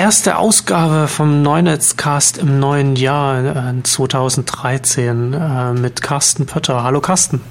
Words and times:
erste 0.00 0.38
Ausgabe 0.38 1.08
vom 1.08 1.42
Neunetzcast 1.42 2.38
im 2.38 2.58
neuen 2.58 2.96
Jahr 2.96 3.74
äh, 3.74 3.82
2013 3.82 5.34
äh, 5.34 5.72
mit 5.74 6.00
Carsten 6.00 6.46
Pötter. 6.46 6.82
Hallo 6.82 7.02
Carsten. 7.02 7.42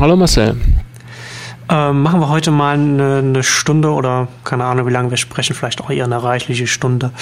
Hallo 0.00 0.16
Marcel. 0.16 0.56
Ähm, 1.68 2.02
machen 2.02 2.20
wir 2.20 2.30
heute 2.30 2.52
mal 2.52 2.72
eine, 2.72 3.18
eine, 3.18 3.42
Stunde 3.42 3.90
oder 3.90 4.28
keine 4.44 4.64
Ahnung, 4.64 4.86
wie 4.86 4.92
lange 4.92 5.10
wir 5.10 5.18
sprechen, 5.18 5.54
vielleicht 5.54 5.82
auch 5.82 5.90
eher 5.90 6.06
eine 6.06 6.22
reichliche 6.22 6.66
Stunde. 6.66 7.12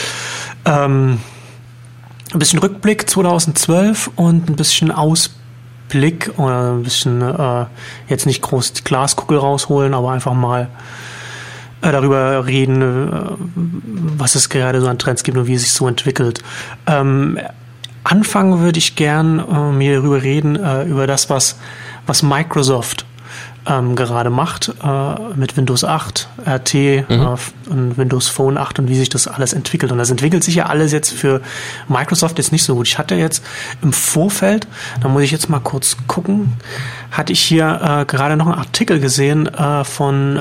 Ähm, 0.64 1.18
ein 2.32 2.38
bisschen 2.38 2.60
Rückblick 2.60 3.10
2012 3.10 4.12
und 4.14 4.48
ein 4.48 4.54
bisschen 4.54 4.92
Ausblick 4.92 6.30
oder 6.36 6.74
ein 6.74 6.84
bisschen 6.84 7.20
äh, 7.20 7.66
jetzt 8.06 8.26
nicht 8.26 8.42
groß 8.42 8.74
die 8.74 8.84
Glaskugel 8.84 9.38
rausholen, 9.38 9.92
aber 9.92 10.12
einfach 10.12 10.34
mal 10.34 10.62
äh, 10.62 11.15
darüber 11.92 12.46
reden, 12.46 12.82
äh, 12.82 13.20
was 14.18 14.34
es 14.34 14.48
gerade 14.48 14.80
so 14.80 14.88
an 14.88 14.98
Trends 14.98 15.22
gibt 15.22 15.36
und 15.38 15.46
wie 15.46 15.54
es 15.54 15.62
sich 15.62 15.72
so 15.72 15.86
entwickelt. 15.88 16.42
Ähm, 16.86 17.38
anfangen 18.04 18.60
würde 18.60 18.78
ich 18.78 18.96
gern 18.96 19.38
äh, 19.38 19.72
mir 19.72 19.96
darüber 19.96 20.22
reden, 20.22 20.56
äh, 20.56 20.84
über 20.84 21.06
das, 21.06 21.30
was, 21.30 21.58
was 22.06 22.22
Microsoft 22.22 23.06
ähm, 23.68 23.96
gerade 23.96 24.30
macht 24.30 24.72
äh, 24.82 25.14
mit 25.34 25.56
Windows 25.56 25.84
8, 25.84 26.28
RT 26.46 26.74
mhm. 26.74 27.04
äh, 27.08 27.70
und 27.70 27.98
Windows 27.98 28.28
Phone 28.28 28.58
8 28.58 28.78
und 28.78 28.88
wie 28.88 28.94
sich 28.94 29.08
das 29.08 29.26
alles 29.26 29.52
entwickelt. 29.52 29.92
Und 29.92 29.98
das 29.98 30.10
entwickelt 30.10 30.44
sich 30.44 30.54
ja 30.54 30.66
alles 30.66 30.92
jetzt 30.92 31.12
für 31.12 31.40
Microsoft 31.88 32.38
jetzt 32.38 32.52
nicht 32.52 32.64
so 32.64 32.76
gut. 32.76 32.86
Ich 32.86 32.98
hatte 32.98 33.16
jetzt 33.16 33.44
im 33.82 33.92
Vorfeld, 33.92 34.66
da 35.00 35.08
muss 35.08 35.22
ich 35.22 35.30
jetzt 35.30 35.48
mal 35.48 35.60
kurz 35.60 35.96
gucken, 36.06 36.54
hatte 37.10 37.32
ich 37.32 37.40
hier 37.40 37.80
äh, 37.82 38.04
gerade 38.04 38.36
noch 38.36 38.46
einen 38.46 38.58
Artikel 38.58 39.00
gesehen 39.00 39.46
äh, 39.46 39.84
von 39.84 40.36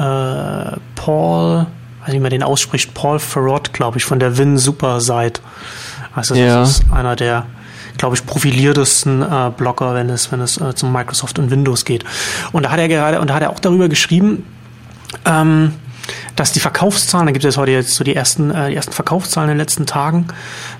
äh, 0.00 0.76
Paul, 0.94 1.66
weiß 2.00 2.08
nicht, 2.08 2.16
wie 2.16 2.20
man 2.20 2.30
den 2.30 2.42
ausspricht, 2.42 2.94
Paul 2.94 3.18
Farrott, 3.18 3.72
glaube 3.72 3.98
ich, 3.98 4.04
von 4.04 4.18
der 4.18 4.38
Win 4.38 4.56
Super 4.56 5.00
Site. 5.00 5.40
Also 6.14 6.34
das 6.34 6.42
ja. 6.42 6.62
ist 6.62 6.84
einer 6.90 7.16
der, 7.16 7.46
glaube 7.98 8.16
ich, 8.16 8.24
profiliertesten 8.24 9.22
äh, 9.22 9.50
Blogger, 9.56 9.94
wenn 9.94 10.08
es, 10.08 10.32
wenn 10.32 10.40
es 10.40 10.58
äh, 10.60 10.74
zum 10.74 10.92
Microsoft 10.92 11.38
und 11.38 11.50
Windows 11.50 11.84
geht. 11.84 12.04
Und 12.52 12.64
da 12.64 12.70
hat 12.70 12.78
er 12.78 12.88
gerade, 12.88 13.20
und 13.20 13.28
da 13.28 13.34
hat 13.34 13.42
er 13.42 13.50
auch 13.50 13.60
darüber 13.60 13.88
geschrieben, 13.88 14.44
ähm, 15.26 15.74
dass 16.34 16.52
die 16.52 16.60
Verkaufszahlen, 16.60 17.26
da 17.26 17.32
gibt 17.32 17.44
es 17.44 17.56
heute 17.58 17.72
jetzt 17.72 17.94
so 17.94 18.02
die 18.02 18.16
ersten, 18.16 18.50
äh, 18.50 18.70
die 18.70 18.76
ersten 18.76 18.92
Verkaufszahlen 18.92 19.50
in 19.50 19.54
den 19.56 19.60
letzten 19.60 19.84
Tagen 19.84 20.28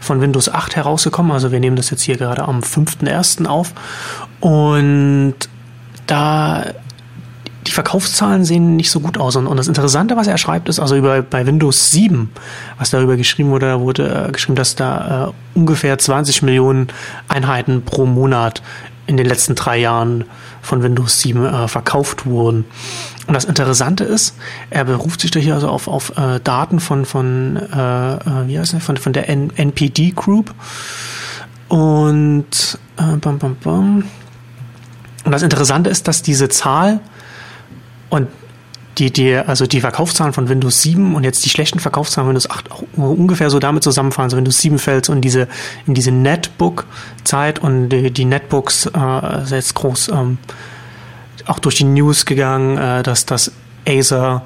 von 0.01 0.21
Windows 0.21 0.49
8 0.49 0.77
herausgekommen. 0.77 1.31
Also 1.31 1.53
wir 1.53 1.61
nehmen 1.61 1.77
das 1.77 1.91
jetzt 1.91 2.03
hier 2.03 2.17
gerade 2.17 2.43
am 2.43 2.61
5.1. 2.61 3.47
auf. 3.47 3.75
Und 4.41 5.35
da 6.07 6.65
die 7.67 7.73
Verkaufszahlen 7.73 8.45
sehen 8.45 8.77
nicht 8.77 8.91
so 8.91 9.01
gut 9.01 9.19
aus. 9.19 9.37
Und, 9.37 9.47
und, 9.47 9.57
das 9.57 9.69
Interessante, 9.69 10.17
was 10.17 10.27
er 10.27 10.39
schreibt, 10.39 10.69
ist 10.69 10.81
also 10.81 10.97
über 10.97 11.23
bei 11.23 11.47
Windows 11.47 11.91
7, 11.91 12.31
was 12.79 12.91
darüber 12.91 13.17
geschrieben 13.17 13.51
wurde, 13.51 13.81
wurde 13.81 14.27
äh, 14.29 14.33
geschrieben, 14.33 14.57
dass 14.57 14.77
da 14.77 15.29
äh, 15.29 15.59
ungefähr 15.59 15.99
20 15.99 16.43
Millionen 16.43 16.89
Einheiten 17.29 17.83
pro 17.83 18.07
Monat 18.07 18.63
in 19.07 19.17
den 19.17 19.27
letzten 19.27 19.57
drei 19.57 19.79
Jahren 19.79 20.25
von 20.63 20.83
Windows 20.83 21.21
7 21.21 21.45
äh, 21.45 21.69
verkauft 21.69 22.27
wurden. 22.27 22.65
Und 23.27 23.35
das 23.35 23.45
Interessante 23.45 24.05
ist, 24.05 24.37
er 24.71 24.85
beruft 24.85 25.21
sich 25.21 25.31
da 25.31 25.41
hier 25.41 25.55
also 25.55 25.69
auf, 25.69 25.89
auf 25.89 26.17
äh, 26.17 26.41
Daten 26.41 26.81
von, 26.81 27.05
von, 27.05 27.57
äh, 27.57 28.15
äh 28.15 28.47
wie 28.47 28.59
heißt 28.59 28.73
das, 28.73 28.83
von, 28.83 28.97
von 28.97 29.13
der 29.13 29.29
N 29.29 29.51
NPD 29.57 30.13
Group. 30.15 30.55
Und, 31.69 32.79
äh, 32.97 33.17
bam, 33.17 33.39
bam, 33.39 33.57
bam. 33.63 34.05
und 35.25 35.33
das 35.33 35.43
Interessante 35.43 35.91
ist, 35.91 36.09
dass 36.09 36.23
diese 36.23 36.49
Zahl 36.49 37.01
und 38.11 38.29
die, 38.99 39.11
die, 39.11 39.35
also 39.35 39.67
die 39.67 39.81
Verkaufszahlen 39.81 40.33
von 40.33 40.49
Windows 40.49 40.83
7 40.83 41.15
und 41.15 41.25
jetzt 41.25 41.45
die 41.45 41.49
schlechten 41.49 41.79
Verkaufszahlen 41.79 42.27
von 42.27 42.35
Windows 42.35 42.51
8 42.51 42.71
auch 42.71 42.83
ungefähr 42.97 43.49
so 43.49 43.59
damit 43.59 43.83
zusammenfallen. 43.83 44.27
Also 44.27 44.37
Windows 44.37 44.61
7 44.61 44.79
fällt 44.79 45.07
so 45.07 45.13
in 45.13 45.23
diese, 45.23 45.49
in 45.87 45.95
diese 45.95 46.11
Netbook-Zeit 46.11 47.61
und 47.61 47.89
die, 47.89 48.11
die 48.11 48.25
Netbooks 48.27 48.87
äh, 48.87 49.43
ist 49.43 49.53
jetzt 49.53 49.75
groß 49.75 50.09
ähm, 50.09 50.39
auch 51.47 51.59
durch 51.59 51.77
die 51.77 51.85
News 51.85 52.27
gegangen, 52.27 52.77
äh, 52.77 53.03
dass 53.03 53.25
das 53.27 53.53
Acer 53.89 54.43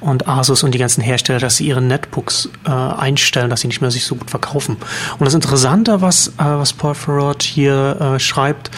und 0.00 0.26
Asus 0.26 0.64
und 0.64 0.74
die 0.74 0.78
ganzen 0.78 1.00
Hersteller, 1.00 1.38
dass 1.38 1.56
sie 1.56 1.66
ihre 1.66 1.80
Netbooks 1.80 2.48
äh, 2.66 2.70
einstellen, 2.70 3.50
dass 3.50 3.60
sie 3.60 3.68
nicht 3.68 3.80
mehr 3.80 3.90
sich 3.90 4.04
so 4.04 4.16
gut 4.16 4.30
verkaufen. 4.30 4.76
Und 5.18 5.24
das 5.24 5.34
Interessante, 5.34 6.00
was, 6.00 6.28
äh, 6.28 6.32
was 6.38 6.72
Paul 6.72 6.94
Farrod 6.94 7.42
hier 7.42 7.96
äh, 8.00 8.18
schreibt, 8.18 8.70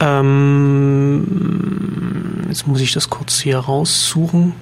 ähm, 0.00 1.26
jetzt 2.48 2.66
muss 2.66 2.80
ich 2.80 2.92
das 2.92 3.10
kurz 3.10 3.40
hier 3.40 3.58
raussuchen. 3.58 4.54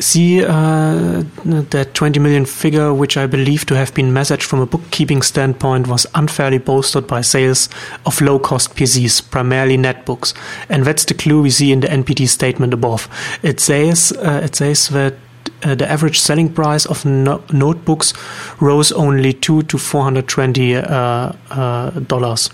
See 0.00 0.42
uh, 0.42 1.22
that 1.70 1.94
20 1.94 2.20
million 2.20 2.44
figure, 2.46 2.92
which 2.92 3.16
I 3.16 3.26
believe 3.26 3.64
to 3.66 3.74
have 3.76 3.94
been 3.94 4.12
messaged 4.12 4.42
from 4.42 4.60
a 4.60 4.66
bookkeeping 4.66 5.22
standpoint, 5.22 5.86
was 5.86 6.06
unfairly 6.14 6.58
bolstered 6.58 7.06
by 7.06 7.22
sales 7.22 7.70
of 8.04 8.20
low 8.20 8.38
cost 8.38 8.74
PCs, 8.74 9.30
primarily 9.30 9.78
netbooks. 9.78 10.34
And 10.68 10.84
that's 10.84 11.04
the 11.04 11.14
clue 11.14 11.42
we 11.42 11.50
see 11.50 11.72
in 11.72 11.80
the 11.80 11.88
NPT 11.88 12.28
statement 12.28 12.74
above. 12.74 13.08
It 13.42 13.60
says, 13.60 14.12
uh, 14.12 14.42
it 14.44 14.56
says 14.56 14.88
that 14.88 15.14
uh, 15.62 15.74
the 15.74 15.90
average 15.90 16.18
selling 16.18 16.52
price 16.52 16.86
of 16.86 17.04
no 17.04 17.42
notebooks 17.52 18.12
rose 18.60 18.92
only 18.92 19.32
two 19.32 19.62
to 19.62 19.78
420 19.78 20.76
uh, 20.76 21.32
uh, 21.50 21.90
dollars. 22.00 22.50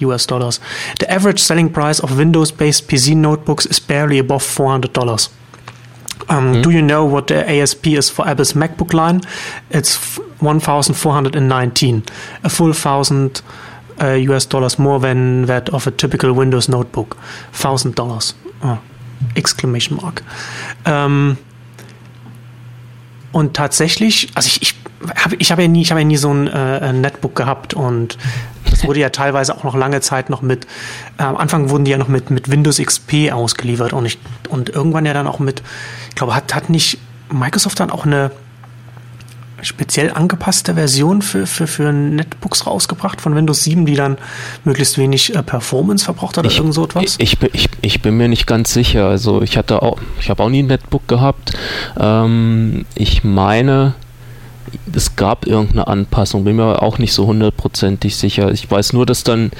US 0.00 0.26
dollars. 0.26 0.60
The 0.98 1.10
average 1.10 1.38
selling 1.38 1.70
price 1.70 2.00
of 2.00 2.16
Windows 2.16 2.50
based 2.50 2.88
PC 2.88 3.14
notebooks 3.14 3.66
is 3.66 3.78
barely 3.78 4.18
above 4.18 4.42
$400. 4.42 5.28
Um, 6.28 6.54
mm. 6.54 6.62
Do 6.62 6.70
you 6.70 6.82
know 6.82 7.04
what 7.04 7.26
the 7.26 7.48
ASP 7.48 7.88
is 7.88 8.08
for 8.10 8.26
Apple's 8.26 8.52
MacBook 8.52 8.92
line? 8.92 9.20
It's 9.70 10.16
1,419, 10.40 12.04
a 12.44 12.48
full 12.48 12.72
thousand 12.72 13.42
uh, 14.00 14.12
US 14.12 14.46
dollars 14.46 14.78
more 14.78 15.00
than 15.00 15.46
that 15.46 15.68
of 15.70 15.86
a 15.86 15.90
typical 15.90 16.32
Windows 16.32 16.68
notebook. 16.68 17.16
Thousand 17.52 17.94
dollars. 17.94 18.34
Oh, 18.62 18.80
exclamation 19.36 19.96
mark. 19.96 20.22
Um, 20.86 21.38
Und 23.32 23.54
tatsächlich, 23.54 24.30
also 24.34 24.48
ich, 24.48 24.62
ich 24.62 24.74
habe 25.16 25.36
ich 25.36 25.52
hab 25.52 25.58
ja 25.58 25.68
nie, 25.68 25.82
ich 25.82 25.90
habe 25.90 26.00
ja 26.00 26.06
nie 26.06 26.16
so 26.16 26.32
ein 26.32 26.48
äh, 26.48 26.92
Netbook 26.92 27.34
gehabt 27.34 27.74
und 27.74 28.18
das 28.68 28.84
wurde 28.84 29.00
ja 29.00 29.08
teilweise 29.10 29.56
auch 29.56 29.64
noch 29.64 29.76
lange 29.76 30.00
Zeit 30.00 30.30
noch 30.30 30.42
mit, 30.42 30.66
äh, 31.18 31.22
am 31.22 31.36
Anfang 31.36 31.70
wurden 31.70 31.84
die 31.84 31.92
ja 31.92 31.98
noch 31.98 32.08
mit, 32.08 32.30
mit 32.30 32.50
Windows 32.50 32.78
XP 32.78 33.32
ausgeliefert 33.32 33.92
und 33.92 34.04
ich, 34.04 34.18
und 34.48 34.68
irgendwann 34.68 35.06
ja 35.06 35.14
dann 35.14 35.26
auch 35.26 35.38
mit, 35.38 35.62
ich 36.08 36.16
glaube, 36.16 36.34
hat, 36.34 36.54
hat 36.54 36.70
nicht 36.70 36.98
Microsoft 37.32 37.78
dann 37.80 37.90
auch 37.90 38.04
eine, 38.04 38.30
speziell 39.62 40.10
angepasste 40.12 40.74
Version 40.74 41.22
für, 41.22 41.46
für, 41.46 41.66
für 41.66 41.92
Netbooks 41.92 42.66
rausgebracht 42.66 43.20
von 43.20 43.34
Windows 43.34 43.64
7, 43.64 43.86
die 43.86 43.94
dann 43.94 44.18
möglichst 44.64 44.98
wenig 44.98 45.34
äh, 45.34 45.42
Performance 45.42 46.04
verbraucht 46.04 46.36
hat 46.36 46.44
oder 46.44 46.52
ich, 46.52 46.58
irgend 46.58 46.74
so 46.74 46.84
etwas? 46.84 47.16
Ich, 47.18 47.38
ich, 47.52 47.68
ich, 47.80 48.02
bin 48.02 48.16
mir 48.16 48.28
nicht 48.28 48.46
ganz 48.46 48.72
sicher. 48.72 49.06
Also 49.06 49.42
ich 49.42 49.56
hatte 49.56 49.82
auch, 49.82 49.98
ich 50.18 50.30
habe 50.30 50.42
auch 50.42 50.48
nie 50.48 50.62
ein 50.62 50.66
Netbook 50.66 51.06
gehabt. 51.08 51.52
Ähm, 51.98 52.84
ich 52.94 53.24
meine, 53.24 53.94
es 54.94 55.16
gab 55.16 55.46
irgendeine 55.46 55.86
Anpassung, 55.86 56.44
bin 56.44 56.56
mir 56.56 56.82
auch 56.82 56.98
nicht 56.98 57.12
so 57.12 57.26
hundertprozentig 57.26 58.16
sicher. 58.16 58.50
Ich 58.52 58.70
weiß 58.70 58.92
nur, 58.92 59.06
dass 59.06 59.24
dann 59.24 59.50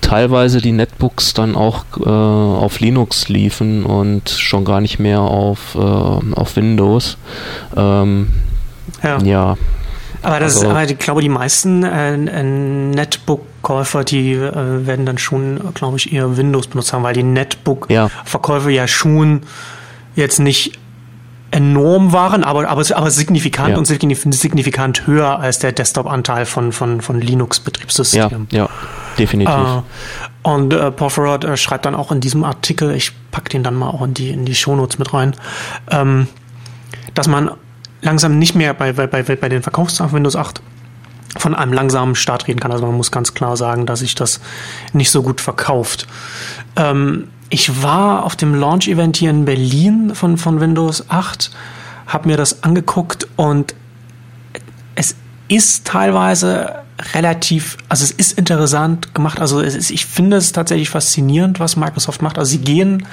teilweise 0.00 0.60
die 0.60 0.72
Netbooks 0.72 1.34
dann 1.34 1.56
auch 1.56 1.84
äh, 1.98 2.08
auf 2.08 2.80
Linux 2.80 3.28
liefen 3.28 3.84
und 3.84 4.28
schon 4.28 4.64
gar 4.64 4.80
nicht 4.80 4.98
mehr 4.98 5.20
auf, 5.20 5.74
äh, 5.74 5.78
auf 5.78 6.56
Windows. 6.56 7.16
Ähm, 7.76 8.28
ja. 9.02 9.18
ja. 9.18 9.56
Aber, 10.22 10.40
das 10.40 10.56
also, 10.56 10.70
aber 10.70 10.84
ich 10.84 10.98
glaube, 10.98 11.20
die 11.20 11.28
meisten 11.28 11.84
äh, 11.84 12.16
Netbook-Käufer, 12.16 14.04
die 14.04 14.32
äh, 14.32 14.86
werden 14.86 15.06
dann 15.06 15.18
schon, 15.18 15.60
glaube 15.74 15.96
ich, 15.96 16.12
eher 16.12 16.36
Windows 16.36 16.66
benutzt 16.66 16.92
haben, 16.92 17.04
weil 17.04 17.14
die 17.14 17.22
Netbook-Verkäufe 17.22 18.70
ja. 18.70 18.82
ja 18.82 18.88
schon 18.88 19.42
jetzt 20.16 20.40
nicht 20.40 20.78
enorm 21.50 22.12
waren, 22.12 22.44
aber, 22.44 22.68
aber, 22.68 22.82
aber 22.94 23.10
signifikant 23.10 23.70
ja. 23.70 23.78
und 23.78 23.86
signifikant 23.86 25.06
höher 25.06 25.38
als 25.38 25.60
der 25.60 25.72
Desktop-Anteil 25.72 26.44
von, 26.44 26.72
von, 26.72 27.00
von 27.00 27.20
Linux-Betriebssystemen. 27.20 28.48
Ja, 28.50 28.64
ja, 28.64 28.68
definitiv. 29.18 29.54
Äh, 29.54 29.82
und 30.42 30.72
äh, 30.74 30.90
Porphyroid 30.90 31.44
äh, 31.44 31.56
schreibt 31.56 31.86
dann 31.86 31.94
auch 31.94 32.12
in 32.12 32.20
diesem 32.20 32.44
Artikel, 32.44 32.94
ich 32.94 33.12
packe 33.30 33.48
den 33.50 33.62
dann 33.62 33.74
mal 33.74 33.88
auch 33.88 34.02
in 34.02 34.14
die, 34.14 34.30
in 34.30 34.44
die 34.44 34.54
Shownotes 34.54 34.98
mit 34.98 35.14
rein, 35.14 35.34
ähm, 35.90 36.28
dass 37.14 37.28
man 37.28 37.52
langsam 38.00 38.38
nicht 38.38 38.54
mehr 38.54 38.74
bei, 38.74 38.92
bei, 38.92 39.06
bei, 39.06 39.22
bei 39.22 39.48
den 39.48 39.62
Verkaufszahlen 39.62 40.12
Windows 40.12 40.36
8 40.36 40.60
von 41.36 41.54
einem 41.54 41.72
langsamen 41.72 42.14
Start 42.14 42.48
reden 42.48 42.60
kann. 42.60 42.72
Also 42.72 42.86
man 42.86 42.96
muss 42.96 43.10
ganz 43.10 43.34
klar 43.34 43.56
sagen, 43.56 43.86
dass 43.86 44.00
sich 44.00 44.14
das 44.14 44.40
nicht 44.92 45.10
so 45.10 45.22
gut 45.22 45.40
verkauft. 45.40 46.06
Ähm, 46.76 47.28
ich 47.50 47.82
war 47.82 48.24
auf 48.24 48.36
dem 48.36 48.54
Launch-Event 48.54 49.16
hier 49.16 49.30
in 49.30 49.44
Berlin 49.44 50.14
von, 50.14 50.36
von 50.36 50.60
Windows 50.60 51.08
8, 51.08 51.50
habe 52.06 52.28
mir 52.28 52.36
das 52.36 52.62
angeguckt 52.62 53.28
und 53.36 53.74
es 54.94 55.14
ist 55.48 55.86
teilweise 55.86 56.74
relativ, 57.14 57.76
also 57.88 58.04
es 58.04 58.10
ist 58.10 58.38
interessant 58.38 59.14
gemacht. 59.14 59.40
Also 59.40 59.60
ist, 59.60 59.90
ich 59.90 60.06
finde 60.06 60.36
es 60.36 60.52
tatsächlich 60.52 60.90
faszinierend, 60.90 61.60
was 61.60 61.76
Microsoft 61.76 62.22
macht. 62.22 62.38
Also 62.38 62.50
sie 62.50 62.58
gehen 62.58 63.06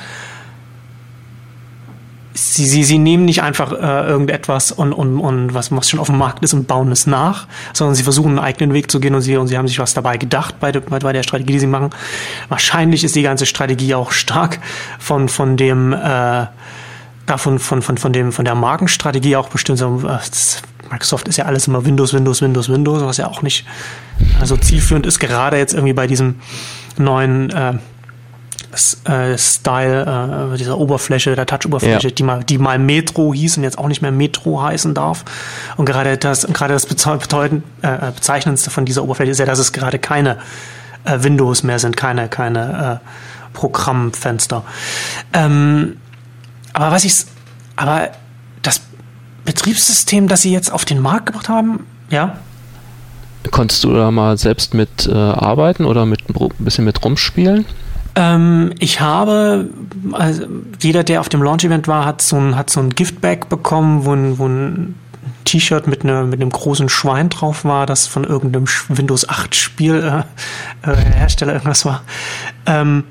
sie, 2.35 2.65
sie, 2.65 2.83
sie 2.83 2.97
nehmen 2.97 3.25
nicht 3.25 3.41
einfach 3.41 3.71
äh, 3.71 4.07
irgendetwas 4.07 4.71
und, 4.71 4.93
und, 4.93 5.19
und 5.19 5.53
was, 5.53 5.71
was 5.71 5.89
schon 5.89 5.99
auf 5.99 6.07
dem 6.07 6.17
Markt 6.17 6.43
ist 6.43 6.53
und 6.53 6.67
bauen 6.67 6.91
es 6.91 7.07
nach, 7.07 7.47
sondern 7.73 7.95
sie 7.95 8.03
versuchen 8.03 8.31
einen 8.31 8.39
eigenen 8.39 8.73
Weg 8.73 8.91
zu 8.91 8.99
gehen 8.99 9.15
und 9.15 9.21
sie, 9.21 9.37
und 9.37 9.47
sie 9.47 9.57
haben 9.57 9.67
sich 9.67 9.79
was 9.79 9.93
dabei 9.93 10.17
gedacht 10.17 10.59
bei, 10.59 10.71
de, 10.71 10.81
bei 10.81 11.13
der 11.13 11.23
Strategie, 11.23 11.53
die 11.53 11.59
sie 11.59 11.67
machen. 11.67 11.91
Wahrscheinlich 12.49 13.03
ist 13.03 13.15
die 13.15 13.21
ganze 13.21 13.45
Strategie 13.45 13.95
auch 13.95 14.11
stark 14.11 14.59
von, 14.99 15.29
von 15.29 15.55
dem, 15.55 15.93
äh, 15.93 16.45
davon, 17.25 17.57
von, 17.57 17.81
von, 17.81 17.97
von 17.97 18.11
dem, 18.11 18.31
von 18.33 18.43
der 18.43 18.55
Markenstrategie 18.55 19.37
auch 19.37 19.49
bestimmt. 19.49 19.79
So, 19.79 20.03
äh, 20.05 20.19
Microsoft 20.91 21.29
ist 21.29 21.37
ja 21.37 21.45
alles 21.45 21.67
immer 21.67 21.85
Windows, 21.85 22.13
Windows, 22.13 22.41
Windows, 22.41 22.69
Windows, 22.69 23.01
was 23.01 23.17
ja 23.17 23.27
auch 23.27 23.41
nicht 23.41 23.65
also 24.39 24.57
zielführend 24.57 25.05
ist, 25.05 25.19
gerade 25.19 25.57
jetzt 25.57 25.73
irgendwie 25.73 25.93
bei 25.93 26.05
diesem 26.05 26.35
neuen 26.97 27.49
äh, 27.49 27.73
äh, 29.05 29.37
Style 29.37 30.51
äh, 30.53 30.57
dieser 30.57 30.77
Oberfläche, 30.77 31.35
der 31.35 31.45
Touch-Oberfläche, 31.45 32.07
ja. 32.07 32.13
die 32.13 32.23
mal, 32.23 32.43
die 32.43 32.57
mal 32.57 32.79
Metro 32.79 33.33
hieß 33.33 33.57
und 33.57 33.63
jetzt 33.63 33.77
auch 33.77 33.87
nicht 33.87 34.01
mehr 34.01 34.11
Metro 34.11 34.61
heißen 34.61 34.93
darf. 34.93 35.25
Und 35.77 35.85
gerade 35.85 36.17
das, 36.17 36.47
gerade 36.47 36.73
das 36.73 36.85
bedeuten, 36.85 37.63
äh, 37.81 38.11
bezeichnendste 38.11 38.69
von 38.69 38.85
dieser 38.85 39.03
Oberfläche 39.03 39.31
ist 39.31 39.39
ja, 39.39 39.45
dass 39.45 39.59
es 39.59 39.73
gerade 39.73 39.99
keine 39.99 40.37
äh, 41.03 41.23
Windows 41.23 41.63
mehr 41.63 41.79
sind, 41.79 41.97
keine, 41.97 42.27
keine 42.27 43.01
äh, 43.01 43.53
Programmfenster. 43.53 44.63
Ähm, 45.33 45.97
aber 46.73 46.91
was 46.91 47.05
ich, 47.05 47.25
aber 47.75 48.09
das 48.61 48.81
Betriebssystem, 49.45 50.27
das 50.27 50.41
sie 50.41 50.51
jetzt 50.51 50.71
auf 50.71 50.85
den 50.85 50.99
Markt 50.99 51.27
gebracht 51.27 51.49
haben, 51.49 51.85
ja, 52.09 52.37
Konntest 53.51 53.83
du 53.83 53.93
da 53.93 54.11
mal 54.11 54.37
selbst 54.37 54.73
mit 54.73 55.07
äh, 55.07 55.13
arbeiten 55.13 55.85
oder 55.85 56.05
mit 56.05 56.21
ein 56.29 56.49
bisschen 56.59 56.85
mit 56.85 57.03
rumspielen? 57.03 57.65
Ähm, 58.15 58.73
ich 58.79 59.01
habe, 59.01 59.69
also 60.13 60.45
jeder, 60.79 61.03
der 61.03 61.19
auf 61.19 61.29
dem 61.29 61.43
Launch-Event 61.43 61.87
war, 61.87 62.05
hat 62.05 62.21
so 62.21 62.37
ein, 62.37 62.55
hat 62.55 62.69
so 62.69 62.79
ein 62.79 62.91
Giftbag 62.91 63.49
bekommen, 63.49 64.05
wo 64.05 64.13
ein, 64.13 64.39
wo 64.39 64.47
ein 64.47 64.95
T-Shirt 65.43 65.87
mit, 65.87 66.03
ne, 66.03 66.23
mit 66.23 66.41
einem 66.41 66.49
großen 66.49 66.89
Schwein 66.89 67.29
drauf 67.29 67.65
war, 67.65 67.85
das 67.85 68.07
von 68.07 68.23
irgendeinem 68.23 68.65
Windows 68.89 69.27
8 69.27 69.55
Spiel 69.55 70.23
äh, 70.83 70.89
äh, 70.89 70.95
Hersteller 70.95 71.53
irgendwas 71.53 71.85
war. 71.85 72.03
Ähm, 72.65 73.03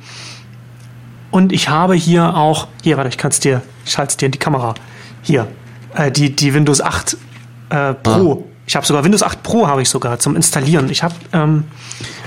und 1.31 1.53
ich 1.53 1.69
habe 1.69 1.95
hier 1.95 2.37
auch, 2.37 2.69
hier, 2.83 2.97
warte, 2.97 3.09
ich 3.09 3.19
kann 3.19 3.31
es 3.31 3.41
dir, 3.41 3.63
ich 3.85 3.99
halte 3.99 4.11
es 4.11 4.17
dir 4.17 4.27
in 4.27 4.33
die 4.33 4.39
Kamera. 4.39 4.75
Hier, 5.23 5.49
äh, 5.95 6.11
die, 6.11 6.35
die 6.35 6.55
Windows 6.55 6.81
8 6.81 7.17
äh, 7.71 7.95
Pro. 7.95 8.45
Ah. 8.45 8.51
Ich 8.67 8.77
habe 8.77 8.87
sogar 8.87 9.05
Windows 9.05 9.23
8 9.23 9.43
Pro 9.43 9.67
habe 9.67 9.83
ich 9.83 9.91
sogar 9.91 10.19
zum 10.19 10.37
Installieren. 10.37 10.89
Ich 10.91 11.03
habe 11.03 11.15
ähm, 11.33 11.65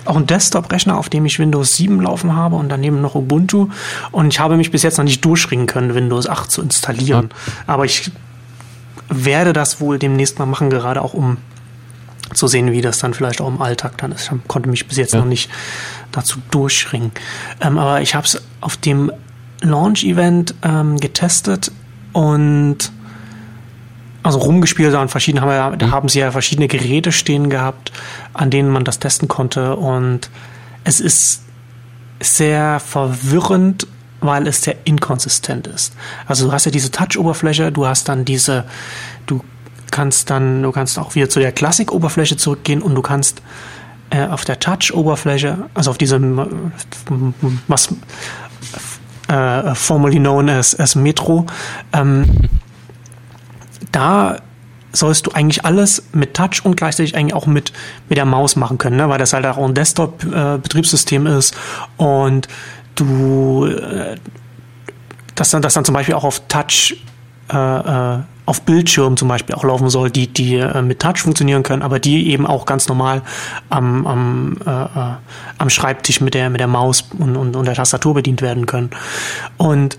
auch 0.07 0.15
einen 0.15 0.27
Desktop-Rechner, 0.27 0.97
auf 0.97 1.09
dem 1.09 1.25
ich 1.25 1.39
Windows 1.39 1.75
7 1.75 2.01
laufen 2.01 2.35
habe 2.35 2.55
und 2.55 2.69
daneben 2.69 3.01
noch 3.01 3.15
Ubuntu. 3.15 3.69
Und 4.11 4.33
ich 4.33 4.39
habe 4.39 4.57
mich 4.57 4.71
bis 4.71 4.83
jetzt 4.83 4.97
noch 4.97 5.05
nicht 5.05 5.23
durchringen 5.23 5.67
können, 5.67 5.93
Windows 5.93 6.27
8 6.27 6.49
zu 6.49 6.61
installieren. 6.61 7.29
Ja. 7.31 7.53
Aber 7.73 7.85
ich 7.85 8.11
werde 9.09 9.53
das 9.53 9.79
wohl 9.79 9.99
demnächst 9.99 10.39
mal 10.39 10.45
machen, 10.45 10.69
gerade 10.69 11.01
auch 11.01 11.13
um 11.13 11.37
zu 12.33 12.47
sehen, 12.47 12.71
wie 12.71 12.81
das 12.81 12.99
dann 12.99 13.13
vielleicht 13.13 13.39
auch 13.41 13.47
im 13.47 13.61
Alltag 13.61 13.97
dann 13.97 14.11
ist. 14.11 14.31
Ich 14.31 14.47
konnte 14.47 14.69
mich 14.69 14.87
bis 14.87 14.97
jetzt 14.97 15.13
ja. 15.13 15.19
noch 15.19 15.27
nicht 15.27 15.49
dazu 16.11 16.39
durchringen. 16.51 17.11
Ähm, 17.61 17.77
aber 17.77 18.01
ich 18.01 18.15
habe 18.15 18.25
es 18.25 18.41
auf 18.59 18.77
dem 18.77 19.11
Launch-Event 19.61 20.55
ähm, 20.63 20.97
getestet 20.97 21.71
und 22.13 22.91
also 24.27 24.39
rumgespielt 24.39 24.93
und 24.93 25.09
verschiedene 25.09 25.41
haben 25.41 25.51
ja, 25.51 25.75
da 25.75 25.87
mhm. 25.87 25.91
haben 25.91 26.09
sie 26.09 26.19
ja 26.19 26.31
verschiedene 26.31 26.67
Geräte 26.67 27.13
stehen 27.13 27.49
gehabt, 27.49 27.93
an 28.33 28.49
denen 28.49 28.69
man 28.69 28.83
das 28.83 28.99
testen 28.99 29.29
konnte 29.29 29.77
und 29.77 30.29
es 30.83 30.99
ist 30.99 31.43
sehr 32.19 32.81
verwirrend, 32.81 33.87
weil 34.19 34.47
es 34.47 34.63
sehr 34.63 34.75
inkonsistent 34.83 35.67
ist. 35.67 35.93
Also 36.25 36.47
du 36.47 36.51
hast 36.51 36.65
ja 36.65 36.71
diese 36.71 36.91
Touch-Oberfläche, 36.91 37.71
du 37.71 37.87
hast 37.87 38.09
dann 38.09 38.25
diese, 38.25 38.65
du 39.27 39.43
kannst 39.91 40.29
dann, 40.29 40.61
du 40.61 40.73
kannst 40.73 40.99
auch 40.99 41.15
wieder 41.15 41.29
zu 41.29 41.39
der 41.39 41.53
Klassik-Oberfläche 41.53 42.35
zurückgehen 42.35 42.81
und 42.81 42.95
du 42.95 43.01
kannst 43.01 43.41
äh, 44.09 44.27
auf 44.27 44.43
der 44.43 44.59
Touch-Oberfläche, 44.59 45.69
also 45.73 45.91
auf 45.91 45.97
diesem, 45.97 46.71
was 47.67 47.93
äh, 49.29 49.73
formerly 49.73 50.19
known 50.19 50.49
as, 50.49 50.77
as 50.77 50.95
Metro, 50.95 51.45
ähm, 51.93 52.25
da 53.91 54.37
sollst 54.93 55.27
du 55.27 55.31
eigentlich 55.31 55.65
alles 55.65 56.03
mit 56.13 56.33
Touch 56.33 56.63
und 56.63 56.75
gleichzeitig 56.75 57.15
eigentlich 57.15 57.33
auch 57.33 57.45
mit, 57.45 57.73
mit 58.09 58.17
der 58.17 58.25
Maus 58.25 58.55
machen 58.55 58.77
können, 58.77 58.97
ne? 58.97 59.09
weil 59.09 59.19
das 59.19 59.33
halt 59.33 59.45
auch 59.45 59.57
ein 59.57 59.73
Desktop-Betriebssystem 59.73 61.27
ist 61.27 61.55
und 61.97 62.47
du 62.95 63.65
äh, 63.65 64.15
das 65.35 65.51
dann, 65.51 65.61
das 65.61 65.73
dann 65.73 65.85
zum 65.85 65.93
Beispiel 65.93 66.15
auch 66.15 66.23
auf 66.23 66.47
Touch 66.47 66.97
äh, 67.51 67.55
äh, 68.15 68.19
auf 68.47 68.61
Bildschirm 68.61 69.17
zum 69.17 69.27
Beispiel 69.27 69.55
auch 69.55 69.65
laufen 69.65 69.89
soll, 69.89 70.09
die, 70.09 70.27
die 70.27 70.55
äh, 70.55 70.81
mit 70.81 71.01
Touch 71.01 71.17
funktionieren 71.17 71.63
können, 71.63 71.81
aber 71.81 71.99
die 71.99 72.29
eben 72.29 72.47
auch 72.47 72.65
ganz 72.65 72.87
normal 72.87 73.21
am, 73.69 74.07
am, 74.07 74.57
äh, 74.65 74.69
äh 74.69 75.15
am 75.57 75.69
Schreibtisch 75.69 76.21
mit 76.21 76.33
der, 76.33 76.49
mit 76.49 76.61
der 76.61 76.67
Maus 76.67 77.09
und, 77.17 77.35
und, 77.35 77.55
und 77.55 77.65
der 77.65 77.75
Tastatur 77.75 78.13
bedient 78.13 78.41
werden 78.41 78.65
können. 78.65 78.89
Und 79.57 79.97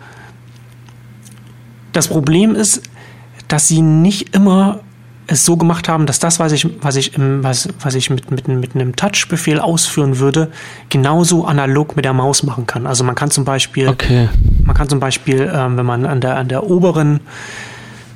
das 1.92 2.08
Problem 2.08 2.54
ist, 2.54 2.82
dass 3.48 3.68
sie 3.68 3.82
nicht 3.82 4.34
immer 4.34 4.80
es 5.28 5.44
so 5.44 5.56
gemacht 5.56 5.88
haben, 5.88 6.06
dass 6.06 6.18
das, 6.18 6.40
was 6.40 6.52
ich, 6.52 6.66
was 6.80 6.96
ich, 6.96 7.14
im, 7.14 7.44
was, 7.44 7.68
was 7.80 7.94
ich 7.94 8.08
mit, 8.08 8.30
mit, 8.30 8.48
mit 8.48 8.74
einem 8.74 8.96
Touch-Befehl 8.96 9.60
ausführen 9.60 10.18
würde, 10.18 10.50
genauso 10.88 11.44
analog 11.44 11.96
mit 11.96 12.04
der 12.06 12.14
Maus 12.14 12.42
machen 12.42 12.66
kann. 12.66 12.86
Also 12.86 13.04
man 13.04 13.14
kann 13.14 13.30
zum 13.30 13.44
Beispiel, 13.44 13.88
okay. 13.88 14.28
man 14.64 14.74
kann 14.74 14.88
zum 14.88 15.00
Beispiel, 15.00 15.50
ähm, 15.54 15.76
wenn 15.76 15.84
man 15.84 16.06
an 16.06 16.22
der, 16.22 16.36
an 16.36 16.48
der 16.48 16.68
oberen 16.68 17.20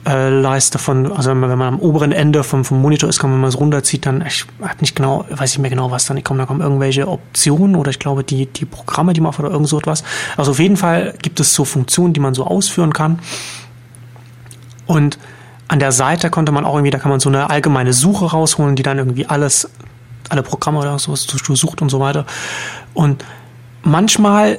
äh, 0.07 0.31
Leiste 0.31 0.79
von, 0.79 1.13
also 1.13 1.31
wenn 1.31 1.39
man, 1.41 1.51
wenn 1.51 1.59
man 1.59 1.75
am 1.75 1.81
oberen 1.81 2.13
Ende 2.13 2.43
vom, 2.43 2.65
vom 2.65 2.81
Monitor 2.81 3.11
ist, 3.11 3.21
kann 3.21 3.31
man 3.31 3.41
mal 3.41 3.51
so 3.51 3.59
runterzieht, 3.59 4.07
dann, 4.07 4.25
ich 4.27 4.47
hab 4.63 4.81
nicht 4.81 4.97
genau, 4.97 5.27
weiß 5.31 5.53
ich 5.53 5.59
mehr 5.59 5.71
genau, 5.71 5.91
was 5.91 6.07
dann, 6.07 6.17
ich 6.17 6.25
komme, 6.25 6.41
da 6.41 6.47
kommen 6.47 6.63
irgendwelche 6.63 7.07
Optionen 7.09 7.77
oder 7.77 7.91
ich 7.91 7.99
glaube 7.99 8.25
die, 8.25 8.47
die 8.47 8.65
Programme, 8.65 9.13
die 9.13 9.21
man 9.21 9.35
oder 9.35 9.51
irgend 9.51 9.69
so 9.69 9.79
etwas. 9.79 10.03
Also 10.39 10.53
auf 10.53 10.59
jeden 10.59 10.79
Fall 10.79 11.15
gibt 11.21 11.41
es 11.41 11.55
so 11.55 11.67
Funktionen, 11.67 12.15
die 12.15 12.21
man 12.21 12.33
so 12.33 12.47
ausführen 12.47 12.95
kann. 12.95 13.19
Und 14.93 15.19
an 15.69 15.79
der 15.79 15.91
Seite 15.91 16.29
konnte 16.29 16.53
man 16.53 16.67
auch 16.67 16.75
irgendwie, 16.75 16.91
da 16.91 16.99
kann 16.99 17.11
man 17.11 17.19
so 17.19 17.31
eine 17.31 17.49
allgemeine 17.49 17.95
Suche 17.95 18.27
rausholen, 18.27 18.77
die 18.77 18.83
dann 18.83 18.99
irgendwie 18.99 19.25
alles, 19.25 19.71
alle 20.29 20.43
Programme 20.43 20.81
oder 20.81 20.99
so 20.99 21.17
sucht 21.17 21.81
und 21.81 21.89
so 21.89 21.99
weiter. 21.99 22.27
Und 22.93 23.25
manchmal 23.83 24.59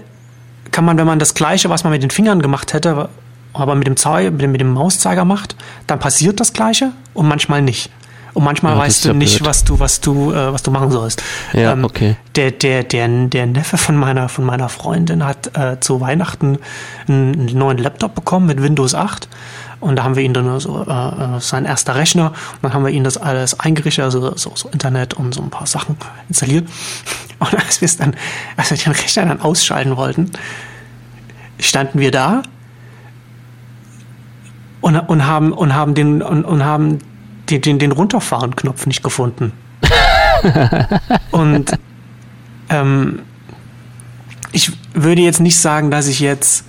kann 0.72 0.86
man, 0.86 0.98
wenn 0.98 1.06
man 1.06 1.20
das 1.20 1.36
Gleiche, 1.36 1.70
was 1.70 1.84
man 1.84 1.94
mit 1.94 2.02
den 2.02 2.10
Fingern 2.10 2.42
gemacht 2.42 2.74
hätte, 2.74 3.10
aber 3.54 3.76
mit 3.76 3.86
dem, 3.86 3.96
Zei 3.96 4.32
mit 4.32 4.42
dem, 4.42 4.52
mit 4.52 4.62
dem 4.62 4.74
Mauszeiger 4.74 5.24
macht, 5.24 5.56
dann 5.86 6.00
passiert 6.00 6.40
das 6.40 6.52
Gleiche 6.52 6.94
und 7.14 7.28
manchmal 7.28 7.62
nicht. 7.62 7.92
Und 8.34 8.44
manchmal 8.44 8.74
ja, 8.74 8.80
weißt 8.80 9.06
du 9.06 9.10
ja 9.10 9.14
nicht, 9.14 9.38
blöd. 9.38 9.48
was 9.48 9.64
du, 9.64 9.80
was 9.80 10.02
du, 10.02 10.32
äh, 10.32 10.52
was 10.52 10.64
du 10.64 10.72
machen 10.72 10.90
sollst. 10.90 11.22
Ja, 11.54 11.74
ähm, 11.74 11.84
okay. 11.84 12.16
Der, 12.36 12.50
der, 12.50 12.84
der, 12.84 13.08
der 13.08 13.46
Neffe 13.46 13.78
von 13.78 13.96
meiner, 13.96 14.30
von 14.30 14.46
meiner 14.46 14.70
Freundin 14.70 15.24
hat 15.24 15.56
äh, 15.56 15.80
zu 15.80 16.02
Weihnachten 16.02 16.58
einen 17.08 17.46
neuen 17.56 17.78
Laptop 17.78 18.16
bekommen 18.16 18.48
mit 18.48 18.64
Windows 18.64 18.96
8 18.96 19.28
und 19.84 19.98
da 19.98 20.04
haben 20.04 20.16
wir 20.16 20.24
ihn 20.24 20.34
dann 20.34 20.60
so, 20.60 20.86
äh, 20.88 20.92
äh, 20.92 21.40
sein 21.40 21.66
erster 21.66 21.96
Rechner. 21.96 22.28
Und 22.28 22.64
dann 22.64 22.74
haben 22.74 22.86
wir 22.86 22.92
ihn 22.92 23.04
das 23.04 23.18
alles 23.18 23.60
eingerichtet, 23.60 24.06
also 24.06 24.36
so, 24.38 24.54
so 24.56 24.70
Internet 24.70 25.14
und 25.14 25.34
so 25.34 25.42
ein 25.42 25.50
paar 25.50 25.68
Sachen 25.68 25.98
installiert. 26.30 26.68
Und 27.40 27.54
als 27.56 27.82
wir 27.82 27.88
es 27.88 27.98
dann, 27.98 28.16
als 28.56 28.72
wir 28.72 28.78
den 28.78 28.94
Rechner 28.94 29.26
dann 29.26 29.42
ausschalten 29.42 29.98
wollten, 29.98 30.32
standen 31.60 32.00
wir 32.00 32.12
da 32.12 32.44
und, 34.80 34.96
und 34.96 35.26
haben, 35.26 35.52
und 35.52 35.74
haben 35.74 35.94
den, 35.94 36.22
und, 36.22 36.46
und 36.46 36.64
haben 36.64 37.00
den, 37.50 37.62
den, 37.62 37.80
den 37.80 37.92
Runterfahren-Knopf 37.92 38.86
nicht 38.86 39.04
gefunden. 39.04 39.52
und 41.32 41.74
ähm, 42.70 43.20
ich 44.54 44.72
würde 44.94 45.22
jetzt 45.22 45.42
nicht 45.42 45.60
sagen, 45.60 45.92
dass 45.92 46.08
ich 46.08 46.22
jetzt 46.22 46.64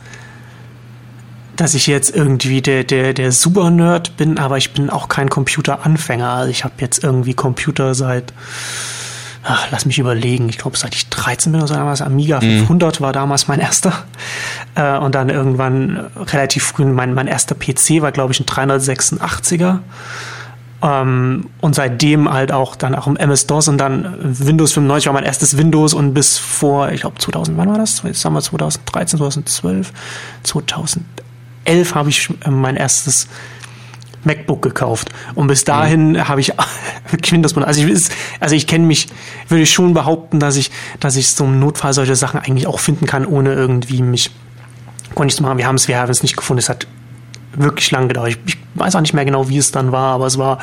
dass 1.57 1.75
ich 1.75 1.87
jetzt 1.87 2.15
irgendwie 2.15 2.63
der, 2.63 2.85
der, 2.85 3.15
der 3.15 3.33
Super-Nerd 3.33 4.17
bin, 4.17 4.39
aber 4.39 4.59
ich 4.59 4.73
bin 4.73 4.91
auch 4.91 5.09
kein 5.09 5.29
Computeranfänger. 5.29 6.29
Also 6.29 6.51
ich 6.51 6.65
habe 6.65 6.75
jetzt 6.79 7.05
irgendwie 7.05 7.35
Computer 7.35 7.95
seit, 7.95 8.33
ach, 9.45 9.69
lass 9.71 9.87
mich 9.87 9.99
überlegen, 9.99 10.49
ich 10.49 10.59
glaube 10.59 10.77
seit 10.77 10.95
ich 10.95 11.09
13 11.09 11.53
bin 11.53 11.61
oder 11.61 11.69
so, 11.69 11.75
damals 11.75 12.03
Amiga 12.03 12.41
mhm. 12.41 12.61
500 12.61 13.01
war 13.01 13.13
damals 13.13 13.49
mein 13.49 13.61
erster. 13.61 14.05
Äh, 14.75 14.99
und 14.99 15.15
dann 15.15 15.29
irgendwann 15.29 16.11
relativ 16.17 16.65
früh, 16.65 16.85
mein, 16.85 17.15
mein 17.15 17.27
erster 17.27 17.55
PC 17.55 18.03
war 18.03 18.13
glaube 18.13 18.33
ich 18.33 18.41
ein 18.41 18.47
386er. 18.47 19.81
Ähm, 20.83 21.49
und 21.61 21.75
seitdem 21.75 22.31
halt 22.31 22.53
auch 22.53 22.77
dann 22.77 22.95
auch 22.95 23.07
im 23.07 23.17
MS-DOS 23.17 23.69
und 23.69 23.79
dann 23.79 24.17
Windows 24.21 24.73
95 24.73 25.07
war 25.07 25.15
mein 25.15 25.25
erstes 25.25 25.57
Windows 25.57 25.95
und 25.95 26.13
bis 26.13 26.37
vor, 26.37 26.91
ich 26.93 27.01
glaube 27.01 27.19
2000, 27.19 27.57
wann 27.57 27.69
war 27.71 27.79
das? 27.79 28.03
Jetzt 28.03 28.25
haben 28.25 28.35
wir 28.35 28.43
2013, 28.43 29.19
2012, 29.19 29.93
2011 31.65 31.75
11 31.85 31.95
habe 31.95 32.11
ich 32.11 32.31
äh, 32.45 32.51
mein 32.51 32.77
erstes 32.77 33.29
MacBook 34.25 34.63
gekauft. 34.63 35.11
Und 35.35 35.49
bis 35.49 35.65
dahin 35.65 36.13
mhm. 36.13 36.29
habe 36.29 36.41
ich 36.41 36.53
Windows 37.31 37.57
Also 37.59 37.87
ich, 37.87 38.09
also 38.41 38.55
ich 38.55 38.67
kenne 38.67 38.87
mich, 38.87 39.09
würde 39.49 39.63
ich 39.63 39.73
schon 39.73 39.95
behaupten, 39.95 40.41
dass 40.41 40.57
ich, 40.57 40.71
dass 41.01 41.17
ich 41.17 41.29
so 41.33 41.45
im 41.45 41.61
Notfall 41.61 41.93
solche 41.93 42.17
Sachen 42.17 42.41
eigentlich 42.41 42.67
auch 42.67 42.81
finden 42.81 43.07
kann, 43.07 43.27
ohne 43.27 43.53
irgendwie 43.53 44.03
mich 44.03 44.31
nicht 45.19 45.37
zu 45.37 45.43
machen. 45.43 45.59
Wir 45.59 45.67
haben 45.67 45.77
es, 45.77 45.87
wir 45.89 45.99
haben 45.99 46.11
es 46.11 46.23
nicht 46.23 46.37
gefunden. 46.37 46.59
Es 46.59 46.69
hat 46.69 46.87
wirklich 47.55 47.91
lang 47.91 48.09
gedauert. 48.09 48.31
Ich, 48.31 48.39
ich, 48.47 48.59
weiß 48.77 48.97
auch 48.97 49.01
nicht 49.01 49.15
mehr 49.15 49.25
genau, 49.25 49.49
wie 49.49 49.59
es 49.59 49.71
dann 49.71 49.93
war, 49.93 50.15
aber 50.15 50.27
es 50.27 50.37
war, 50.37 50.59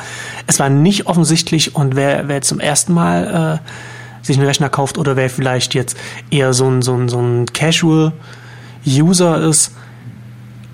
es 0.46 0.58
war 0.58 0.68
nicht 0.68 1.06
offensichtlich 1.06 1.74
und 1.74 1.96
wer, 1.96 2.28
wer 2.28 2.42
zum 2.42 2.60
ersten 2.60 2.92
Mal 2.92 3.60
äh, 3.62 4.26
sich 4.26 4.36
einen 4.36 4.46
Rechner 4.46 4.68
kauft 4.68 4.98
oder 4.98 5.16
wer 5.16 5.30
vielleicht 5.30 5.72
jetzt 5.72 5.96
eher 6.30 6.52
so 6.52 6.68
ein, 6.68 6.82
so 6.82 6.94
ein, 6.94 7.08
so 7.08 7.18
ein 7.18 7.46
Casual-User 7.46 9.40
ist, 9.48 9.72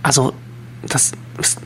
also 0.02 0.33
das, 0.87 1.12
das 1.37 1.57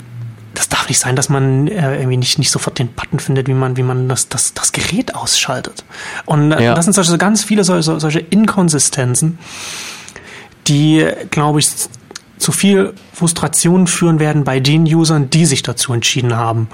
darf 0.69 0.89
nicht 0.89 0.99
sein, 0.99 1.17
dass 1.17 1.29
man 1.29 1.67
äh, 1.69 1.97
irgendwie 1.97 2.17
nicht, 2.17 2.39
nicht 2.39 2.51
sofort 2.51 2.79
den 2.79 2.89
Button 2.89 3.19
findet, 3.19 3.49
wie 3.49 3.55
man, 3.55 3.77
wie 3.77 3.83
man 3.83 4.09
das, 4.09 4.29
das, 4.29 4.55
das 4.55 4.73
Gerät 4.73 5.15
ausschaltet. 5.15 5.85
Und 6.27 6.53
äh, 6.53 6.65
ja. 6.65 6.75
das 6.75 6.85
sind 6.85 6.95
solche, 6.95 7.17
ganz 7.19 7.45
viele 7.45 7.65
solche, 7.65 8.01
solche 8.01 8.21
Inkonsistenzen, 8.21 9.39
die, 10.67 11.07
glaube 11.31 11.61
ich, 11.61 11.69
zu 12.39 12.53
viel 12.53 12.93
Frustration 13.12 13.87
führen 13.87 14.19
werden 14.19 14.45
bei 14.45 14.61
den 14.61 14.83
Usern, 14.83 15.31
die 15.31 15.47
sich 15.47 15.62
dazu 15.62 15.93
entschieden 15.93 16.37
haben, 16.37 16.69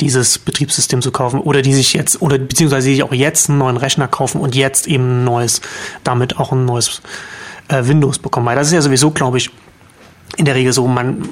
dieses 0.00 0.38
Betriebssystem 0.38 1.02
zu 1.02 1.12
kaufen 1.12 1.38
oder 1.38 1.62
die 1.62 1.74
sich 1.74 1.92
jetzt 1.92 2.20
oder 2.22 2.38
beziehungsweise 2.38 2.88
die 2.88 2.94
sich 2.94 3.04
auch 3.04 3.12
jetzt 3.12 3.48
einen 3.48 3.58
neuen 3.58 3.76
Rechner 3.76 4.08
kaufen 4.08 4.40
und 4.40 4.54
jetzt 4.54 4.86
eben 4.88 5.22
ein 5.22 5.24
neues, 5.24 5.60
damit 6.02 6.38
auch 6.38 6.52
ein 6.52 6.64
neues 6.64 7.02
äh, 7.68 7.86
Windows 7.86 8.18
bekommen. 8.18 8.46
Weil 8.46 8.56
das 8.56 8.68
ist 8.68 8.72
ja 8.72 8.80
sowieso, 8.82 9.10
glaube 9.10 9.38
ich, 9.38 9.50
in 10.36 10.44
der 10.44 10.54
Regel 10.54 10.72
so, 10.72 10.86
man, 10.86 11.28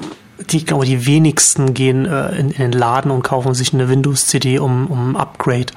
die, 0.49 0.57
ich 0.57 0.65
glaube, 0.65 0.85
die 0.85 1.05
wenigsten 1.05 1.73
gehen 1.73 2.05
äh, 2.05 2.29
in, 2.35 2.51
in, 2.51 2.57
den 2.57 2.71
Laden 2.71 3.11
und 3.11 3.23
kaufen 3.23 3.53
sich 3.53 3.73
eine 3.73 3.89
Windows-CD, 3.89 4.59
um, 4.59 4.87
um 4.87 5.11
ein 5.11 5.15
Upgrade 5.15 5.67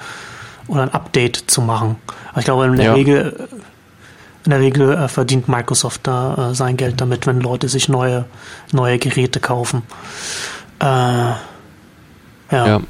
oder 0.67 0.83
ein 0.83 0.93
Update 0.93 1.45
zu 1.47 1.61
machen. 1.61 1.97
Aber 2.31 2.39
ich 2.41 2.45
glaube, 2.45 2.67
in 2.67 2.77
der 2.77 2.87
ja. 2.87 2.95
Regel 2.95 3.49
in 4.45 4.51
der 4.51 4.61
Regel 4.61 4.93
äh, 4.93 5.09
verdient 5.09 5.49
Microsoft 5.49 6.03
da 6.05 6.51
äh, 6.51 6.55
sein 6.55 6.77
Geld 6.77 7.01
damit, 7.01 7.27
wenn 7.27 7.41
Leute 7.41 7.69
sich 7.69 7.89
neue, 7.89 8.27
neue 8.73 8.99
Geräte 8.99 9.41
kaufen. 9.41 9.83
Äh, 10.81 10.85
ja. 10.85 11.39
ja. 12.51 12.81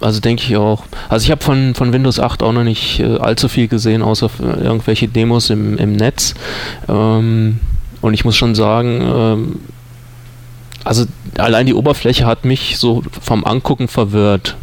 Also 0.00 0.20
denke 0.20 0.44
ich 0.44 0.56
auch. 0.56 0.84
Also 1.08 1.24
ich 1.24 1.30
habe 1.30 1.42
von, 1.42 1.74
von 1.74 1.92
Windows 1.92 2.20
8 2.20 2.42
auch 2.42 2.52
noch 2.52 2.62
nicht 2.62 3.00
äh, 3.00 3.18
allzu 3.18 3.48
viel 3.48 3.68
gesehen, 3.68 4.02
außer 4.02 4.30
irgendwelche 4.40 5.08
Demos 5.08 5.50
im, 5.50 5.76
im 5.78 5.92
Netz. 5.92 6.34
Ähm, 6.88 7.60
und 8.00 8.14
ich 8.14 8.24
muss 8.24 8.36
schon 8.36 8.54
sagen, 8.54 9.00
ähm, 9.02 9.60
also 10.84 11.06
allein 11.38 11.66
die 11.66 11.74
Oberfläche 11.74 12.26
hat 12.26 12.44
mich 12.44 12.78
so 12.78 13.02
vom 13.20 13.44
Angucken 13.44 13.88
verwirrt 13.88 14.56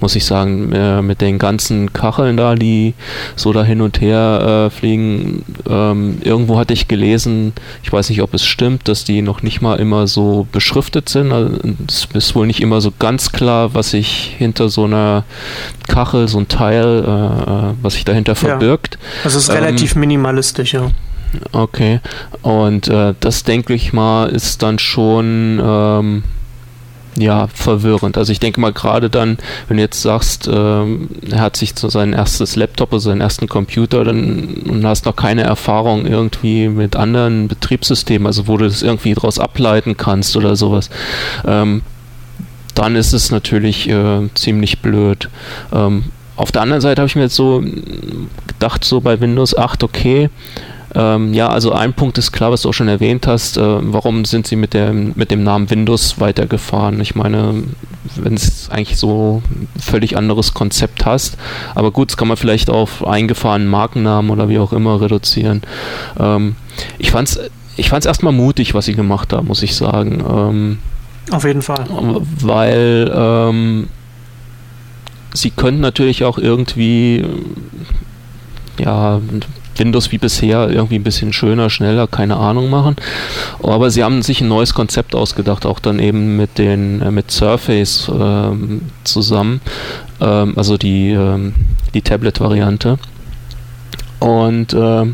muss 0.00 0.16
ich 0.16 0.24
sagen, 0.24 0.72
äh, 0.72 1.02
mit 1.02 1.20
den 1.20 1.38
ganzen 1.38 1.92
Kacheln 1.92 2.36
da, 2.36 2.54
die 2.54 2.94
so 3.36 3.52
da 3.52 3.64
hin 3.64 3.80
und 3.80 4.00
her 4.00 4.68
äh, 4.68 4.70
fliegen. 4.70 5.44
Ähm, 5.68 6.18
irgendwo 6.22 6.58
hatte 6.58 6.74
ich 6.74 6.88
gelesen, 6.88 7.52
ich 7.82 7.92
weiß 7.92 8.10
nicht, 8.10 8.22
ob 8.22 8.34
es 8.34 8.44
stimmt, 8.44 8.88
dass 8.88 9.04
die 9.04 9.22
noch 9.22 9.42
nicht 9.42 9.60
mal 9.60 9.76
immer 9.76 10.06
so 10.06 10.46
beschriftet 10.52 11.08
sind. 11.08 11.32
Also, 11.32 11.56
es 11.88 12.08
ist 12.12 12.34
wohl 12.34 12.46
nicht 12.46 12.60
immer 12.60 12.80
so 12.80 12.92
ganz 12.98 13.32
klar, 13.32 13.74
was 13.74 13.90
sich 13.90 14.34
hinter 14.36 14.68
so 14.68 14.84
einer 14.84 15.24
Kachel, 15.88 16.28
so 16.28 16.38
ein 16.38 16.48
Teil, 16.48 17.04
äh, 17.06 17.10
äh 17.10 17.74
was 17.82 17.94
sich 17.94 18.04
dahinter 18.04 18.34
verbirgt. 18.34 18.98
Ja. 19.00 19.24
Also 19.24 19.38
es 19.38 19.48
ist 19.48 19.50
ähm, 19.50 19.64
relativ 19.64 19.94
minimalistisch, 19.96 20.74
ja. 20.74 20.90
Okay. 21.52 22.00
Und 22.42 22.88
äh, 22.88 23.14
das 23.20 23.44
denke 23.44 23.74
ich 23.74 23.92
mal, 23.92 24.28
ist 24.28 24.62
dann 24.62 24.78
schon 24.78 25.60
ähm, 25.62 26.22
ja, 27.16 27.46
verwirrend. 27.48 28.18
Also 28.18 28.32
ich 28.32 28.40
denke 28.40 28.60
mal 28.60 28.72
gerade 28.72 29.10
dann, 29.10 29.38
wenn 29.68 29.76
du 29.76 29.82
jetzt 29.82 30.02
sagst, 30.02 30.48
ähm, 30.52 31.08
er 31.30 31.40
hat 31.40 31.56
sich 31.56 31.74
zu 31.74 31.88
sein 31.88 32.12
erstes 32.12 32.56
Laptop 32.56 32.92
oder 32.92 33.00
seinen 33.00 33.20
ersten 33.20 33.48
Computer 33.48 34.04
dann 34.04 34.54
und 34.68 34.86
hast 34.86 35.06
noch 35.06 35.16
keine 35.16 35.42
Erfahrung 35.42 36.06
irgendwie 36.06 36.68
mit 36.68 36.96
anderen 36.96 37.48
Betriebssystemen, 37.48 38.26
also 38.26 38.48
wo 38.48 38.56
du 38.56 38.64
das 38.64 38.82
irgendwie 38.82 39.14
daraus 39.14 39.38
ableiten 39.38 39.96
kannst 39.96 40.36
oder 40.36 40.56
sowas, 40.56 40.90
ähm, 41.46 41.82
dann 42.74 42.96
ist 42.96 43.12
es 43.12 43.30
natürlich 43.30 43.88
äh, 43.88 44.28
ziemlich 44.34 44.80
blöd. 44.80 45.28
Ähm, 45.72 46.04
auf 46.36 46.50
der 46.50 46.62
anderen 46.62 46.80
Seite 46.80 47.00
habe 47.00 47.06
ich 47.06 47.14
mir 47.14 47.22
jetzt 47.22 47.36
so 47.36 47.62
gedacht, 48.48 48.84
so 48.84 49.00
bei 49.00 49.20
Windows 49.20 49.56
8, 49.56 49.84
okay, 49.84 50.30
ähm, 50.94 51.34
ja, 51.34 51.48
also 51.48 51.72
ein 51.72 51.92
Punkt 51.92 52.18
ist 52.18 52.32
klar, 52.32 52.52
was 52.52 52.62
du 52.62 52.68
auch 52.68 52.74
schon 52.74 52.88
erwähnt 52.88 53.26
hast. 53.26 53.56
Äh, 53.56 53.62
warum 53.62 54.24
sind 54.24 54.46
sie 54.46 54.56
mit 54.56 54.74
dem, 54.74 55.12
mit 55.16 55.30
dem 55.30 55.42
Namen 55.42 55.70
Windows 55.70 56.20
weitergefahren? 56.20 57.00
Ich 57.00 57.14
meine, 57.14 57.64
wenn 58.16 58.34
es 58.34 58.70
eigentlich 58.70 58.98
so 58.98 59.42
ein 59.50 59.68
völlig 59.80 60.16
anderes 60.16 60.54
Konzept 60.54 61.04
hast. 61.04 61.36
Aber 61.74 61.90
gut, 61.90 62.10
das 62.10 62.16
kann 62.16 62.28
man 62.28 62.36
vielleicht 62.36 62.70
auf 62.70 63.06
eingefahrenen 63.06 63.68
Markennamen 63.68 64.30
oder 64.30 64.48
wie 64.48 64.58
auch 64.58 64.72
immer 64.72 65.00
reduzieren. 65.00 65.62
Ähm, 66.18 66.56
ich 66.98 67.10
fand 67.10 67.28
es 67.28 67.40
ich 67.76 67.88
fand's 67.88 68.06
erstmal 68.06 68.32
mutig, 68.32 68.74
was 68.74 68.84
sie 68.84 68.94
gemacht 68.94 69.32
haben, 69.32 69.48
muss 69.48 69.62
ich 69.62 69.74
sagen. 69.74 70.22
Ähm, 70.28 70.78
auf 71.30 71.44
jeden 71.44 71.62
Fall. 71.62 71.84
Weil 72.40 73.10
ähm, 73.12 73.88
sie 75.32 75.50
können 75.50 75.80
natürlich 75.80 76.24
auch 76.24 76.38
irgendwie 76.38 77.24
ja 78.78 79.20
Windows 79.78 80.12
wie 80.12 80.18
bisher 80.18 80.68
irgendwie 80.70 80.96
ein 80.96 81.02
bisschen 81.02 81.32
schöner, 81.32 81.70
schneller, 81.70 82.06
keine 82.06 82.36
Ahnung 82.36 82.70
machen. 82.70 82.96
Aber 83.62 83.90
sie 83.90 84.04
haben 84.04 84.22
sich 84.22 84.40
ein 84.40 84.48
neues 84.48 84.74
Konzept 84.74 85.14
ausgedacht, 85.14 85.66
auch 85.66 85.80
dann 85.80 85.98
eben 85.98 86.36
mit 86.36 86.58
den 86.58 87.00
äh, 87.02 87.10
mit 87.10 87.30
Surface 87.30 88.10
ähm, 88.12 88.82
zusammen, 89.04 89.60
ähm, 90.20 90.54
also 90.56 90.76
die, 90.76 91.10
ähm, 91.10 91.54
die 91.94 92.02
Tablet-Variante. 92.02 92.98
Und 94.20 94.72
äh, 94.72 95.06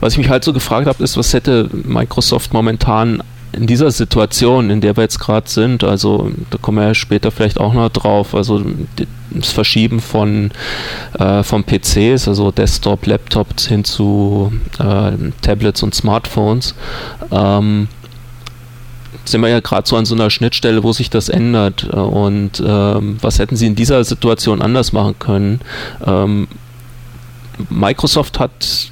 was 0.00 0.14
ich 0.14 0.18
mich 0.18 0.30
halt 0.30 0.44
so 0.44 0.52
gefragt 0.52 0.86
habe, 0.86 1.02
ist, 1.04 1.16
was 1.16 1.34
hätte 1.34 1.68
Microsoft 1.72 2.52
momentan 2.54 3.22
in 3.54 3.66
dieser 3.66 3.90
Situation, 3.90 4.70
in 4.70 4.80
der 4.80 4.96
wir 4.96 5.02
jetzt 5.02 5.18
gerade 5.18 5.48
sind, 5.48 5.84
also 5.84 6.30
da 6.50 6.58
kommen 6.58 6.78
wir 6.78 6.88
ja 6.88 6.94
später 6.94 7.30
vielleicht 7.30 7.58
auch 7.58 7.74
noch 7.74 7.88
drauf, 7.88 8.34
also 8.34 8.62
das 9.30 9.50
Verschieben 9.50 10.00
von, 10.00 10.50
äh, 11.18 11.42
von 11.42 11.64
PCs, 11.64 12.28
also 12.28 12.50
Desktop, 12.50 13.06
Laptops 13.06 13.66
hin 13.66 13.84
zu 13.84 14.52
äh, 14.78 15.12
Tablets 15.42 15.82
und 15.82 15.94
Smartphones, 15.94 16.74
ähm, 17.30 17.88
sind 19.24 19.40
wir 19.40 19.48
ja 19.48 19.60
gerade 19.60 19.88
so 19.88 19.96
an 19.96 20.04
so 20.04 20.14
einer 20.14 20.30
Schnittstelle, 20.30 20.82
wo 20.82 20.92
sich 20.92 21.08
das 21.08 21.28
ändert. 21.28 21.84
Und 21.84 22.62
ähm, 22.64 23.16
was 23.22 23.38
hätten 23.38 23.56
sie 23.56 23.66
in 23.66 23.74
dieser 23.74 24.04
Situation 24.04 24.60
anders 24.60 24.92
machen 24.92 25.18
können? 25.18 25.60
Ähm, 26.04 26.48
Microsoft 27.70 28.38
hat 28.38 28.90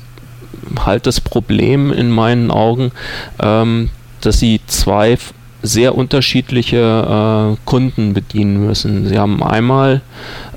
halt 0.79 1.07
das 1.07 1.21
Problem 1.21 1.93
in 1.93 2.11
meinen 2.11 2.51
Augen, 2.51 2.93
ähm, 3.41 3.91
dass 4.27 4.39
sie 4.39 4.61
zwei 4.67 5.19
sehr 5.63 5.95
unterschiedliche 5.95 7.57
äh, 7.57 7.57
Kunden 7.65 8.15
bedienen 8.15 8.67
müssen. 8.67 9.09
Sie 9.09 9.19
haben 9.19 9.43
einmal 9.43 10.01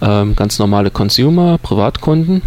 ähm, 0.02 0.36
ganz 0.36 0.58
normale 0.58 0.90
Consumer, 0.90 1.58
Privatkunden, 1.60 2.42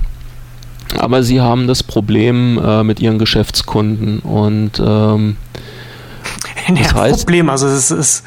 aber 0.98 1.22
sie 1.22 1.40
haben 1.40 1.68
das 1.68 1.82
Problem 1.82 2.58
äh, 2.58 2.82
mit 2.82 3.00
ihren 3.00 3.18
Geschäftskunden 3.18 4.18
und 4.20 4.80
ähm, 4.84 5.36
das 6.68 6.94
heißt, 6.94 7.18
Problem, 7.20 7.48
also 7.48 7.68
es 7.68 7.90
ist 7.90 8.24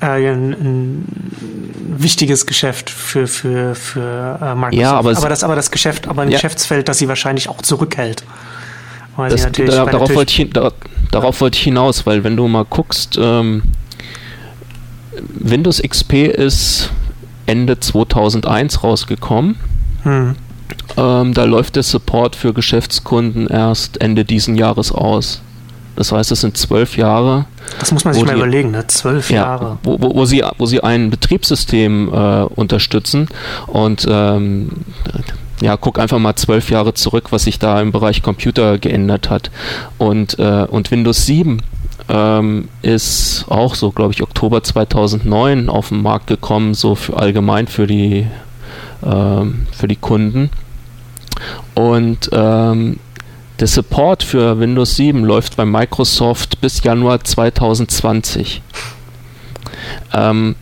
äh, 0.00 0.06
ein, 0.06 0.52
ein, 0.52 1.04
wichtiges 1.98 2.46
Geschäft 2.46 2.90
für, 2.90 3.26
für, 3.26 3.74
für 3.74 4.38
äh, 4.42 4.54
Microsoft. 4.54 4.74
Ja, 4.74 4.92
aber, 4.92 5.16
aber, 5.16 5.28
das, 5.28 5.44
aber 5.44 5.56
das 5.56 5.70
Geschäft, 5.70 6.08
aber 6.08 6.22
ein 6.22 6.30
ja. 6.30 6.36
Geschäftsfeld, 6.36 6.88
das 6.88 6.98
sie 6.98 7.08
wahrscheinlich 7.08 7.48
auch 7.48 7.62
zurückhält. 7.62 8.22
Das, 9.16 9.50
da, 9.50 9.86
darauf, 9.86 10.14
wollte 10.14 10.42
ich, 10.42 10.50
da, 10.50 10.72
darauf 11.10 11.40
wollte 11.40 11.56
ich 11.56 11.64
hinaus, 11.64 12.06
weil 12.06 12.24
wenn 12.24 12.36
du 12.36 12.48
mal 12.48 12.64
guckst, 12.64 13.18
ähm, 13.20 13.62
Windows 15.34 15.82
XP 15.82 16.26
ist 16.26 16.90
Ende 17.46 17.80
2001 17.80 18.82
rausgekommen. 18.82 19.56
Hm. 20.02 20.36
Ähm, 20.96 21.34
da 21.34 21.44
läuft 21.44 21.76
der 21.76 21.82
Support 21.82 22.36
für 22.36 22.52
Geschäftskunden 22.52 23.46
erst 23.48 24.00
Ende 24.00 24.24
diesen 24.24 24.56
Jahres 24.56 24.92
aus. 24.92 25.42
Das 25.96 26.12
heißt, 26.12 26.30
es 26.30 26.42
sind 26.42 26.58
zwölf 26.58 26.98
Jahre. 26.98 27.46
Das 27.78 27.90
muss 27.90 28.04
man 28.04 28.12
sich 28.12 28.24
mal 28.24 28.32
die, 28.32 28.38
überlegen, 28.38 28.70
ne? 28.70 28.86
Zwölf 28.86 29.30
ja, 29.30 29.42
Jahre. 29.42 29.78
Wo, 29.82 30.00
wo, 30.00 30.14
wo, 30.14 30.24
sie, 30.26 30.44
wo 30.58 30.66
sie 30.66 30.82
ein 30.82 31.08
Betriebssystem 31.08 32.12
äh, 32.12 32.42
unterstützen 32.42 33.28
und 33.66 34.06
ähm, 34.08 34.70
ja, 35.60 35.76
guck 35.76 35.98
einfach 35.98 36.18
mal 36.18 36.36
zwölf 36.36 36.70
Jahre 36.70 36.94
zurück, 36.94 37.28
was 37.30 37.44
sich 37.44 37.58
da 37.58 37.80
im 37.80 37.92
Bereich 37.92 38.22
Computer 38.22 38.78
geändert 38.78 39.30
hat. 39.30 39.50
Und, 39.98 40.38
äh, 40.38 40.66
und 40.68 40.90
Windows 40.90 41.26
7 41.26 41.62
ähm, 42.08 42.68
ist 42.82 43.46
auch 43.48 43.74
so, 43.74 43.90
glaube 43.90 44.12
ich, 44.12 44.22
Oktober 44.22 44.62
2009 44.62 45.68
auf 45.68 45.88
den 45.88 46.02
Markt 46.02 46.26
gekommen, 46.26 46.74
so 46.74 46.94
für 46.94 47.16
allgemein 47.16 47.66
für 47.66 47.86
die, 47.86 48.26
ähm, 49.04 49.66
für 49.72 49.88
die 49.88 49.96
Kunden. 49.96 50.50
Und 51.74 52.30
ähm, 52.32 52.98
der 53.58 53.66
Support 53.66 54.22
für 54.22 54.60
Windows 54.60 54.96
7 54.96 55.24
läuft 55.24 55.56
bei 55.56 55.64
Microsoft 55.64 56.60
bis 56.60 56.82
Januar 56.82 57.24
2020. 57.24 58.62
Ähm, 60.12 60.56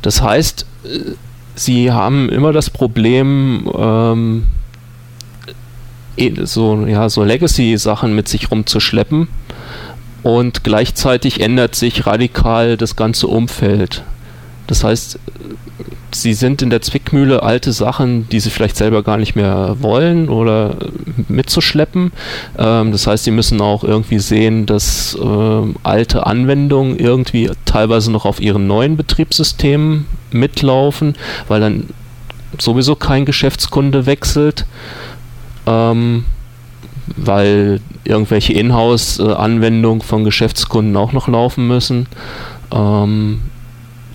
das 0.00 0.22
heißt, 0.22 0.66
äh, 0.84 1.12
sie 1.58 1.92
haben 1.92 2.28
immer 2.28 2.52
das 2.52 2.70
Problem, 2.70 3.70
ähm, 3.76 4.46
so, 6.42 6.86
ja, 6.86 7.08
so 7.08 7.22
Legacy-Sachen 7.22 8.14
mit 8.14 8.28
sich 8.28 8.50
rumzuschleppen 8.50 9.28
und 10.22 10.64
gleichzeitig 10.64 11.40
ändert 11.40 11.74
sich 11.74 12.06
radikal 12.06 12.76
das 12.76 12.96
ganze 12.96 13.28
Umfeld. 13.28 14.02
Das 14.68 14.84
heißt, 14.84 15.18
sie 16.12 16.34
sind 16.34 16.62
in 16.62 16.70
der 16.70 16.82
Zwickmühle, 16.82 17.42
alte 17.42 17.72
Sachen, 17.72 18.28
die 18.28 18.38
sie 18.38 18.50
vielleicht 18.50 18.76
selber 18.76 19.02
gar 19.02 19.16
nicht 19.16 19.34
mehr 19.34 19.76
wollen 19.80 20.28
oder 20.28 20.76
mitzuschleppen. 21.28 22.12
Ähm, 22.56 22.92
das 22.92 23.06
heißt, 23.06 23.24
sie 23.24 23.30
müssen 23.30 23.60
auch 23.60 23.82
irgendwie 23.82 24.18
sehen, 24.18 24.66
dass 24.66 25.16
äh, 25.20 25.74
alte 25.82 26.26
Anwendungen 26.26 26.98
irgendwie 26.98 27.50
teilweise 27.64 28.12
noch 28.12 28.24
auf 28.24 28.40
ihren 28.40 28.66
neuen 28.66 28.96
Betriebssystemen 28.96 30.06
mitlaufen, 30.30 31.16
weil 31.48 31.60
dann 31.60 31.88
sowieso 32.58 32.94
kein 32.94 33.24
Geschäftskunde 33.24 34.06
wechselt. 34.06 34.66
Ähm, 35.66 36.24
weil 37.16 37.80
irgendwelche 38.04 38.52
Inhouse-Anwendungen 38.52 40.02
von 40.02 40.24
Geschäftskunden 40.24 40.94
auch 40.94 41.12
noch 41.12 41.26
laufen 41.26 41.66
müssen. 41.66 42.06
Ähm, 42.70 43.40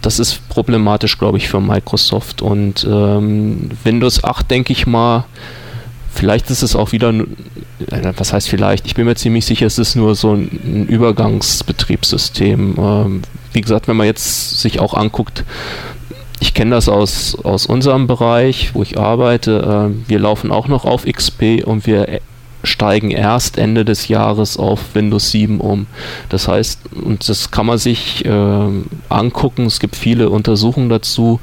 das 0.03 0.19
ist 0.19 0.47
problematisch, 0.49 1.17
glaube 1.17 1.37
ich, 1.37 1.49
für 1.49 1.59
Microsoft. 1.61 2.41
Und 2.41 2.85
ähm, 2.89 3.69
Windows 3.83 4.23
8, 4.23 4.51
denke 4.51 4.73
ich 4.73 4.85
mal, 4.85 5.23
vielleicht 6.13 6.49
ist 6.51 6.61
es 6.61 6.75
auch 6.75 6.91
wieder, 6.91 7.09
äh, 7.09 8.13
was 8.17 8.33
heißt 8.33 8.49
vielleicht, 8.49 8.85
ich 8.85 8.95
bin 8.95 9.05
mir 9.05 9.15
ziemlich 9.15 9.45
sicher, 9.45 9.65
es 9.65 9.79
ist 9.79 9.95
nur 9.95 10.13
so 10.15 10.33
ein 10.33 10.87
Übergangsbetriebssystem. 10.87 12.75
Ähm, 12.77 13.21
wie 13.53 13.61
gesagt, 13.61 13.87
wenn 13.87 13.95
man 13.95 14.05
jetzt 14.05 14.59
sich 14.59 14.79
auch 14.79 14.93
anguckt, 14.93 15.45
ich 16.41 16.53
kenne 16.53 16.71
das 16.71 16.89
aus, 16.89 17.37
aus 17.41 17.65
unserem 17.65 18.05
Bereich, 18.05 18.75
wo 18.75 18.83
ich 18.83 18.99
arbeite. 18.99 19.93
Äh, 19.95 20.09
wir 20.09 20.19
laufen 20.19 20.51
auch 20.51 20.67
noch 20.67 20.83
auf 20.83 21.05
XP 21.05 21.63
und 21.63 21.87
wir 21.87 22.19
steigen 22.63 23.11
erst 23.11 23.57
Ende 23.57 23.85
des 23.85 24.07
Jahres 24.07 24.57
auf 24.57 24.79
Windows 24.93 25.31
7 25.31 25.59
um. 25.59 25.87
Das 26.29 26.47
heißt, 26.47 26.79
und 27.03 27.27
das 27.27 27.51
kann 27.51 27.65
man 27.65 27.77
sich 27.77 28.25
äh, 28.25 28.69
angucken, 29.09 29.65
es 29.65 29.79
gibt 29.79 29.95
viele 29.95 30.29
Untersuchungen 30.29 30.89
dazu, 30.89 31.39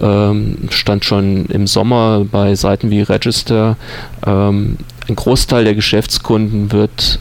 ähm, 0.00 0.68
stand 0.70 1.04
schon 1.04 1.46
im 1.46 1.66
Sommer 1.66 2.24
bei 2.30 2.54
Seiten 2.54 2.90
wie 2.90 3.02
Register, 3.02 3.76
ähm, 4.24 4.76
ein 5.08 5.16
Großteil 5.16 5.64
der 5.64 5.74
Geschäftskunden 5.74 6.72
wird 6.72 7.18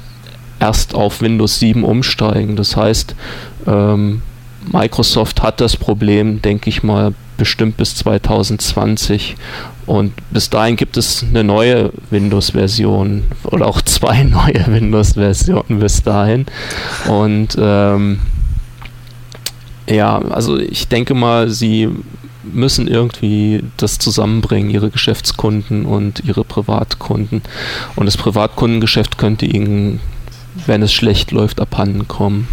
erst 0.60 0.93
auf 0.93 1.21
Windows 1.21 1.60
7 1.60 1.83
umsteigen. 1.83 2.55
Das 2.55 2.77
heißt, 2.77 3.15
ähm, 3.65 4.21
Microsoft 4.72 5.41
hat 5.41 5.62
das 5.62 5.77
Problem, 5.77 6.41
denke 6.41 6.70
ich 6.70 6.84
mal, 6.84 7.13
bestimmt 7.38 7.77
bis 7.77 7.96
2020 7.96 9.36
und 9.88 10.13
bis 10.30 10.50
dahin 10.50 10.75
gibt 10.75 10.96
es 10.96 11.25
eine 11.27 11.44
neue 11.44 11.91
Windows-Version 12.12 13.24
oder 13.44 13.68
auch 13.68 13.82
zwei 13.82 14.24
neue 14.24 14.65
Windows-Versionen 14.68 15.80
bis 15.80 16.03
dahin. 16.03 16.46
Und 17.08 17.58
ähm, 17.60 18.20
ja, 19.89 20.20
also 20.20 20.58
ich 20.58 20.88
denke 20.88 21.13
mal, 21.13 21.50
sie 21.50 21.89
müssen 22.44 22.88
irgendwie 22.88 23.63
das 23.77 24.00
zusammenbringen, 24.00 24.70
ihre 24.70 24.89
Geschäftskunden 24.89 25.86
und 25.86 26.24
ihre 26.25 26.44
Privatkunden. 26.44 27.41
Und 27.96 28.06
das 28.06 28.18
Privatkundengeschäft 28.18 29.18
könnte 29.18 29.46
ihnen, 29.46 30.00
wenn 30.65 30.82
es 30.82 30.94
schlecht 30.94 31.32
läuft, 31.32 31.60
abhanden 31.60 32.08
kommen. 32.08 32.48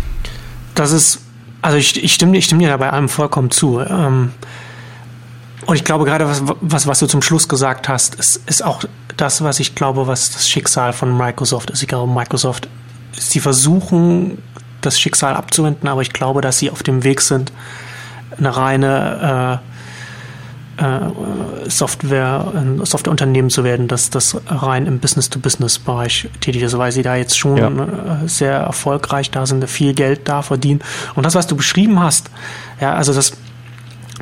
Das 0.74 0.92
ist, 0.92 1.20
also 1.62 1.76
ich, 1.76 2.02
ich, 2.02 2.14
stimme, 2.14 2.36
ich 2.36 2.44
stimme 2.44 2.62
dir 2.62 2.68
da 2.68 2.76
bei 2.76 2.90
allem 2.90 3.08
vollkommen 3.08 3.50
zu. 3.50 3.80
Ähm, 3.80 4.32
und 5.66 5.74
ich 5.76 5.84
glaube 5.84 6.04
gerade, 6.04 6.26
was, 6.26 6.42
was, 6.60 6.86
was 6.86 6.98
du 6.98 7.06
zum 7.06 7.22
Schluss 7.22 7.48
gesagt 7.48 7.88
hast, 7.88 8.14
ist, 8.14 8.48
ist 8.48 8.64
auch 8.64 8.84
das, 9.16 9.42
was 9.42 9.60
ich 9.60 9.74
glaube, 9.74 10.06
was 10.06 10.30
das 10.30 10.48
Schicksal 10.48 10.92
von 10.92 11.16
Microsoft 11.16 11.70
ist. 11.70 11.82
Ich 11.82 11.88
glaube, 11.88 12.10
Microsoft, 12.12 12.68
sie 13.12 13.40
versuchen, 13.40 14.38
das 14.80 14.98
Schicksal 14.98 15.34
abzuwenden, 15.34 15.88
aber 15.88 16.02
ich 16.02 16.12
glaube, 16.12 16.40
dass 16.40 16.58
sie 16.58 16.70
auf 16.70 16.82
dem 16.82 17.04
Weg 17.04 17.20
sind, 17.20 17.52
eine 18.38 18.56
reine 18.56 19.60
äh, 19.60 19.77
Software, 21.68 22.52
ein 22.54 22.84
Softwareunternehmen 22.84 23.50
zu 23.50 23.64
werden, 23.64 23.88
das, 23.88 24.10
das 24.10 24.40
rein 24.46 24.86
im 24.86 25.00
Business-to-Business-Bereich 25.00 26.28
tätig 26.40 26.62
ist, 26.62 26.78
weil 26.78 26.92
sie 26.92 27.02
da 27.02 27.16
jetzt 27.16 27.36
schon 27.36 27.56
ja. 27.56 27.68
Äh, 27.68 28.28
sehr 28.28 28.52
erfolgreich 28.52 29.30
da 29.30 29.46
sind, 29.46 29.68
viel 29.68 29.94
Geld 29.94 30.28
da 30.28 30.42
verdienen. 30.42 30.80
Und 31.14 31.26
das, 31.26 31.34
was 31.34 31.46
du 31.46 31.56
beschrieben 31.56 32.00
hast, 32.00 32.30
ja, 32.80 32.94
also 32.94 33.12
das 33.12 33.32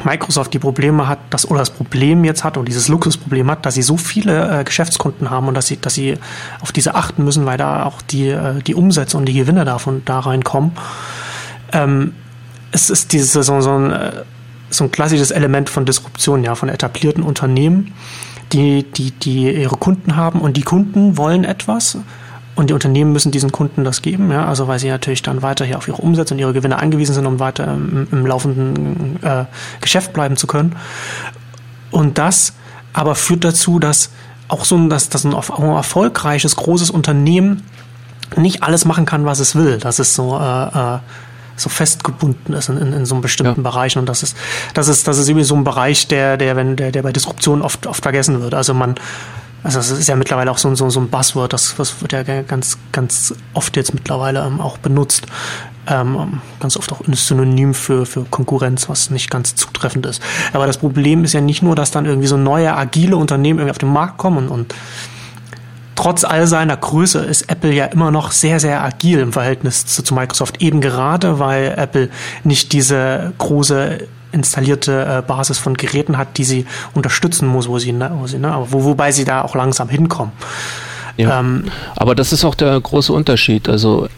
Microsoft 0.05 0.53
die 0.55 0.59
Probleme 0.59 1.09
hat, 1.09 1.19
dass, 1.31 1.51
oder 1.51 1.61
das 1.61 1.71
Problem 1.71 2.25
jetzt 2.25 2.45
hat 2.45 2.57
und 2.57 2.67
dieses 2.67 2.89
Luxusproblem 2.89 3.51
hat, 3.51 3.67
dass 3.67 3.75
sie 3.75 3.83
so 3.83 3.97
viele 3.97 4.61
äh, 4.61 4.65
Geschäftskunden 4.65 5.31
haben 5.31 5.49
und 5.49 5.55
dass 5.55 5.67
sie, 5.67 5.79
dass 5.79 5.95
sie 5.95 6.19
auf 6.61 6.73
diese 6.73 6.95
achten 6.95 7.25
müssen, 7.25 7.47
weil 7.47 7.59
da 7.59 7.85
auch 7.85 8.03
die, 8.03 8.29
äh, 8.29 8.63
die 8.63 8.75
Umsätze 8.75 9.17
und 9.17 9.27
die 9.27 9.35
Gewinne 9.35 9.65
davon 9.65 10.03
da 10.05 10.21
reinkommen. 10.21 10.73
Ähm, 11.73 12.15
es 12.73 12.91
ist 12.91 13.13
diese, 13.13 13.43
so, 13.43 13.61
so, 13.61 13.77
ein, 13.77 13.93
äh, 13.93 14.11
so 14.71 14.85
ein 14.85 14.93
klassisches 14.93 15.31
Element 15.31 15.69
von 15.69 15.85
Disruption, 15.85 16.45
ja, 16.45 16.55
von 16.55 16.69
etablierten 16.69 17.23
Unternehmen, 17.23 17.95
die, 18.53 18.85
die, 18.85 19.11
die 19.11 19.53
ihre 19.53 19.77
Kunden 19.77 20.17
haben 20.17 20.41
und 20.41 20.57
die 20.57 20.63
Kunden 20.63 21.17
wollen 21.17 21.45
etwas 21.45 21.99
und 22.55 22.71
die 22.71 22.75
Unternehmen 22.75 23.13
müssen 23.13 23.33
diesen 23.33 23.53
Kunden 23.53 23.85
das 23.85 24.03
geben, 24.03 24.31
ja, 24.31 24.47
also 24.47 24.67
weil 24.67 24.79
sie 24.79 24.89
natürlich 24.89 25.23
dann 25.23 25.43
weiter 25.43 25.65
hier 25.65 25.77
auf 25.77 25.89
ihre 25.89 25.99
Umsätze 25.99 26.35
und 26.35 26.41
ihre 26.41 26.53
Gewinne 26.53 26.79
angewiesen 26.79 27.15
sind, 27.15 27.27
um 27.27 27.39
weiter 27.39 27.67
im, 27.67 28.09
im 28.11 28.27
laufenden 28.27 29.23
äh, 29.23 29.45
Geschäft 29.81 30.13
bleiben 30.13 30.37
zu 30.37 30.47
können. 30.47 30.75
Und 31.91 32.19
das 32.19 32.55
aber 32.93 33.15
führt 33.15 33.45
dazu, 33.45 33.79
dass 33.79 34.11
auch 34.49 34.65
so 34.65 34.77
ein, 34.77 34.89
dass, 34.89 35.09
dass 35.09 35.25
ein 35.25 35.33
erfolgreiches, 35.33 36.57
großes 36.57 36.91
Unternehmen 36.91 37.63
nicht 38.37 38.63
alles 38.63 38.85
machen 38.85 39.05
kann, 39.05 39.25
was 39.25 39.39
es 39.39 39.55
will. 39.55 39.79
Dass 39.79 39.99
es 39.99 40.15
so, 40.15 40.39
äh, 40.39 40.95
äh, 40.97 40.99
so 41.57 41.69
festgebunden 41.69 42.55
ist 42.55 42.69
in, 42.69 42.79
in, 42.79 42.93
in 42.93 43.07
so 43.07 43.15
einem 43.15 43.23
bestimmten 43.23 43.63
ja. 43.63 43.71
Bereich. 43.71 43.97
Und 43.97 44.09
das 44.09 44.23
ist, 44.23 44.37
das 44.75 44.89
ist, 44.89 45.09
das 45.09 45.19
ist 45.19 45.29
irgendwie 45.29 45.45
so 45.45 45.55
ein 45.55 45.65
Bereich, 45.65 46.09
der, 46.09 46.37
der, 46.37 46.57
wenn, 46.57 46.77
der, 46.77 46.93
der 46.93 47.03
bei 47.03 47.13
Disruption 47.13 47.63
oft, 47.63 47.87
oft 47.87 48.03
vergessen 48.03 48.41
wird. 48.41 48.55
Also 48.55 48.75
man, 48.75 48.97
also 49.63 49.81
es 49.81 49.91
ist 49.91 50.09
ja 50.09 50.17
mittlerweile 50.17 50.51
auch 50.51 50.59
so, 50.59 50.73
so, 50.75 50.91
so 50.91 51.01
ein 51.01 51.09
Buzzword, 51.09 51.53
das, 51.53 51.75
das 51.77 52.01
wird 52.01 52.13
ja 52.13 52.23
ganz, 52.23 52.79
ganz 52.93 53.35
oft 53.55 53.77
jetzt 53.77 53.95
mittlerweile 53.95 54.45
ähm, 54.45 54.61
auch 54.61 54.79
benutzt. 54.79 55.27
Ähm, 55.89 56.41
ganz 56.61 56.77
oft 56.77 56.93
auch 56.93 57.01
ein 57.07 57.15
Synonym 57.15 57.73
für, 57.73 58.07
für 58.07 58.25
Konkurrenz, 58.25 58.89
was 58.89 59.11
nicht 59.11 59.31
ganz 59.31 59.55
zutreffend 59.55 60.05
ist. 60.07 60.21
Aber 60.53 60.67
das 60.67 60.79
Problem 60.79 61.25
ist 61.25 61.33
ja 61.33 61.41
nicht 61.41 61.63
nur, 61.63 61.77
dass 61.77 61.91
dann 61.91 62.07
irgendwie 62.07 62.27
so 62.27 62.37
neue, 62.37 62.77
agile 62.77 63.17
Unternehmen 63.17 63.61
irgendwie 63.61 63.71
auf 63.71 63.79
den 63.79 63.93
Markt 63.93 64.19
kommen 64.19 64.39
und, 64.39 64.49
und 64.49 64.75
trotz 65.97 66.25
all 66.25 66.47
seiner 66.47 66.77
Größe 66.77 67.19
ist 67.21 67.51
Apple 67.51 67.73
ja 67.73 67.87
immer 67.87 68.11
noch 68.11 68.31
sehr, 68.31 68.61
sehr 68.61 68.83
agil 68.85 69.19
im 69.19 69.33
Verhältnis 69.33 69.87
zu, 69.87 70.03
zu 70.03 70.15
Microsoft. 70.15 70.63
Eben 70.63 70.81
gerade, 70.81 71.39
weil 71.39 71.75
Apple 71.77 72.11
nicht 72.45 72.73
diese 72.73 73.33
große 73.39 74.07
installierte 74.33 75.19
äh, 75.19 75.23
Basis 75.23 75.59
von 75.59 75.75
Geräten 75.75 76.19
hat, 76.19 76.39
die 76.39 76.45
sie 76.45 76.67
unterstützen 76.95 77.49
muss, 77.49 77.69
wo 77.69 77.79
sie, 77.79 77.93
ne, 77.93 78.11
wo 78.15 78.27
sie 78.27 78.39
ne, 78.39 78.55
wo, 78.69 78.85
wobei 78.85 79.11
sie 79.11 79.25
da 79.25 79.43
auch 79.43 79.55
langsam 79.55 79.89
hinkommen. 79.89 80.33
Ja, 81.17 81.41
ähm, 81.41 81.65
aber 81.97 82.15
das 82.15 82.33
ist 82.33 82.45
auch 82.45 82.55
der 82.55 82.79
große 82.79 83.13
Unterschied. 83.13 83.69
Also 83.69 84.09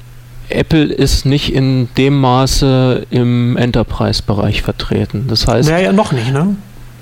Apple 0.48 0.84
ist 0.84 1.26
nicht 1.26 1.52
in 1.52 1.88
dem 1.96 2.18
Maße 2.20 3.06
im 3.10 3.56
Enterprise-Bereich 3.56 4.62
vertreten. 4.62 5.26
Das 5.28 5.46
heißt. 5.46 5.68
Naja, 5.68 5.92
noch 5.92 6.12
nicht, 6.12 6.32
ne? 6.32 6.56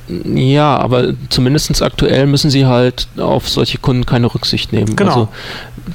Ja, 0.08 0.76
aber 0.76 1.14
zumindest 1.30 1.82
aktuell 1.82 2.26
müssen 2.26 2.50
sie 2.50 2.66
halt 2.66 3.08
auf 3.16 3.48
solche 3.48 3.78
Kunden 3.78 4.06
keine 4.06 4.32
Rücksicht 4.32 4.72
nehmen. 4.72 4.94
Genau. 4.94 5.10
Also, 5.10 5.28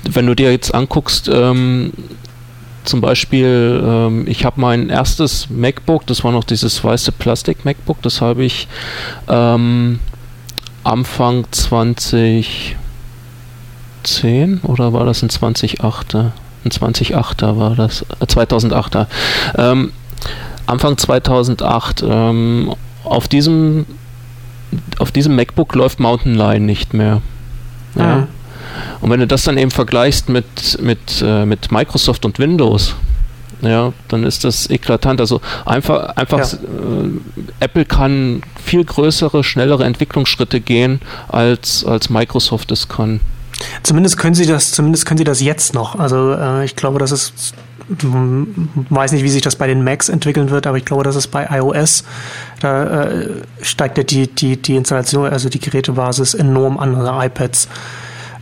wenn 0.10 0.28
du 0.28 0.36
dir 0.36 0.52
jetzt 0.52 0.74
anguckst, 0.74 1.30
ähm, 1.32 1.94
zum 2.84 3.00
Beispiel, 3.00 3.82
ähm, 3.86 4.28
ich 4.28 4.44
habe 4.44 4.60
mein 4.60 4.90
erstes 4.90 5.50
MacBook, 5.50 6.06
das 6.08 6.24
war 6.24 6.32
noch 6.32 6.44
dieses 6.44 6.84
weiße 6.84 7.12
Plastik-MacBook, 7.12 8.02
das 8.02 8.22
habe 8.22 8.44
ich 8.44 8.68
ähm, 9.30 10.00
Anfang 10.84 11.46
2010 11.52 12.76
oder 14.64 14.94
war 14.94 15.06
das 15.06 15.22
ein 15.22 15.30
2008er? 15.30 16.32
Ein 16.64 16.72
2008er 16.72 17.58
war 17.58 17.76
das, 17.76 18.02
äh, 18.20 18.26
2008er. 18.26 19.08
Ähm, 19.58 19.94
Anfang 20.66 20.98
2008. 20.98 22.04
Ähm, 22.08 22.74
auf 23.04 23.28
diesem 23.28 23.86
auf 25.00 25.12
diesem 25.12 25.36
MacBook 25.36 25.76
läuft 25.76 26.00
Mountain 26.00 26.36
Lion 26.36 26.66
nicht 26.66 26.94
mehr. 26.94 27.22
Ja. 27.96 28.04
Ah. 28.04 28.28
Und 29.02 29.10
wenn 29.10 29.20
du 29.20 29.28
das 29.28 29.44
dann 29.44 29.58
eben 29.58 29.72
vergleichst 29.72 30.30
mit, 30.30 30.82
mit, 30.82 31.22
äh, 31.24 31.46
mit 31.46 31.72
Microsoft 31.72 32.26
und 32.26 32.40
Windows, 32.40 32.96
ja, 33.62 33.94
dann 34.08 34.24
ist 34.24 34.44
das 34.44 34.70
eklatant. 34.70 35.20
Also 35.20 35.42
einfach, 35.66 36.16
einfach 36.16 36.40
ja. 36.40 36.58
äh, 36.58 37.10
Apple 37.60 37.86
kann 37.86 38.42
viel 38.64 38.84
größere, 38.84 39.44
schnellere 39.44 39.84
Entwicklungsschritte 39.84 40.62
gehen, 40.62 41.02
als, 41.28 41.86
als 41.86 42.10
Microsoft 42.10 42.72
es 42.72 42.88
kann. 42.88 43.20
Zumindest 43.84 44.18
können 44.18 44.34
sie 44.34 44.46
das, 44.46 44.72
zumindest 44.72 45.06
können 45.06 45.20
sie 45.20 45.24
das 45.24 45.42
jetzt 45.42 45.74
noch. 45.74 46.00
Also 46.00 46.34
äh, 46.34 46.66
ich 46.66 46.76
glaube, 46.76 46.98
das 47.00 47.12
ist 47.12 47.54
weiß 48.90 49.12
nicht, 49.12 49.24
wie 49.24 49.30
sich 49.30 49.42
das 49.42 49.56
bei 49.56 49.68
den 49.68 49.84
Macs 49.84 50.10
entwickeln 50.10 50.50
wird, 50.50 50.68
aber 50.68 50.78
ich 50.78 50.86
glaube, 50.86 51.04
dass 51.04 51.16
es 51.16 51.28
bei 51.28 51.48
iOS, 51.52 52.04
da 52.60 53.04
äh, 53.04 53.30
steigt 53.62 53.98
ja 53.98 54.04
die, 54.04 54.28
die, 54.28 54.62
die 54.62 54.76
Installation, 54.76 55.28
also 55.28 55.50
die 55.50 55.60
Gerätebasis 55.60 56.34
enorm 56.34 56.78
an, 56.78 56.96
also 56.96 57.22
iPads 57.22 57.68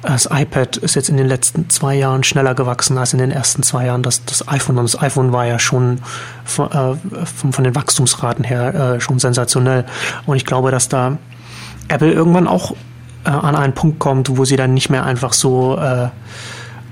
Das 0.01 0.29
iPad 0.31 0.77
ist 0.77 0.95
jetzt 0.95 1.09
in 1.09 1.17
den 1.17 1.27
letzten 1.27 1.69
zwei 1.69 1.95
Jahren 1.95 2.23
schneller 2.23 2.55
gewachsen 2.55 2.97
als 2.97 3.11
in 3.11 3.19
den 3.19 3.31
ersten 3.31 3.63
zwei 3.63 3.85
Jahren. 3.87 4.01
Das, 4.01 4.23
das 4.23 4.47
iPhone 4.47 4.77
und 4.77 4.85
das 4.85 5.01
iPhone 5.01 5.33
war 5.33 5.45
ja 5.45 5.59
schon 5.59 5.99
von, 6.45 6.71
äh, 6.71 6.95
von, 7.25 7.51
von 7.51 7.63
den 7.63 7.75
Wachstumsraten 7.75 8.45
her 8.45 8.95
äh, 8.95 8.99
schon 9.01 9.19
sensationell. 9.19 9.85
Und 10.25 10.37
ich 10.37 10.45
glaube, 10.45 10.71
dass 10.71 10.87
da 10.87 11.17
Apple 11.89 12.13
irgendwann 12.13 12.47
auch 12.47 12.75
äh, 13.25 13.29
an 13.29 13.55
einen 13.55 13.73
Punkt 13.73 13.99
kommt, 13.99 14.37
wo 14.37 14.45
sie 14.45 14.55
dann 14.55 14.73
nicht 14.73 14.89
mehr 14.89 15.05
einfach 15.05 15.33
so 15.33 15.77
äh, 15.77 16.07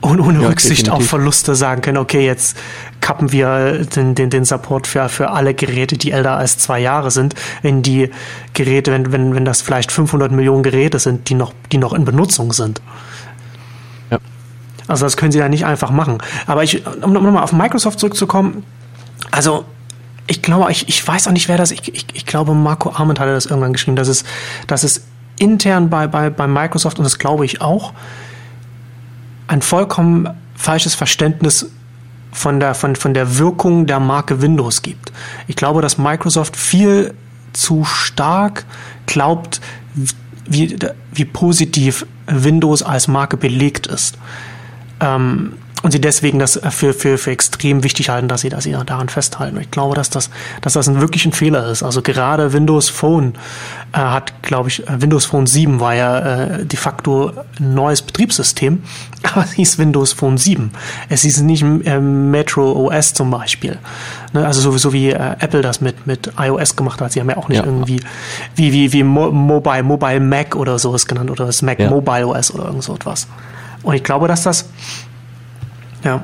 und 0.01 0.19
ohne 0.19 0.41
ja, 0.41 0.47
Rücksicht 0.49 0.87
definitiv. 0.87 1.05
auf 1.05 1.09
Verluste 1.09 1.55
sagen 1.55 1.81
können, 1.81 1.97
okay, 1.97 2.25
jetzt 2.25 2.57
kappen 3.01 3.31
wir 3.31 3.85
den, 3.85 4.15
den, 4.15 4.29
den 4.29 4.45
Support 4.45 4.85
für, 4.85 5.09
für 5.09 5.31
alle 5.31 5.53
Geräte, 5.53 5.97
die 5.97 6.11
älter 6.11 6.37
als 6.37 6.57
zwei 6.57 6.79
Jahre 6.79 7.09
sind, 7.09 7.35
wenn 7.61 7.81
die 7.81 8.11
Geräte, 8.53 8.91
wenn, 8.91 9.11
wenn, 9.11 9.33
wenn 9.33 9.45
das 9.45 9.61
vielleicht 9.61 9.91
500 9.91 10.31
Millionen 10.31 10.63
Geräte 10.63 10.99
sind, 10.99 11.29
die 11.29 11.33
noch, 11.33 11.53
die 11.71 11.77
noch 11.77 11.93
in 11.93 12.05
Benutzung 12.05 12.53
sind. 12.53 12.81
Ja. 14.11 14.19
Also 14.87 15.05
das 15.05 15.17
können 15.17 15.31
sie 15.31 15.39
ja 15.39 15.49
nicht 15.49 15.65
einfach 15.65 15.89
machen. 15.89 16.19
Aber 16.45 16.63
ich, 16.63 16.85
um 17.01 17.13
nochmal 17.13 17.43
auf 17.43 17.53
Microsoft 17.53 17.99
zurückzukommen, 17.99 18.63
also 19.31 19.65
ich 20.27 20.41
glaube, 20.41 20.71
ich, 20.71 20.87
ich 20.89 21.07
weiß 21.07 21.27
auch 21.27 21.31
nicht, 21.31 21.47
wer 21.47 21.57
das, 21.57 21.71
ich, 21.71 21.93
ich, 21.93 22.05
ich 22.13 22.25
glaube, 22.25 22.53
Marco 22.53 22.91
Arment 22.91 23.19
hatte 23.19 23.31
das 23.31 23.45
irgendwann 23.45 23.73
geschrieben, 23.73 23.95
dass 23.95 24.09
es, 24.09 24.25
dass 24.67 24.83
es 24.83 25.05
intern 25.39 25.89
bei, 25.89 26.07
bei, 26.07 26.29
bei 26.29 26.47
Microsoft, 26.47 26.99
und 26.99 27.03
das 27.03 27.17
glaube 27.17 27.45
ich 27.45 27.61
auch, 27.61 27.93
ein 29.47 29.61
vollkommen 29.61 30.29
falsches 30.55 30.95
Verständnis 30.95 31.71
von 32.31 32.59
der, 32.59 32.75
von, 32.75 32.95
von 32.95 33.13
der 33.13 33.37
Wirkung 33.37 33.87
der 33.87 33.99
Marke 33.99 34.41
Windows 34.41 34.81
gibt. 34.81 35.11
Ich 35.47 35.55
glaube, 35.55 35.81
dass 35.81 35.97
Microsoft 35.97 36.55
viel 36.55 37.13
zu 37.53 37.83
stark 37.85 38.65
glaubt, 39.05 39.61
wie, 40.45 40.77
wie 41.13 41.25
positiv 41.25 42.05
Windows 42.27 42.83
als 42.83 43.07
Marke 43.07 43.37
belegt 43.37 43.87
ist. 43.87 44.17
Ähm, 44.99 45.53
und 45.83 45.91
sie 45.91 46.01
deswegen 46.01 46.39
das 46.39 46.59
für, 46.71 46.93
für, 46.93 47.17
für 47.17 47.31
extrem 47.31 47.83
wichtig 47.83 48.09
halten, 48.09 48.27
dass 48.27 48.41
sie, 48.41 48.49
dass 48.49 48.63
sie 48.63 48.71
daran 48.71 49.09
festhalten. 49.09 49.59
Ich 49.59 49.69
glaube, 49.69 49.95
dass 49.95 50.09
das, 50.09 50.29
dass 50.61 50.73
das 50.73 50.87
ein 50.87 51.01
wirklich 51.01 51.25
ein 51.25 51.33
Fehler 51.33 51.67
ist. 51.67 51.83
Also 51.83 52.01
gerade 52.01 52.51
Windows 52.53 52.89
Phone 52.89 53.33
äh, 53.93 53.97
hat, 53.97 54.41
glaube 54.41 54.69
ich, 54.69 54.87
äh, 54.87 55.01
Windows 55.01 55.25
Phone 55.25 55.45
7 55.45 55.79
war 55.79 55.93
ja 55.93 56.19
äh, 56.19 56.65
de 56.65 56.79
facto 56.79 57.31
ein 57.59 57.73
neues 57.75 58.01
Betriebssystem, 58.01 58.81
aber 59.23 59.43
es 59.43 59.51
hieß 59.53 59.77
Windows 59.77 60.13
Phone 60.13 60.37
7. 60.37 60.71
Es 61.09 61.21
hieß 61.21 61.41
nicht 61.41 61.61
äh, 61.61 61.99
Metro 61.99 62.71
OS 62.71 63.13
zum 63.13 63.29
Beispiel. 63.29 63.77
Ne? 64.33 64.45
Also 64.45 64.61
sowieso 64.61 64.93
wie 64.93 65.11
äh, 65.11 65.35
Apple 65.39 65.61
das 65.61 65.79
mit, 65.79 66.07
mit 66.07 66.31
iOS 66.39 66.75
gemacht 66.75 67.01
hat. 67.01 67.11
Sie 67.11 67.19
haben 67.19 67.29
ja 67.29 67.37
auch 67.37 67.49
nicht 67.49 67.59
ja. 67.59 67.65
irgendwie 67.65 68.01
wie, 68.55 68.73
wie, 68.73 68.93
wie 68.93 69.03
Mo 69.03 69.31
Mobile, 69.31 69.83
Mobile 69.83 70.19
Mac 70.19 70.55
oder 70.55 70.79
sowas 70.79 71.05
genannt 71.05 71.29
oder 71.29 71.45
das 71.45 71.61
Mac 71.61 71.79
ja. 71.79 71.89
Mobile 71.89 72.27
OS 72.27 72.51
oder 72.51 72.65
irgend 72.65 72.83
so 72.83 72.95
etwas. 72.95 73.27
Und 73.83 73.93
ich 73.93 74.03
glaube, 74.03 74.27
dass 74.27 74.43
das 74.43 74.65
ja. 76.03 76.23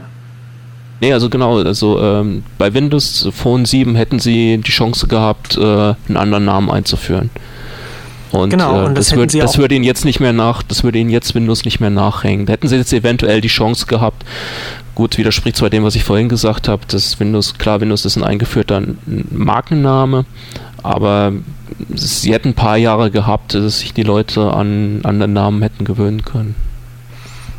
Nee, 1.01 1.11
also 1.11 1.29
genau, 1.29 1.59
also 1.59 1.99
ähm, 1.99 2.43
bei 2.57 2.73
Windows 2.73 3.27
Phone 3.33 3.65
7 3.65 3.95
hätten 3.95 4.19
sie 4.19 4.57
die 4.57 4.71
Chance 4.71 5.07
gehabt, 5.07 5.57
äh, 5.57 5.61
einen 5.61 6.15
anderen 6.15 6.45
Namen 6.45 6.71
einzuführen. 6.71 7.29
Und, 8.31 8.49
genau, 8.49 8.81
äh, 8.81 8.85
und 8.85 8.97
das, 8.97 9.09
das, 9.09 9.17
wird, 9.17 9.33
das 9.35 9.57
würde 9.57 9.75
ihnen 9.75 9.83
jetzt 9.83 10.05
nicht 10.05 10.19
mehr 10.19 10.33
nach, 10.33 10.63
das 10.63 10.83
würde 10.83 10.97
ihnen 10.97 11.09
jetzt 11.09 11.35
Windows 11.35 11.65
nicht 11.65 11.79
mehr 11.79 11.89
nachhängen. 11.89 12.45
Da 12.45 12.53
hätten 12.53 12.67
sie 12.67 12.77
jetzt 12.77 12.93
eventuell 12.93 13.41
die 13.41 13.49
Chance 13.49 13.85
gehabt, 13.85 14.23
gut, 14.95 15.17
widerspricht 15.17 15.57
zwar 15.57 15.69
dem, 15.69 15.83
was 15.83 15.95
ich 15.95 16.03
vorhin 16.03 16.29
gesagt 16.29 16.67
habe, 16.67 16.83
dass 16.87 17.19
Windows, 17.19 17.57
klar, 17.57 17.81
Windows 17.81 18.05
ist 18.05 18.15
ein 18.15 18.23
eingeführter 18.23 18.81
Markenname, 19.29 20.25
aber 20.81 21.33
sie 21.93 22.33
hätten 22.33 22.49
ein 22.49 22.55
paar 22.55 22.77
Jahre 22.77 23.11
gehabt, 23.11 23.53
dass 23.53 23.79
sich 23.79 23.93
die 23.93 24.03
Leute 24.03 24.53
an, 24.53 25.01
an 25.03 25.19
den 25.19 25.33
Namen 25.33 25.61
hätten 25.61 25.85
gewöhnen 25.85 26.23
können. 26.23 26.55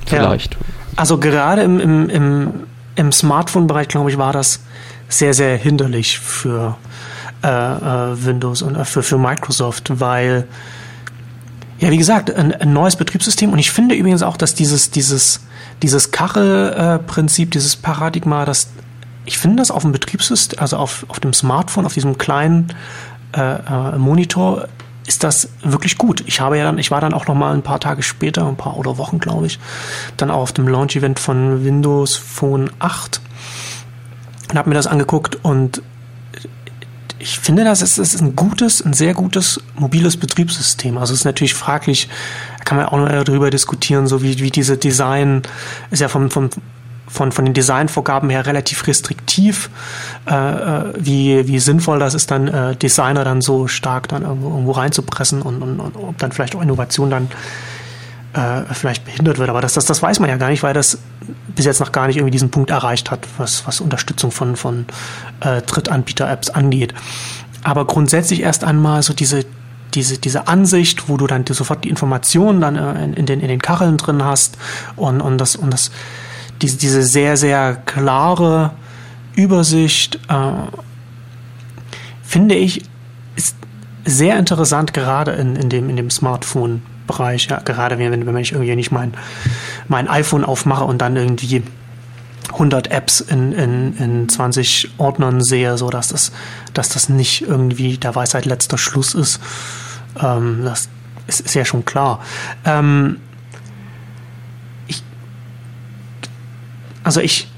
Vielleicht. 0.06 0.54
Ja. 0.54 0.60
Also 0.96 1.18
gerade 1.18 1.62
im, 1.62 1.80
im, 1.80 2.08
im, 2.08 2.52
im 2.94 3.12
Smartphone-Bereich, 3.12 3.88
glaube 3.88 4.10
ich, 4.10 4.18
war 4.18 4.32
das 4.32 4.60
sehr, 5.08 5.34
sehr 5.34 5.56
hinderlich 5.56 6.18
für 6.18 6.76
äh, 7.42 7.48
äh, 7.48 8.24
Windows 8.24 8.62
und 8.62 8.76
äh, 8.76 8.84
für, 8.84 9.02
für 9.02 9.18
Microsoft, 9.18 10.00
weil, 10.00 10.46
ja, 11.78 11.90
wie 11.90 11.96
gesagt, 11.98 12.34
ein, 12.34 12.54
ein, 12.54 12.72
neues 12.72 12.96
Betriebssystem. 12.96 13.52
Und 13.52 13.58
ich 13.58 13.70
finde 13.70 13.94
übrigens 13.94 14.22
auch, 14.22 14.36
dass 14.36 14.54
dieses, 14.54 14.90
dieses, 14.90 15.40
dieses 15.82 16.10
Kachelprinzip, 16.10 17.50
dieses 17.50 17.76
Paradigma, 17.76 18.44
das, 18.44 18.70
ich 19.24 19.38
finde 19.38 19.56
das 19.56 19.70
auf 19.70 19.82
dem 19.82 19.92
Betriebssystem, 19.92 20.58
also 20.58 20.76
auf, 20.76 21.04
auf 21.08 21.20
dem 21.20 21.34
Smartphone, 21.34 21.86
auf 21.86 21.94
diesem 21.94 22.18
kleinen 22.18 22.72
äh, 23.36 23.40
äh 23.40 23.98
Monitor 23.98 24.68
ist 25.06 25.22
das 25.22 25.48
wirklich 25.62 25.98
gut. 25.98 26.22
Ich 26.26 26.40
habe 26.40 26.56
ja 26.56 26.64
dann, 26.64 26.78
ich 26.78 26.90
war 26.90 27.00
dann 27.00 27.12
auch 27.12 27.26
noch 27.26 27.34
mal 27.34 27.52
ein 27.52 27.62
paar 27.62 27.80
Tage 27.80 28.02
später, 28.02 28.46
ein 28.46 28.56
paar 28.56 28.76
oder 28.76 28.96
Wochen, 28.96 29.18
glaube 29.18 29.46
ich, 29.46 29.58
dann 30.16 30.30
auch 30.30 30.40
auf 30.40 30.52
dem 30.52 30.66
Launch-Event 30.66 31.18
von 31.18 31.64
Windows 31.64 32.16
Phone 32.16 32.70
8 32.78 33.20
und 34.50 34.58
habe 34.58 34.68
mir 34.68 34.74
das 34.74 34.86
angeguckt 34.86 35.44
und 35.44 35.82
ich 37.18 37.38
finde, 37.38 37.64
das 37.64 37.80
ist, 37.80 37.96
ist 37.96 38.20
ein 38.20 38.36
gutes, 38.36 38.84
ein 38.84 38.92
sehr 38.92 39.14
gutes 39.14 39.58
mobiles 39.76 40.18
Betriebssystem. 40.18 40.98
Also 40.98 41.14
es 41.14 41.20
ist 41.20 41.24
natürlich 41.24 41.54
fraglich, 41.54 42.10
da 42.58 42.64
kann 42.64 42.76
man 42.76 42.86
auch 42.86 42.98
noch 42.98 43.24
darüber 43.24 43.48
diskutieren, 43.48 44.06
so 44.06 44.22
wie, 44.22 44.40
wie 44.40 44.50
diese 44.50 44.76
Design 44.76 45.40
ist 45.90 46.00
ja 46.00 46.08
vom, 46.08 46.30
vom 46.30 46.50
von, 47.06 47.32
von 47.32 47.44
den 47.44 47.54
Designvorgaben 47.54 48.30
her 48.30 48.46
relativ 48.46 48.86
restriktiv. 48.86 49.70
Äh, 50.26 50.34
äh, 50.34 50.92
wie, 50.98 51.46
wie 51.48 51.58
sinnvoll 51.58 51.98
das 51.98 52.14
ist, 52.14 52.30
dann 52.30 52.48
äh, 52.48 52.76
Designer 52.76 53.24
dann 53.24 53.40
so 53.40 53.68
stark 53.68 54.08
dann 54.08 54.22
irgendwo, 54.22 54.48
irgendwo 54.48 54.72
reinzupressen 54.72 55.42
und, 55.42 55.62
und, 55.62 55.80
und 55.80 55.96
ob 55.96 56.18
dann 56.18 56.32
vielleicht 56.32 56.56
auch 56.56 56.62
Innovation 56.62 57.10
dann 57.10 57.28
äh, 58.34 58.62
vielleicht 58.72 59.04
behindert 59.04 59.38
wird. 59.38 59.48
Aber 59.48 59.60
das, 59.60 59.74
das, 59.74 59.86
das 59.86 60.02
weiß 60.02 60.20
man 60.20 60.28
ja 60.28 60.36
gar 60.36 60.48
nicht, 60.48 60.62
weil 60.62 60.74
das 60.74 60.98
bis 61.54 61.64
jetzt 61.64 61.80
noch 61.80 61.92
gar 61.92 62.06
nicht 62.06 62.16
irgendwie 62.16 62.32
diesen 62.32 62.50
Punkt 62.50 62.70
erreicht 62.70 63.10
hat, 63.10 63.26
was, 63.38 63.66
was 63.66 63.80
Unterstützung 63.80 64.30
von, 64.30 64.56
von 64.56 64.86
äh, 65.40 65.62
Drittanbieter-Apps 65.62 66.50
angeht. 66.50 66.94
Aber 67.62 67.86
grundsätzlich 67.86 68.42
erst 68.42 68.64
einmal 68.64 69.02
so 69.02 69.14
diese, 69.14 69.44
diese, 69.94 70.18
diese 70.18 70.48
Ansicht, 70.48 71.08
wo 71.08 71.16
du 71.16 71.26
dann 71.26 71.46
sofort 71.46 71.84
die 71.84 71.88
Informationen 71.88 72.60
dann 72.60 72.76
äh, 72.76 73.04
in, 73.04 73.14
in, 73.14 73.26
den, 73.26 73.40
in 73.40 73.48
den 73.48 73.62
Kacheln 73.62 73.96
drin 73.96 74.24
hast 74.24 74.58
und, 74.96 75.20
und 75.20 75.38
das, 75.38 75.56
und 75.56 75.72
das 75.72 75.90
diese, 76.64 76.78
diese 76.78 77.02
sehr, 77.02 77.36
sehr 77.36 77.76
klare 77.84 78.70
Übersicht, 79.36 80.18
äh, 80.28 80.52
finde 82.22 82.54
ich, 82.54 82.82
ist 83.36 83.56
sehr 84.04 84.38
interessant, 84.38 84.94
gerade 84.94 85.32
in, 85.32 85.56
in 85.56 85.68
dem, 85.68 85.90
in 85.90 85.96
dem 85.96 86.10
Smartphone-Bereich. 86.10 87.48
Ja, 87.48 87.60
gerade 87.60 87.98
wenn, 87.98 88.26
wenn 88.26 88.36
ich 88.36 88.52
irgendwie 88.52 88.74
nicht 88.76 88.92
mein, 88.92 89.12
mein 89.88 90.08
iPhone 90.08 90.44
aufmache 90.44 90.84
und 90.84 90.98
dann 90.98 91.16
irgendwie 91.16 91.62
100 92.52 92.90
Apps 92.90 93.20
in, 93.20 93.52
in, 93.52 93.96
in 93.98 94.28
20 94.28 94.92
Ordnern 94.98 95.42
sehe, 95.42 95.76
so 95.76 95.90
dass 95.90 96.08
das, 96.08 96.32
dass 96.72 96.88
das 96.88 97.08
nicht 97.08 97.42
irgendwie 97.42 97.98
der 97.98 98.14
Weisheit 98.14 98.46
letzter 98.46 98.78
Schluss 98.78 99.14
ist. 99.14 99.40
Ähm, 100.22 100.62
das 100.64 100.88
ist, 101.26 101.40
ist 101.40 101.54
ja 101.54 101.64
schon 101.64 101.84
klar. 101.84 102.20
Ähm, 102.64 103.18
also 107.04 107.20
ich, 107.20 107.48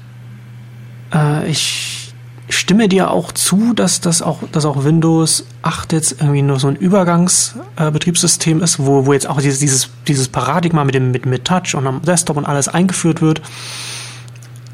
äh, 1.13 1.49
ich 1.49 2.13
stimme 2.49 2.87
dir 2.87 3.11
auch 3.11 3.31
zu, 3.31 3.73
dass 3.73 4.01
das 4.01 4.21
auch, 4.21 4.39
dass 4.51 4.65
auch 4.65 4.83
Windows 4.83 5.45
8 5.63 5.93
jetzt 5.93 6.21
irgendwie 6.21 6.41
nur 6.41 6.59
so 6.59 6.67
ein 6.67 6.75
Übergangsbetriebssystem 6.75 8.61
äh, 8.61 8.63
ist, 8.63 8.79
wo, 8.79 9.05
wo 9.05 9.13
jetzt 9.13 9.27
auch 9.27 9.41
dieses, 9.41 9.59
dieses, 9.59 9.89
dieses 10.07 10.27
Paradigma 10.27 10.83
mit 10.83 10.95
dem 10.95 11.11
mit, 11.11 11.25
mit 11.25 11.45
Touch 11.45 11.75
und 11.75 11.87
am 11.87 12.01
Desktop 12.01 12.37
und 12.37 12.45
alles 12.45 12.67
eingeführt 12.67 13.21
wird. 13.21 13.41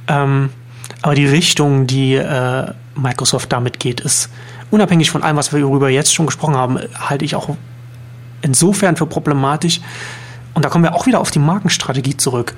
Ähm, 0.08 0.50
aber 1.02 1.16
die 1.16 1.26
Richtung, 1.26 1.88
die 1.88 2.16
äh, 2.16 2.72
Microsoft 2.96 3.52
damit 3.52 3.80
geht, 3.80 4.02
ist 4.02 4.30
unabhängig 4.72 5.12
von 5.12 5.24
allem, 5.24 5.38
was 5.38 5.54
wir 5.54 5.60
darüber 5.60 5.90
jetzt 5.90 6.14
schon 6.14 6.26
gesprochen 6.26 6.56
haben, 6.56 6.80
halte 6.96 7.26
ich 7.26 7.36
auch 7.36 7.56
insofern 8.42 8.96
für 8.96 9.06
problematisch. 9.06 9.82
Und 10.54 10.64
da 10.66 10.70
kommen 10.70 10.84
wir 10.84 10.94
auch 10.94 11.08
wieder 11.08 11.20
auf 11.20 11.32
die 11.32 11.40
Markenstrategie 11.40 12.18
zurück. 12.18 12.56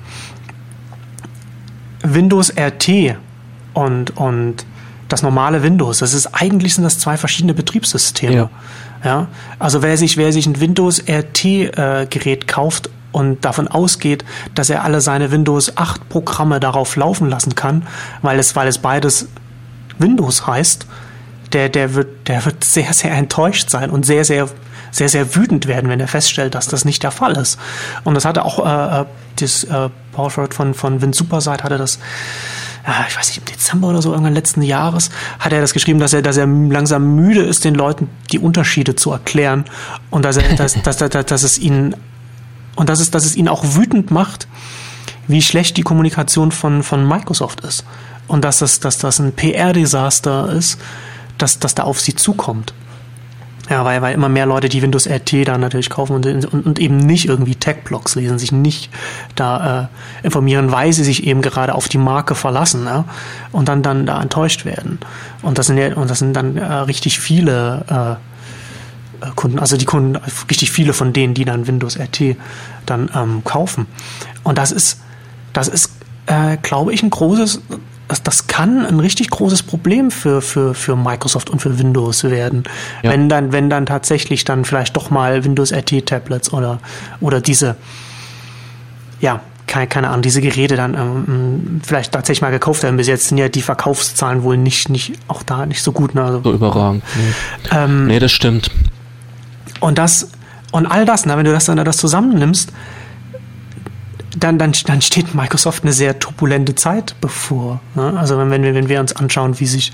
Windows 2.14 2.52
RT 2.56 3.16
und, 3.74 4.16
und 4.16 4.64
das 5.08 5.22
normale 5.22 5.62
Windows. 5.62 5.98
Das 5.98 6.14
ist 6.14 6.28
eigentlich 6.34 6.74
sind 6.74 6.84
das 6.84 6.98
zwei 6.98 7.16
verschiedene 7.16 7.54
Betriebssysteme. 7.54 8.34
Ja. 8.34 8.50
ja? 9.04 9.28
Also 9.58 9.82
wer 9.82 9.96
sich, 9.96 10.16
wer 10.16 10.32
sich 10.32 10.46
ein 10.46 10.60
Windows 10.60 11.02
RT-Gerät 11.08 12.42
äh, 12.42 12.46
kauft 12.46 12.90
und 13.12 13.44
davon 13.44 13.68
ausgeht, 13.68 14.24
dass 14.54 14.68
er 14.68 14.84
alle 14.84 15.00
seine 15.00 15.30
Windows 15.30 15.76
8 15.76 16.08
Programme 16.08 16.60
darauf 16.60 16.96
laufen 16.96 17.30
lassen 17.30 17.54
kann, 17.54 17.86
weil 18.22 18.38
es, 18.38 18.56
weil 18.56 18.68
es 18.68 18.78
beides 18.78 19.28
Windows 19.98 20.46
heißt, 20.46 20.86
der, 21.52 21.68
der 21.68 21.94
wird, 21.94 22.28
der 22.28 22.44
wird 22.44 22.64
sehr, 22.64 22.92
sehr 22.92 23.12
enttäuscht 23.12 23.70
sein 23.70 23.90
und 23.90 24.04
sehr, 24.04 24.24
sehr, 24.24 24.48
sehr, 24.96 25.08
sehr 25.08 25.34
wütend 25.34 25.66
werden, 25.66 25.90
wenn 25.90 26.00
er 26.00 26.08
feststellt, 26.08 26.54
dass 26.54 26.68
das 26.68 26.84
nicht 26.84 27.02
der 27.02 27.10
Fall 27.10 27.36
ist. 27.36 27.58
Und 28.04 28.14
das 28.14 28.24
hatte 28.24 28.44
auch 28.44 28.64
äh, 28.64 29.02
äh 29.02 29.04
das 29.38 29.64
äh, 29.64 29.90
Ford 30.12 30.54
von, 30.54 30.72
von 30.72 31.02
Vince 31.02 31.18
Superside 31.18 31.62
hatte 31.62 31.76
das 31.76 31.98
ich 33.08 33.16
weiß 33.16 33.28
nicht, 33.28 33.38
im 33.38 33.44
Dezember 33.44 33.88
oder 33.88 34.00
so 34.00 34.12
irgendwann 34.12 34.34
letzten 34.34 34.62
Jahres, 34.62 35.10
hat 35.40 35.52
er 35.52 35.60
das 35.60 35.72
geschrieben, 35.72 35.98
dass 35.98 36.12
er, 36.12 36.22
dass 36.22 36.36
er 36.36 36.46
langsam 36.46 37.16
müde 37.16 37.42
ist, 37.42 37.64
den 37.64 37.74
Leuten 37.74 38.08
die 38.30 38.38
Unterschiede 38.38 38.94
zu 38.94 39.10
erklären 39.10 39.64
und 40.10 40.24
dass 40.24 40.36
er, 40.36 40.54
dass, 40.54 40.80
dass, 40.80 40.96
dass, 40.96 41.26
dass 41.26 41.42
es 41.42 41.58
ihnen 41.58 41.96
und 42.76 42.88
dass 42.88 43.00
es, 43.00 43.10
dass 43.10 43.24
es 43.24 43.34
ihn 43.34 43.48
auch 43.48 43.64
wütend 43.74 44.10
macht, 44.10 44.46
wie 45.26 45.42
schlecht 45.42 45.76
die 45.76 45.82
Kommunikation 45.82 46.52
von, 46.52 46.82
von 46.82 47.08
Microsoft 47.08 47.60
ist. 47.62 47.84
Und 48.28 48.44
dass 48.44 48.58
das, 48.58 48.80
dass 48.80 48.98
das 48.98 49.18
ein 49.18 49.32
PR-Desaster 49.32 50.52
ist, 50.52 50.78
dass, 51.38 51.58
dass 51.58 51.74
da 51.74 51.84
auf 51.84 52.00
sie 52.00 52.14
zukommt. 52.14 52.74
Ja, 53.68 53.84
weil, 53.84 54.00
weil 54.00 54.14
immer 54.14 54.28
mehr 54.28 54.46
Leute, 54.46 54.68
die 54.68 54.80
Windows 54.80 55.08
RT 55.08 55.48
da 55.48 55.58
natürlich 55.58 55.90
kaufen 55.90 56.14
und, 56.14 56.26
und, 56.26 56.66
und 56.66 56.78
eben 56.78 56.98
nicht 56.98 57.26
irgendwie 57.26 57.56
Tech-Blogs 57.56 58.14
lesen, 58.14 58.38
sich 58.38 58.52
nicht 58.52 58.90
da 59.34 59.88
äh, 60.22 60.26
informieren, 60.26 60.70
weil 60.70 60.92
sie 60.92 61.02
sich 61.02 61.26
eben 61.26 61.42
gerade 61.42 61.74
auf 61.74 61.88
die 61.88 61.98
Marke 61.98 62.36
verlassen 62.36 62.84
ja, 62.84 63.04
und 63.50 63.68
dann, 63.68 63.82
dann 63.82 64.06
da 64.06 64.22
enttäuscht 64.22 64.64
werden. 64.64 65.00
Und 65.42 65.58
das 65.58 65.66
sind 65.66 65.78
ja, 65.78 65.94
und 65.96 66.08
das 66.08 66.20
sind 66.20 66.34
dann 66.34 66.56
äh, 66.56 66.64
richtig 66.64 67.18
viele 67.18 68.18
äh, 69.20 69.30
Kunden, 69.34 69.58
also 69.58 69.76
die 69.76 69.84
Kunden, 69.84 70.16
richtig 70.48 70.70
viele 70.70 70.92
von 70.92 71.12
denen, 71.12 71.34
die 71.34 71.44
dann 71.44 71.66
Windows 71.66 71.98
RT 71.98 72.36
dann 72.84 73.10
ähm, 73.14 73.42
kaufen. 73.44 73.86
Und 74.44 74.58
das 74.58 74.70
ist, 74.70 75.00
das 75.52 75.66
ist, 75.66 75.90
äh, 76.26 76.56
glaube 76.62 76.92
ich, 76.92 77.02
ein 77.02 77.10
großes 77.10 77.62
das, 78.08 78.22
das 78.22 78.46
kann 78.46 78.86
ein 78.86 79.00
richtig 79.00 79.30
großes 79.30 79.62
Problem 79.62 80.10
für, 80.10 80.40
für, 80.40 80.74
für 80.74 80.96
Microsoft 80.96 81.50
und 81.50 81.60
für 81.60 81.78
Windows 81.78 82.24
werden. 82.24 82.64
Ja. 83.02 83.10
Wenn 83.10 83.28
dann, 83.28 83.52
wenn 83.52 83.68
dann 83.68 83.86
tatsächlich 83.86 84.44
dann 84.44 84.64
vielleicht 84.64 84.96
doch 84.96 85.10
mal 85.10 85.44
Windows 85.44 85.72
RT 85.72 86.06
Tablets 86.06 86.52
oder, 86.52 86.78
oder 87.20 87.40
diese, 87.40 87.76
ja, 89.20 89.40
keine, 89.66 89.88
keine 89.88 90.08
Ahnung, 90.08 90.22
diese 90.22 90.40
Geräte 90.40 90.76
dann 90.76 90.94
ähm, 90.94 91.80
vielleicht 91.84 92.12
tatsächlich 92.12 92.42
mal 92.42 92.50
gekauft 92.50 92.84
werden. 92.84 92.96
Bis 92.96 93.08
jetzt 93.08 93.28
sind 93.28 93.38
ja 93.38 93.48
die 93.48 93.62
Verkaufszahlen 93.62 94.44
wohl 94.44 94.56
nicht, 94.56 94.88
nicht 94.88 95.14
auch 95.26 95.42
da 95.42 95.66
nicht 95.66 95.82
so 95.82 95.90
gut. 95.90 96.14
Ne? 96.14 96.22
Also, 96.22 96.42
so 96.42 96.52
überragend. 96.52 97.02
Nee. 97.16 97.76
Ähm, 97.76 98.06
nee, 98.06 98.18
das 98.20 98.30
stimmt. 98.30 98.70
Und 99.80 99.98
das, 99.98 100.30
und 100.70 100.86
all 100.86 101.04
das, 101.04 101.26
na, 101.26 101.36
wenn 101.36 101.44
du 101.44 101.52
das 101.52 101.64
dann 101.64 101.84
das 101.84 101.96
zusammennimmst, 101.96 102.72
dann, 104.38 104.58
dann, 104.58 104.72
dann 104.86 105.02
steht 105.02 105.34
Microsoft 105.34 105.82
eine 105.82 105.92
sehr 105.92 106.18
turbulente 106.18 106.74
Zeit 106.74 107.16
bevor. 107.20 107.80
Ne? 107.94 108.14
Also 108.18 108.38
wenn, 108.38 108.50
wenn, 108.50 108.62
wir, 108.62 108.74
wenn 108.74 108.88
wir 108.88 109.00
uns 109.00 109.14
anschauen, 109.14 109.58
wie 109.60 109.66
sich, 109.66 109.92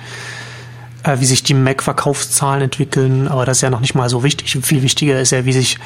äh, 1.05 1.20
wie 1.20 1.24
sich 1.24 1.42
die 1.42 1.55
Mac-Verkaufszahlen 1.55 2.62
entwickeln, 2.62 3.28
aber 3.28 3.46
das 3.46 3.59
ist 3.59 3.62
ja 3.62 3.70
noch 3.70 3.81
nicht 3.81 3.94
mal 3.94 4.09
so 4.09 4.24
wichtig. 4.24 4.59
Viel 4.62 4.83
wichtiger 4.83 5.20
ist 5.20 5.31
ja, 5.31 5.44
wie 5.44 5.52
sich 5.52 5.78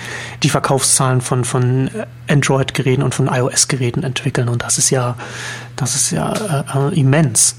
die 0.43 0.49
Verkaufszahlen 0.49 1.21
von, 1.21 1.45
von 1.45 1.91
Android-Geräten 2.29 3.03
und 3.03 3.15
von 3.15 3.29
iOS-Geräten 3.29 4.03
entwickeln. 4.03 4.49
Und 4.49 4.63
das 4.63 4.79
ist 4.79 4.91
ja, 4.91 5.17
das 5.77 5.95
ist 5.95 6.11
ja 6.11 6.33
äh, 6.33 6.95
äh, 6.95 7.01
immens. 7.01 7.57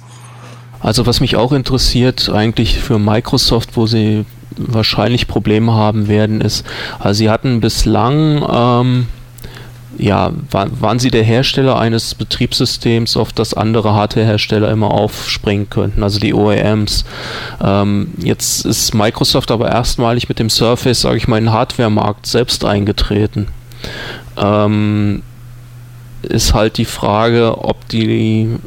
Also 0.79 1.05
was 1.05 1.19
mich 1.19 1.35
auch 1.35 1.51
interessiert, 1.51 2.29
eigentlich 2.29 2.79
für 2.79 2.99
Microsoft, 2.99 3.71
wo 3.75 3.87
sie 3.87 4.25
wahrscheinlich 4.55 5.27
Probleme 5.27 5.73
haben 5.73 6.07
werden, 6.07 6.41
ist, 6.41 6.65
also 6.99 7.17
sie 7.17 7.29
hatten 7.29 7.61
bislang 7.61 8.43
ähm, 8.49 9.07
ja, 9.97 10.31
war, 10.51 10.67
waren 10.81 10.99
sie 10.99 11.09
der 11.09 11.23
Hersteller 11.23 11.79
eines 11.79 12.15
Betriebssystems, 12.15 13.17
auf 13.17 13.33
das 13.33 13.53
andere 13.53 13.93
Hardwarehersteller 13.93 14.69
immer 14.69 14.91
aufspringen 14.91 15.69
könnten, 15.69 16.03
also 16.03 16.19
die 16.19 16.33
OEMs. 16.33 17.05
Ähm, 17.63 18.13
jetzt 18.17 18.65
ist 18.65 18.93
Microsoft 18.93 19.51
aber 19.51 19.69
erstmalig 19.69 20.29
mit 20.29 20.39
dem 20.39 20.49
Surface, 20.49 21.01
sage 21.01 21.17
ich 21.17 21.27
mal, 21.27 21.37
in 21.37 21.45
den 21.45 21.53
Hardwaremarkt 21.53 22.25
selbst 22.27 22.63
eingetreten. 22.63 23.47
Ähm, 24.37 25.23
ist 26.21 26.53
halt 26.53 26.77
die 26.77 26.85
Frage, 26.85 27.63
ob 27.63 27.87
die 27.89 28.57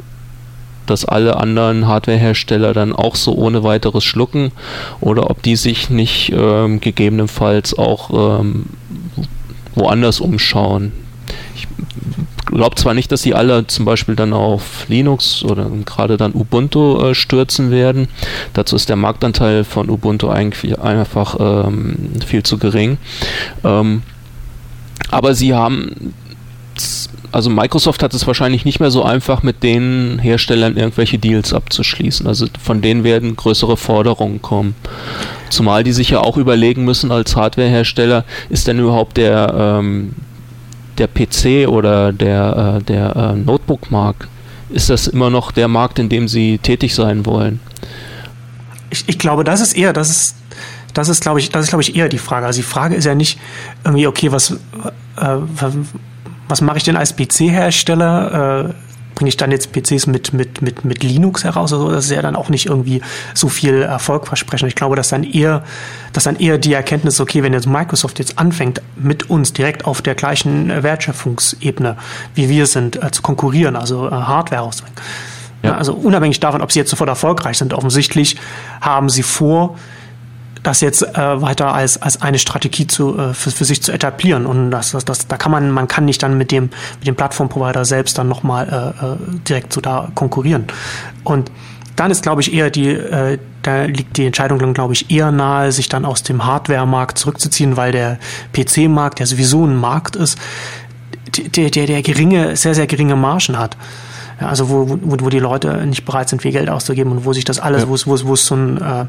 dass 0.87 1.05
alle 1.05 1.37
anderen 1.37 1.87
Hardwarehersteller 1.87 2.73
dann 2.73 2.91
auch 2.91 3.15
so 3.15 3.33
ohne 3.33 3.63
weiteres 3.63 4.03
schlucken 4.03 4.51
oder 4.99 5.29
ob 5.29 5.41
die 5.41 5.55
sich 5.55 5.89
nicht 5.89 6.33
ähm, 6.35 6.81
gegebenenfalls 6.81 7.77
auch 7.77 8.39
ähm, 8.41 8.65
woanders 9.75 10.19
umschauen 10.19 10.91
glaube 12.45 12.75
zwar 12.75 12.93
nicht, 12.93 13.11
dass 13.11 13.21
sie 13.21 13.33
alle 13.33 13.65
zum 13.67 13.85
Beispiel 13.85 14.15
dann 14.15 14.33
auf 14.33 14.85
Linux 14.87 15.43
oder 15.43 15.69
gerade 15.85 16.17
dann 16.17 16.33
Ubuntu 16.33 17.01
äh, 17.01 17.15
stürzen 17.15 17.71
werden. 17.71 18.07
Dazu 18.53 18.75
ist 18.75 18.89
der 18.89 18.95
Marktanteil 18.95 19.63
von 19.63 19.89
Ubuntu 19.89 20.29
eigentlich 20.29 20.79
einfach 20.79 21.37
ähm, 21.39 22.11
viel 22.25 22.43
zu 22.43 22.57
gering. 22.57 22.97
Ähm, 23.63 24.03
aber 25.09 25.33
sie 25.33 25.53
haben 25.53 26.13
also 27.31 27.49
Microsoft 27.49 28.03
hat 28.03 28.13
es 28.13 28.27
wahrscheinlich 28.27 28.65
nicht 28.65 28.79
mehr 28.79 28.91
so 28.91 29.03
einfach, 29.03 29.41
mit 29.41 29.63
den 29.63 30.19
Herstellern 30.19 30.75
irgendwelche 30.75 31.17
Deals 31.17 31.53
abzuschließen. 31.53 32.27
Also 32.27 32.47
von 32.61 32.81
denen 32.81 33.03
werden 33.03 33.35
größere 33.35 33.77
Forderungen 33.77 34.41
kommen. 34.41 34.75
Zumal 35.49 35.83
die 35.83 35.93
sich 35.93 36.09
ja 36.09 36.19
auch 36.19 36.37
überlegen 36.37 36.83
müssen 36.83 37.11
als 37.11 37.35
Hardwarehersteller, 37.35 38.25
ist 38.49 38.67
denn 38.67 38.79
überhaupt 38.79 39.17
der, 39.17 39.53
ähm, 39.79 40.13
der 40.97 41.07
PC 41.07 41.67
oder 41.67 42.11
der, 42.11 42.77
äh, 42.79 42.83
der 42.83 43.15
äh, 43.15 43.35
Notebook-Markt, 43.35 44.27
ist 44.69 44.89
das 44.89 45.07
immer 45.07 45.29
noch 45.29 45.51
der 45.51 45.67
Markt, 45.67 45.99
in 45.99 46.09
dem 46.09 46.27
Sie 46.27 46.57
tätig 46.57 46.95
sein 46.95 47.25
wollen? 47.25 47.59
Ich, 48.89 49.07
ich 49.07 49.19
glaube, 49.19 49.43
das 49.43 49.61
ist 49.61 49.73
eher, 49.73 49.93
das 49.93 50.09
ist, 50.09 50.35
das 50.93 51.09
ist, 51.09 51.21
glaube 51.21 51.39
ich, 51.39 51.49
das 51.49 51.63
ist, 51.63 51.69
glaube 51.69 51.81
ich, 51.81 51.95
eher 51.95 52.09
die 52.09 52.17
Frage. 52.17 52.45
Also 52.45 52.59
die 52.59 52.67
Frage 52.67 52.95
ist 52.95 53.05
ja 53.05 53.15
nicht 53.15 53.39
irgendwie, 53.83 54.07
okay, 54.07 54.31
was, 54.31 54.51
äh, 54.51 55.37
was 56.47 56.61
mache 56.61 56.77
ich 56.77 56.83
denn 56.83 56.97
als 56.97 57.15
PC-Hersteller? 57.15 58.73
Äh, 59.21 59.21
bringe 59.21 59.29
ich 59.29 59.37
dann 59.37 59.51
jetzt 59.51 59.71
PCs 59.71 60.07
mit, 60.07 60.33
mit, 60.33 60.61
mit, 60.61 60.83
mit 60.83 61.03
Linux 61.03 61.43
heraus 61.43 61.71
oder 61.73 61.81
so, 61.81 61.91
das 61.91 62.05
ist 62.05 62.11
ja 62.11 62.21
dann 62.21 62.35
auch 62.35 62.49
nicht 62.49 62.65
irgendwie 62.65 63.01
so 63.33 63.49
viel 63.49 63.81
Erfolg 63.81 64.27
versprechen. 64.27 64.67
Ich 64.67 64.75
glaube, 64.75 64.95
dass 64.95 65.09
dann 65.09 65.23
eher, 65.23 65.63
dass 66.13 66.23
dann 66.23 66.37
eher 66.37 66.57
die 66.57 66.73
Erkenntnis, 66.73 67.19
okay, 67.19 67.43
wenn 67.43 67.53
jetzt 67.53 67.67
Microsoft 67.67 68.19
jetzt 68.19 68.39
anfängt, 68.39 68.81
mit 68.95 69.29
uns 69.29 69.53
direkt 69.53 69.85
auf 69.85 70.01
der 70.01 70.15
gleichen 70.15 70.83
Wertschöpfungsebene, 70.83 71.97
wie 72.33 72.49
wir 72.49 72.65
sind, 72.65 73.01
äh, 73.01 73.11
zu 73.11 73.21
konkurrieren, 73.21 73.75
also 73.75 74.07
äh, 74.07 74.11
Hardware 74.11 74.61
auszubringen. 74.61 74.99
Ja. 75.63 75.75
Also 75.75 75.93
unabhängig 75.93 76.39
davon, 76.39 76.61
ob 76.61 76.71
sie 76.71 76.79
jetzt 76.79 76.89
sofort 76.89 77.09
erfolgreich 77.09 77.59
sind, 77.59 77.73
offensichtlich 77.73 78.37
haben 78.81 79.09
sie 79.09 79.21
vor, 79.21 79.77
das 80.63 80.81
jetzt 80.81 81.01
äh, 81.01 81.41
weiter 81.41 81.73
als, 81.73 82.01
als 82.01 82.21
eine 82.21 82.37
Strategie 82.37 82.87
zu, 82.87 83.17
äh, 83.17 83.33
für, 83.33 83.51
für 83.51 83.65
sich 83.65 83.81
zu 83.81 83.91
etablieren. 83.91 84.45
Und 84.45 84.71
das, 84.71 84.91
das, 84.91 85.05
das, 85.05 85.27
da 85.27 85.37
kann 85.37 85.51
man, 85.51 85.71
man 85.71 85.87
kann 85.87 86.05
nicht 86.05 86.21
dann 86.21 86.37
mit 86.37 86.51
dem, 86.51 86.69
mit 86.99 87.07
dem 87.07 87.15
Plattformprovider 87.15 87.85
selbst 87.85 88.17
dann 88.17 88.27
nochmal 88.27 88.67
äh, 89.01 89.05
äh, 89.05 89.39
direkt 89.47 89.73
so 89.73 89.81
da 89.81 90.09
konkurrieren. 90.13 90.65
Und 91.23 91.51
dann 91.95 92.11
ist, 92.11 92.23
glaube 92.23 92.41
ich, 92.41 92.53
eher 92.53 92.69
die, 92.69 92.89
äh, 92.89 93.37
da 93.63 93.83
liegt 93.83 94.17
die 94.17 94.25
Entscheidung 94.25 94.59
dann, 94.59 94.73
glaube 94.73 94.93
ich, 94.93 95.11
eher 95.11 95.31
nahe, 95.31 95.71
sich 95.71 95.89
dann 95.89 96.05
aus 96.05 96.23
dem 96.23 96.45
Hardware-Markt 96.45 97.17
zurückzuziehen, 97.17 97.77
weil 97.77 97.91
der 97.91 98.19
PC-Markt, 98.53 99.19
der 99.19 99.27
sowieso 99.27 99.65
ein 99.65 99.75
Markt 99.75 100.15
ist, 100.15 100.37
der, 101.37 101.69
der, 101.69 101.85
der 101.85 102.01
geringe, 102.01 102.55
sehr, 102.55 102.75
sehr 102.75 102.87
geringe 102.87 103.15
Margen 103.15 103.57
hat. 103.57 103.77
Ja, 104.39 104.47
also 104.47 104.69
wo, 104.69 104.89
wo, 104.89 105.17
wo 105.19 105.29
die 105.29 105.39
Leute 105.39 105.85
nicht 105.85 106.05
bereit 106.05 106.29
sind, 106.29 106.41
viel 106.41 106.51
Geld 106.51 106.69
auszugeben 106.69 107.11
und 107.11 107.25
wo 107.25 107.33
sich 107.33 107.45
das 107.45 107.59
alles, 107.59 107.83
ja. 107.83 107.87
wo 107.87 107.95
es, 107.95 108.07
wo 108.07 108.15
es, 108.15 108.25
wo 108.25 108.33
es 108.33 108.45
so 108.45 108.55
ein 108.55 108.77
äh, 108.77 109.05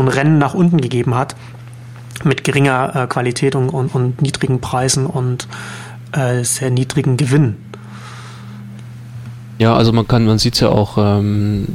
so 0.00 0.06
ein 0.06 0.08
Rennen 0.08 0.38
nach 0.38 0.54
unten 0.54 0.80
gegeben 0.80 1.14
hat 1.14 1.36
mit 2.24 2.42
geringer 2.44 2.94
äh, 2.94 3.06
Qualität 3.06 3.54
und, 3.54 3.68
und, 3.68 3.94
und, 3.94 4.22
niedrigen 4.22 4.60
Preisen 4.60 5.06
und 5.06 5.46
äh, 6.12 6.42
sehr 6.42 6.70
niedrigen 6.70 7.16
Gewinnen. 7.16 7.56
Ja, 9.58 9.74
also 9.74 9.92
man 9.92 10.08
kann, 10.08 10.24
man 10.24 10.38
sieht 10.38 10.54
es 10.54 10.60
ja 10.60 10.70
auch, 10.70 10.96
ähm, 10.96 11.66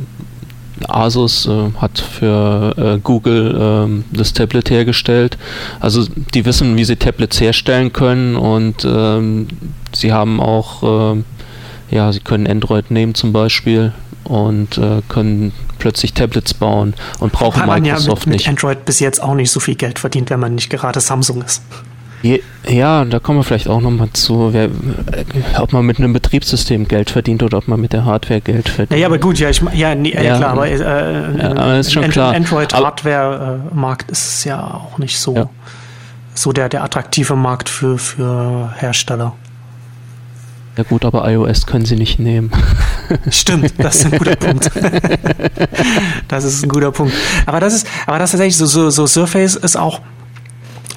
Asus 0.88 1.48
äh, 1.48 1.72
hat 1.80 2.00
für 2.00 2.74
äh, 2.78 3.00
Google 3.00 3.56
ähm, 3.60 4.04
das 4.12 4.34
Tablet 4.34 4.70
hergestellt. 4.70 5.38
Also 5.80 6.06
die 6.34 6.46
wissen, 6.46 6.76
wie 6.78 6.84
sie 6.84 6.96
Tablets 6.96 7.40
herstellen 7.40 7.94
können 7.94 8.36
und 8.36 8.86
ähm, 8.86 9.48
sie 9.94 10.12
haben 10.12 10.40
auch, 10.42 11.14
ähm, 11.14 11.26
ja, 11.92 12.12
sie 12.12 12.20
können 12.20 12.48
Android 12.48 12.90
nehmen 12.92 13.14
zum 13.14 13.34
Beispiel 13.34 13.94
und 14.24 14.80
äh, 14.80 15.02
können 15.08 15.54
plötzlich 15.80 16.14
Tablets 16.14 16.54
bauen 16.54 16.94
und 17.20 17.32
brauchen 17.32 17.62
Weil 17.62 17.68
man 17.68 17.82
Microsoft 17.84 18.26
ja 18.26 18.30
mit, 18.30 18.40
nicht. 18.40 18.48
mit 18.48 18.50
Android 18.50 18.86
bis 18.86 19.00
jetzt 19.00 19.22
auch 19.22 19.36
nicht 19.36 19.52
so 19.52 19.60
viel 19.60 19.76
Geld 19.76 20.00
verdient, 20.00 20.30
wenn 20.30 20.40
man 20.40 20.56
nicht 20.56 20.70
gerade 20.70 21.00
Samsung 21.00 21.42
ist. 21.42 21.62
Ja, 22.68 23.06
da 23.06 23.20
kommen 23.20 23.40
wir 23.40 23.44
vielleicht 23.44 23.68
auch 23.68 23.82
nochmal 23.82 24.10
zu, 24.14 24.52
wer, 24.52 24.70
ob 25.60 25.74
man 25.74 25.86
mit 25.86 26.00
einem 26.00 26.14
Betriebssystem 26.14 26.88
Geld 26.88 27.12
verdient 27.12 27.44
oder 27.44 27.60
ob 27.60 27.68
man 27.68 27.80
mit 27.80 27.94
der 27.94 28.06
Hardware 28.06 28.42
Geld 28.42 28.68
verdient. 28.70 29.00
Ja, 29.00 29.06
aber 29.08 29.20
gut, 29.20 29.38
ja, 29.38 29.50
ich, 29.50 29.62
ja, 29.74 29.94
nee, 29.94 30.12
ja 30.12 30.38
klar, 30.38 30.52
aber, 30.52 30.68
äh, 30.68 30.80
ja, 30.80 31.52
aber 31.52 31.78
ist 31.78 31.94
schon 31.94 32.10
klar. 32.10 32.34
Android-Hardware-Markt 32.34 34.10
ist 34.10 34.44
ja 34.46 34.64
auch 34.64 34.98
nicht 34.98 35.20
so, 35.20 35.50
so 36.34 36.52
der, 36.52 36.70
der 36.70 36.84
attraktive 36.84 37.36
Markt 37.36 37.70
für, 37.70 38.00
für 38.00 38.74
Hersteller. 38.76 39.34
Ja 40.78 40.84
gut, 40.84 41.06
aber 41.06 41.30
iOS 41.32 41.66
können 41.66 41.86
sie 41.86 41.96
nicht 41.96 42.20
nehmen. 42.20 42.52
Stimmt, 43.30 43.74
das 43.78 43.98
ist 43.98 44.06
ein 44.06 44.18
guter 44.18 44.36
Punkt. 44.36 44.70
das 46.28 46.44
ist 46.44 46.64
ein 46.64 46.70
guter 46.70 46.92
Punkt. 46.92 47.14
Aber 47.46 47.62
das 47.62 47.74
ist, 47.74 47.88
aber 48.06 48.20
das 48.20 48.30
ist 48.30 48.32
tatsächlich 48.32 48.58
so, 48.58 48.66
so, 48.66 48.90
so 48.90 49.08
Surface 49.08 49.56
ist 49.56 49.78
auch, 49.78 50.02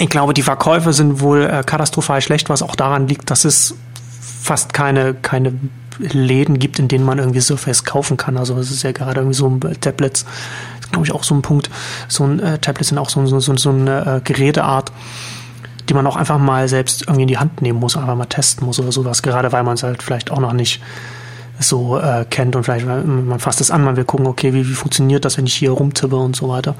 ich 0.01 0.09
glaube, 0.09 0.35
die 0.35 0.43
Verkäufe 0.43 0.93
sind 0.93 1.21
wohl 1.21 1.43
äh, 1.43 1.63
katastrophal 1.65 2.21
schlecht, 2.21 2.49
was 2.49 2.63
auch 2.63 2.75
daran 2.75 3.07
liegt, 3.07 3.31
dass 3.31 3.45
es 3.45 3.77
fast 4.21 4.73
keine, 4.73 5.15
keine 5.15 5.53
Läden 5.99 6.59
gibt, 6.59 6.79
in 6.79 6.89
denen 6.89 7.05
man 7.05 7.19
irgendwie 7.19 7.41
Surface 7.41 7.85
kaufen 7.85 8.17
kann. 8.17 8.37
Also 8.37 8.57
es 8.59 8.71
ist 8.71 8.83
ja 8.83 8.93
gerade 8.93 9.21
irgendwie 9.21 9.37
so 9.37 9.49
ein 9.49 9.61
Tablets, 9.81 10.25
glaube 10.91 11.07
ich 11.07 11.13
auch 11.13 11.23
so 11.23 11.35
ein 11.35 11.43
Punkt. 11.43 11.71
So 12.09 12.25
ein 12.25 12.41
äh, 12.41 12.59
Tablets 12.59 12.89
sind 12.89 12.99
auch 12.99 13.11
so, 13.11 13.25
so, 13.27 13.39
so, 13.39 13.57
so 13.57 13.71
eine 13.71 14.17
äh, 14.17 14.21
Geräteart 14.25 14.91
die 15.89 15.95
man 15.95 16.07
auch 16.07 16.17
einfach 16.17 16.39
mal 16.39 16.69
selbst 16.69 17.03
irgendwie 17.03 17.23
in 17.23 17.29
die 17.29 17.39
Hand 17.39 17.63
nehmen 17.63 17.79
muss, 17.79 17.97
einfach 17.97 18.17
mal 18.17 18.27
testen 18.27 18.67
muss 18.67 18.79
oder 18.79 18.93
sowas, 18.93 19.23
gerade 19.23 19.53
weil 19.53 19.63
man 19.63 19.75
es 19.75 19.83
halt 19.83 20.03
vielleicht 20.03 20.31
auch 20.31 20.41
noch 20.41 20.53
nicht 20.53 20.81
so 21.61 21.99
äh, 21.99 22.25
kennt 22.29 22.55
und 22.55 22.65
vielleicht 22.65 22.87
man 22.87 23.41
fasst 23.41 23.61
es 23.61 23.71
an, 23.71 23.83
man 23.83 23.97
will 23.97 24.05
gucken, 24.05 24.27
okay, 24.27 24.55
wie, 24.55 24.69
wie 24.69 24.75
funktioniert 24.75 25.25
das, 25.25 25.39
wenn 25.39 25.47
ich 25.47 25.55
hier 25.55 25.73
rumtippe 25.73 26.17
und 26.17 26.37
so 26.37 26.49
weiter. 26.49 26.75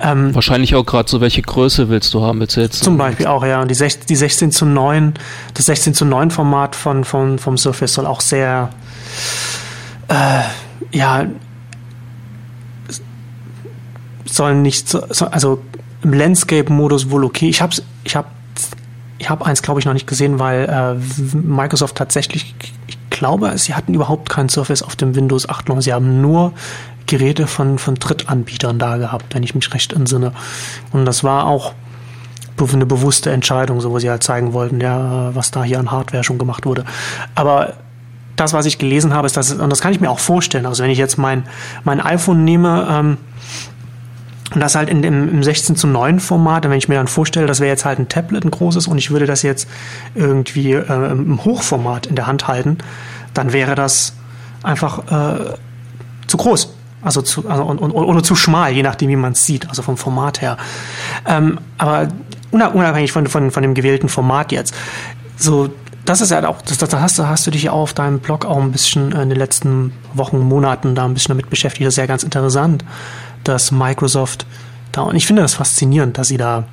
Ähm, 0.00 0.34
Wahrscheinlich 0.34 0.74
auch 0.74 0.84
gerade 0.84 1.08
so, 1.08 1.20
welche 1.20 1.42
Größe 1.42 1.88
willst 1.88 2.12
du 2.14 2.22
haben, 2.22 2.40
willst 2.40 2.56
du 2.56 2.60
jetzt? 2.60 2.82
Zum 2.82 2.98
Beispiel 2.98 3.26
auch, 3.26 3.44
ja. 3.44 3.62
Und 3.62 3.70
die, 3.70 3.74
16, 3.74 4.06
die 4.08 4.16
16 4.16 4.50
zu 4.50 4.66
9, 4.66 5.14
das 5.54 5.66
16 5.66 5.94
zu 5.94 6.04
9 6.04 6.30
Format 6.32 6.74
von, 6.74 7.04
von, 7.04 7.38
vom 7.38 7.56
Surface 7.56 7.94
soll 7.94 8.06
auch 8.06 8.20
sehr, 8.20 8.70
äh, 10.08 10.40
ja, 10.90 11.26
soll 14.24 14.56
nicht, 14.56 14.88
so, 14.88 15.26
also 15.26 15.60
im 16.02 16.12
Landscape-Modus 16.12 17.10
wohl 17.10 17.24
okay. 17.24 17.48
Ich 17.48 17.62
hab's, 17.62 17.82
ich 18.04 18.16
hab, 18.16 18.30
ich 19.18 19.28
hab 19.28 19.42
eins, 19.42 19.62
glaube 19.62 19.80
ich, 19.80 19.86
noch 19.86 19.92
nicht 19.92 20.06
gesehen, 20.06 20.38
weil 20.38 20.64
äh, 20.68 21.36
Microsoft 21.36 21.96
tatsächlich, 21.96 22.54
ich 22.86 22.98
glaube, 23.10 23.58
sie 23.58 23.74
hatten 23.74 23.94
überhaupt 23.94 24.28
kein 24.28 24.48
Surface 24.48 24.82
auf 24.82 24.96
dem 24.96 25.14
Windows 25.14 25.48
8 25.48 25.68
noch. 25.68 25.80
Sie 25.80 25.92
haben 25.92 26.20
nur 26.20 26.52
Geräte 27.06 27.46
von, 27.46 27.78
von 27.78 27.96
Drittanbietern 27.96 28.78
da 28.78 28.96
gehabt, 28.96 29.34
wenn 29.34 29.42
ich 29.42 29.54
mich 29.54 29.72
recht 29.74 29.92
entsinne. 29.92 30.32
Und 30.92 31.04
das 31.04 31.24
war 31.24 31.46
auch 31.46 31.74
eine 32.72 32.86
bewusste 32.86 33.30
Entscheidung, 33.30 33.80
so 33.80 33.90
wo 33.90 33.98
sie 33.98 34.10
halt 34.10 34.22
zeigen 34.22 34.52
wollten, 34.52 34.80
ja, 34.80 35.34
was 35.34 35.50
da 35.50 35.62
hier 35.62 35.78
an 35.78 35.90
Hardware 35.90 36.24
schon 36.24 36.38
gemacht 36.38 36.66
wurde. 36.66 36.84
Aber 37.34 37.74
das, 38.36 38.52
was 38.52 38.66
ich 38.66 38.78
gelesen 38.78 39.14
habe, 39.14 39.26
ist, 39.26 39.36
dass, 39.36 39.52
und 39.52 39.70
das 39.70 39.80
kann 39.80 39.92
ich 39.92 40.00
mir 40.00 40.10
auch 40.10 40.18
vorstellen, 40.18 40.66
also 40.66 40.82
wenn 40.82 40.90
ich 40.90 40.98
jetzt 40.98 41.18
mein, 41.18 41.44
mein 41.84 42.00
iPhone 42.00 42.44
nehme, 42.44 42.86
ähm, 42.90 43.16
und 44.54 44.60
das 44.60 44.74
halt 44.74 44.88
in 44.88 45.02
dem, 45.02 45.28
im 45.28 45.42
16 45.42 45.76
zu 45.76 45.86
9 45.86 46.20
Format, 46.20 46.64
wenn 46.64 46.72
ich 46.72 46.88
mir 46.88 46.94
dann 46.94 47.08
vorstelle, 47.08 47.46
das 47.46 47.60
wäre 47.60 47.70
jetzt 47.70 47.84
halt 47.84 47.98
ein 47.98 48.08
Tablet, 48.08 48.44
ein 48.44 48.50
großes, 48.50 48.86
und 48.86 48.98
ich 48.98 49.10
würde 49.10 49.26
das 49.26 49.42
jetzt 49.42 49.68
irgendwie 50.14 50.72
äh, 50.72 51.10
im 51.10 51.44
Hochformat 51.44 52.06
in 52.06 52.16
der 52.16 52.26
Hand 52.26 52.48
halten, 52.48 52.78
dann 53.34 53.52
wäre 53.52 53.74
das 53.74 54.14
einfach 54.62 55.00
äh, 55.10 55.54
zu 56.26 56.36
groß. 56.36 56.74
Also 57.02 57.22
zu, 57.22 57.48
also, 57.48 57.62
und, 57.62 57.78
und, 57.78 57.92
oder 57.92 58.22
zu 58.22 58.34
schmal, 58.34 58.72
je 58.72 58.82
nachdem, 58.82 59.08
wie 59.08 59.16
man 59.16 59.32
es 59.32 59.46
sieht, 59.46 59.68
also 59.68 59.82
vom 59.82 59.96
Format 59.96 60.40
her. 60.40 60.56
Ähm, 61.26 61.58
aber 61.76 62.08
unabhängig 62.50 63.12
von, 63.12 63.26
von, 63.28 63.50
von 63.50 63.62
dem 63.62 63.74
gewählten 63.74 64.08
Format 64.08 64.50
jetzt. 64.50 64.74
So, 65.36 65.68
das 66.04 66.20
ist 66.20 66.30
ja 66.30 66.48
auch, 66.48 66.60
das, 66.62 66.78
das 66.78 66.92
hast, 66.94 67.18
hast 67.18 67.46
du 67.46 67.50
dich 67.50 67.64
ja 67.64 67.72
auf 67.72 67.92
deinem 67.92 68.18
Blog 68.18 68.46
auch 68.46 68.60
ein 68.60 68.72
bisschen 68.72 69.12
in 69.12 69.28
den 69.28 69.38
letzten 69.38 69.92
Wochen, 70.14 70.38
Monaten 70.38 70.94
da 70.94 71.04
ein 71.04 71.14
bisschen 71.14 71.34
damit 71.34 71.50
beschäftigt. 71.50 71.86
Das 71.86 71.94
ist 71.94 71.98
ja 71.98 72.06
ganz 72.06 72.24
interessant 72.24 72.82
dass 73.44 73.70
Microsoft 73.70 74.46
da, 74.92 75.02
und 75.02 75.16
ich 75.16 75.26
finde 75.26 75.42
das 75.42 75.54
faszinierend, 75.54 76.18
dass 76.18 76.28
sie 76.28 76.38
da 76.38 76.64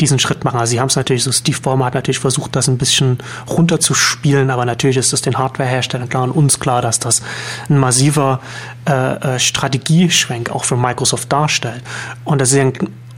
diesen 0.00 0.18
Schritt 0.18 0.44
machen. 0.44 0.58
Also 0.58 0.72
sie 0.72 0.80
haben 0.80 0.88
es 0.88 0.96
natürlich, 0.96 1.22
so 1.22 1.32
Steve 1.32 1.60
Ballmer 1.60 1.86
hat 1.86 1.94
natürlich 1.94 2.18
versucht, 2.18 2.56
das 2.56 2.68
ein 2.68 2.78
bisschen 2.78 3.18
runterzuspielen, 3.48 4.50
aber 4.50 4.64
natürlich 4.64 4.96
ist 4.96 5.12
es 5.12 5.22
den 5.22 5.38
Hardwareherstellern 5.38 6.08
klar 6.08 6.24
und 6.24 6.32
uns 6.32 6.58
klar, 6.58 6.82
dass 6.82 6.98
das 6.98 7.22
ein 7.68 7.78
massiver 7.78 8.40
äh, 8.88 8.92
äh 8.92 9.38
Strategieschwenk 9.38 10.50
auch 10.50 10.64
für 10.64 10.76
Microsoft 10.76 11.32
darstellt. 11.32 11.82
Und 12.24 12.40
das 12.40 12.52
ist 12.52 12.58
ein, 12.58 12.72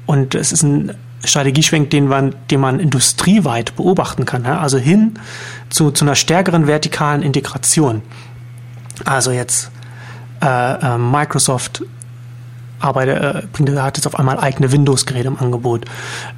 und 0.07 0.35
es 0.35 0.53
ist 0.53 0.63
ein 0.63 0.95
Strategieschwenk, 1.25 1.91
den 1.91 2.07
man, 2.07 2.35
den 2.51 2.61
man 2.61 2.81
industrieweit 2.81 3.77
beobachten 3.77 4.27
kann. 4.27 4.45
Also 4.45 4.77
hin 4.77 5.15
zu, 5.71 5.91
zu 5.91 6.05
einer 6.05 6.17
stärkeren 6.17 6.67
vertikalen 6.67 7.23
Integration. 7.23 8.03
Also 9.05 9.31
jetzt 9.31 9.71
äh, 10.43 10.47
äh, 10.75 10.99
Microsoft 10.99 11.83
arbeitet, 12.81 13.47
äh, 13.59 13.79
hat 13.79 13.97
jetzt 13.97 14.07
auf 14.07 14.19
einmal 14.19 14.39
eigene 14.39 14.73
Windows-Geräte 14.73 15.29
im 15.29 15.39
Angebot. 15.39 15.85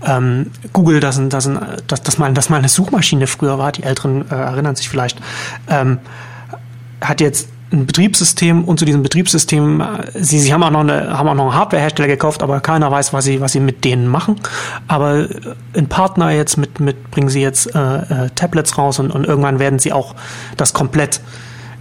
Ähm, 0.05 0.51
Google, 0.73 1.01
das, 1.01 1.21
das, 1.29 1.51
das, 1.87 2.03
das, 2.03 2.19
mal, 2.19 2.33
das 2.33 2.49
mal 2.49 2.59
eine 2.59 2.69
Suchmaschine 2.69 3.27
früher 3.27 3.59
war, 3.59 3.73
die 3.73 3.83
Älteren 3.83 4.31
äh, 4.31 4.35
erinnern 4.35 4.77
sich 4.77 4.89
vielleicht, 4.89 5.19
ähm, 5.69 5.99
hat 7.01 7.21
jetzt 7.21 7.49
ein 7.73 7.87
Betriebssystem 7.87 8.65
und 8.65 8.79
zu 8.79 8.85
diesem 8.85 9.03
Betriebssystem, 9.03 9.81
äh, 9.81 9.85
sie, 10.15 10.39
sie 10.39 10.53
haben 10.53 10.63
auch 10.63 10.71
noch 10.71 10.81
eine, 10.81 11.17
haben 11.17 11.29
auch 11.29 11.35
noch 11.35 11.45
einen 11.45 11.55
Hardwarehersteller 11.55 12.09
gekauft, 12.09 12.43
aber 12.43 12.61
keiner 12.61 12.91
weiß, 12.91 13.13
was 13.13 13.25
sie, 13.25 13.41
was 13.41 13.53
sie 13.53 13.61
mit 13.61 13.85
denen 13.85 14.07
machen. 14.07 14.37
Aber 14.87 15.27
ein 15.75 15.89
Partner 15.89 16.31
jetzt 16.31 16.57
mit, 16.57 16.81
mit 16.81 17.11
bringen 17.11 17.29
sie 17.29 17.43
jetzt 17.43 17.75
äh, 17.75 17.79
äh, 17.79 18.31
Tablets 18.35 18.79
raus 18.79 18.99
und, 18.99 19.11
und 19.11 19.27
irgendwann 19.27 19.59
werden 19.59 19.79
sie 19.79 19.93
auch 19.93 20.15
das 20.57 20.73
komplett 20.73 21.21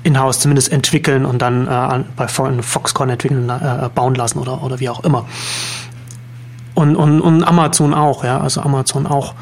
in-house 0.06 0.40
zumindest 0.40 0.72
entwickeln 0.72 1.26
und 1.26 1.42
dann 1.42 1.68
äh, 1.68 2.04
bei 2.16 2.28
Foxconn 2.28 3.10
entwickeln, 3.10 3.50
äh, 3.50 3.90
bauen 3.94 4.14
lassen 4.16 4.40
oder, 4.40 4.64
oder 4.64 4.80
wie 4.80 4.88
auch 4.88 5.04
immer. 5.04 5.26
Und, 6.76 6.96
und, 6.96 7.22
und 7.22 7.44
Amazon 7.44 7.94
auch, 7.94 8.24
ja. 8.24 8.40
Also 8.40 8.62
Amazon 8.62 9.08
auch 9.08 9.34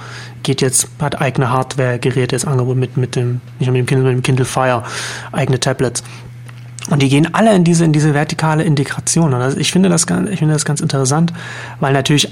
geht 0.44 0.62
jetzt, 0.62 0.88
hat 1.02 1.20
eigene 1.20 1.50
Hardware-Geräte, 1.50 2.36
das 2.36 2.46
Angebot 2.46 2.78
mit, 2.78 2.96
mit 2.96 3.16
dem, 3.16 3.42
nicht 3.60 3.72
mit 3.72 3.80
dem 3.80 3.86
Kindle, 3.86 4.06
mit 4.06 4.14
dem 4.14 4.24
Kindle 4.24 4.46
Fire, 4.46 4.84
eigene 5.32 5.60
Tablets. 5.60 6.04
Und 6.90 7.02
die 7.02 7.10
gehen 7.10 7.34
alle 7.34 7.54
in 7.54 7.64
diese, 7.64 7.84
in 7.84 7.92
diese 7.92 8.14
vertikale 8.14 8.64
Integration. 8.64 9.34
Und 9.34 9.42
also 9.42 9.58
ich 9.58 9.72
finde 9.72 9.90
das 9.90 10.04
ich 10.04 10.40
finde 10.40 10.54
das 10.54 10.64
ganz 10.64 10.80
interessant, 10.80 11.34
weil 11.80 11.94
natürlich, 11.94 12.30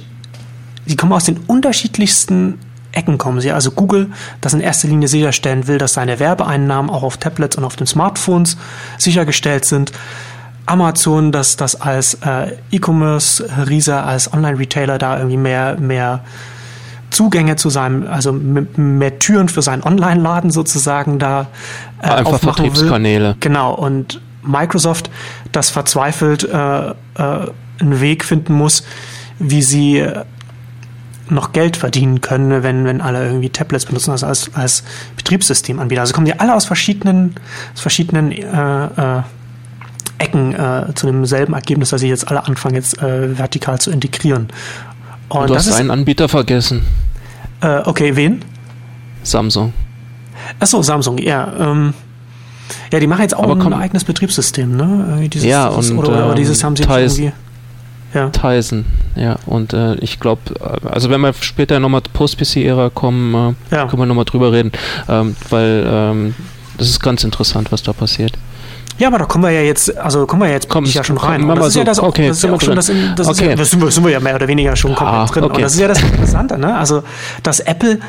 die 0.85 0.95
kommen 0.95 1.13
aus 1.13 1.25
den 1.25 1.37
unterschiedlichsten 1.47 2.59
Ecken 2.91 3.17
kommen 3.17 3.41
sie. 3.41 3.51
Also 3.51 3.71
Google, 3.71 4.09
das 4.41 4.53
in 4.53 4.59
erster 4.59 4.87
Linie 4.87 5.07
sicherstellen 5.07 5.67
will, 5.67 5.77
dass 5.77 5.93
seine 5.93 6.19
Werbeeinnahmen 6.19 6.91
auch 6.91 7.03
auf 7.03 7.17
Tablets 7.17 7.55
und 7.55 7.63
auf 7.63 7.75
den 7.75 7.87
Smartphones 7.87 8.57
sichergestellt 8.97 9.65
sind. 9.65 9.91
Amazon, 10.65 11.31
dass 11.31 11.57
das 11.57 11.79
als 11.79 12.15
äh, 12.25 12.55
E-Commerce-Riese, 12.71 14.03
als 14.03 14.31
Online-Retailer 14.31 14.97
da 14.97 15.17
irgendwie 15.17 15.37
mehr, 15.37 15.77
mehr 15.79 16.23
Zugänge 17.09 17.57
zu 17.57 17.69
seinem, 17.69 18.07
also 18.07 18.31
mehr 18.31 19.19
Türen 19.19 19.49
für 19.49 19.61
seinen 19.61 19.83
Online-Laden 19.83 20.49
sozusagen 20.51 21.19
da 21.19 21.47
äh, 22.01 22.07
Einfach 22.07 22.39
Vertriebskanäle. 22.39 23.29
Will. 23.29 23.35
Genau, 23.39 23.73
und 23.73 24.21
Microsoft, 24.43 25.09
das 25.51 25.69
verzweifelt 25.69 26.43
äh, 26.43 26.89
äh, 26.89 26.93
einen 27.79 27.99
Weg 27.99 28.23
finden 28.23 28.53
muss, 28.53 28.83
wie 29.39 29.61
sie 29.61 30.05
noch 31.31 31.53
Geld 31.53 31.77
verdienen 31.77 32.21
können, 32.21 32.63
wenn, 32.63 32.85
wenn 32.85 33.01
alle 33.01 33.25
irgendwie 33.25 33.49
Tablets 33.49 33.85
benutzen, 33.85 34.11
also 34.11 34.25
als, 34.25 34.51
als 34.53 34.83
Betriebssystemanbieter. 35.15 36.01
Also 36.01 36.13
kommen 36.13 36.25
die 36.25 36.39
alle 36.39 36.53
aus 36.53 36.65
verschiedenen, 36.65 37.35
aus 37.73 37.81
verschiedenen 37.81 38.31
äh, 38.31 38.85
äh, 38.85 39.21
Ecken 40.17 40.53
äh, 40.53 40.93
zu 40.93 41.07
demselben 41.07 41.53
Ergebnis, 41.53 41.89
dass 41.89 42.01
sie 42.01 42.09
jetzt 42.09 42.27
alle 42.27 42.45
anfangen, 42.45 42.75
jetzt 42.75 43.01
äh, 43.01 43.37
vertikal 43.37 43.79
zu 43.79 43.91
integrieren. 43.91 44.49
Und 45.29 45.49
du 45.49 45.55
hast 45.55 45.67
ist, 45.67 45.73
einen 45.73 45.91
Anbieter 45.91 46.29
vergessen. 46.29 46.83
Äh, 47.61 47.79
okay, 47.85 48.15
wen? 48.15 48.43
Samsung. 49.23 49.73
Achso, 50.59 50.81
Samsung, 50.81 51.17
ja. 51.17 51.51
Ähm, 51.57 51.93
ja, 52.91 52.99
die 52.99 53.07
machen 53.07 53.21
jetzt 53.21 53.35
auch 53.35 53.49
ein 53.49 53.73
eigenes 53.73 54.03
Betriebssystem, 54.03 54.75
ne? 54.75 55.21
Äh, 55.23 55.27
dieses, 55.29 55.47
ja, 55.47 55.67
und 55.67 55.91
oder, 55.97 56.25
oder 56.27 56.35
dieses 56.35 56.63
haben 56.63 56.75
sie 56.75 56.83
irgendwie 56.83 57.31
ja. 58.13 58.29
Tyson, 58.29 58.85
ja. 59.15 59.37
Und 59.45 59.73
äh, 59.73 59.95
ich 59.95 60.19
glaube, 60.19 60.41
also 60.83 61.09
wenn 61.09 61.21
wir 61.21 61.33
später 61.33 61.79
nochmal 61.79 62.01
Post-PC-Ära 62.13 62.89
kommen, 62.89 63.55
äh, 63.71 63.75
ja. 63.75 63.87
können 63.87 64.01
wir 64.01 64.05
nochmal 64.05 64.25
drüber 64.25 64.51
reden, 64.51 64.71
ähm, 65.09 65.35
weil 65.49 65.85
ähm, 65.87 66.35
das 66.77 66.89
ist 66.89 67.01
ganz 67.01 67.23
interessant, 67.23 67.71
was 67.71 67.83
da 67.83 67.93
passiert. 67.93 68.33
Ja, 68.97 69.07
aber 69.07 69.19
da 69.19 69.25
kommen 69.25 69.43
wir 69.43 69.51
ja 69.51 69.61
jetzt, 69.61 69.97
also 69.97 70.27
kommen 70.27 70.43
wir 70.43 70.49
ja 70.49 70.53
jetzt 70.55 70.69
komm, 70.69 70.85
ja 70.85 71.03
schon 71.03 71.17
rein. 71.17 71.47
Das 71.47 71.67
ist 71.67 71.73
so. 71.73 71.79
ja 71.79 71.85
das 71.85 71.99
okay, 71.99 72.27
das 72.27 72.37
ist 72.37 72.43
ja 72.43 72.53
auch 72.53 72.61
schon 72.61 72.75
das, 72.75 72.91
das, 73.15 73.27
okay. 73.27 73.49
ja, 73.49 73.55
das 73.55 73.71
sind, 73.71 73.81
wir, 73.81 73.89
sind 73.89 74.03
wir 74.03 74.11
ja 74.11 74.19
mehr 74.19 74.35
oder 74.35 74.47
weniger 74.47 74.75
schon 74.75 74.93
komplett 74.93 75.19
ah, 75.19 75.25
drin. 75.25 75.43
Okay. 75.45 75.55
Und 75.55 75.61
das 75.63 75.73
ist 75.73 75.79
ja 75.79 75.87
das 75.87 76.03
Interessante, 76.03 76.57
ne? 76.59 76.77
Also, 76.77 77.03
dass 77.41 77.61
Apple 77.61 77.99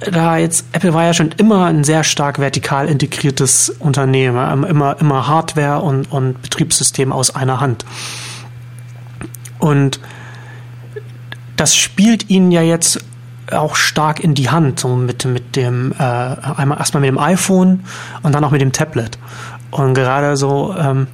da 0.00 0.36
jetzt, 0.36 0.64
Apple 0.72 0.94
war 0.94 1.04
ja 1.04 1.14
schon 1.14 1.32
immer 1.38 1.66
ein 1.66 1.84
sehr 1.84 2.04
stark 2.04 2.38
vertikal 2.38 2.88
integriertes 2.88 3.70
Unternehmen, 3.80 4.64
immer, 4.64 4.96
immer 5.00 5.26
Hardware 5.26 5.80
und, 5.80 6.10
und 6.12 6.40
Betriebssystem 6.40 7.12
aus 7.12 7.34
einer 7.34 7.60
Hand. 7.60 7.84
Und 9.58 10.00
das 11.56 11.74
spielt 11.74 12.30
ihnen 12.30 12.50
ja 12.50 12.62
jetzt 12.62 13.04
auch 13.52 13.76
stark 13.76 14.20
in 14.20 14.34
die 14.34 14.50
Hand, 14.50 14.80
so 14.80 14.88
mit, 14.94 15.24
mit 15.24 15.56
dem, 15.56 15.92
äh, 15.98 16.02
einmal 16.02 16.78
erstmal 16.78 17.00
mit 17.00 17.08
dem 17.08 17.18
iPhone 17.18 17.84
und 18.22 18.34
dann 18.34 18.44
auch 18.44 18.50
mit 18.50 18.60
dem 18.60 18.72
Tablet. 18.72 19.18
Und 19.70 19.94
gerade 19.94 20.36
so, 20.36 20.74
ähm, 20.78 21.06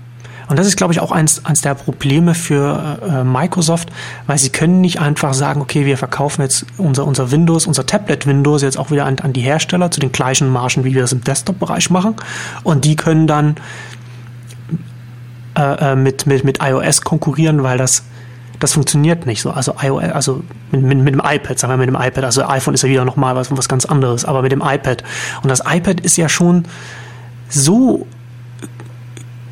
und 0.48 0.58
das 0.58 0.66
ist, 0.66 0.76
glaube 0.76 0.92
ich, 0.92 1.00
auch 1.00 1.10
eins, 1.10 1.44
eins 1.44 1.62
der 1.62 1.74
Probleme 1.74 2.34
für 2.34 2.98
äh, 3.02 3.24
Microsoft, 3.24 3.90
weil 4.26 4.36
sie 4.38 4.50
können 4.50 4.80
nicht 4.80 5.00
einfach 5.00 5.32
sagen, 5.32 5.62
okay, 5.62 5.86
wir 5.86 5.96
verkaufen 5.96 6.42
jetzt 6.42 6.66
unser, 6.76 7.06
unser 7.06 7.30
Windows, 7.30 7.66
unser 7.66 7.86
Tablet-Windows 7.86 8.62
jetzt 8.62 8.78
auch 8.78 8.90
wieder 8.90 9.06
an, 9.06 9.18
an 9.20 9.32
die 9.32 9.40
Hersteller 9.40 9.90
zu 9.90 10.00
den 10.00 10.12
gleichen 10.12 10.48
Margen, 10.50 10.84
wie 10.84 10.94
wir 10.94 11.00
das 11.00 11.12
im 11.12 11.24
Desktop-Bereich 11.24 11.88
machen. 11.90 12.16
Und 12.62 12.84
die 12.84 12.96
können 12.96 13.26
dann 13.26 13.56
äh, 15.56 15.92
äh 15.92 15.96
mit, 15.96 16.26
mit, 16.26 16.44
mit 16.44 16.58
iOS 16.60 17.02
konkurrieren, 17.02 17.62
weil 17.62 17.78
das 17.78 18.04
das 18.64 18.72
funktioniert 18.72 19.26
nicht 19.26 19.42
so. 19.42 19.50
Also 19.50 19.74
iOS, 19.78 20.04
also 20.12 20.42
mit, 20.70 20.80
mit, 20.82 20.98
mit 20.98 21.14
dem 21.14 21.20
iPad, 21.22 21.58
sagen 21.58 21.74
wir 21.74 21.76
mit 21.76 21.88
dem 21.88 22.00
iPad, 22.00 22.24
also 22.24 22.46
iPhone 22.46 22.72
ist 22.72 22.82
ja 22.82 22.88
wieder 22.88 23.04
nochmal 23.04 23.36
was, 23.36 23.54
was 23.54 23.68
ganz 23.68 23.84
anderes, 23.84 24.24
aber 24.24 24.40
mit 24.40 24.52
dem 24.52 24.62
iPad. 24.62 25.04
Und 25.42 25.50
das 25.50 25.60
iPad 25.66 26.00
ist 26.00 26.16
ja 26.16 26.30
schon 26.30 26.64
so 27.50 28.06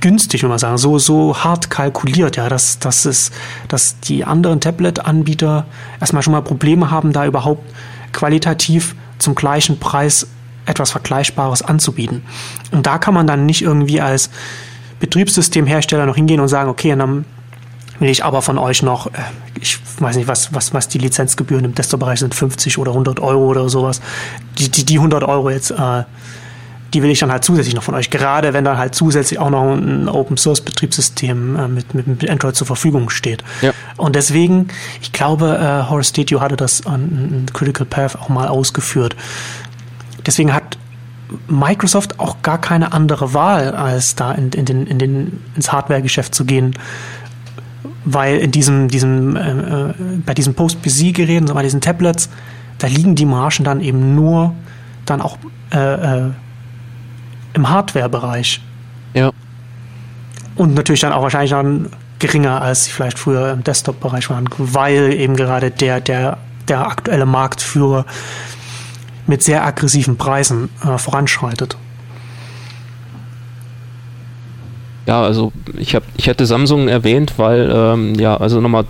günstig, 0.01 0.43
wenn 0.43 0.49
man 0.49 0.59
sagen, 0.59 0.79
so, 0.79 0.99
so 0.99 1.37
hart 1.37 1.69
kalkuliert, 1.69 2.39
ja, 2.39 2.49
dass, 2.49 2.79
dass 2.79 3.05
es, 3.05 3.33
dass 3.69 4.01
die 4.01 4.25
anderen 4.25 4.61
Tablet-Anbieter 4.61 5.67
erstmal 6.01 6.23
schon 6.23 6.33
mal 6.33 6.41
Probleme 6.41 6.91
haben, 6.91 7.13
da 7.13 7.27
überhaupt 7.27 7.71
qualitativ 8.13 8.97
zum 9.19 9.35
gleichen 9.35 9.79
Preis 9.79 10.27
etwas 10.65 10.91
Vergleichbares 10.91 11.61
anzubieten. 11.61 12.23
Und 12.71 12.87
da 12.87 12.97
kann 12.97 13.13
man 13.13 13.27
dann 13.27 13.45
nicht 13.45 13.61
irgendwie 13.61 14.01
als 14.01 14.31
Betriebssystemhersteller 15.01 16.07
noch 16.07 16.17
hingehen 16.17 16.41
und 16.41 16.49
sagen, 16.49 16.71
okay, 16.71 16.97
dann 16.97 17.27
will 18.03 18.11
ich 18.11 18.25
aber 18.25 18.43
von 18.43 18.59
euch 18.59 18.83
noch, 18.83 19.07
äh, 19.07 19.11
ich 19.61 19.79
weiß 19.99 20.17
nicht, 20.17 20.29
was, 20.29 20.53
was, 20.53 20.75
was 20.75 20.89
die 20.89 20.99
Lizenzgebühren 20.99 21.65
im 21.65 21.75
Desktop-Bereich 21.75 22.21
sind, 22.21 22.35
50 22.35 22.77
oder 22.77 22.91
100 22.91 23.21
Euro 23.21 23.47
oder 23.47 23.69
sowas. 23.69 24.03
Die, 24.59 24.69
die, 24.69 24.85
die 24.85 24.97
100 24.97 25.25
Euro 25.25 25.49
jetzt, 25.49 25.71
äh, 25.71 26.05
die 26.93 27.03
will 27.03 27.11
ich 27.11 27.21
dann 27.21 27.33
halt 27.33 27.45
zusätzlich 27.45 27.75
noch 27.75 27.85
von 27.85 27.95
euch, 27.95 28.11
gerade 28.11 28.53
wenn 28.53 28.65
dann 28.65 28.77
halt 28.77 28.95
zusätzlich 28.95 29.39
auch 29.39 29.49
noch 29.49 29.73
ein 29.73 30.09
Open-Source-Betriebssystem 30.09 31.57
äh, 31.57 31.69
mit, 31.69 31.95
mit, 31.95 32.29
Android 32.29 32.55
zur 32.55 32.67
Verfügung 32.67 33.09
steht. 33.09 33.43
Ja. 33.63 33.73
Und 33.97 34.17
deswegen, 34.17 34.69
ich 35.01 35.13
glaube, 35.13 35.57
äh, 35.57 35.89
Horace 35.89 36.09
Statue 36.09 36.41
hatte 36.41 36.57
das 36.57 36.85
an 36.85 37.47
Critical 37.53 37.87
Path 37.87 38.17
auch 38.17 38.29
mal 38.29 38.49
ausgeführt. 38.49 39.17
Deswegen 40.27 40.53
hat 40.53 40.77
Microsoft 41.49 42.21
auch 42.21 42.43
gar 42.43 42.61
keine 42.61 42.93
andere 42.93 43.33
Wahl, 43.33 43.75
als 43.75 44.15
da 44.15 44.33
in, 44.33 44.51
in 44.51 44.65
den, 44.65 44.87
in 44.87 44.99
den, 44.99 45.41
ins 45.57 45.73
Hardware-Geschäft 45.73 46.35
zu 46.35 46.45
gehen. 46.45 46.75
Weil 48.05 48.39
in 48.39 48.51
diesem, 48.51 48.89
diesem, 48.89 49.37
äh, 49.37 49.51
äh 49.51 49.95
bei 50.27 50.35
diesen 50.35 50.55
Post-PC-Geräten, 50.55 51.47
so 51.47 51.55
bei 51.55 51.63
diesen 51.63 51.81
Tablets, 51.81 52.29
da 52.79 52.87
liegen 52.87 53.15
die 53.15 53.27
Margen 53.27 53.65
dann 53.65 53.81
eben 53.81 54.15
nur 54.15 54.55
dann 55.07 55.21
auch 55.21 55.39
äh, 55.73 55.79
äh, 55.79 56.31
im 57.55 57.69
Hardware-Bereich. 57.69 58.61
Ja. 59.15 59.31
Und 60.57 60.75
natürlich 60.75 61.01
dann 61.01 61.13
auch 61.13 61.23
wahrscheinlich 61.23 61.51
dann 61.51 61.91
geringer, 62.19 62.63
als 62.63 62.85
sie 62.85 62.91
vielleicht 62.91 63.19
früher 63.19 63.53
im 63.53 63.65
Desktop-Bereich 63.65 64.31
waren, 64.31 64.49
weil 64.59 65.13
eben 65.13 65.37
gerade 65.37 65.71
der, 65.71 66.01
der, 66.01 66.39
der 66.69 66.87
aktuelle 66.87 67.27
Marktführer 67.27 68.07
mit 69.27 69.43
sehr 69.43 69.65
aggressiven 69.65 70.17
Preisen 70.17 70.69
äh, 70.85 70.99
voranschreitet. 70.99 71.77
Ja, 75.07 75.23
also 75.23 75.53
ich 75.77 75.95
habe 75.95 76.05
ich 76.17 76.29
hatte 76.29 76.47
Samsung 76.47 76.89
erwähnt, 76.89 77.35
weil 77.37 77.71
ähm, 77.75 78.15
ja, 78.15 78.37
also 78.37 78.61
nochmal 78.61 78.85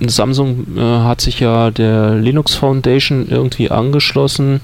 Samsung 0.00 0.66
äh, 0.76 0.80
hat 0.80 1.22
sich 1.22 1.40
ja 1.40 1.70
der 1.70 2.14
Linux 2.14 2.54
Foundation 2.54 3.26
irgendwie 3.28 3.70
angeschlossen 3.70 4.60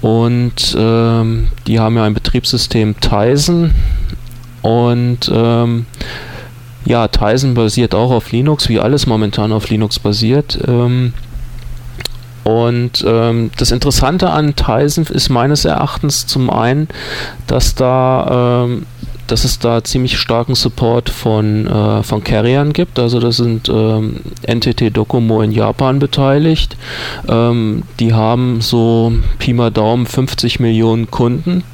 und 0.00 0.76
ähm, 0.76 1.48
die 1.68 1.78
haben 1.78 1.96
ja 1.96 2.02
ein 2.04 2.14
Betriebssystem 2.14 2.96
Tizen 3.00 3.72
und 4.62 5.30
ähm, 5.32 5.86
ja, 6.84 7.06
Tizen 7.08 7.54
basiert 7.54 7.94
auch 7.94 8.10
auf 8.10 8.32
Linux, 8.32 8.68
wie 8.68 8.80
alles 8.80 9.06
momentan 9.06 9.52
auf 9.52 9.68
Linux 9.68 9.98
basiert. 9.98 10.58
Ähm, 10.66 11.12
und 12.44 13.04
ähm, 13.06 13.52
das 13.56 13.70
Interessante 13.70 14.30
an 14.30 14.56
Tizen 14.56 15.06
ist 15.06 15.28
meines 15.28 15.64
Erachtens 15.64 16.26
zum 16.26 16.50
einen, 16.50 16.88
dass 17.46 17.76
da 17.76 18.64
ähm, 18.64 18.86
dass 19.32 19.44
es 19.44 19.58
da 19.58 19.82
ziemlich 19.82 20.18
starken 20.18 20.54
Support 20.54 21.08
von, 21.08 21.66
äh, 21.66 22.02
von 22.02 22.22
Carriern 22.22 22.74
gibt. 22.74 22.98
Also 22.98 23.18
da 23.18 23.32
sind 23.32 23.66
ähm, 23.70 24.20
NTT 24.46 24.94
Docomo 24.94 25.40
in 25.40 25.52
Japan 25.52 25.98
beteiligt. 25.98 26.76
Ähm, 27.26 27.82
die 27.98 28.12
haben 28.12 28.60
so 28.60 29.10
Pi 29.38 29.54
mal 29.54 29.70
Daumen 29.70 30.04
50 30.04 30.60
Millionen 30.60 31.10
Kunden 31.10 31.64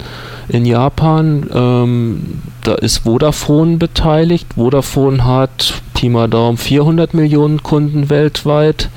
in 0.49 0.67
Japan. 0.67 1.51
Ähm, 1.53 2.43
da 2.63 2.77
ist 2.77 2.99
Vodafone 2.99 3.79
beteiligt. 3.79 4.47
Vodafone 4.55 5.25
hat 5.25 5.83
Pi 5.95 6.11
mal 6.11 6.29
Daumen 6.29 6.59
400 6.59 7.13
Millionen 7.13 7.65
Kunden 7.65 8.09
weltweit 8.09 8.89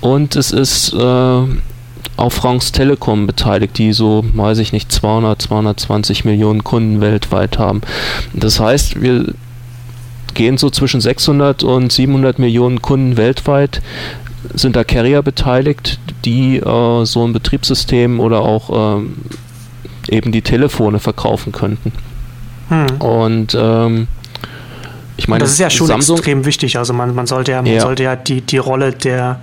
und 0.00 0.36
es 0.36 0.52
ist 0.52 0.92
äh, 0.92 1.42
auf 2.16 2.34
France 2.34 2.72
Telekom 2.72 3.26
beteiligt, 3.26 3.78
die 3.78 3.92
so, 3.92 4.24
weiß 4.34 4.58
ich 4.58 4.72
nicht, 4.72 4.92
200, 4.92 5.40
220 5.40 6.24
Millionen 6.24 6.62
Kunden 6.62 7.00
weltweit 7.00 7.58
haben. 7.58 7.80
Das 8.32 8.60
heißt, 8.60 9.02
wir 9.02 9.34
gehen 10.34 10.58
so 10.58 10.70
zwischen 10.70 11.00
600 11.00 11.62
und 11.62 11.92
700 11.92 12.38
Millionen 12.38 12.82
Kunden 12.82 13.16
weltweit 13.16 13.82
sind 14.52 14.76
da 14.76 14.84
Carrier 14.84 15.22
beteiligt, 15.22 15.98
die 16.24 16.58
äh, 16.58 17.04
so 17.04 17.26
ein 17.26 17.32
Betriebssystem 17.32 18.20
oder 18.20 18.40
auch 18.40 18.98
ähm, 18.98 19.16
eben 20.08 20.32
die 20.32 20.42
Telefone 20.42 20.98
verkaufen 20.98 21.52
könnten. 21.52 21.92
Hm. 22.68 23.00
Und 23.00 23.56
ähm, 23.58 24.08
ich 25.16 25.28
meine, 25.28 25.40
das 25.40 25.52
ist 25.52 25.60
ja 25.60 25.70
schon 25.70 25.86
Samsung, 25.86 26.16
extrem 26.16 26.44
wichtig. 26.44 26.76
Also 26.76 26.92
man, 26.92 27.14
man 27.14 27.26
sollte 27.26 27.52
ja, 27.52 27.62
man 27.62 27.72
ja. 27.72 27.80
sollte 27.80 28.02
ja 28.02 28.16
die, 28.16 28.40
die 28.40 28.58
Rolle 28.58 28.92
der, 28.92 29.40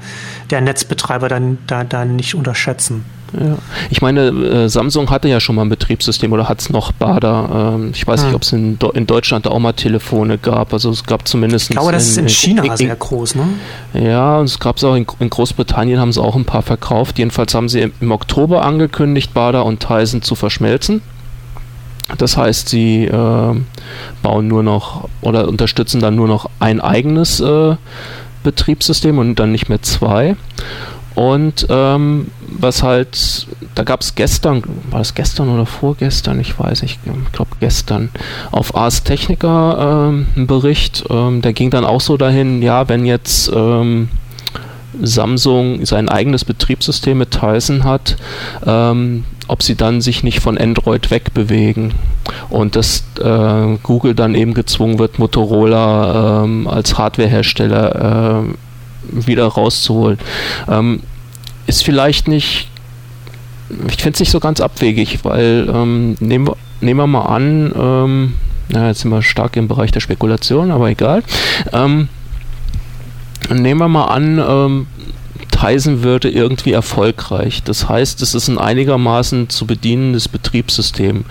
der 0.52 0.62
Netzbetreiber 0.62 1.30
dann 1.30 1.58
da, 1.68 1.84
da 1.84 2.06
nicht 2.06 2.36
unterschätzen. 2.36 3.06
Ja. 3.34 3.58
Ich 3.90 4.02
meine, 4.02 4.28
äh, 4.28 4.70
Samsung 4.70 5.10
hatte 5.10 5.30
ja 5.30 5.40
schon 5.40 5.56
mal 5.56 5.62
ein 5.62 5.70
Betriebssystem 5.70 6.34
oder 6.34 6.50
hat 6.50 6.60
es 6.60 6.70
noch 6.70 6.92
Bada. 6.92 7.76
Ähm, 7.76 7.92
ich 7.94 8.06
weiß 8.06 8.22
hm. 8.22 8.28
nicht, 8.28 8.36
ob 8.36 8.42
es 8.42 8.52
in, 8.52 8.78
in, 8.94 9.08
Deutschland 9.08 9.48
auch 9.48 9.60
mal 9.60 9.72
Telefone 9.72 10.38
gab. 10.38 10.74
Also 10.74 10.90
es 10.90 11.06
gab 11.06 11.28
zumindest. 11.28 11.70
Ich 11.70 11.76
glaube, 11.78 11.94
das 11.94 12.18
in, 12.18 12.26
ist 12.26 12.44
in 12.44 12.52
China 12.52 12.64
in, 12.64 12.76
sehr 12.76 12.96
groß, 12.96 13.36
ne? 13.36 13.48
Ja, 13.94 14.40
und 14.40 14.46
es 14.46 14.60
gab 14.60 14.78
es 14.78 14.84
auch 14.84 14.96
in, 14.96 15.06
Großbritannien, 15.06 16.00
haben 16.00 16.12
sie 16.12 16.22
auch 16.22 16.36
ein 16.36 16.46
paar 16.46 16.62
verkauft. 16.62 17.20
Jedenfalls 17.20 17.54
haben 17.56 17.70
sie 17.70 17.80
im, 17.80 17.94
im 18.02 18.12
Oktober 18.12 18.66
angekündigt, 18.66 19.34
Bada 19.34 19.62
und 19.62 19.80
Tyson 19.80 20.22
zu 20.22 20.36
verschmelzen. 20.36 21.02
Das 22.18 22.36
heißt, 22.36 22.68
sie 22.68 23.06
äh, 23.06 23.56
bauen 24.22 24.48
nur 24.48 24.64
noch 24.64 25.08
oder 25.22 25.48
unterstützen 25.48 26.02
dann 26.02 26.16
nur 26.16 26.28
noch 26.28 26.50
ein 26.60 26.82
eigenes 26.82 27.40
äh, 27.40 27.76
Betriebssystem 28.44 29.18
und 29.18 29.36
dann 29.36 29.52
nicht 29.52 29.70
mehr 29.70 29.82
zwei. 29.82 30.36
Und 31.14 31.68
ähm, 31.70 32.28
was 32.48 32.84
halt, 32.84 33.48
da 33.76 33.84
gab 33.84 34.02
es 34.02 34.16
gestern, 34.16 34.64
war 34.90 35.02
es 35.02 35.14
gestern 35.14 35.50
oder 35.50 35.66
vorgestern, 35.66 36.40
ich 36.40 36.58
weiß 36.58 36.84
nicht, 36.84 37.00
ich 37.04 37.32
glaube 37.34 37.52
gestern, 37.60 38.10
auf 38.52 38.76
Ars 38.76 39.04
Technica 39.04 40.08
ähm, 40.08 40.28
ein 40.36 40.48
Bericht, 40.48 41.04
ähm, 41.10 41.42
der 41.42 41.52
ging 41.54 41.70
dann 41.70 41.84
auch 41.84 42.02
so 42.02 42.16
dahin, 42.16 42.62
ja, 42.62 42.88
wenn 42.88 43.06
jetzt 43.06 43.52
ähm, 43.54 44.10
Samsung 45.02 45.86
sein 45.86 46.10
eigenes 46.10 46.46
Betriebssystem 46.46 47.18
mit 47.18 47.32
Tyson 47.32 47.84
hat, 47.84 48.18
ähm, 48.66 49.24
ob 49.48 49.64
sie 49.64 49.76
dann 49.76 50.02
sich 50.02 50.24
nicht 50.24 50.40
von 50.40 50.58
Android 50.58 51.12
wegbewegen 51.12 51.94
und 52.50 52.76
dass 52.76 53.04
äh, 53.20 53.78
Google 53.84 54.16
dann 54.16 54.36
eben 54.36 54.54
gezwungen 54.54 55.00
wird, 55.00 55.20
Motorola 55.20 56.44
ähm, 56.44 56.68
als 56.68 56.98
Hardwarehersteller 56.98 58.44
äh, 58.44 59.26
wieder 59.28 59.46
rauszuholen. 59.46 60.20
Ähm, 60.70 61.02
ist 61.68 61.84
vielleicht 61.84 62.28
nicht, 62.28 62.70
ich 63.88 64.02
finde 64.02 64.16
es 64.16 64.20
nicht 64.20 64.32
so 64.32 64.40
ganz 64.40 64.62
abwegig, 64.62 65.20
weil 65.24 65.70
ähm, 65.74 66.18
nehmen, 66.20 66.48
wir, 66.48 66.58
nehmen 66.82 67.00
wir 67.00 67.08
mal 67.08 67.26
an, 67.26 67.74
ähm, 67.78 68.34
na, 68.70 68.88
jetzt 68.88 69.02
sind 69.02 69.12
wir 69.12 69.22
stark 69.22 69.58
im 69.58 69.68
Bereich 69.68 69.92
der 69.92 70.00
Spekulation, 70.00 70.72
aber 70.72 70.90
egal. 70.90 71.24
Ähm, 71.74 72.08
nehmen 73.50 73.80
wir 73.80 73.88
mal 73.88 74.06
an, 74.06 74.40
ähm, 74.40 74.88
Tyson 75.62 76.02
würde 76.02 76.30
irgendwie 76.30 76.72
erfolgreich. 76.72 77.62
Das 77.62 77.88
heißt, 77.88 78.22
es 78.24 78.34
ist 78.34 78.48
ein 78.48 78.58
einigermaßen 78.58 79.50
zu 79.50 79.68
bedienendes 79.68 80.28
Betriebssystem, 80.28 81.26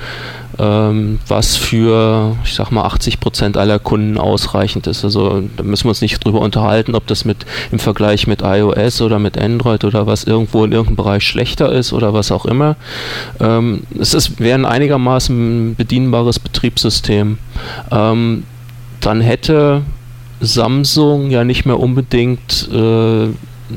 ähm, 0.58 1.18
was 1.26 1.56
für, 1.56 2.36
ich 2.44 2.54
sag 2.54 2.70
mal, 2.70 2.84
80 2.84 3.18
Prozent 3.18 3.56
aller 3.56 3.80
Kunden 3.80 4.18
ausreichend 4.18 4.86
ist. 4.86 5.04
Also 5.04 5.42
da 5.56 5.64
müssen 5.64 5.84
wir 5.84 5.88
uns 5.88 6.00
nicht 6.00 6.24
drüber 6.24 6.40
unterhalten, 6.42 6.94
ob 6.94 7.08
das 7.08 7.24
mit 7.24 7.44
im 7.72 7.80
Vergleich 7.80 8.28
mit 8.28 8.42
iOS 8.42 9.00
oder 9.02 9.18
mit 9.18 9.36
Android 9.36 9.82
oder 9.84 10.06
was 10.06 10.22
irgendwo 10.22 10.64
in 10.64 10.70
irgendeinem 10.70 10.96
Bereich 10.96 11.24
schlechter 11.24 11.72
ist 11.72 11.92
oder 11.92 12.14
was 12.14 12.30
auch 12.30 12.44
immer. 12.44 12.76
Ähm, 13.40 13.82
es 13.98 14.14
ist, 14.14 14.38
wäre 14.38 14.58
ein 14.58 14.66
einigermaßen 14.66 15.74
bedienbares 15.74 16.38
Betriebssystem. 16.38 17.38
Ähm, 17.90 18.44
dann 19.00 19.20
hätte 19.22 19.82
Samsung 20.40 21.30
ja 21.30 21.44
nicht 21.44 21.66
mehr 21.66 21.78
unbedingt 21.78 22.68
äh, 22.72 23.28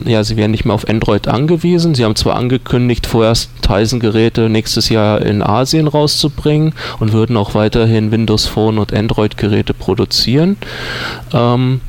ja, 0.05 0.23
sie 0.23 0.37
werden 0.37 0.51
nicht 0.51 0.65
mehr 0.65 0.73
auf 0.73 0.87
Android 0.89 1.27
angewiesen. 1.27 1.95
Sie 1.95 2.03
haben 2.03 2.15
zwar 2.15 2.35
angekündigt, 2.35 3.05
vorerst 3.05 3.49
Tizen-Geräte 3.61 4.49
nächstes 4.49 4.89
Jahr 4.89 5.21
in 5.21 5.41
Asien 5.41 5.87
rauszubringen 5.87 6.73
und 6.99 7.13
würden 7.13 7.37
auch 7.37 7.53
weiterhin 7.53 8.11
Windows 8.11 8.45
Phone 8.45 8.77
und 8.77 8.93
Android-Geräte 8.93 9.73
produzieren. 9.73 10.57
Ähm, 11.31 11.81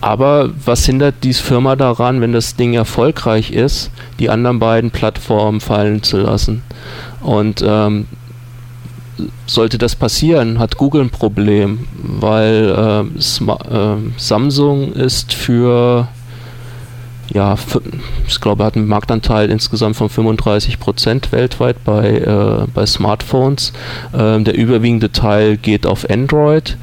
aber 0.00 0.50
was 0.64 0.84
hindert 0.84 1.14
die 1.22 1.32
Firma 1.32 1.76
daran, 1.76 2.20
wenn 2.20 2.32
das 2.32 2.56
Ding 2.56 2.74
erfolgreich 2.74 3.52
ist, 3.52 3.90
die 4.18 4.28
anderen 4.28 4.58
beiden 4.58 4.90
Plattformen 4.90 5.60
fallen 5.60 6.02
zu 6.02 6.18
lassen? 6.18 6.62
Und 7.22 7.64
ähm, 7.66 8.06
sollte 9.46 9.78
das 9.78 9.96
passieren, 9.96 10.58
hat 10.58 10.76
Google 10.76 11.02
ein 11.02 11.10
Problem, 11.10 11.86
weil 12.02 12.74
äh, 12.76 13.00
äh, 13.00 13.96
Samsung 14.16 14.92
ist 14.92 15.34
für 15.34 16.08
ja, 17.32 17.56
ich 18.28 18.40
glaube, 18.40 18.64
hat 18.64 18.76
einen 18.76 18.86
Marktanteil 18.86 19.50
insgesamt 19.50 19.96
von 19.96 20.08
35 20.08 20.78
Prozent 20.78 21.32
weltweit 21.32 21.82
bei, 21.84 22.18
äh, 22.18 22.66
bei 22.72 22.84
Smartphones. 22.86 23.72
Ähm, 24.16 24.44
der 24.44 24.54
überwiegende 24.54 25.10
Teil 25.10 25.56
geht 25.56 25.86
auf 25.86 26.08
Android. 26.10 26.76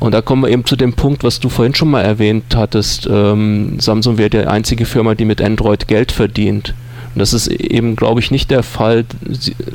Und 0.00 0.12
da 0.12 0.22
kommen 0.22 0.42
wir 0.42 0.48
eben 0.48 0.64
zu 0.64 0.76
dem 0.76 0.94
Punkt, 0.94 1.24
was 1.24 1.40
du 1.40 1.48
vorhin 1.48 1.74
schon 1.74 1.90
mal 1.90 2.02
erwähnt 2.02 2.56
hattest. 2.56 3.06
Ähm, 3.10 3.78
Samsung 3.80 4.18
wäre 4.18 4.30
die 4.30 4.38
einzige 4.38 4.86
Firma, 4.86 5.14
die 5.14 5.24
mit 5.24 5.42
Android 5.42 5.86
Geld 5.88 6.10
verdient. 6.10 6.74
Und 7.14 7.18
das 7.18 7.32
ist 7.32 7.48
eben, 7.48 7.94
glaube 7.96 8.20
ich, 8.20 8.30
nicht 8.30 8.50
der 8.50 8.62
Fall. 8.62 9.04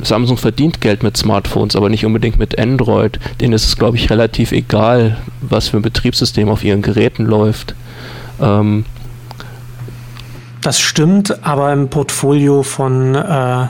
Samsung 0.02 0.36
verdient 0.36 0.80
Geld 0.80 1.02
mit 1.02 1.16
Smartphones, 1.16 1.76
aber 1.76 1.88
nicht 1.88 2.04
unbedingt 2.04 2.38
mit 2.38 2.58
Android. 2.58 3.20
Denen 3.40 3.52
ist 3.52 3.66
es, 3.66 3.76
glaube 3.76 3.96
ich, 3.96 4.10
relativ 4.10 4.52
egal, 4.52 5.18
was 5.40 5.68
für 5.68 5.76
ein 5.76 5.82
Betriebssystem 5.82 6.48
auf 6.48 6.64
ihren 6.64 6.82
Geräten 6.82 7.24
läuft. 7.24 7.74
Ähm, 8.40 8.84
das 10.60 10.80
stimmt, 10.80 11.44
aber 11.44 11.72
im 11.72 11.88
Portfolio 11.88 12.64
von, 12.64 13.14
äh, 13.14 13.66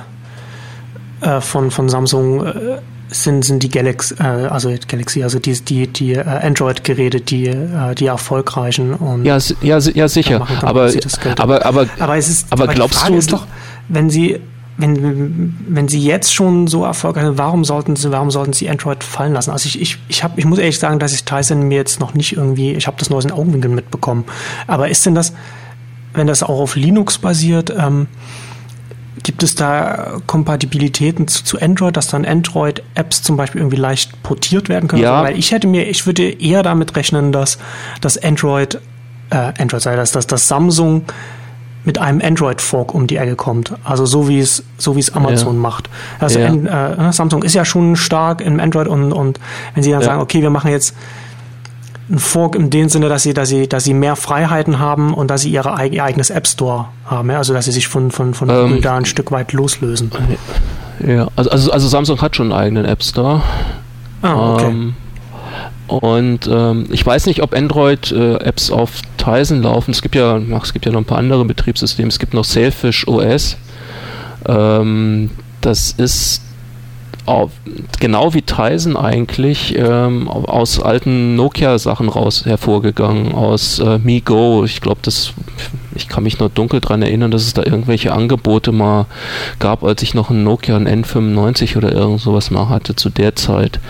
äh, 1.21 1.41
von, 1.41 1.71
von 1.71 1.89
Samsung 1.89 2.47
äh, 2.47 2.79
sind, 3.11 3.45
sind 3.45 3.63
die 3.63 3.71
Galaxy, 3.71 4.15
äh, 4.15 4.23
also 4.23 4.73
Galaxy, 4.87 5.23
also 5.23 5.39
die, 5.39 5.53
die, 5.61 5.87
die 5.87 6.13
äh, 6.13 6.23
Android-Geräte, 6.23 7.21
die, 7.21 7.47
äh, 7.47 7.95
die 7.95 8.07
erfolgreichen 8.07 8.95
und 8.95 9.25
ja, 9.25 9.39
ja, 9.63 9.79
ja 9.79 10.09
sicher. 10.09 10.39
Machen, 10.41 10.59
aber, 10.63 10.91
aber, 11.39 11.67
aber, 11.67 11.87
aber, 11.99 12.17
es 12.17 12.29
ist, 12.29 12.47
aber, 12.51 12.65
aber 12.65 12.75
glaubst 12.75 13.09
du, 13.09 13.15
ist 13.15 13.33
doch, 13.33 13.47
wenn 13.89 14.11
sie 14.11 14.41
wenn, 14.79 15.57
wenn 15.69 15.89
sie 15.89 15.99
jetzt 15.99 16.33
schon 16.33 16.69
so 16.69 16.85
erfolgreich 16.85 17.25
sind, 17.25 17.37
warum 17.37 17.65
sollten 17.65 17.97
sie, 17.97 18.13
warum 18.13 18.31
sollten 18.31 18.53
sie 18.53 18.71
Android 18.71 19.03
fallen 19.03 19.33
lassen? 19.33 19.51
Also 19.51 19.67
ich, 19.67 19.81
ich, 19.81 19.99
ich, 20.07 20.23
hab, 20.23 20.39
ich 20.39 20.45
muss 20.45 20.61
ehrlich 20.61 20.79
sagen, 20.79 21.01
dass 21.01 21.13
ich 21.13 21.25
Tyson 21.25 21.67
mir 21.67 21.75
jetzt 21.75 21.99
noch 21.99 22.15
nicht 22.15 22.37
irgendwie, 22.37 22.75
ich 22.75 22.87
habe 22.87 22.97
das 22.97 23.11
nur 23.11 23.19
aus 23.19 23.25
den 23.25 23.33
Augenwinkeln 23.33 23.75
mitbekommen. 23.75 24.25
Aber 24.69 24.89
ist 24.89 25.05
denn 25.05 25.17
das, 25.17 25.33
wenn 26.15 26.29
das 26.29 26.45
auch 26.45 26.61
auf 26.61 26.77
Linux 26.77 27.19
basiert, 27.19 27.75
ähm, 27.77 28.07
Gibt 29.29 29.43
es 29.43 29.55
da 29.55 30.23
Kompatibilitäten 30.27 31.29
zu, 31.29 31.45
zu 31.45 31.61
Android, 31.61 31.95
dass 31.99 32.07
dann 32.07 32.25
Android-Apps 32.25 33.23
zum 33.23 33.37
Beispiel 33.37 33.61
irgendwie 33.61 33.77
leicht 33.77 34.23
portiert 34.23 34.71
werden 34.71 34.89
können? 34.89 35.03
Ja. 35.03 35.23
Weil 35.23 35.39
ich 35.39 35.53
hätte 35.53 35.67
mir, 35.67 35.87
ich 35.87 36.07
würde 36.07 36.27
eher 36.27 36.63
damit 36.63 36.97
rechnen, 36.97 37.31
dass 37.31 37.59
das 38.01 38.17
Android, 38.17 38.81
äh, 39.29 39.53
Android 39.59 39.83
sei 39.83 39.97
das, 39.97 40.13
dass 40.13 40.27
das 40.27 40.49
Samsung 40.49 41.03
mit 41.85 41.99
einem 41.99 42.23
Android-Fork 42.23 42.95
um 42.95 43.07
die 43.07 43.17
Ecke 43.17 43.37
kommt. 43.37 43.75
Also 43.85 44.07
so 44.07 44.29
wie 44.29 44.39
es, 44.39 44.65
so 44.79 44.97
wie 44.97 45.01
es 45.01 45.15
Amazon 45.15 45.57
ja. 45.57 45.61
macht. 45.61 45.91
Also 46.21 46.39
ja. 46.39 47.09
äh, 47.09 47.13
Samsung 47.13 47.43
ist 47.43 47.55
ja 47.55 47.67
schon 47.67 47.97
stark 47.97 48.41
im 48.41 48.61
Android 48.61 48.89
und, 48.89 49.13
und 49.13 49.39
wenn 49.75 49.83
sie 49.83 49.91
dann 49.91 50.01
sagen, 50.01 50.23
okay, 50.23 50.41
wir 50.41 50.49
machen 50.49 50.71
jetzt 50.71 50.95
ein 52.11 52.19
Fork 52.19 52.55
in 52.55 52.71
dem 52.71 52.89
Sinne, 52.89 53.09
dass 53.09 53.23
sie, 53.23 53.35
dass 53.35 53.49
sie, 53.49 53.69
dass 53.69 53.85
sie 53.85 53.95
mehr 53.95 54.17
Freiheiten 54.17 54.79
haben 54.79 55.15
und 55.15 55.31
dass 55.31 55.43
sie 55.43 55.51
ihre, 55.51 55.87
ihr 55.87 56.03
eigenes 56.03 56.31
App 56.31 56.47
Store 56.47 56.87
haben, 57.05 57.31
ja? 57.31 57.39
also 57.39 57.53
dass 57.53 57.67
sie 57.67 57.73
sich 57.73 57.89
von, 57.89 58.11
von, 58.11 58.35
von 58.35 58.49
ähm, 58.49 58.57
Google 58.57 58.81
da 58.81 58.97
ein 58.97 59.05
Stück 59.05 59.31
weit 59.31 59.53
loslösen. 59.53 60.11
Ja, 61.07 61.29
also, 61.37 61.51
also, 61.51 61.71
also 61.71 61.89
Samsung 61.89 62.21
hat 62.21 62.35
schon 62.35 62.53
einen 62.53 62.61
eigenen 62.61 62.85
App 62.85 63.03
Store. 63.03 63.43
Ah, 64.23 64.55
okay. 64.55 64.71
Ähm, 64.71 64.95
und 65.87 66.49
ähm, 66.53 66.87
ich 66.91 67.05
weiß 67.05 67.27
nicht, 67.27 67.43
ob 67.43 67.55
Android-Apps 67.55 68.69
äh, 68.69 68.73
auf 68.73 69.01
Tizen 69.17 69.63
laufen. 69.63 69.91
Es 69.93 70.03
gibt 70.03 70.15
ja, 70.15 70.39
ach, 70.55 70.65
es 70.65 70.73
gibt 70.73 70.85
ja 70.85 70.93
noch 70.93 71.01
ein 71.01 71.07
paar 71.07 71.19
andere 71.19 71.45
Betriebssysteme. 71.45 72.09
Es 72.09 72.19
gibt 72.19 72.35
noch 72.35 72.45
Sailfish 72.45 73.09
OS. 73.09 73.57
Ähm, 74.47 75.31
das 75.61 75.93
ist 75.93 76.43
genau 78.01 78.35
wie 78.35 78.43
Tyson 78.43 78.97
eigentlich 78.97 79.77
ähm, 79.77 80.29
aus 80.29 80.81
alten 80.81 81.37
Nokia-Sachen 81.37 82.09
raus 82.09 82.45
hervorgegangen, 82.45 83.33
aus 83.33 83.79
äh, 83.79 83.99
MeGo. 83.99 84.65
Ich 84.65 84.81
glaube, 84.81 85.01
das, 85.03 85.33
ich 85.95 86.09
kann 86.09 86.23
mich 86.23 86.39
nur 86.39 86.49
dunkel 86.49 86.81
daran 86.81 87.03
erinnern, 87.03 87.31
dass 87.31 87.43
es 87.43 87.55
da 87.55 87.63
irgendwelche 87.65 88.13
Angebote 88.13 88.73
mal 88.73 89.07
gab, 89.59 89.85
als 89.85 90.03
ich 90.03 90.15
noch 90.15 90.31
ein 90.31 90.45
Nokia 90.45 90.77
ein 90.77 90.89
N95 90.89 91.77
oder 91.77 91.93
irgend 91.93 92.21
sowas 92.21 92.51
mal 92.51 92.69
hatte 92.69 92.97
zu 92.97 93.11
der 93.11 93.37
Zeit. 93.37 93.81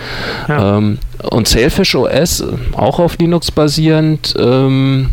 Ja. 0.49 0.79
Ähm, 0.79 0.99
und 1.31 1.49
Sailfish 1.49 1.95
OS, 1.95 2.45
auch 2.73 2.99
auf 2.99 3.19
Linux 3.19 3.51
basierend, 3.51 4.35
ähm, 4.39 5.09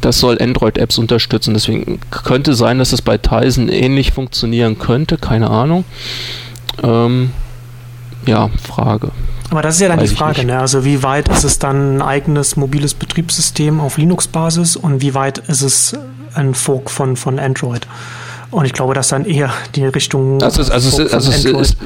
das 0.00 0.18
soll 0.18 0.40
Android-Apps 0.40 0.98
unterstützen. 0.98 1.54
Deswegen 1.54 2.00
könnte 2.10 2.54
sein, 2.54 2.78
dass 2.78 2.92
es 2.92 3.02
bei 3.02 3.18
Tyson 3.18 3.68
ähnlich 3.68 4.12
funktionieren 4.12 4.78
könnte, 4.78 5.18
keine 5.18 5.50
Ahnung. 5.50 5.84
Ähm, 6.82 7.30
ja, 8.26 8.48
Frage. 8.62 9.10
Aber 9.50 9.62
das 9.62 9.76
ist 9.76 9.82
ja 9.82 9.88
dann 9.88 10.00
Weiß 10.00 10.10
die 10.10 10.16
Frage, 10.16 10.44
ne? 10.44 10.58
Also 10.58 10.84
wie 10.84 11.02
weit 11.02 11.28
ist 11.28 11.44
es 11.44 11.58
dann 11.58 11.98
ein 11.98 12.02
eigenes 12.02 12.56
mobiles 12.56 12.94
Betriebssystem 12.94 13.80
auf 13.80 13.98
Linux-Basis 13.98 14.76
und 14.76 15.00
wie 15.00 15.14
weit 15.14 15.38
ist 15.38 15.62
es 15.62 15.96
ein 16.34 16.54
Fork 16.54 16.90
von, 16.90 17.16
von 17.16 17.38
Android? 17.38 17.86
Und 18.50 18.66
ich 18.66 18.72
glaube, 18.72 18.94
dass 18.94 19.08
dann 19.08 19.24
eher 19.24 19.52
die 19.74 19.84
Richtung 19.84 20.40
also 20.40 20.62
es, 20.62 20.70
also 20.70 21.02
es, 21.02 21.12
also 21.12 21.30
es 21.30 21.44
ist, 21.44 21.76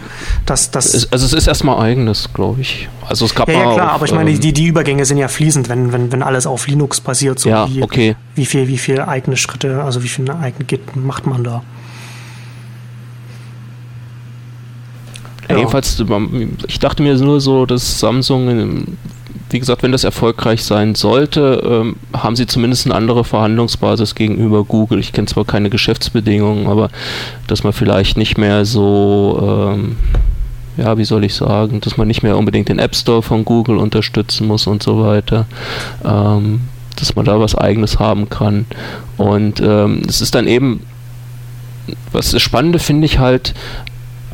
das, 0.45 0.71
das 0.71 0.93
es, 0.93 1.11
also 1.11 1.25
es 1.25 1.33
ist 1.33 1.47
erstmal 1.47 1.83
eigenes, 1.83 2.29
glaube 2.35 2.61
ich. 2.61 2.89
Also 3.09 3.25
es 3.25 3.35
gab 3.35 3.49
ja, 3.49 3.55
ja 3.55 3.73
klar, 3.73 3.89
auf, 3.89 3.95
aber 3.95 4.05
ich 4.05 4.13
meine, 4.13 4.31
ähm, 4.31 4.39
die, 4.39 4.53
die 4.53 4.67
Übergänge 4.67 5.07
sind 5.07 5.17
ja 5.17 5.29
fließend, 5.29 5.71
wenn, 5.71 5.93
wenn, 5.95 6.13
wenn 6.13 6.23
alles 6.23 6.47
auf 6.47 6.67
Linux 6.67 7.01
basiert. 7.01 7.39
So 7.39 7.49
ja, 7.49 7.67
wie, 7.71 7.83
okay. 7.83 8.17
Wie 8.35 8.45
viel, 8.45 8.69
wie 8.69 8.77
viel 8.77 9.01
eigene 9.01 9.39
Schritte, 9.39 9.83
also 9.83 10.03
wie 10.03 10.09
viel 10.09 10.31
eigene 10.31 10.67
Git 10.67 10.95
macht 10.95 11.27
man 11.27 11.43
da? 11.43 11.63
Ja. 15.49 15.57
Jedenfalls, 15.57 16.03
ich 16.67 16.79
dachte 16.79 17.03
mir 17.03 17.15
nur 17.17 17.41
so, 17.41 17.67
dass 17.67 18.01
Samsung, 18.01 18.97
wie 19.51 19.59
gesagt, 19.59 19.83
wenn 19.83 19.93
das 19.93 20.05
erfolgreich 20.05 20.63
sein 20.63 20.95
sollte, 20.95 21.63
ähm, 21.65 21.97
haben 22.13 22.37
sie 22.37 22.47
zumindest 22.47 22.87
eine 22.87 22.95
andere 22.95 23.25
Verhandlungsbasis 23.25 24.15
gegenüber 24.15 24.65
Google. 24.65 24.99
Ich 24.99 25.13
kenne 25.13 25.27
zwar 25.27 25.45
keine 25.45 25.71
Geschäftsbedingungen, 25.71 26.67
aber 26.67 26.91
dass 27.47 27.65
man 27.65 27.73
vielleicht 27.73 28.19
nicht 28.19 28.37
mehr 28.37 28.67
so, 28.67 29.73
ähm, 29.73 29.97
ja, 30.77 30.99
wie 30.99 31.05
soll 31.05 31.25
ich 31.25 31.35
sagen, 31.35 31.81
dass 31.81 31.97
man 31.97 32.09
nicht 32.09 32.23
mehr 32.23 32.37
unbedingt 32.37 32.69
den 32.69 32.79
App 32.79 32.95
Store 32.95 33.23
von 33.23 33.45
Google 33.45 33.79
unterstützen 33.79 34.47
muss 34.47 34.67
und 34.67 34.83
so 34.83 35.03
weiter. 35.03 35.47
Ähm, 36.05 36.61
dass 36.99 37.15
man 37.15 37.25
da 37.25 37.39
was 37.41 37.55
eigenes 37.55 37.99
haben 37.99 38.29
kann. 38.29 38.67
Und 39.17 39.61
ähm, 39.61 40.03
es 40.09 40.21
ist 40.21 40.35
dann 40.35 40.47
eben, 40.47 40.81
was 42.13 42.33
das 42.33 42.43
Spannende 42.43 42.79
finde 42.79 43.07
ich 43.07 43.19
halt, 43.19 43.55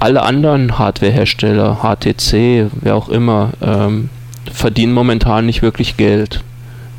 alle 0.00 0.22
anderen 0.22 0.78
Hardwarehersteller, 0.78 1.78
HTC, 1.82 2.70
wer 2.80 2.96
auch 2.96 3.08
immer, 3.08 3.50
ähm, 3.62 4.10
verdienen 4.52 4.92
momentan 4.92 5.46
nicht 5.46 5.62
wirklich 5.62 5.96
Geld. 5.96 6.42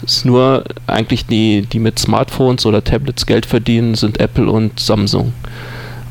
Es 0.05 0.17
ist 0.17 0.25
nur 0.25 0.65
eigentlich 0.87 1.25
die, 1.25 1.61
die 1.63 1.79
mit 1.79 1.99
Smartphones 1.99 2.65
oder 2.65 2.83
Tablets 2.83 3.25
Geld 3.25 3.45
verdienen, 3.45 3.95
sind 3.95 4.19
Apple 4.19 4.49
und 4.49 4.79
Samsung. 4.79 5.33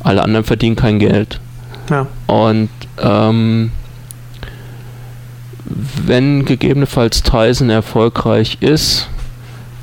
Alle 0.03 0.23
anderen 0.23 0.45
verdienen 0.45 0.75
kein 0.75 0.99
Geld. 0.99 1.39
Ja. 1.89 2.07
Und 2.27 2.69
ähm, 3.01 3.71
wenn 5.65 6.45
gegebenenfalls 6.45 7.23
Tyson 7.23 7.69
erfolgreich 7.69 8.57
ist, 8.61 9.07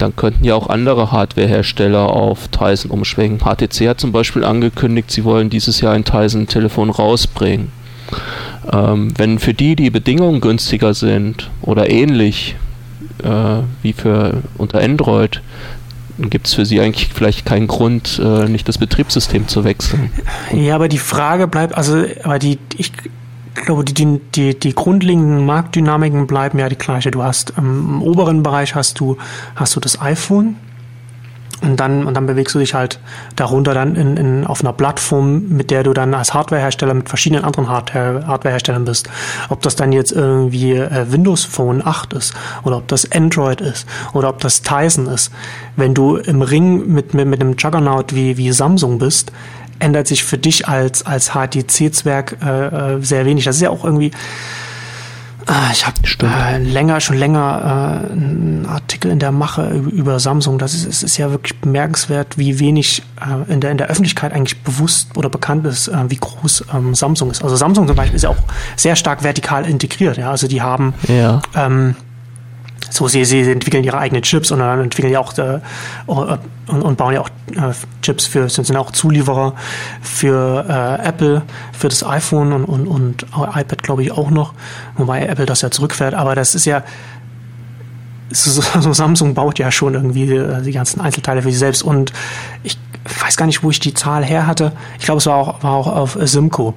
dann 0.03 0.17
könnten 0.17 0.45
ja 0.45 0.55
auch 0.55 0.69
andere 0.69 1.13
Hardwarehersteller 1.13 2.09
auf 2.09 2.49
Tizen 2.49 2.91
umschwenken. 2.91 3.39
HTC 3.39 3.89
hat 3.89 4.01
zum 4.01 4.11
Beispiel 4.11 4.45
angekündigt, 4.45 5.11
sie 5.11 5.25
wollen 5.25 5.49
dieses 5.49 5.81
Jahr 5.81 5.95
ein 5.95 6.05
Tizen-Telefon 6.05 6.91
rausbringen. 6.91 7.71
Ähm, 8.71 9.15
wenn 9.17 9.39
für 9.39 9.55
die 9.55 9.77
die 9.77 9.91
Bedingungen 9.91 10.41
günstiger 10.41 10.93
sind 10.93 11.51
oder 11.63 11.89
ähnlich 11.89 12.57
äh, 13.23 13.63
wie 13.83 13.93
für 13.93 14.43
unter 14.59 14.81
Android, 14.81 15.41
gibt 16.19 16.49
es 16.49 16.55
für 16.55 16.67
sie 16.67 16.81
eigentlich 16.81 17.09
vielleicht 17.15 17.47
keinen 17.47 17.69
Grund, 17.69 18.21
äh, 18.23 18.49
nicht 18.49 18.69
das 18.69 18.79
Betriebssystem 18.79 19.49
zu 19.49 19.65
wechseln. 19.65 20.11
Ja, 20.53 20.75
aber 20.75 20.89
die 20.89 20.99
Frage 20.99 21.47
bleibt, 21.47 21.75
also, 21.77 22.05
aber 22.25 22.39
die, 22.39 22.59
ich 22.77 22.93
glaube, 23.55 23.85
die, 23.85 24.21
die, 24.35 24.59
die 24.59 24.75
grundlegenden 24.75 25.45
Marktdynamiken 25.45 26.27
bleiben 26.27 26.59
ja 26.59 26.69
die 26.69 26.79
gleiche. 26.79 27.11
Du 27.11 27.23
hast 27.23 27.55
ähm, 27.59 27.97
im 27.97 28.03
oberen 28.03 28.43
Bereich 28.43 28.75
hast 28.75 29.01
du, 29.01 29.17
hast 29.55 29.77
du 29.77 29.81
das 29.81 30.01
iPhone 30.01 30.57
und 31.63 31.79
dann, 31.79 32.07
und 32.07 32.15
dann 32.15 32.27
bewegst 32.27 32.55
du 32.57 32.59
dich 32.59 32.75
halt 32.75 32.99
darunter 33.37 33.73
dann 33.73 33.95
in, 33.95 34.17
in, 34.17 34.47
auf 34.47 34.63
einer 34.63 34.73
Plattform, 34.73 35.49
mit 35.49 35.71
der 35.71 35.85
du 35.85 35.93
dann 35.93 36.13
als 36.13 36.35
Hardwarehersteller 36.35 36.93
mit 36.93 37.09
verschiedenen 37.09 37.45
anderen 37.45 37.69
Hardware, 37.69 38.27
Hardwareherstellern 38.27 38.85
bist. 38.85 39.09
Ob 39.49 39.63
das 39.63 39.77
dann 39.77 39.93
jetzt 39.93 40.11
irgendwie 40.11 40.73
äh, 40.73 41.13
Windows 41.13 41.45
Phone 41.45 41.87
8 41.87 42.15
ist 42.15 42.35
oder 42.65 42.79
ob 42.79 42.89
das 42.89 43.11
Android 43.13 43.61
ist 43.61 43.87
oder 44.13 44.29
ob 44.29 44.41
das 44.41 44.63
Tyson 44.63 45.07
ist. 45.07 45.31
Wenn 45.77 45.95
du 45.95 46.17
im 46.17 46.43
Ring 46.43 46.93
mit, 46.93 47.15
mit, 47.15 47.29
mit 47.29 47.41
einem 47.41 47.55
Juggernaut 47.57 48.13
wie, 48.13 48.37
wie 48.37 48.51
Samsung 48.51 48.99
bist, 48.99 49.31
ändert 49.79 50.07
sich 50.07 50.25
für 50.25 50.39
dich 50.39 50.69
als, 50.69 51.05
als 51.05 51.31
HTC-Zwerg 51.31 52.37
äh, 52.43 52.97
äh, 52.97 53.03
sehr 53.03 53.25
wenig. 53.25 53.45
Das 53.45 53.57
ist 53.57 53.63
ja 53.63 53.71
auch 53.71 53.85
irgendwie. 53.85 54.13
Äh, 55.49 55.73
ich 55.73 55.87
habe 55.87 55.97
äh, 56.23 56.59
länger, 56.59 57.01
schon 57.01 57.17
länger 57.17 58.07
äh, 58.09 58.13
einen 58.13 58.67
Artikel 58.69 59.11
in 59.11 59.19
der 59.19 59.33
Mache 59.33 59.69
über 59.71 60.21
Samsung. 60.21 60.59
Das 60.59 60.75
ist, 60.75 60.87
es 60.87 61.03
ist 61.03 61.17
ja 61.17 61.31
wirklich 61.31 61.61
bemerkenswert, 61.61 62.39
wie 62.39 62.59
wenig 62.59 63.03
äh, 63.21 63.53
in, 63.53 63.61
der, 63.61 63.71
in 63.71 63.79
der 63.79 63.89
Öffentlichkeit 63.89 64.33
eigentlich 64.33 64.63
bewusst 64.63 65.17
oder 65.17 65.29
bekannt 65.29 65.67
ist, 65.67 65.89
äh, 65.89 65.97
wie 66.09 66.17
groß 66.17 66.65
ähm, 66.75 66.95
Samsung 66.95 67.31
ist. 67.31 67.43
Also 67.43 67.57
Samsung 67.57 67.87
zum 67.87 67.97
Beispiel 67.97 68.17
ist 68.17 68.23
ja 68.23 68.31
auch 68.31 68.43
sehr 68.77 68.97
stark 68.97 69.25
vertikal 69.25 69.67
integriert. 69.67 70.17
Ja? 70.17 70.31
Also 70.31 70.47
die 70.47 70.63
haben 70.63 70.95
ja. 71.09 71.43
ähm, 71.57 71.97
so 72.93 73.09
sie, 73.09 73.25
sie 73.25 73.41
entwickeln 73.51 73.85
ihre 73.85 73.97
eigenen 73.97 74.23
Chips 74.23 74.51
und 74.51 74.59
dann 74.59 74.81
entwickeln 74.81 75.13
ja 75.13 75.21
auch 75.21 75.37
äh, 75.39 75.61
und, 76.07 76.83
und, 76.83 76.97
bauen 76.97 77.15
ja 77.15 77.23
auch 77.23 77.29
äh, 77.57 77.73
Chips 78.03 78.27
für, 78.27 78.49
sind 78.51 78.77
auch 78.77 78.91
Zulieferer 78.91 79.55
für 80.03 80.67
äh, 80.69 81.09
Apple, 81.09 81.43
für 81.73 81.89
das 81.89 82.05
iPhone 82.05 82.53
und, 82.53 82.65
und, 82.65 82.87
und 82.87 83.27
iPad, 83.35 83.83
glaube 83.83 84.03
ich, 84.03 84.13
auch 84.13 84.31
noch, 84.31 84.53
wobei 84.97 85.23
Apple 85.23 85.47
das 85.47 85.63
ja 85.63 85.71
zurückfährt, 85.71 86.13
aber 86.13 86.35
das 86.35 86.55
ist 86.55 86.67
ja 86.67 86.85
so, 88.31 88.61
so 88.81 88.93
Samsung 88.93 89.33
baut 89.33 89.59
ja 89.59 89.71
schon 89.71 89.95
irgendwie 89.95 90.31
äh, 90.31 90.61
die 90.61 90.73
ganzen 90.73 91.01
Einzelteile 91.01 91.41
für 91.41 91.51
sich 91.51 91.59
selbst 91.59 91.83
und 91.83 92.13
ich 92.63 92.79
weiß 93.23 93.39
gar 93.39 93.47
nicht, 93.47 93.63
wo 93.63 93.71
ich 93.71 93.81
die 93.81 93.95
Zahl 93.95 94.23
her 94.23 94.47
hatte. 94.47 94.73
Ich 94.99 95.07
glaube, 95.07 95.19
es 95.19 95.27
war 95.27 95.37
auch, 95.37 95.63
war 95.63 95.73
auch 95.73 95.87
auf 95.87 96.19
Simco. 96.21 96.75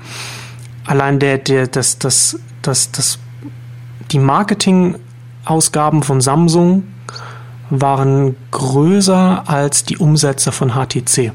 Allein 0.85 1.19
der, 1.19 1.37
der, 1.39 1.67
das, 1.67 1.99
das, 1.99 2.39
das, 2.61 2.91
das, 2.91 3.19
die 4.11 4.19
Marketingausgaben 5.45 6.03
von 6.03 6.21
Samsung 6.21 6.83
waren 7.69 8.35
größer 8.51 9.43
als 9.47 9.83
die 9.83 9.97
Umsätze 9.97 10.51
von 10.51 10.71
HTC. 10.71 11.31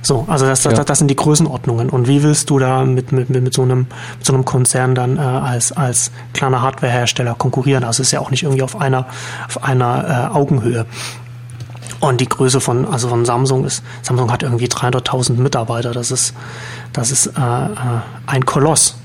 So, 0.00 0.24
also 0.28 0.46
das, 0.46 0.62
das, 0.62 0.78
ja. 0.78 0.84
das, 0.84 0.98
sind 0.98 1.08
die 1.08 1.16
Größenordnungen. 1.16 1.90
Und 1.90 2.08
wie 2.08 2.22
willst 2.22 2.50
du 2.50 2.58
da 2.58 2.84
mit, 2.84 3.10
mit, 3.12 3.30
mit, 3.30 3.52
so, 3.52 3.62
einem, 3.62 3.86
mit 4.18 4.26
so 4.26 4.32
einem 4.32 4.44
Konzern 4.44 4.94
dann 4.94 5.16
äh, 5.16 5.20
als, 5.20 5.72
als 5.72 6.12
kleiner 6.32 6.62
Hardwarehersteller 6.62 7.34
konkurrieren? 7.34 7.84
Also 7.84 8.02
es 8.02 8.08
ist 8.08 8.12
ja 8.12 8.20
auch 8.20 8.30
nicht 8.30 8.44
irgendwie 8.44 8.62
auf 8.62 8.80
einer, 8.80 9.06
auf 9.46 9.64
einer 9.64 10.30
äh, 10.32 10.36
Augenhöhe. 10.36 10.86
Und 12.00 12.20
die 12.20 12.28
Größe 12.28 12.60
von, 12.60 12.86
also 12.86 13.08
von 13.08 13.24
Samsung 13.24 13.64
ist, 13.64 13.82
Samsung 14.02 14.30
hat 14.30 14.44
irgendwie 14.44 14.66
300.000 14.66 15.32
Mitarbeiter. 15.32 15.90
Das 15.90 16.12
ist, 16.12 16.32
das 16.92 17.10
ist 17.10 17.26
äh, 17.26 17.30
äh, 17.40 17.74
ein 18.26 18.46
Koloss. 18.46 18.96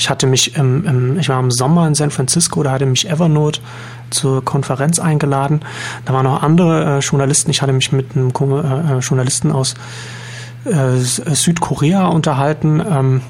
Ich 0.00 0.08
hatte 0.08 0.26
mich 0.26 0.56
im, 0.56 0.86
im, 0.86 1.18
ich 1.18 1.28
war 1.28 1.38
im 1.38 1.50
Sommer 1.50 1.86
in 1.86 1.94
San 1.94 2.10
Francisco, 2.10 2.62
da 2.62 2.70
hatte 2.72 2.86
mich 2.86 3.10
Evernote 3.10 3.60
zur 4.08 4.42
Konferenz 4.42 4.98
eingeladen. 4.98 5.60
Da 6.06 6.14
waren 6.14 6.24
noch 6.24 6.42
andere 6.42 6.96
äh, 6.96 6.98
Journalisten. 7.00 7.50
Ich 7.50 7.60
hatte 7.60 7.74
mich 7.74 7.92
mit 7.92 8.16
einem 8.16 8.30
äh, 8.30 8.96
äh, 8.96 8.98
Journalisten 9.00 9.52
aus 9.52 9.74
äh, 10.64 10.96
Südkorea 10.96 12.06
unterhalten. 12.06 12.82
Ähm, 12.90 13.20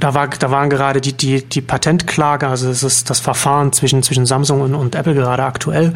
da, 0.00 0.14
war, 0.14 0.26
da 0.26 0.50
waren 0.50 0.68
gerade 0.68 1.00
die, 1.00 1.16
die, 1.16 1.48
die 1.48 1.60
Patentklage, 1.60 2.48
also 2.48 2.68
es 2.68 2.82
ist 2.82 3.08
das 3.08 3.20
Verfahren 3.20 3.72
zwischen, 3.72 4.02
zwischen 4.02 4.26
Samsung 4.26 4.60
und, 4.62 4.74
und 4.74 4.96
Apple 4.96 5.14
gerade 5.14 5.44
aktuell. 5.44 5.94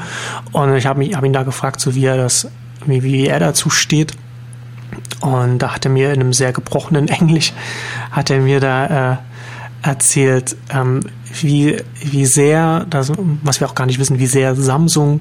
Und 0.52 0.76
ich 0.76 0.86
habe 0.86 1.04
hab 1.06 1.24
ihn 1.24 1.32
da 1.32 1.42
gefragt, 1.42 1.80
so 1.80 1.96
wie 1.96 2.04
er 2.04 2.16
das, 2.16 2.46
wie, 2.86 3.02
wie 3.02 3.26
er 3.26 3.40
dazu 3.40 3.68
steht. 3.68 4.14
Und 5.20 5.58
da 5.58 5.74
hat 5.74 5.84
er 5.84 5.90
mir 5.90 6.12
in 6.12 6.20
einem 6.20 6.32
sehr 6.32 6.52
gebrochenen 6.52 7.08
Englisch, 7.08 7.52
hat 8.10 8.30
er 8.30 8.40
mir 8.40 8.60
da 8.60 9.12
äh, 9.12 9.16
erzählt, 9.82 10.56
ähm, 10.70 11.00
wie, 11.40 11.82
wie 12.00 12.26
sehr, 12.26 12.86
das, 12.88 13.12
was 13.42 13.60
wir 13.60 13.68
auch 13.68 13.74
gar 13.74 13.86
nicht 13.86 13.98
wissen, 13.98 14.18
wie 14.18 14.26
sehr 14.26 14.54
Samsung 14.54 15.20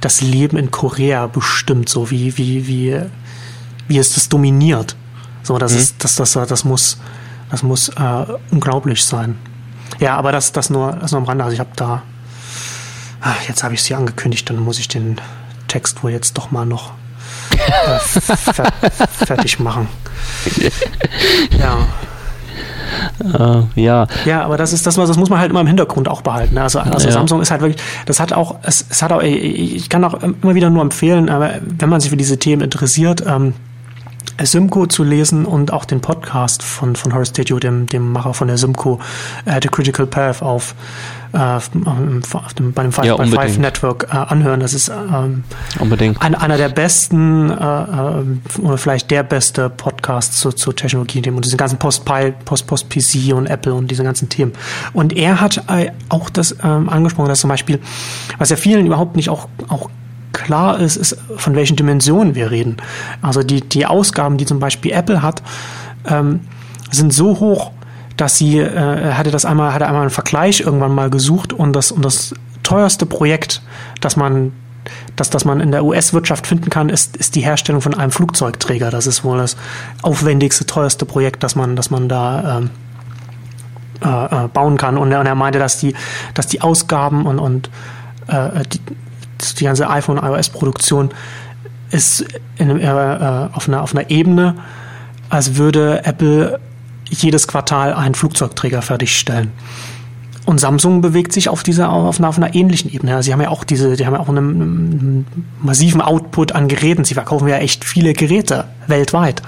das 0.00 0.20
Leben 0.20 0.56
in 0.56 0.70
Korea 0.70 1.26
bestimmt, 1.26 1.88
so 1.88 2.10
wie, 2.10 2.36
wie, 2.36 2.66
wie, 2.66 3.00
wie 3.88 3.98
es 3.98 4.14
das 4.14 4.28
dominiert. 4.28 4.96
So, 5.42 5.58
das 5.58 5.72
mhm. 5.72 5.78
ist, 5.78 6.04
das, 6.04 6.16
das, 6.16 6.32
das 6.32 6.64
muss, 6.64 6.98
das 7.50 7.62
muss 7.62 7.88
äh, 7.88 8.26
unglaublich 8.50 9.04
sein. 9.04 9.36
Ja, 9.98 10.16
aber 10.16 10.32
das, 10.32 10.52
das 10.52 10.70
nur, 10.70 10.92
das 10.92 11.12
nur 11.12 11.20
am 11.20 11.26
Rande. 11.26 11.44
Also 11.44 11.54
ich 11.54 11.60
habe 11.60 11.70
da, 11.76 12.02
ach, 13.20 13.48
jetzt 13.48 13.62
habe 13.62 13.74
ich 13.74 13.80
es 13.80 13.86
hier 13.86 13.96
angekündigt, 13.96 14.48
dann 14.50 14.58
muss 14.58 14.78
ich 14.78 14.88
den 14.88 15.20
Text 15.68 16.02
wohl 16.02 16.10
jetzt 16.10 16.36
doch 16.36 16.50
mal 16.50 16.66
noch 16.66 16.92
fertig 17.58 19.60
machen. 19.60 19.88
Ja. 21.58 21.78
Uh, 23.22 23.64
ja. 23.74 24.06
Ja, 24.24 24.44
aber 24.44 24.56
das 24.56 24.72
ist 24.72 24.86
das, 24.86 24.94
das 24.94 25.16
muss 25.16 25.30
man 25.30 25.38
halt 25.38 25.50
immer 25.50 25.60
im 25.60 25.66
Hintergrund 25.66 26.08
auch 26.08 26.22
behalten. 26.22 26.54
Ne? 26.54 26.62
Also, 26.62 26.78
also 26.78 27.06
ja. 27.06 27.12
Samsung 27.12 27.40
ist 27.40 27.50
halt 27.50 27.60
wirklich, 27.60 27.82
das 28.06 28.20
hat 28.20 28.32
auch, 28.32 28.56
es, 28.62 28.86
es 28.88 29.02
hat 29.02 29.12
auch, 29.12 29.22
ich 29.22 29.88
kann 29.88 30.04
auch 30.04 30.22
immer 30.22 30.54
wieder 30.54 30.70
nur 30.70 30.82
empfehlen, 30.82 31.28
aber 31.28 31.54
wenn 31.62 31.88
man 31.88 32.00
sich 32.00 32.10
für 32.10 32.16
diese 32.16 32.38
Themen 32.38 32.62
interessiert, 32.62 33.24
ähm, 33.26 33.54
Simco 34.42 34.86
zu 34.86 35.04
lesen 35.04 35.44
und 35.44 35.72
auch 35.72 35.84
den 35.84 36.00
Podcast 36.00 36.62
von, 36.62 36.96
von 36.96 37.14
Horace 37.14 37.32
Didio, 37.32 37.58
dem, 37.58 37.86
dem 37.86 38.12
Macher 38.12 38.34
von 38.34 38.48
der 38.48 38.58
Simco, 38.58 39.00
äh, 39.44 39.60
The 39.62 39.68
Critical 39.68 40.06
Path 40.06 40.42
auf, 40.42 40.74
äh, 41.32 41.38
auf 41.38 41.70
dem, 41.70 42.72
bei 42.72 42.82
dem 42.82 42.92
Five 42.92 43.04
ja, 43.04 43.16
by 43.16 43.28
Five 43.28 43.58
Network 43.58 44.08
äh, 44.10 44.16
anhören. 44.16 44.60
Das 44.60 44.74
ist 44.74 44.88
ähm, 44.88 45.44
unbedingt. 45.78 46.20
Ein, 46.20 46.34
einer 46.34 46.56
der 46.56 46.68
besten 46.68 47.50
äh, 47.50 47.54
äh, 47.54 48.60
oder 48.60 48.78
vielleicht 48.78 49.10
der 49.10 49.22
beste 49.22 49.70
Podcast 49.70 50.38
zu, 50.38 50.52
zu 50.52 50.72
Technologie-Themen 50.72 51.36
und 51.36 51.44
diesen 51.44 51.56
ganzen 51.56 51.78
Post-PC 51.78 52.44
Post, 52.44 52.66
Post 52.66 52.90
PC 52.90 53.34
und 53.34 53.46
Apple 53.46 53.74
und 53.74 53.90
diese 53.90 54.04
ganzen 54.04 54.28
Themen. 54.28 54.52
Und 54.92 55.12
er 55.14 55.40
hat 55.40 55.64
äh, 55.68 55.92
auch 56.08 56.30
das 56.30 56.56
ähm, 56.62 56.88
angesprochen, 56.88 57.28
dass 57.28 57.40
zum 57.40 57.48
Beispiel, 57.48 57.80
was 58.38 58.50
ja 58.50 58.56
vielen 58.56 58.86
überhaupt 58.86 59.16
nicht 59.16 59.30
auch, 59.30 59.48
auch 59.68 59.90
klar 60.36 60.78
ist, 60.78 60.96
ist, 60.96 61.16
von 61.36 61.56
welchen 61.56 61.76
Dimensionen 61.76 62.34
wir 62.34 62.50
reden. 62.50 62.76
Also 63.22 63.42
die, 63.42 63.62
die 63.62 63.86
Ausgaben, 63.86 64.36
die 64.36 64.46
zum 64.46 64.60
Beispiel 64.60 64.92
Apple 64.92 65.22
hat, 65.22 65.42
ähm, 66.06 66.40
sind 66.90 67.12
so 67.12 67.40
hoch, 67.40 67.72
dass 68.16 68.38
sie, 68.38 68.58
äh, 68.58 69.12
hatte 69.14 69.30
das 69.30 69.44
einmal, 69.44 69.72
hatte 69.72 69.86
einmal 69.86 70.02
einen 70.02 70.10
Vergleich 70.10 70.60
irgendwann 70.60 70.94
mal 70.94 71.10
gesucht 71.10 71.52
und 71.52 71.72
das, 71.72 71.90
und 71.90 72.04
das 72.04 72.34
teuerste 72.62 73.06
Projekt, 73.06 73.62
das 74.00 74.16
man 74.16 74.52
das, 75.16 75.30
das 75.30 75.44
man 75.44 75.58
in 75.58 75.72
der 75.72 75.84
US-Wirtschaft 75.84 76.46
finden 76.46 76.70
kann, 76.70 76.90
ist, 76.90 77.16
ist 77.16 77.34
die 77.34 77.40
Herstellung 77.40 77.80
von 77.80 77.94
einem 77.94 78.12
Flugzeugträger. 78.12 78.90
Das 78.90 79.08
ist 79.08 79.24
wohl 79.24 79.38
das 79.38 79.56
aufwendigste, 80.02 80.64
teuerste 80.64 81.06
Projekt, 81.06 81.42
das 81.42 81.56
man, 81.56 81.74
das 81.74 81.90
man 81.90 82.08
da 82.08 82.58
ähm, 82.58 82.70
äh, 84.04 84.44
äh 84.44 84.48
bauen 84.48 84.76
kann. 84.76 84.96
Und 84.96 85.10
er, 85.10 85.18
und 85.18 85.26
er 85.26 85.34
meinte, 85.34 85.58
dass 85.58 85.78
die, 85.78 85.94
dass 86.34 86.46
die 86.46 86.60
Ausgaben 86.60 87.26
und, 87.26 87.40
und 87.40 87.70
äh, 88.28 88.62
die, 88.72 88.80
die 89.60 89.64
ganze 89.64 89.88
iPhone 89.88 90.18
iOS-Produktion 90.18 91.10
ist 91.90 92.24
in, 92.58 92.80
äh, 92.80 93.48
auf, 93.52 93.68
einer, 93.68 93.82
auf 93.82 93.94
einer 93.94 94.10
Ebene, 94.10 94.56
als 95.28 95.56
würde 95.56 96.04
Apple 96.04 96.60
jedes 97.08 97.46
Quartal 97.46 97.92
einen 97.92 98.14
Flugzeugträger 98.14 98.82
fertigstellen. 98.82 99.52
Und 100.46 100.60
Samsung 100.60 101.00
bewegt 101.00 101.32
sich 101.32 101.48
auf 101.48 101.64
dieser 101.64 101.90
auf 101.90 102.18
einer, 102.18 102.28
auf 102.28 102.36
einer 102.36 102.54
ähnlichen 102.54 102.90
Ebene. 102.92 103.20
Sie 103.24 103.32
haben 103.32 103.40
ja 103.40 103.48
auch 103.48 103.64
diese, 103.64 103.96
die 103.96 104.06
haben 104.06 104.14
ja 104.14 104.20
auch 104.20 104.28
einen, 104.28 104.38
einen, 104.38 105.26
massiven 105.60 106.00
Output 106.00 106.52
an 106.52 106.68
Geräten. 106.68 107.04
Sie 107.04 107.14
verkaufen 107.14 107.48
ja 107.48 107.56
echt 107.56 107.84
viele 107.84 108.12
Geräte 108.12 108.64
weltweit. 108.86 109.42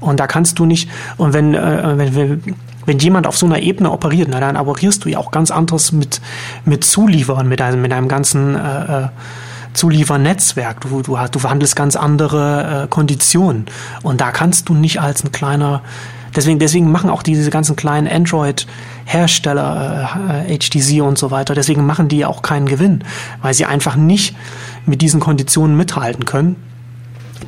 Und 0.00 0.18
da 0.18 0.26
kannst 0.26 0.58
du 0.58 0.66
nicht. 0.66 0.90
Und 1.16 1.34
wenn 1.34 1.54
äh, 1.54 1.94
wenn, 1.96 2.42
wenn 2.84 2.98
jemand 2.98 3.28
auf 3.28 3.36
so 3.36 3.46
einer 3.46 3.60
Ebene 3.60 3.92
operiert, 3.92 4.28
na, 4.28 4.40
dann 4.40 4.56
operierst 4.56 5.04
du 5.04 5.08
ja 5.08 5.18
auch 5.18 5.30
ganz 5.30 5.52
anderes 5.52 5.92
mit, 5.92 6.20
mit 6.64 6.82
Zuliefern, 6.82 7.46
mit 7.46 7.62
einem, 7.62 7.80
mit 7.80 7.92
einem 7.92 8.08
ganzen 8.08 8.56
äh, 8.56 9.04
äh 9.04 9.08
Zuliefernetzwerk. 9.72 10.80
Du, 10.80 11.00
du, 11.00 11.16
du 11.30 11.38
verhandelst 11.38 11.76
ganz 11.76 11.94
andere 11.94 12.82
äh, 12.82 12.88
Konditionen. 12.88 13.66
Und 14.02 14.20
da 14.20 14.32
kannst 14.32 14.68
du 14.68 14.74
nicht 14.74 15.00
als 15.00 15.22
ein 15.22 15.30
kleiner 15.30 15.82
Deswegen, 16.34 16.58
deswegen 16.58 16.90
machen 16.90 17.10
auch 17.10 17.22
diese 17.22 17.50
ganzen 17.50 17.76
kleinen 17.76 18.06
Android-Hersteller, 19.10 20.44
äh, 20.46 20.58
HTC 20.58 21.02
und 21.02 21.18
so 21.18 21.30
weiter, 21.30 21.54
deswegen 21.54 21.84
machen 21.86 22.08
die 22.08 22.18
ja 22.18 22.28
auch 22.28 22.42
keinen 22.42 22.66
Gewinn, 22.66 23.04
weil 23.42 23.54
sie 23.54 23.64
einfach 23.64 23.96
nicht 23.96 24.34
mit 24.86 25.02
diesen 25.02 25.20
Konditionen 25.20 25.76
mithalten 25.76 26.24
können 26.24 26.56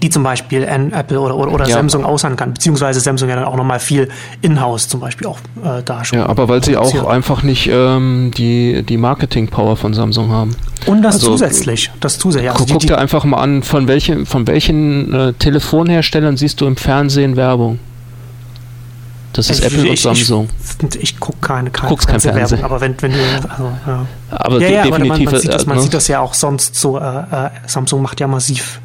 die 0.03 0.09
zum 0.11 0.23
Beispiel 0.25 0.65
Apple 0.65 1.21
oder, 1.21 1.37
oder, 1.37 1.53
oder 1.53 1.69
ja. 1.69 1.75
Samsung 1.75 2.05
aushandeln 2.05 2.39
kann, 2.39 2.55
beziehungsweise 2.55 2.99
Samsung 2.99 3.29
ja 3.29 3.37
dann 3.37 3.45
auch 3.45 3.55
nochmal 3.57 3.79
viel 3.79 4.09
in-house 4.41 4.89
zum 4.89 5.01
Beispiel 5.01 5.29
auch 5.29 5.39
äh, 5.63 5.83
da 5.85 6.05
schon. 6.05 6.19
Ja, 6.19 6.27
aber 6.27 6.49
weil 6.49 6.65
sie 6.65 6.77
auch 6.77 7.07
einfach 7.07 7.43
nicht 7.43 7.69
ähm, 7.71 8.33
die, 8.37 8.83
die 8.83 8.97
Marketing-Power 8.97 9.77
von 9.77 9.93
Samsung 9.95 10.31
haben. 10.31 10.57
Und 10.87 11.03
das 11.03 11.17
also, 11.17 11.33
zusätzlich, 11.33 11.93
das 12.01 12.19
zusätzlich. 12.19 12.51
Also 12.51 12.65
guck, 12.65 12.81
die, 12.81 12.87
dir 12.87 12.99
einfach 12.99 13.25
mal 13.25 13.37
an, 13.37 13.63
von 13.63 13.87
welchen, 13.87 14.27
von 14.27 14.47
welchen 14.49 15.13
äh, 15.13 15.33
Telefonherstellern 15.35 16.37
siehst 16.37 16.61
du 16.61 16.67
im 16.67 16.77
Fernsehen 16.77 17.37
Werbung? 17.37 17.79
Das 19.33 19.49
ist 19.49 19.61
ich, 19.61 19.67
Apple 19.67 19.85
ich, 19.85 19.91
und 19.91 19.99
Samsung. 19.99 20.49
Ich, 20.95 21.03
ich 21.03 21.21
gucke 21.21 21.39
keine, 21.41 21.71
keine 21.71 21.89
Guckst 21.89 22.07
kein 22.07 22.21
Fernsehen. 22.21 22.59
Werbung, 22.59 22.65
aber 22.65 22.81
wenn, 22.81 22.95
wenn 23.01 23.13
du, 23.13 23.19
also, 23.49 23.73
ja. 23.87 24.07
Aber 24.31 24.61
ja, 24.61 24.69
ja, 24.69 24.83
definitiv. 24.85 24.99
Aber 24.99 24.99
man, 24.99 25.25
man, 25.25 25.41
sieht 25.41 25.53
das, 25.53 25.67
man 25.67 25.77
ne? 25.77 25.83
sieht 25.83 25.95
das 25.95 26.09
ja 26.09 26.21
auch 26.21 26.35
sonst 26.35 26.75
so. 26.75 26.99
Äh, 26.99 27.03
äh, 27.03 27.51
Samsung 27.67 28.03
macht 28.03 28.21
ja 28.21 28.27
massiv 28.27 28.81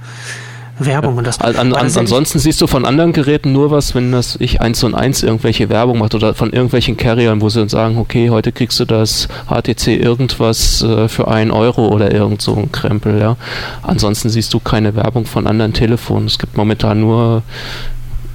Werbung. 0.79 1.17
Und 1.17 1.25
das, 1.25 1.39
an, 1.39 1.55
an, 1.55 1.73
ansonsten 1.73 2.39
siehst 2.39 2.61
du 2.61 2.67
von 2.67 2.85
anderen 2.85 3.13
Geräten 3.13 3.51
nur 3.51 3.71
was, 3.71 3.95
wenn 3.95 4.11
das 4.11 4.37
ich 4.39 4.61
eins 4.61 4.83
und 4.83 4.93
eins 4.95 5.23
irgendwelche 5.23 5.69
Werbung 5.69 5.99
macht 5.99 6.15
oder 6.15 6.33
von 6.33 6.53
irgendwelchen 6.53 6.97
Carriern, 6.97 7.41
wo 7.41 7.49
sie 7.49 7.59
dann 7.59 7.69
sagen, 7.69 7.97
okay, 7.97 8.29
heute 8.29 8.51
kriegst 8.51 8.79
du 8.79 8.85
das 8.85 9.27
HTC 9.47 9.87
irgendwas 9.87 10.81
äh, 10.83 11.07
für 11.07 11.27
einen 11.27 11.51
Euro 11.51 11.87
oder 11.87 12.13
irgend 12.13 12.41
so 12.41 12.55
ein 12.55 12.71
Krempel, 12.71 13.19
ja. 13.19 13.37
Ansonsten 13.81 14.29
siehst 14.29 14.53
du 14.53 14.59
keine 14.59 14.95
Werbung 14.95 15.25
von 15.25 15.47
anderen 15.47 15.73
Telefonen. 15.73 16.27
Es 16.27 16.37
gibt 16.37 16.57
momentan 16.57 17.01
nur 17.01 17.43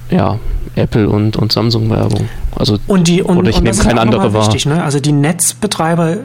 ja, 0.09 0.37
Apple 0.75 1.09
und, 1.09 1.35
und 1.37 1.51
Samsung 1.51 1.89
Werbung. 1.89 2.27
Also 2.55 2.77
und 2.87 3.07
die 3.07 3.21
und, 3.21 3.37
oder 3.37 3.49
ich 3.49 3.61
nehme 3.61 3.77
keine 3.77 4.01
andere 4.01 4.33
wahr. 4.33 4.47
Wichtig, 4.47 4.65
ne? 4.65 4.83
Also 4.83 4.99
die 4.99 5.11
Netzbetreiber 5.11 6.17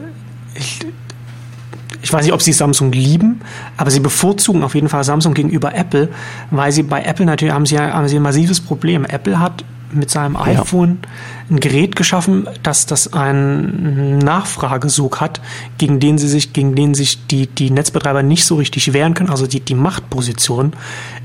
ich, 0.55 0.79
ich 2.01 2.13
weiß 2.13 2.23
nicht, 2.23 2.33
ob 2.33 2.41
sie 2.41 2.53
Samsung 2.53 2.91
lieben, 2.91 3.41
aber 3.77 3.91
sie 3.91 3.99
bevorzugen 3.99 4.63
auf 4.63 4.75
jeden 4.75 4.89
Fall 4.89 5.03
Samsung 5.03 5.33
gegenüber 5.33 5.75
Apple, 5.75 6.09
weil 6.51 6.71
sie 6.71 6.83
bei 6.83 7.03
Apple 7.03 7.25
natürlich 7.25 7.53
haben 7.53 7.65
sie, 7.65 7.79
haben 7.79 8.07
sie 8.07 8.17
ein 8.17 8.21
massives 8.21 8.61
Problem. 8.61 9.05
Apple 9.05 9.39
hat 9.39 9.63
mit 9.91 10.09
seinem 10.09 10.35
iPhone 10.35 10.99
ja. 11.01 11.55
ein 11.55 11.59
Gerät 11.59 11.95
geschaffen, 11.95 12.47
dass 12.63 12.85
das 12.85 13.13
einen 13.13 14.17
Nachfragesog 14.19 15.21
hat, 15.21 15.41
gegen 15.77 15.99
den 15.99 16.17
sie 16.17 16.27
sich, 16.27 16.53
gegen 16.53 16.75
den 16.75 16.93
sich 16.93 17.27
die, 17.27 17.47
die 17.47 17.71
Netzbetreiber 17.71 18.23
nicht 18.23 18.45
so 18.45 18.55
richtig 18.55 18.93
wehren 18.93 19.13
können. 19.13 19.29
Also 19.29 19.47
die, 19.47 19.59
die 19.59 19.75
Machtposition 19.75 20.73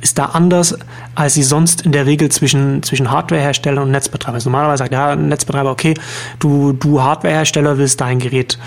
ist 0.01 0.19
da 0.19 0.27
anders, 0.27 0.79
als 1.15 1.35
sie 1.35 1.43
sonst 1.43 1.83
in 1.83 1.93
der 1.93 2.07
Regel 2.07 2.31
zwischen, 2.31 2.83
zwischen 2.83 3.11
Hardwarehersteller 3.11 3.83
und 3.83 3.91
Netzbetreiber 3.91 4.39
ist. 4.39 4.45
Normalerweise 4.45 4.79
sagt 4.79 4.93
der 4.93 5.17
Netzbetreiber, 5.17 5.71
okay, 5.71 5.95
du, 6.39 6.73
du 6.73 7.03
Hardwarehersteller 7.03 7.79
willst 7.79 8.01
dein 8.01 8.19
Gerät 8.19 8.59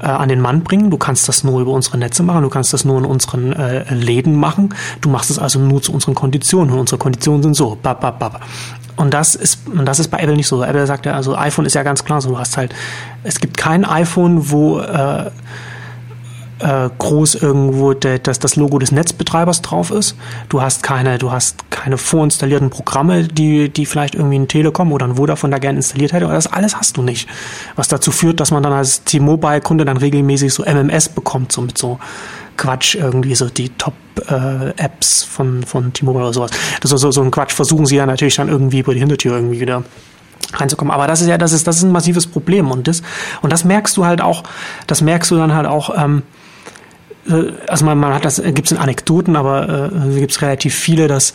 äh, 0.00 0.06
an 0.06 0.28
den 0.28 0.40
Mann 0.40 0.62
bringen. 0.62 0.90
Du 0.90 0.98
kannst 0.98 1.28
das 1.28 1.44
nur 1.44 1.60
über 1.60 1.72
unsere 1.72 1.98
Netze 1.98 2.22
machen, 2.22 2.42
du 2.42 2.48
kannst 2.48 2.72
das 2.72 2.84
nur 2.84 2.98
in 2.98 3.04
unseren 3.04 3.52
äh, 3.52 3.92
Läden 3.94 4.36
machen. 4.36 4.74
Du 5.00 5.08
machst 5.08 5.30
es 5.30 5.38
also 5.38 5.58
nur 5.58 5.82
zu 5.82 5.92
unseren 5.92 6.14
Konditionen 6.14 6.72
und 6.72 6.80
unsere 6.80 6.98
Konditionen 6.98 7.42
sind 7.42 7.54
so. 7.54 7.76
Bab, 7.82 8.00
bab, 8.00 8.18
bab. 8.18 8.40
Und 8.96 9.14
das 9.14 9.36
ist, 9.36 9.60
und 9.68 9.84
das 9.86 10.00
ist 10.00 10.08
bei 10.08 10.18
Apple 10.18 10.36
nicht 10.36 10.48
so. 10.48 10.62
Apple 10.62 10.86
sagt 10.86 11.06
ja, 11.06 11.12
also 11.12 11.36
iPhone 11.36 11.66
ist 11.66 11.74
ja 11.74 11.84
ganz 11.84 12.04
klar 12.04 12.20
so. 12.20 12.30
Du 12.30 12.38
hast 12.38 12.56
halt, 12.56 12.74
es 13.22 13.38
gibt 13.40 13.56
kein 13.56 13.84
iPhone, 13.84 14.50
wo 14.50 14.80
äh, 14.80 15.30
äh, 16.60 16.90
groß 16.98 17.36
irgendwo 17.36 17.94
de, 17.94 18.18
das, 18.18 18.38
das 18.38 18.56
Logo 18.56 18.78
des 18.78 18.92
Netzbetreibers 18.92 19.62
drauf 19.62 19.90
ist. 19.90 20.16
Du 20.48 20.60
hast 20.60 20.82
keine, 20.82 21.18
du 21.18 21.30
hast 21.30 21.70
keine 21.70 21.98
vorinstallierten 21.98 22.70
Programme, 22.70 23.24
die, 23.24 23.68
die 23.68 23.86
vielleicht 23.86 24.14
irgendwie 24.14 24.38
ein 24.38 24.48
Telekom 24.48 24.92
oder 24.92 25.06
ein 25.06 25.16
Vodafone 25.16 25.52
da 25.52 25.58
gerne 25.58 25.78
installiert 25.78 26.12
hätte. 26.12 26.26
Das 26.26 26.46
alles 26.46 26.76
hast 26.76 26.96
du 26.96 27.02
nicht. 27.02 27.28
Was 27.76 27.88
dazu 27.88 28.10
führt, 28.10 28.40
dass 28.40 28.50
man 28.50 28.62
dann 28.62 28.72
als 28.72 29.04
T-Mobile-Kunde 29.04 29.84
dann 29.84 29.96
regelmäßig 29.96 30.52
so 30.52 30.64
MMS 30.64 31.10
bekommt, 31.10 31.52
so 31.52 31.62
mit 31.62 31.78
so 31.78 31.98
Quatsch 32.56 32.96
irgendwie, 32.96 33.34
so 33.34 33.48
die 33.48 33.68
Top-Apps 33.70 35.22
äh, 35.22 35.26
von, 35.26 35.62
von 35.62 35.92
T-Mobile 35.92 36.24
oder 36.24 36.34
sowas. 36.34 36.50
Das 36.80 36.90
ist 36.90 37.00
so, 37.00 37.10
so 37.10 37.22
ein 37.22 37.30
Quatsch 37.30 37.52
versuchen 37.52 37.86
sie 37.86 37.96
ja 37.96 38.06
natürlich 38.06 38.36
dann 38.36 38.48
irgendwie 38.48 38.80
über 38.80 38.94
die 38.94 39.00
Hintertür 39.00 39.36
irgendwie 39.36 39.60
wieder 39.60 39.84
reinzukommen. 40.54 40.92
Aber 40.92 41.06
das 41.06 41.20
ist 41.20 41.28
ja, 41.28 41.38
das 41.38 41.52
ist, 41.52 41.66
das 41.66 41.76
ist 41.76 41.82
ein 41.84 41.92
massives 41.92 42.26
Problem 42.26 42.70
und 42.70 42.88
das, 42.88 43.02
und 43.42 43.52
das 43.52 43.64
merkst 43.64 43.96
du 43.96 44.06
halt 44.06 44.20
auch, 44.20 44.42
das 44.86 45.00
merkst 45.02 45.30
du 45.30 45.36
dann 45.36 45.54
halt 45.54 45.66
auch, 45.66 45.90
ähm, 45.96 46.18
äh, 46.18 46.37
also 47.66 47.84
man, 47.84 47.98
man 47.98 48.14
hat 48.14 48.24
das, 48.24 48.42
gibt 48.42 48.66
es 48.66 48.72
in 48.72 48.78
Anekdoten, 48.78 49.36
aber 49.36 49.92
äh, 49.92 50.18
gibt 50.18 50.32
es 50.32 50.42
relativ 50.42 50.74
viele, 50.74 51.08
dass 51.08 51.34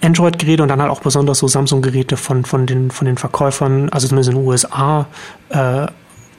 Android-Geräte 0.00 0.62
und 0.62 0.68
dann 0.68 0.80
halt 0.80 0.90
auch 0.90 1.00
besonders 1.00 1.38
so 1.38 1.48
Samsung-Geräte 1.48 2.16
von, 2.16 2.44
von, 2.44 2.66
den, 2.66 2.90
von 2.90 3.06
den 3.06 3.16
Verkäufern, 3.16 3.88
also 3.88 4.06
zumindest 4.06 4.30
in 4.30 4.36
den 4.36 4.46
USA, 4.46 5.06
äh, 5.48 5.86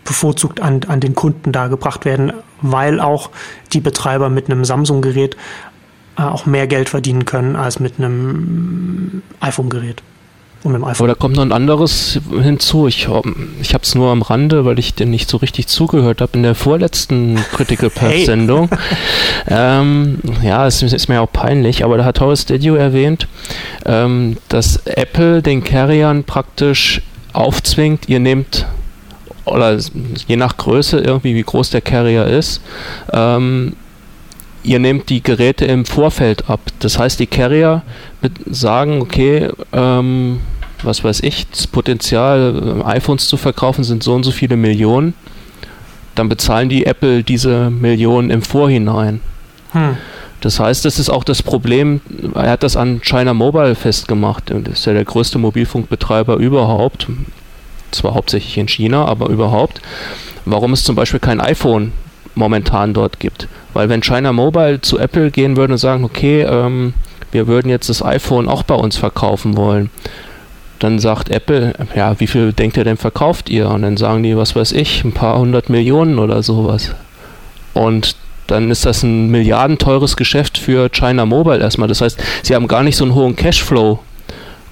bevorzugt 0.06 0.62
an, 0.62 0.82
an 0.88 1.00
den 1.02 1.14
Kunden 1.14 1.52
da 1.52 1.68
gebracht 1.68 2.06
werden, 2.06 2.34
weil 2.62 3.00
auch 3.00 3.30
die 3.74 3.82
Betreiber 3.82 4.30
mit 4.30 4.50
einem 4.50 4.66
Samsung-Gerät 4.66 5.36
äh, 6.18 6.22
auch 6.24 6.46
mehr 6.46 6.68
Geld 6.68 6.90
verdienen 6.90 7.26
können 7.26 7.56
als 7.56 7.80
mit 7.80 8.00
einem 8.00 9.22
iPhone-Gerät. 9.40 10.02
Und 10.64 10.74
mit 10.74 10.82
dem 10.82 10.86
iPhone. 10.86 11.06
Aber 11.06 11.08
da 11.08 11.20
kommt 11.20 11.38
noch 11.38 11.44
ein 11.44 11.54
anderes 11.54 12.20
hinzu. 12.42 12.88
Ich, 12.88 13.08
ich 13.62 13.74
habe 13.74 13.84
es 13.84 13.96
nur 13.96 14.12
am 14.12 14.22
Rande, 14.22 14.66
weil 14.66 14.78
ich 14.78 14.94
dem 14.94 15.10
nicht 15.10 15.30
so 15.30 15.38
richtig 15.38 15.68
zugehört 15.68 16.20
habe 16.20 16.34
in 16.34 16.44
der 16.44 16.56
vorletzten 16.56 17.36
Critical 17.54 17.90
Path 17.90 18.26
Sendung. 18.26 18.70
ähm, 19.48 20.20
ja, 20.44 20.68
es 20.68 20.82
ist 20.82 21.08
mir 21.08 21.22
auch 21.22 21.32
peinlich, 21.32 21.86
aber 21.86 21.98
da 21.98 22.06
hat 22.06 22.20
Horace 22.20 22.46
Didio 22.46 22.76
erwähnt, 22.76 23.28
ähm, 23.86 24.38
dass 24.50 24.86
Apple 24.86 25.42
den 25.42 25.64
Carriern 25.64 26.26
praktisch 26.26 27.02
aufzwingt, 27.32 28.10
ihr 28.10 28.20
nehmt 28.20 28.66
oder 29.46 29.78
je 30.28 30.36
nach 30.36 30.58
Größe 30.58 31.00
irgendwie, 31.00 31.36
wie 31.36 31.44
groß 31.44 31.70
der 31.70 31.82
Carrier 31.82 32.26
ist, 32.26 32.62
ähm, 33.12 33.76
ihr 34.64 34.80
nehmt 34.80 35.10
die 35.10 35.24
Geräte 35.24 35.66
im 35.66 35.86
Vorfeld 35.86 36.50
ab. 36.50 36.60
Das 36.80 37.00
heißt, 37.00 37.20
die 37.20 37.28
Carrier 37.28 37.84
sagen, 38.50 39.02
okay, 39.02 39.50
ähm, 39.74 40.40
was 40.84 41.04
weiß 41.04 41.22
ich, 41.24 41.50
das 41.50 41.68
Potenzial, 41.68 42.82
äh, 42.82 42.86
iPhones 42.86 43.28
zu 43.28 43.38
verkaufen, 43.38 43.84
sind 43.84 44.04
so 44.04 44.14
und 44.14 44.24
so 44.24 44.32
viele 44.32 44.58
Millionen. 44.58 45.14
Dann 46.16 46.30
bezahlen 46.30 46.70
die 46.70 46.86
Apple 46.86 47.24
diese 47.24 47.70
Millionen 47.70 48.30
im 48.30 48.42
Vorhinein. 48.42 49.22
Hm. 49.72 49.98
Das 50.42 50.60
heißt, 50.60 50.86
das 50.86 51.00
ist 51.00 51.10
auch 51.10 51.26
das 51.26 51.44
Problem, 51.44 52.00
er 52.34 52.52
hat 52.52 52.64
das 52.64 52.78
an 52.78 53.02
China 53.02 53.34
Mobile 53.34 53.76
festgemacht. 53.76 54.50
Das 54.50 54.80
ist 54.80 54.86
ja 54.86 54.94
der 54.94 55.04
größte 55.04 55.38
Mobilfunkbetreiber 55.38 56.38
überhaupt 56.38 57.08
zwar 57.92 58.14
hauptsächlich 58.14 58.58
in 58.58 58.68
China, 58.68 59.06
aber 59.06 59.30
überhaupt, 59.30 59.82
warum 60.46 60.74
es 60.74 60.84
zum 60.84 60.96
Beispiel 60.96 61.20
kein 61.20 61.42
iPhone 61.42 61.92
momentan 62.36 62.94
dort 62.94 63.20
gibt. 63.20 63.48
Weil 63.74 63.90
wenn 63.90 64.02
China 64.02 64.34
Mobile 64.34 64.82
zu 64.82 64.98
Apple 64.98 65.32
gehen 65.32 65.58
würde 65.58 65.74
und 65.74 65.80
sagen, 65.80 66.04
okay, 66.04 66.42
ähm, 66.42 66.94
wir 67.32 67.48
würden 67.48 67.70
jetzt 67.70 67.90
das 67.90 68.04
iPhone 68.04 68.48
auch 68.48 68.64
bei 68.64 68.76
uns 68.76 68.98
verkaufen 68.98 69.56
wollen, 69.58 69.90
dann 70.80 71.00
sagt 71.00 71.30
Apple, 71.30 71.74
ja, 71.96 72.20
wie 72.20 72.28
viel 72.28 72.54
denkt 72.54 72.78
ihr 72.78 72.86
denn 72.86 72.98
verkauft 72.98 73.50
ihr? 73.50 73.70
Und 73.70 73.82
dann 73.82 73.98
sagen 73.98 74.24
die, 74.24 74.38
was 74.38 74.56
weiß 74.56 74.72
ich, 74.72 75.04
ein 75.04 75.12
paar 75.12 75.38
hundert 75.38 75.70
Millionen 75.70 76.20
oder 76.20 76.42
sowas. 76.42 76.96
Und 77.74 78.16
dann 78.48 78.72
ist 78.72 78.86
das 78.86 79.04
ein 79.04 79.30
milliardenteures 79.30 80.16
Geschäft 80.16 80.58
für 80.58 80.90
China 80.90 81.26
Mobile 81.26 81.60
erstmal. 81.60 81.88
Das 81.88 82.02
heißt, 82.02 82.20
sie 82.44 82.56
haben 82.56 82.68
gar 82.68 82.84
nicht 82.84 82.96
so 82.96 83.04
einen 83.04 83.14
hohen 83.14 83.36
Cashflow, 83.36 84.00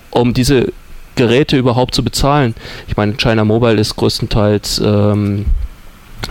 um 0.09 0.33
diese 0.33 0.71
Geräte 1.15 1.57
überhaupt 1.57 1.93
zu 1.93 2.03
bezahlen. 2.03 2.55
Ich 2.87 2.97
meine, 2.97 3.13
China 3.13 3.43
Mobile 3.43 3.79
ist 3.79 3.95
größtenteils 3.95 4.81
ähm, 4.83 5.45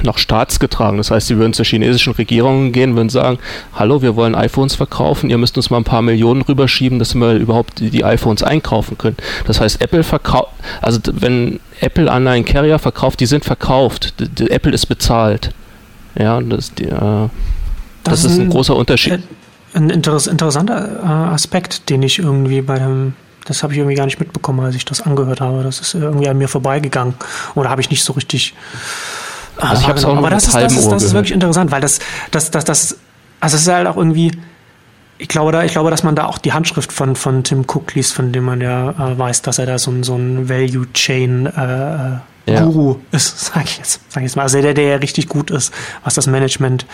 noch 0.03 0.19
staatsgetragen. 0.19 0.99
Das 0.99 1.11
heißt, 1.11 1.27
sie 1.27 1.37
würden 1.37 1.53
zur 1.53 1.65
chinesischen 1.65 2.13
Regierung 2.13 2.73
gehen, 2.73 2.97
würden 2.97 3.09
sagen, 3.09 3.39
hallo, 3.75 4.03
wir 4.03 4.17
wollen 4.17 4.35
iPhones 4.35 4.75
verkaufen, 4.75 5.31
ihr 5.31 5.39
müsst 5.39 5.57
uns 5.57 5.71
mal 5.71 5.79
ein 5.79 5.85
paar 5.85 6.03
Millionen 6.03 6.43
rüberschieben, 6.43 6.99
dass 6.99 7.15
wir 7.15 7.35
überhaupt 7.35 7.81
die, 7.81 7.91
die 7.91 8.05
iPhones 8.05 8.43
einkaufen 8.43 8.99
können. 8.99 9.17
Das 9.47 9.61
heißt, 9.61 9.81
Apple 9.81 10.03
verkauft, 10.03 10.53
also 10.83 11.01
wenn 11.13 11.61
Apple 11.81 12.11
an 12.11 12.27
einen 12.29 12.45
Carrier 12.45 12.79
verkauft, 12.79 13.21
die 13.21 13.27
sind 13.27 13.45
verkauft. 13.45 14.15
Die, 14.21 14.29
die 14.29 14.51
Apple 14.51 14.73
ist 14.73 14.87
bezahlt. 14.87 15.51
Ja, 16.19 16.41
das, 16.41 16.75
die, 16.75 16.85
äh, 16.85 16.91
das, 16.91 17.31
das 18.05 18.25
ist 18.25 18.39
ein, 18.39 18.47
ein, 18.47 18.51
großer 18.51 18.75
Unterschied. 18.75 19.21
Ein 19.75 19.91
interessanter 19.91 21.01
äh, 21.03 21.07
Aspekt, 21.07 21.91
den 21.91 22.03
ich 22.03 22.19
irgendwie 22.19 22.63
bei 22.63 22.79
dem 22.79 23.15
das 23.47 23.63
habe 23.63 23.73
ich 23.73 23.79
irgendwie 23.79 23.95
gar 23.95 24.07
nicht 24.07 24.19
mitbekommen, 24.19 24.59
als 24.61 24.75
ich 24.75 24.85
das 24.85 25.03
angehört 25.03 25.41
habe. 25.41 25.63
Das 25.63 25.79
ist 25.79 25.95
irgendwie 25.95 26.29
an 26.29 26.37
mir 26.37 26.49
vorbeigegangen. 26.49 27.15
Oder 27.55 27.71
habe 27.71 27.81
ich 27.81 27.91
nicht 27.91 28.03
so 28.03 28.13
richtig. 28.13 28.55
Also 29.59 29.83
ich 29.83 29.89
habe 29.89 29.99
es 29.99 30.05
auch 30.05 30.17
Aber 30.17 30.31
das 30.31 30.47
ist, 30.47 30.55
das, 30.55 30.77
ist, 30.77 30.89
das 30.89 31.03
ist 31.03 31.15
wirklich 31.15 31.33
interessant, 31.33 31.71
weil 31.71 31.81
das, 31.81 31.99
das, 32.31 32.51
das, 32.51 32.65
das, 32.65 32.99
also 33.41 33.57
es 33.57 33.63
ist 33.63 33.69
halt 33.69 33.87
auch 33.87 33.97
irgendwie, 33.97 34.33
ich 35.19 35.29
glaube, 35.29 35.53
da, 35.53 35.65
ich 35.65 35.73
glaube, 35.73 35.91
dass 35.91 36.03
man 36.03 36.15
da 36.15 36.27
auch 36.27 36.39
die 36.39 36.53
Handschrift 36.53 36.93
von, 36.93 37.17
von 37.17 37.43
Tim 37.43 37.61
Cook 37.61 37.95
liest, 37.95 38.13
von 38.13 38.33
dem 38.33 38.45
man 38.45 38.61
ja 38.61 38.91
äh, 38.91 39.19
weiß, 39.19 39.43
dass 39.43 39.59
er 39.59 39.67
da 39.67 39.79
so, 39.79 39.93
so 40.03 40.17
ein 40.17 40.49
Value 40.49 40.93
Chain 40.93 41.47
äh, 41.47 42.51
ja. 42.53 42.65
Guru 42.65 42.97
ist, 43.13 43.47
sage 43.47 43.65
ich 43.65 43.79
jetzt, 43.79 44.01
sag 44.09 44.23
ich 44.23 44.29
jetzt 44.29 44.37
mal. 44.37 44.43
Also 44.43 44.61
der, 44.61 44.75
der 44.75 44.85
ja 44.85 44.97
richtig 44.97 45.29
gut 45.29 45.51
ist, 45.51 45.73
was 46.05 46.15
das 46.15 46.27
Management 46.27 46.87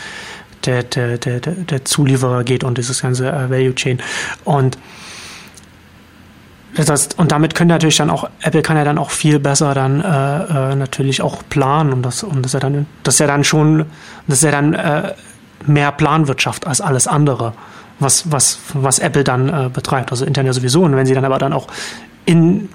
der, 0.64 0.84
der, 0.84 1.18
der, 1.18 1.40
der 1.40 1.84
Zulieferer 1.84 2.44
geht 2.44 2.62
und 2.62 2.78
dieses 2.78 3.02
ganze 3.02 3.28
äh, 3.28 3.50
Value 3.50 3.74
Chain. 3.74 4.00
Und 4.44 4.78
das, 6.74 7.08
und 7.16 7.32
damit 7.32 7.54
können 7.54 7.68
natürlich 7.68 7.96
dann 7.96 8.10
auch, 8.10 8.28
Apple 8.40 8.62
kann 8.62 8.76
ja 8.76 8.84
dann 8.84 8.98
auch 8.98 9.10
viel 9.10 9.38
besser 9.38 9.74
dann 9.74 10.00
äh, 10.00 10.72
äh, 10.72 10.74
natürlich 10.74 11.20
auch 11.20 11.42
planen 11.48 11.92
und 11.92 12.02
das, 12.02 12.22
und 12.22 12.42
das 12.42 12.46
ist 12.46 12.54
ja 12.54 12.60
dann, 12.60 12.86
das 13.02 13.14
ist 13.14 13.18
ja 13.20 13.26
dann 13.26 13.44
schon, 13.44 13.86
das 14.26 14.38
ist 14.38 14.44
ja 14.44 14.50
dann 14.50 14.74
äh, 14.74 15.12
mehr 15.66 15.92
Planwirtschaft 15.92 16.66
als 16.66 16.80
alles 16.80 17.06
andere, 17.06 17.52
was, 17.98 18.30
was, 18.30 18.58
was 18.72 18.98
Apple 18.98 19.24
dann 19.24 19.48
äh, 19.48 19.68
betreibt. 19.68 20.10
Also 20.10 20.24
intern 20.24 20.46
ja 20.46 20.52
sowieso. 20.52 20.82
Und 20.82 20.96
wenn 20.96 21.06
sie 21.06 21.14
dann 21.14 21.24
aber 21.24 21.38
dann 21.38 21.52
auch 21.52 21.68
in, 22.24 22.68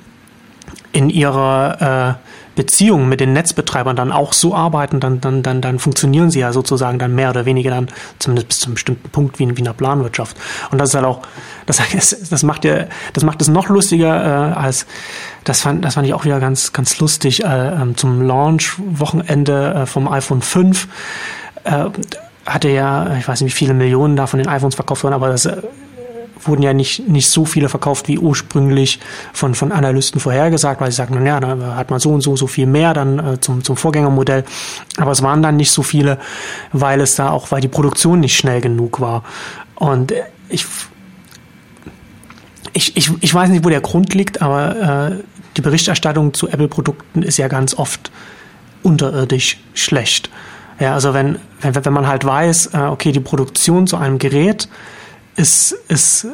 in 0.91 1.09
ihrer 1.09 2.17
äh, 2.19 2.26
Beziehungen 2.57 3.07
mit 3.07 3.19
den 3.21 3.33
Netzbetreibern 3.33 3.95
dann 3.95 4.11
auch 4.11 4.33
so 4.33 4.55
arbeiten, 4.55 4.99
dann, 4.99 5.21
dann, 5.21 5.43
dann, 5.43 5.61
dann 5.61 5.77
funktionieren 5.77 6.31
sie 6.31 6.39
ja 6.39 6.51
sozusagen 6.51 6.97
dann 6.97 7.13
mehr 7.13 7.29
oder 7.29 7.45
weniger 7.45 7.69
dann 7.69 7.87
zumindest 8.17 8.47
bis 8.49 8.59
zu 8.59 8.65
einem 8.65 8.73
bestimmten 8.73 9.09
Punkt 9.09 9.37
wie 9.39 9.43
in, 9.43 9.55
wie 9.55 9.59
in 9.59 9.65
der 9.65 9.73
Planwirtschaft. 9.73 10.35
Und 10.71 10.79
das 10.79 10.89
ist 10.89 10.95
halt 10.95 11.05
auch, 11.05 11.21
das, 11.67 11.77
das 12.29 12.43
macht 12.43 12.65
ja, 12.65 12.87
das 13.13 13.23
macht 13.23 13.41
es 13.41 13.47
noch 13.47 13.69
lustiger 13.69 14.51
äh, 14.51 14.53
als, 14.55 14.87
das 15.43 15.61
fand, 15.61 15.85
das 15.85 15.93
fand 15.93 16.07
ich 16.07 16.13
auch 16.15 16.25
wieder 16.25 16.39
ganz, 16.39 16.73
ganz 16.73 16.99
lustig, 16.99 17.43
äh, 17.43 17.47
ähm, 17.47 17.95
zum 17.95 18.23
Launch-Wochenende 18.23 19.73
äh, 19.73 19.85
vom 19.85 20.07
iPhone 20.07 20.41
5 20.41 20.87
äh, 21.63 21.85
hatte 22.45 22.69
ja, 22.69 23.17
ich 23.17 23.27
weiß 23.27 23.41
nicht, 23.41 23.53
wie 23.53 23.57
viele 23.57 23.75
Millionen 23.75 24.15
da 24.15 24.25
von 24.25 24.39
den 24.39 24.47
iPhones 24.47 24.73
verkauft 24.73 25.03
wurden, 25.03 25.13
aber 25.13 25.29
das 25.29 25.45
äh, 25.45 25.61
wurden 26.43 26.61
ja 26.63 26.73
nicht, 26.73 27.07
nicht 27.07 27.29
so 27.29 27.45
viele 27.45 27.69
verkauft 27.69 28.07
wie 28.07 28.19
ursprünglich 28.19 28.99
von, 29.33 29.55
von 29.55 29.71
Analysten 29.71 30.19
vorhergesagt, 30.19 30.81
weil 30.81 30.91
sie 30.91 30.97
sagten, 30.97 31.15
naja, 31.15 31.39
da 31.39 31.75
hat 31.75 31.89
man 31.89 31.99
so 31.99 32.11
und 32.11 32.21
so, 32.21 32.35
so 32.35 32.47
viel 32.47 32.65
mehr 32.65 32.93
dann 32.93 33.19
äh, 33.19 33.39
zum, 33.39 33.63
zum 33.63 33.77
Vorgängermodell. 33.77 34.43
Aber 34.97 35.11
es 35.11 35.21
waren 35.21 35.41
dann 35.41 35.55
nicht 35.55 35.71
so 35.71 35.83
viele, 35.83 36.19
weil 36.71 37.01
es 37.01 37.15
da 37.15 37.29
auch, 37.29 37.51
weil 37.51 37.61
die 37.61 37.67
Produktion 37.67 38.19
nicht 38.19 38.37
schnell 38.37 38.61
genug 38.61 38.99
war. 38.99 39.23
Und 39.75 40.13
ich, 40.49 40.65
ich, 42.73 42.95
ich, 42.95 43.11
ich 43.19 43.33
weiß 43.33 43.49
nicht, 43.49 43.63
wo 43.65 43.69
der 43.69 43.81
Grund 43.81 44.13
liegt, 44.13 44.41
aber 44.41 45.11
äh, 45.11 45.23
die 45.57 45.61
Berichterstattung 45.61 46.33
zu 46.33 46.47
Apple-Produkten 46.47 47.23
ist 47.23 47.37
ja 47.37 47.47
ganz 47.47 47.73
oft 47.73 48.11
unterirdisch 48.83 49.59
schlecht. 49.73 50.29
Ja, 50.79 50.93
also 50.93 51.13
wenn, 51.13 51.39
wenn, 51.61 51.73
wenn 51.83 51.93
man 51.93 52.07
halt 52.07 52.23
weiß, 52.23 52.73
äh, 52.73 52.77
okay, 52.77 53.11
die 53.11 53.19
Produktion 53.19 53.87
zu 53.87 53.97
einem 53.97 54.19
Gerät 54.19 54.69
ist, 55.37 55.71
ist 55.87 56.27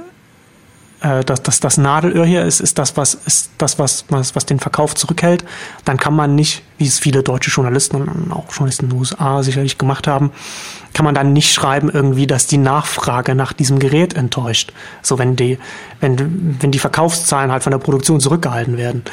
äh, 1.03 1.23
dass, 1.25 1.43
dass 1.43 1.59
das 1.59 1.77
Nadelöhr 1.77 2.25
hier 2.25 2.45
ist, 2.45 2.61
ist 2.61 2.79
das, 2.79 2.95
was 2.95 3.13
ist 3.13 3.51
das, 3.57 3.77
was, 3.77 4.05
was, 4.07 4.35
was 4.35 4.45
den 4.45 4.59
Verkauf 4.59 4.95
zurückhält, 4.95 5.43
dann 5.83 5.97
kann 5.97 6.15
man 6.15 6.33
nicht, 6.33 6.63
wie 6.77 6.87
es 6.87 6.97
viele 6.97 7.23
deutsche 7.23 7.51
Journalisten 7.51 7.97
und 7.97 8.31
auch 8.31 8.45
Journalisten 8.49 8.85
in 8.85 8.91
den 8.91 8.99
USA 8.99 9.43
sicherlich 9.43 9.77
gemacht 9.77 10.07
haben, 10.07 10.31
kann 10.93 11.03
man 11.03 11.13
dann 11.13 11.33
nicht 11.33 11.53
schreiben 11.53 11.89
irgendwie, 11.89 12.25
dass 12.25 12.47
die 12.47 12.57
Nachfrage 12.57 13.35
nach 13.35 13.51
diesem 13.51 13.79
Gerät 13.79 14.13
enttäuscht. 14.13 14.71
So 15.01 15.19
wenn 15.19 15.35
die, 15.35 15.59
wenn, 15.99 16.57
wenn 16.61 16.71
die 16.71 16.79
Verkaufszahlen 16.79 17.51
halt 17.51 17.63
von 17.63 17.71
der 17.71 17.79
Produktion 17.79 18.21
zurückgehalten 18.21 18.77
werden. 18.77 19.03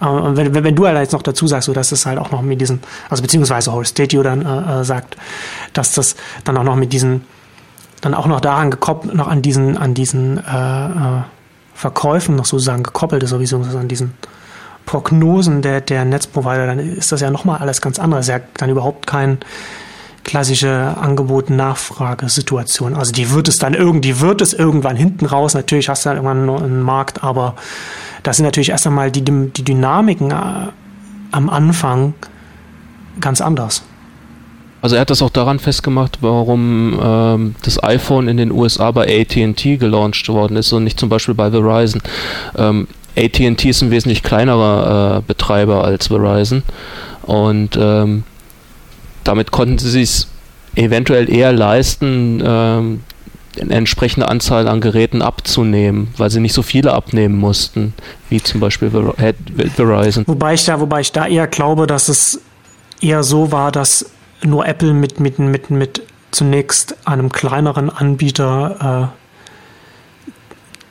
Und 0.00 0.36
wenn, 0.36 0.54
wenn 0.54 0.74
du 0.74 0.86
halt 0.86 0.96
jetzt 0.96 1.12
noch 1.12 1.22
dazu 1.22 1.46
sagst, 1.46 1.66
so 1.66 1.74
dass 1.74 1.92
es 1.92 2.06
halt 2.06 2.18
auch 2.18 2.30
noch 2.30 2.40
mit 2.40 2.60
diesen, 2.60 2.80
also 3.10 3.22
beziehungsweise 3.22 3.70
Horace 3.70 3.90
Statue 3.90 4.22
dann 4.22 4.46
äh, 4.46 4.80
äh, 4.80 4.84
sagt, 4.84 5.18
dass 5.74 5.92
das 5.92 6.16
dann 6.44 6.56
auch 6.56 6.64
noch 6.64 6.76
mit 6.76 6.92
diesen 6.92 7.26
dann 8.04 8.14
auch 8.14 8.26
noch 8.26 8.40
daran 8.40 8.70
gekoppelt, 8.70 9.14
noch 9.14 9.28
an 9.28 9.40
diesen, 9.40 9.78
an 9.78 9.94
diesen 9.94 10.36
äh, 10.38 10.40
äh, 10.40 11.22
Verkäufen 11.74 12.36
noch 12.36 12.44
sozusagen 12.44 12.82
gekoppelt 12.82 13.22
ist, 13.22 13.30
sowieso 13.30 13.56
an 13.56 13.88
diesen 13.88 14.12
Prognosen 14.84 15.62
der, 15.62 15.80
der 15.80 16.04
Netzprovider, 16.04 16.66
dann 16.66 16.78
ist 16.78 17.12
das 17.12 17.22
ja 17.22 17.30
nochmal 17.30 17.60
alles 17.60 17.80
ganz 17.80 17.98
anderes. 17.98 18.26
Ja, 18.26 18.40
dann 18.58 18.68
überhaupt 18.68 19.06
kein 19.06 19.38
klassische 20.22 20.94
Angebot-Nachfrage-Situation. 21.00 22.94
Also 22.94 23.12
die 23.12 23.30
wird 23.30 23.48
es 23.48 23.56
dann 23.58 23.72
irgendwie, 23.72 24.20
wird 24.20 24.42
es 24.42 24.52
irgendwann 24.52 24.96
hinten 24.96 25.24
raus. 25.24 25.54
Natürlich 25.54 25.88
hast 25.88 26.04
du 26.04 26.10
dann 26.10 26.18
irgendwann 26.18 26.62
einen 26.62 26.82
Markt, 26.82 27.24
aber 27.24 27.54
das 28.22 28.36
sind 28.36 28.44
natürlich 28.44 28.68
erst 28.68 28.86
einmal 28.86 29.10
die, 29.10 29.22
die 29.22 29.64
Dynamiken 29.64 30.30
äh, 30.30 30.68
am 31.30 31.48
Anfang 31.48 32.12
ganz 33.20 33.40
anders. 33.40 33.82
Also 34.84 34.96
er 34.96 35.00
hat 35.00 35.08
das 35.08 35.22
auch 35.22 35.30
daran 35.30 35.60
festgemacht, 35.60 36.18
warum 36.20 37.00
ähm, 37.02 37.54
das 37.62 37.82
iPhone 37.82 38.28
in 38.28 38.36
den 38.36 38.52
USA 38.52 38.90
bei 38.90 39.22
AT&T 39.22 39.78
gelauncht 39.78 40.28
worden 40.28 40.58
ist 40.58 40.74
und 40.74 40.84
nicht 40.84 41.00
zum 41.00 41.08
Beispiel 41.08 41.32
bei 41.32 41.50
Verizon. 41.50 42.02
Ähm, 42.54 42.86
AT&T 43.16 43.66
ist 43.66 43.80
ein 43.80 43.90
wesentlich 43.90 44.22
kleinerer 44.22 45.16
äh, 45.16 45.22
Betreiber 45.26 45.84
als 45.84 46.08
Verizon 46.08 46.64
und 47.22 47.78
ähm, 47.80 48.24
damit 49.24 49.52
konnten 49.52 49.78
sie 49.78 50.02
es 50.02 50.28
eventuell 50.74 51.32
eher 51.32 51.54
leisten, 51.54 52.42
ähm, 52.44 53.04
eine 53.58 53.74
entsprechende 53.74 54.28
Anzahl 54.28 54.68
an 54.68 54.82
Geräten 54.82 55.22
abzunehmen, 55.22 56.08
weil 56.18 56.28
sie 56.28 56.40
nicht 56.40 56.52
so 56.52 56.60
viele 56.60 56.92
abnehmen 56.92 57.38
mussten, 57.38 57.94
wie 58.28 58.42
zum 58.42 58.60
Beispiel 58.60 58.90
Verizon. 58.90 60.24
Wobei 60.26 60.52
ich 60.52 60.66
da, 60.66 60.78
wobei 60.78 61.00
ich 61.00 61.10
da 61.10 61.26
eher 61.26 61.46
glaube, 61.46 61.86
dass 61.86 62.08
es 62.08 62.42
eher 63.00 63.22
so 63.22 63.50
war, 63.50 63.72
dass 63.72 64.10
nur 64.44 64.66
Apple 64.66 64.92
mit, 64.92 65.20
mit, 65.20 65.38
mit, 65.38 65.70
mit 65.70 66.02
zunächst 66.30 66.96
einem 67.06 67.30
kleineren 67.30 67.90
Anbieter 67.90 69.10
äh, 69.12 69.24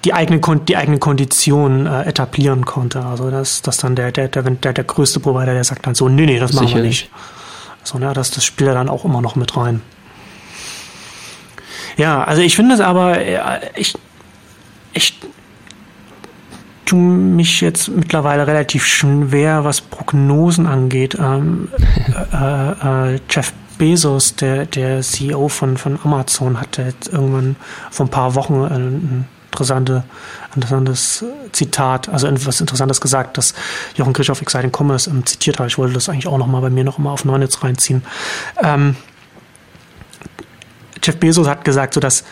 die 0.05 0.13
eigene, 0.13 0.41
die 0.67 0.75
eigene 0.75 0.99
Kondition 0.99 1.85
äh, 1.85 2.03
etablieren 2.03 2.65
konnte. 2.65 3.05
Also 3.05 3.29
dass, 3.29 3.61
dass 3.61 3.77
dann 3.77 3.95
der, 3.95 4.11
der, 4.11 4.27
der, 4.27 4.43
der, 4.43 4.73
der 4.73 4.83
größte 4.83 5.19
Provider, 5.19 5.53
der 5.53 5.63
sagt 5.63 5.87
dann 5.87 5.95
so, 5.95 6.09
nee, 6.09 6.25
nee, 6.25 6.39
das 6.39 6.53
machen 6.53 6.73
wir 6.73 6.81
nicht. 6.81 7.09
So, 7.83 7.97
ne, 7.97 8.13
das, 8.13 8.31
das 8.31 8.43
spielt 8.43 8.69
er 8.69 8.73
dann 8.73 8.89
auch 8.89 9.05
immer 9.05 9.21
noch 9.21 9.35
mit 9.35 9.55
rein. 9.55 9.81
Ja, 11.97 12.23
also 12.23 12.41
ich 12.41 12.55
finde 12.55 12.75
es 12.75 12.81
aber, 12.81 13.19
äh, 13.19 13.59
ich, 13.75 13.93
ich 14.93 15.19
tue 16.85 16.99
mich 16.99 17.61
jetzt 17.61 17.89
mittlerweile 17.89 18.47
relativ 18.47 18.85
schwer, 18.85 19.63
was 19.63 19.81
Prognosen 19.81 20.65
angeht. 20.67 21.17
Ähm, 21.19 21.69
äh, 22.31 23.13
äh, 23.15 23.19
Jeff 23.29 23.53
Bezos, 23.77 24.35
der, 24.35 24.65
der 24.65 25.01
CEO 25.01 25.47
von, 25.47 25.77
von 25.77 25.99
Amazon, 26.03 26.59
hatte 26.59 26.83
jetzt 26.83 27.11
irgendwann 27.11 27.55
vor 27.91 28.05
ein 28.05 28.09
paar 28.09 28.35
Wochen 28.35 28.63
ein 28.63 29.27
interessante, 29.51 30.03
interessantes 30.55 31.25
Zitat, 31.51 32.09
also 32.09 32.27
etwas 32.27 32.59
Interessantes 32.59 33.01
gesagt, 33.01 33.37
dass 33.37 33.53
Jochen 33.95 34.13
Kirchhoff 34.13 34.41
Exciting 34.41 34.71
Commerce 34.75 35.09
ähm, 35.09 35.25
zitiert 35.25 35.59
hat. 35.59 35.67
Ich 35.67 35.77
wollte 35.77 35.93
das 35.93 36.09
eigentlich 36.09 36.27
auch 36.27 36.37
nochmal 36.37 36.61
bei 36.61 36.69
mir 36.69 36.83
noch 36.83 36.97
mal 36.97 37.11
auf 37.11 37.25
Neunetz 37.25 37.63
reinziehen. 37.63 38.03
Ähm, 38.61 38.95
Jeff 41.03 41.17
Bezos 41.17 41.47
hat 41.47 41.65
gesagt, 41.65 41.93
so 41.93 41.99
dass 41.99 42.23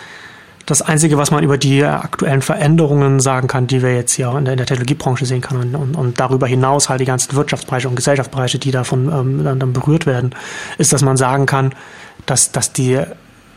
das 0.71 0.81
Einzige, 0.81 1.17
was 1.17 1.31
man 1.31 1.43
über 1.43 1.57
die 1.57 1.83
aktuellen 1.83 2.41
Veränderungen 2.41 3.19
sagen 3.19 3.47
kann, 3.47 3.67
die 3.67 3.81
wir 3.81 3.93
jetzt 3.93 4.13
hier 4.13 4.33
in 4.37 4.45
der, 4.45 4.53
in 4.53 4.57
der 4.57 4.65
Technologiebranche 4.65 5.25
sehen 5.25 5.41
kann 5.41 5.57
und, 5.57 5.75
und, 5.75 5.95
und, 5.95 6.19
darüber 6.19 6.47
hinaus 6.47 6.87
halt 6.87 7.01
die 7.01 7.05
ganzen 7.05 7.35
Wirtschaftsbereiche 7.35 7.89
und 7.89 7.95
Gesellschaftsbereiche, 7.95 8.57
die 8.57 8.71
davon 8.71 9.11
ähm, 9.11 9.43
dann, 9.43 9.59
dann, 9.59 9.73
berührt 9.73 10.05
werden, 10.05 10.33
ist, 10.77 10.93
dass 10.93 11.01
man 11.01 11.17
sagen 11.17 11.45
kann, 11.45 11.75
dass, 12.25 12.51
dass 12.51 12.71
die 12.71 12.99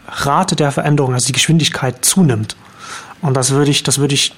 Rate 0.08 0.56
der 0.56 0.72
Veränderung, 0.72 1.14
also 1.14 1.26
die 1.26 1.32
Geschwindigkeit 1.32 2.04
zunimmt. 2.04 2.56
Und 3.22 3.36
das 3.36 3.52
würde 3.52 3.70
ich, 3.70 3.84
das 3.84 3.98
würde 3.98 4.14
ich 4.14 4.34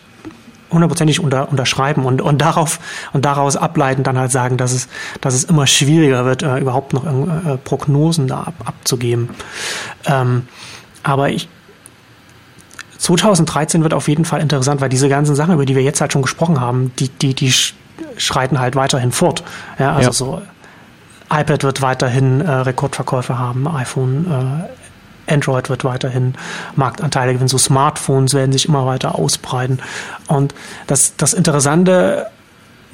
hundertprozentig 0.71 1.21
unter, 1.21 1.49
unterschreiben 1.49 2.05
und, 2.05 2.21
und 2.21 2.39
darauf 2.43 2.79
und 3.13 3.25
daraus 3.25 3.57
ableiten 3.57 4.03
dann 4.03 4.19
halt 4.19 4.33
sagen, 4.33 4.59
dass 4.59 4.73
es, 4.73 4.89
dass 5.21 5.33
es 5.33 5.45
immer 5.45 5.67
schwieriger 5.67 6.25
wird, 6.25 6.43
äh, 6.43 6.59
überhaupt 6.59 6.93
noch 6.93 7.07
äh, 7.07 7.57
Prognosen 7.57 8.29
da 8.29 8.41
ab, 8.41 8.55
abzugeben. 8.65 9.31
Ähm, 10.05 10.47
aber 11.03 11.31
ich 11.31 11.49
2013 12.99 13.83
wird 13.83 13.95
auf 13.95 14.09
jeden 14.09 14.25
Fall 14.25 14.41
interessant, 14.41 14.81
weil 14.81 14.89
diese 14.89 15.09
ganzen 15.09 15.35
Sachen, 15.35 15.55
über 15.55 15.67
die 15.67 15.77
wir 15.77 15.83
jetzt 15.83 16.01
halt 16.01 16.13
schon 16.13 16.23
gesprochen 16.23 16.61
haben, 16.61 16.93
die, 16.99 17.09
die, 17.09 17.35
die 17.35 17.53
schreiten 18.17 18.59
halt 18.59 18.77
weiterhin 18.77 19.13
fort. 19.13 19.43
Ja, 19.79 19.95
also 19.95 20.09
ja. 20.09 20.13
so 20.13 20.43
iPad 21.31 21.65
wird 21.65 21.83
weiterhin 21.83 22.41
äh, 22.41 22.51
Rekordverkäufe 22.51 23.39
haben, 23.39 23.67
iPhone, 23.69 24.67
äh, 25.29 25.33
Android 25.33 25.69
wird 25.69 25.85
weiterhin 25.85 26.35
Marktanteile 26.77 27.33
gewinnen, 27.33 27.49
so 27.49 27.59
Smartphones 27.59 28.33
werden 28.35 28.53
sich 28.53 28.69
immer 28.69 28.87
weiter 28.87 29.17
ausbreiten. 29.17 29.81
Und 30.29 30.55
das, 30.87 31.17
das 31.17 31.35
Interessante 31.35 32.27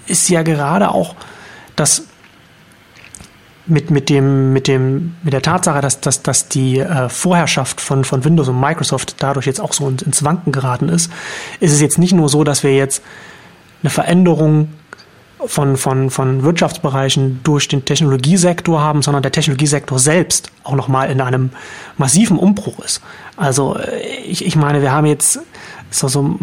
ist 0.07 0.29
ja 0.29 0.43
gerade 0.43 0.91
auch, 0.91 1.15
dass 1.77 2.05
mit, 3.73 3.91
mit, 3.91 4.11
dem, 4.11 4.53
mit, 4.53 4.69
dem, 4.69 5.17
mit 5.23 5.33
der 5.33 5.43
Tatsache, 5.43 5.81
dass, 5.81 6.01
dass, 6.01 6.23
dass 6.23 6.49
die 6.49 6.79
äh, 6.79 7.09
Vorherrschaft 7.09 7.81
von, 7.81 8.05
von 8.05 8.25
Windows 8.25 8.49
und 8.49 8.61
Microsoft 8.61 9.17
dadurch 9.19 9.47
jetzt 9.47 9.61
auch 9.61 9.73
so 9.73 9.89
ins 9.89 10.23
Wanken 10.23 10.53
geraten 10.53 10.89
ist, 10.89 11.11
ist 11.59 11.73
es 11.73 11.81
jetzt 11.81 11.99
nicht 11.99 12.13
nur 12.13 12.29
so, 12.29 12.45
dass 12.45 12.63
wir 12.63 12.75
jetzt 12.75 13.03
eine 13.83 13.91
Veränderung 13.91 14.69
von, 15.47 15.77
von, 15.77 16.11
von 16.11 16.43
Wirtschaftsbereichen 16.43 17.41
durch 17.43 17.67
den 17.67 17.85
Technologiesektor 17.85 18.81
haben, 18.81 19.03
sondern 19.03 19.23
der 19.23 19.33
Technologiesektor 19.33 19.99
selbst 19.99 20.53
auch 20.63 20.75
nochmal 20.75 21.11
in 21.11 21.21
einem 21.21 21.51
massiven 21.97 22.39
Umbruch 22.39 22.79
ist. 22.81 23.01
Also 23.37 23.77
äh, 23.77 24.01
ich, 24.27 24.45
ich 24.45 24.55
meine, 24.55 24.83
wir 24.83 24.93
haben 24.93 25.07
jetzt 25.07 25.41
so, 25.91 26.09
so 26.09 26.37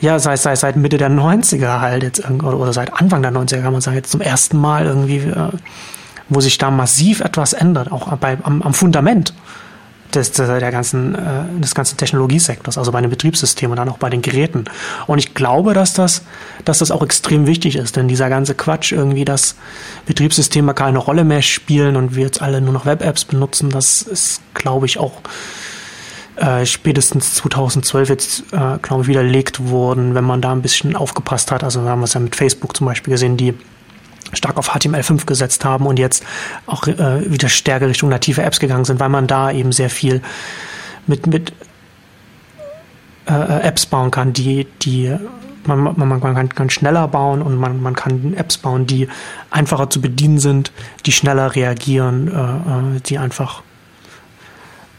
ja, 0.00 0.18
seit, 0.18 0.38
seit, 0.38 0.58
seit 0.58 0.76
Mitte 0.76 0.96
der 0.96 1.10
90er 1.10 1.80
halt 1.80 2.02
jetzt, 2.02 2.28
oder 2.30 2.72
seit 2.72 2.92
Anfang 2.92 3.22
der 3.22 3.32
90er 3.32 3.62
kann 3.62 3.72
man 3.72 3.80
sagen, 3.80 3.96
jetzt 3.96 4.10
zum 4.10 4.20
ersten 4.20 4.58
Mal 4.58 4.86
irgendwie, 4.86 5.18
äh, 5.18 5.48
wo 6.28 6.40
sich 6.40 6.58
da 6.58 6.70
massiv 6.70 7.20
etwas 7.20 7.52
ändert, 7.52 7.90
auch 7.90 8.16
bei, 8.16 8.38
am, 8.42 8.62
am 8.62 8.74
Fundament 8.74 9.32
des, 10.14 10.32
der 10.32 10.70
ganzen, 10.70 11.14
äh, 11.14 11.60
des 11.60 11.74
ganzen 11.74 11.96
Technologiesektors, 11.96 12.78
also 12.78 12.92
bei 12.92 13.00
den 13.00 13.10
Betriebssystemen 13.10 13.72
und 13.72 13.76
dann 13.76 13.88
auch 13.88 13.98
bei 13.98 14.10
den 14.10 14.22
Geräten. 14.22 14.64
Und 15.06 15.18
ich 15.18 15.34
glaube, 15.34 15.74
dass 15.74 15.92
das, 15.94 16.22
dass 16.64 16.78
das 16.78 16.90
auch 16.90 17.02
extrem 17.02 17.46
wichtig 17.46 17.76
ist, 17.76 17.96
denn 17.96 18.08
dieser 18.08 18.28
ganze 18.28 18.54
Quatsch 18.54 18.92
irgendwie, 18.92 19.24
dass 19.24 19.56
Betriebssysteme 20.06 20.74
keine 20.74 20.98
Rolle 20.98 21.24
mehr 21.24 21.42
spielen 21.42 21.96
und 21.96 22.14
wir 22.14 22.24
jetzt 22.24 22.40
alle 22.40 22.60
nur 22.60 22.72
noch 22.72 22.86
Web-Apps 22.86 23.24
benutzen, 23.24 23.70
das 23.70 24.02
ist, 24.02 24.40
glaube 24.54 24.86
ich, 24.86 24.98
auch 24.98 25.20
äh, 26.38 26.66
spätestens 26.66 27.34
2012 27.34 28.08
jetzt, 28.08 28.40
äh, 28.52 28.78
glaube 28.80 29.02
ich, 29.02 29.08
widerlegt 29.08 29.68
wurden, 29.68 30.14
wenn 30.14 30.24
man 30.24 30.40
da 30.40 30.52
ein 30.52 30.62
bisschen 30.62 30.96
aufgepasst 30.96 31.50
hat. 31.50 31.64
Also 31.64 31.82
wir 31.82 31.90
haben 31.90 32.02
es 32.02 32.14
ja 32.14 32.20
mit 32.20 32.36
Facebook 32.36 32.76
zum 32.76 32.86
Beispiel 32.86 33.12
gesehen, 33.12 33.36
die 33.36 33.54
stark 34.32 34.56
auf 34.56 34.74
HTML5 34.74 35.26
gesetzt 35.26 35.64
haben 35.64 35.86
und 35.86 35.98
jetzt 35.98 36.24
auch 36.66 36.86
äh, 36.86 37.30
wieder 37.30 37.48
stärker 37.48 37.88
Richtung 37.88 38.10
native 38.10 38.42
Apps 38.42 38.60
gegangen 38.60 38.84
sind, 38.84 39.00
weil 39.00 39.08
man 39.08 39.26
da 39.26 39.50
eben 39.50 39.72
sehr 39.72 39.90
viel 39.90 40.22
mit, 41.06 41.26
mit 41.26 41.52
äh, 43.26 43.62
Apps 43.62 43.86
bauen 43.86 44.10
kann, 44.10 44.32
die, 44.32 44.66
die 44.82 45.16
man, 45.64 45.82
man, 45.96 46.08
man 46.08 46.20
kann, 46.20 46.48
kann 46.48 46.70
schneller 46.70 47.08
bauen 47.08 47.42
und 47.42 47.56
man, 47.56 47.82
man 47.82 47.94
kann 47.94 48.34
Apps 48.34 48.58
bauen, 48.58 48.86
die 48.86 49.08
einfacher 49.50 49.90
zu 49.90 50.00
bedienen 50.00 50.38
sind, 50.38 50.72
die 51.04 51.12
schneller 51.12 51.54
reagieren, 51.54 52.28
äh, 52.28 52.96
äh 52.96 53.00
die 53.00 53.18
einfach 53.18 53.62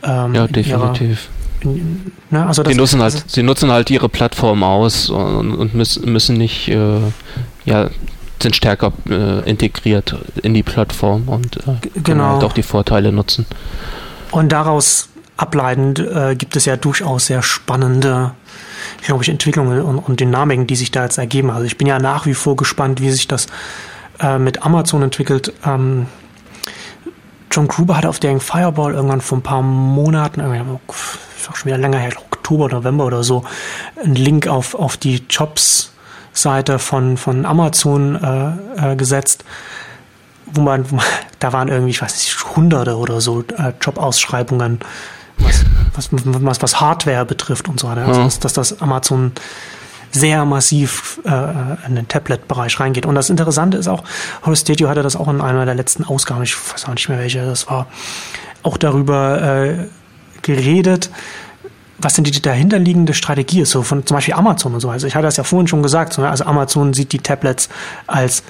ähm, 0.03 0.35
ja, 0.35 0.47
definitiv. 0.47 1.29
Ihrer, 1.61 1.75
in, 1.75 2.11
ne, 2.29 2.45
also 2.45 2.63
sie, 2.63 2.75
nutzen 2.75 3.01
halt, 3.01 3.23
sie 3.27 3.43
nutzen 3.43 3.71
halt 3.71 3.89
ihre 3.89 4.07
Plattform 4.09 4.63
aus 4.63 5.09
und, 5.09 5.53
und 5.53 5.73
müssen, 5.73 6.11
müssen 6.11 6.37
nicht, 6.37 6.69
äh, 6.69 6.99
ja, 7.65 7.89
sind 8.41 8.55
stärker 8.55 8.93
äh, 9.09 9.49
integriert 9.49 10.15
in 10.41 10.53
die 10.53 10.63
Plattform 10.63 11.27
und 11.27 11.57
äh, 11.57 12.01
genau. 12.01 12.33
halt 12.33 12.43
auch 12.43 12.53
die 12.53 12.63
Vorteile 12.63 13.11
nutzen. 13.11 13.45
Und 14.31 14.51
daraus 14.51 15.09
ableitend 15.35 15.99
äh, 15.99 16.35
gibt 16.35 16.55
es 16.55 16.65
ja 16.65 16.77
durchaus 16.77 17.25
sehr 17.25 17.41
spannende 17.41 18.31
glaube 19.01 19.23
ich, 19.23 19.29
Entwicklungen 19.29 19.81
und, 19.81 19.99
und, 19.99 20.19
Dynamiken, 20.19 20.67
die 20.67 20.75
sich 20.75 20.91
da 20.91 21.03
jetzt 21.03 21.17
ergeben. 21.17 21.49
Also 21.49 21.65
ich 21.65 21.77
bin 21.77 21.87
ja 21.87 21.99
nach 21.99 22.25
wie 22.25 22.33
vor 22.33 22.55
gespannt, 22.55 23.01
wie 23.01 23.11
sich 23.11 23.27
das 23.27 23.47
äh, 24.19 24.37
mit 24.37 24.63
Amazon 24.63 25.03
entwickelt. 25.03 25.53
Ähm, 25.65 26.07
John 27.51 27.67
Gruber 27.67 27.97
hat 27.97 28.05
auf 28.05 28.19
der 28.19 28.39
Fireball 28.39 28.93
irgendwann 28.93 29.21
vor 29.21 29.37
ein 29.37 29.41
paar 29.41 29.61
Monaten, 29.61 30.39
ist 30.39 31.49
auch 31.49 31.55
schon 31.55 31.67
wieder 31.67 31.77
länger 31.77 31.97
her, 31.97 32.11
Oktober, 32.15 32.69
November 32.69 33.05
oder 33.05 33.23
so 33.23 33.43
einen 34.03 34.15
Link 34.15 34.47
auf, 34.47 34.75
auf 34.75 34.97
die 34.97 35.23
Jobs-Seite 35.29 36.79
von, 36.79 37.17
von 37.17 37.45
Amazon 37.45 38.15
äh, 38.77 38.91
äh, 38.91 38.95
gesetzt, 38.95 39.43
wo 40.47 40.61
man, 40.61 40.89
wo 40.89 40.95
man, 40.95 41.05
da 41.39 41.53
waren 41.53 41.67
irgendwie, 41.67 41.91
ich 41.91 42.01
weiß 42.01 42.13
nicht, 42.13 42.55
Hunderte 42.55 42.97
oder 42.97 43.21
so 43.21 43.43
äh, 43.57 43.73
Jobausschreibungen, 43.81 44.79
was, 45.37 45.65
was, 45.93 46.09
was, 46.11 46.61
was 46.61 46.81
Hardware 46.81 47.25
betrifft 47.25 47.67
und 47.67 47.79
so 47.79 47.87
weiter. 47.87 48.05
Also, 48.05 48.23
dass, 48.23 48.39
dass 48.39 48.53
das 48.53 48.81
Amazon 48.81 49.31
sehr 50.11 50.45
massiv 50.45 51.19
äh, 51.25 51.87
in 51.87 51.95
den 51.95 52.07
Tablet-Bereich 52.07 52.79
reingeht. 52.79 53.05
Und 53.05 53.15
das 53.15 53.29
Interessante 53.29 53.77
ist 53.77 53.87
auch, 53.87 54.03
Horace 54.45 54.61
Stadio 54.61 54.89
hatte 54.89 55.03
das 55.03 55.15
auch 55.15 55.27
in 55.27 55.41
einer 55.41 55.65
der 55.65 55.75
letzten 55.75 56.03
Ausgaben, 56.03 56.43
ich 56.43 56.55
weiß 56.55 56.85
auch 56.85 56.93
nicht 56.93 57.09
mehr 57.09 57.19
welche 57.19 57.45
das 57.45 57.67
war, 57.69 57.87
auch 58.63 58.77
darüber 58.77 59.41
äh, 59.41 59.87
geredet, 60.41 61.09
was 61.99 62.13
denn 62.13 62.23
die 62.23 62.41
dahinterliegende 62.41 63.13
Strategie 63.13 63.61
ist, 63.61 63.71
so 63.71 63.83
von 63.83 64.05
zum 64.05 64.15
Beispiel 64.15 64.33
Amazon 64.33 64.73
und 64.73 64.79
so. 64.79 64.89
Also 64.89 65.05
ich 65.05 65.15
hatte 65.15 65.25
das 65.25 65.37
ja 65.37 65.43
vorhin 65.43 65.67
schon 65.67 65.83
gesagt, 65.83 66.17
also 66.17 66.45
Amazon 66.45 66.93
sieht 66.93 67.11
die 67.11 67.19
Tablets 67.19 67.69
als 68.07 68.43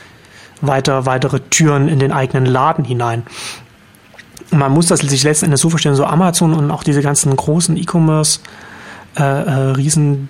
weiter, 0.62 1.05
weitere 1.05 1.39
Türen 1.39 1.88
in 1.88 1.99
den 1.99 2.12
eigenen 2.12 2.45
Laden 2.45 2.86
hinein. 2.86 3.24
Man 4.51 4.72
muss 4.72 4.88
das 4.88 4.99
sich 4.99 5.24
letzten 5.24 5.45
Endes 5.45 5.62
so 5.62 5.70
verstehen, 5.70 5.95
so 5.95 6.05
Amazon 6.05 6.53
und 6.53 6.72
auch 6.72 6.84
diese 6.84 7.01
ganzen 7.01 7.36
großen 7.36 7.78
E-Commerce 7.78 8.39
äh, 9.18 9.24
äh, 9.24 9.51
Riesen, 9.72 10.30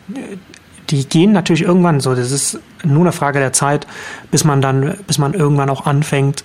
die 0.90 1.08
gehen 1.08 1.32
natürlich 1.32 1.64
irgendwann 1.64 2.00
so. 2.00 2.16
Das 2.16 2.32
ist 2.32 2.60
nur 2.84 3.02
eine 3.02 3.12
Frage 3.12 3.40
der 3.40 3.54
Zeit, 3.54 3.88
bis 4.32 4.44
man 4.44 4.62
dann, 4.62 4.96
bis 5.08 5.18
man 5.18 5.34
irgendwann 5.34 5.70
auch 5.70 5.86
anfängt, 5.86 6.44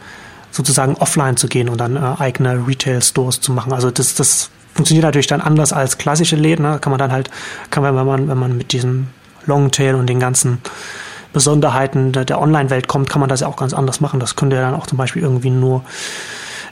sozusagen 0.51 0.95
offline 0.95 1.37
zu 1.37 1.49
gehen 1.49 1.69
und 1.69 1.79
dann 1.79 1.97
äh, 1.97 2.15
eigene 2.19 2.67
Retail-Stores 2.67 3.41
zu 3.41 3.53
machen. 3.53 3.73
Also 3.73 3.91
das, 3.91 4.15
das 4.15 4.51
funktioniert 4.75 5.05
natürlich 5.05 5.27
dann 5.27 5.41
anders 5.41 5.73
als 5.73 5.99
klassische 5.99 6.37
Läden. 6.37 6.63
Ne? 6.65 6.79
Kann 6.81 6.91
man 6.91 6.99
dann 6.99 7.13
halt, 7.13 7.31
kann 7.71 7.83
man, 7.83 7.97
wenn 7.97 8.07
man, 8.07 8.29
wenn 8.29 8.39
man 8.39 8.57
mit 8.57 8.73
diesem 8.73 9.09
Longtail 9.47 9.95
und 9.97 10.07
den 10.07 10.21
ganzen 10.21 10.59
Besonderheiten 11.33 12.13
der, 12.13 12.25
der 12.25 12.41
Online-Welt 12.41 12.87
kommt, 12.87 13.11
kann 13.11 13.21
man 13.21 13.29
das 13.29 13.41
ja 13.41 13.49
auch 13.49 13.57
ganz 13.57 13.75
anders 13.75 14.01
machen. 14.01 14.21
Das 14.21 14.37
könnte 14.37 14.57
ja 14.57 14.63
dann 14.63 14.75
auch 14.75 14.87
zum 14.87 14.99
Beispiel 14.99 15.23
irgendwie 15.23 15.51
nur 15.51 15.83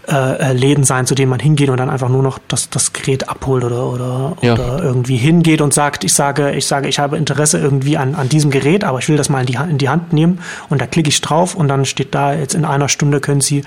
äh, 0.09 0.51
äh, 0.51 0.53
Läden 0.53 0.83
sein, 0.83 1.07
zu 1.07 1.15
denen 1.15 1.31
man 1.31 1.39
hingeht 1.39 1.71
und 1.71 1.77
dann 1.77 1.89
einfach 1.89 2.09
nur 2.09 2.25
noch 2.25 2.41
das, 2.49 2.69
das 2.69 2.93
Gerät 2.93 3.29
abholt 3.29 3.63
oder, 3.63 3.87
oder, 3.87 4.37
ja. 4.41 4.55
oder 4.55 4.83
irgendwie 4.83 5.17
hingeht 5.17 5.61
und 5.61 5.73
sagt, 5.73 6.03
ich 6.03 6.13
sage, 6.13 6.51
ich 6.51 6.67
sage, 6.67 6.89
ich 6.89 6.99
habe 6.99 7.17
Interesse 7.17 7.59
irgendwie 7.59 7.97
an, 7.97 8.17
an 8.17 8.29
diesem 8.29 8.51
Gerät, 8.51 8.83
aber 8.83 8.99
ich 8.99 9.09
will 9.09 9.17
das 9.17 9.29
mal 9.29 9.41
in 9.41 9.47
die, 9.47 9.55
in 9.55 9.79
die 9.79 9.89
Hand 9.89 10.13
nehmen 10.13 10.41
und 10.69 10.81
da 10.81 10.89
klicke 10.89 11.09
ich 11.09 11.21
drauf 11.21 11.55
und 11.55 11.69
dann 11.69 11.85
steht 11.85 12.17
da, 12.17 12.35
jetzt 12.35 12.55
in 12.55 12.65
einer 12.65 12.89
Stunde 12.89 13.21
können 13.21 13.41
Sie 13.41 13.63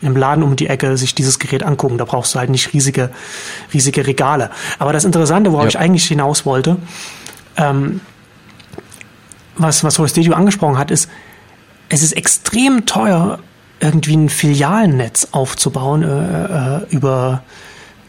im 0.00 0.16
Laden 0.16 0.44
um 0.44 0.54
die 0.54 0.68
Ecke 0.68 0.96
sich 0.96 1.16
dieses 1.16 1.40
Gerät 1.40 1.64
angucken. 1.64 1.98
Da 1.98 2.04
brauchst 2.04 2.36
du 2.36 2.38
halt 2.38 2.50
nicht 2.50 2.72
riesige, 2.72 3.10
riesige 3.74 4.06
Regale. 4.06 4.50
Aber 4.78 4.92
das 4.92 5.04
Interessante, 5.04 5.50
worauf 5.50 5.64
ja. 5.64 5.70
ich 5.70 5.78
eigentlich 5.80 6.06
hinaus 6.06 6.46
wollte, 6.46 6.76
ähm, 7.56 8.00
was, 9.56 9.82
was 9.82 9.98
Horace 9.98 10.12
Dedio 10.12 10.34
angesprochen 10.34 10.78
hat, 10.78 10.92
ist, 10.92 11.10
es 11.88 12.04
ist 12.04 12.12
extrem 12.12 12.86
teuer, 12.86 13.40
irgendwie 13.80 14.16
ein 14.16 14.28
Filialnetz 14.28 15.28
aufzubauen 15.32 16.02
äh, 16.02 16.76
äh, 16.76 16.86
über 16.90 17.42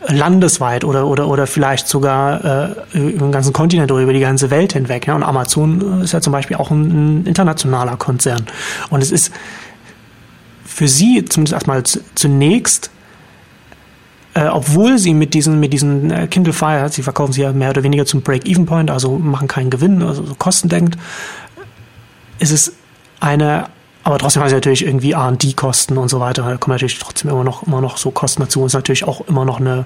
landesweit 0.07 0.83
oder 0.83 1.07
oder 1.07 1.27
oder 1.27 1.47
vielleicht 1.47 1.87
sogar 1.87 2.73
äh, 2.93 2.97
über 2.97 3.27
den 3.27 3.31
ganzen 3.31 3.53
Kontinent 3.53 3.91
oder 3.91 4.01
über 4.01 4.13
die 4.13 4.19
ganze 4.19 4.49
Welt 4.49 4.73
hinweg. 4.73 5.07
Ja? 5.07 5.15
Und 5.15 5.23
Amazon 5.23 6.01
ist 6.01 6.11
ja 6.11 6.21
zum 6.21 6.33
Beispiel 6.33 6.57
auch 6.57 6.71
ein, 6.71 7.21
ein 7.21 7.25
internationaler 7.25 7.97
Konzern. 7.97 8.45
Und 8.89 9.01
es 9.01 9.11
ist 9.11 9.31
für 10.65 10.87
sie 10.87 11.23
zumindest 11.25 11.53
erstmal 11.53 11.83
zunächst, 12.15 12.89
äh, 14.33 14.47
obwohl 14.47 14.97
sie 14.97 15.13
mit 15.13 15.33
diesen 15.33 15.59
mit 15.59 15.71
diesen 15.71 16.09
äh, 16.09 16.27
Kindle 16.27 16.53
Fire, 16.53 16.89
sie 16.89 17.03
verkaufen 17.03 17.33
sie 17.33 17.41
ja 17.41 17.53
mehr 17.53 17.69
oder 17.69 17.83
weniger 17.83 18.05
zum 18.05 18.21
Break-Even-Point, 18.21 18.89
also 18.89 19.19
machen 19.19 19.47
keinen 19.47 19.69
Gewinn, 19.69 20.01
also 20.01 20.23
so 20.25 20.35
kostendenkend, 20.35 20.97
ist 22.39 22.51
es 22.51 22.73
eine 23.19 23.65
aber 24.03 24.17
trotzdem 24.17 24.41
haben 24.41 24.49
sie 24.49 24.55
natürlich 24.55 24.85
irgendwie 24.85 25.11
R&D-Kosten 25.11 25.97
und 25.97 26.09
so 26.09 26.19
weiter. 26.19 26.43
Da 26.43 26.57
kommen 26.57 26.75
natürlich 26.75 26.97
trotzdem 26.97 27.29
immer 27.29 27.43
noch, 27.43 27.63
immer 27.63 27.81
noch 27.81 27.97
so 27.97 28.11
Kosten 28.11 28.41
dazu. 28.41 28.61
Und 28.61 28.67
ist 28.67 28.73
natürlich 28.73 29.03
auch 29.03 29.27
immer 29.27 29.45
noch 29.45 29.59
eine, 29.59 29.85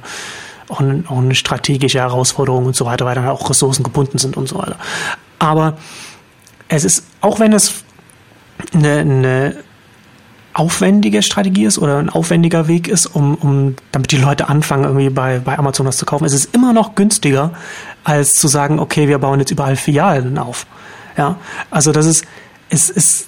auch 0.70 0.80
eine, 0.80 1.04
auch 1.08 1.18
eine 1.18 1.36
strategische 1.36 2.00
Herausforderung 2.00 2.66
und 2.66 2.76
so 2.76 2.86
weiter, 2.86 3.06
weil 3.06 3.16
dann 3.16 3.28
auch 3.28 3.50
Ressourcen 3.50 3.84
gebunden 3.84 4.18
sind 4.18 4.38
und 4.38 4.48
so 4.48 4.58
weiter. 4.58 4.78
Aber 5.40 5.78
es 6.70 6.86
ist, 6.86 7.06
auch 7.22 7.40
wenn 7.40 7.52
es 7.52 7.84
eine, 8.74 9.00
eine 9.00 9.56
aufwendige 10.54 11.22
Strategie 11.22 11.66
ist 11.66 11.78
oder 11.78 11.98
ein 11.98 12.10
aufwendiger 12.10 12.70
Weg 12.70 12.88
ist, 12.88 13.08
um, 13.08 13.36
um 13.36 13.76
damit 13.92 14.12
die 14.12 14.18
Leute 14.18 14.48
anfangen, 14.48 14.86
irgendwie 14.86 15.10
bei, 15.10 15.40
bei 15.40 15.60
Amazon 15.60 15.86
was 15.86 15.98
zu 15.98 16.06
kaufen, 16.06 16.24
ist 16.24 16.34
es 16.34 16.46
immer 16.46 16.72
noch 16.72 16.96
günstiger, 16.96 17.52
als 18.06 18.38
zu 18.38 18.48
sagen, 18.48 18.80
okay, 18.80 19.10
wir 19.10 19.18
bauen 19.18 19.40
jetzt 19.40 19.52
überall 19.52 19.76
Filialen 19.76 20.38
auf. 20.38 20.66
Ja, 21.18 21.36
also 21.70 21.92
das 21.92 22.06
ist, 22.06 22.26
es 22.70 22.90
ist 22.90 23.28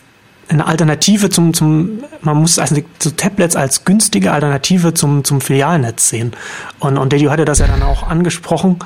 eine 0.50 0.66
Alternative 0.66 1.30
zum, 1.30 1.54
zum 1.54 2.04
man 2.22 2.38
muss 2.38 2.58
also 2.58 2.78
so 3.00 3.10
Tablets 3.12 3.56
als 3.56 3.84
günstige 3.84 4.32
Alternative 4.32 4.94
zum, 4.94 5.24
zum 5.24 5.42
Filialnetz 5.42 6.10
sehen. 6.10 6.32
Und, 6.80 6.98
und 6.98 7.12
Dedio 7.12 7.32
hatte 7.32 7.46
das 7.46 7.60
ja 7.60 7.68
dann 7.68 7.84
auch 7.84 8.08
angesprochen, 8.08 8.80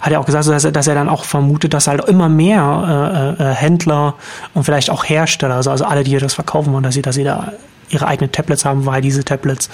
hat 0.00 0.12
ja 0.12 0.20
auch 0.20 0.26
gesagt, 0.26 0.46
dass 0.46 0.64
er, 0.64 0.72
dass 0.72 0.86
er 0.86 0.94
dann 0.94 1.08
auch 1.08 1.24
vermutet, 1.24 1.74
dass 1.74 1.86
halt 1.88 2.04
immer 2.04 2.28
mehr 2.28 3.36
äh, 3.38 3.42
äh, 3.42 3.54
Händler 3.54 4.14
und 4.54 4.64
vielleicht 4.64 4.90
auch 4.90 5.04
Hersteller, 5.04 5.56
also, 5.56 5.70
also 5.70 5.84
alle, 5.84 6.04
die 6.04 6.16
das 6.18 6.34
verkaufen 6.34 6.72
wollen, 6.72 6.84
dass 6.84 6.94
sie, 6.94 7.02
dass 7.02 7.16
sie 7.16 7.24
da 7.24 7.52
ihre 7.90 8.06
eigenen 8.06 8.30
Tablets 8.30 8.64
haben, 8.64 8.86
weil 8.86 9.00
diese 9.00 9.24
Tablets 9.24 9.70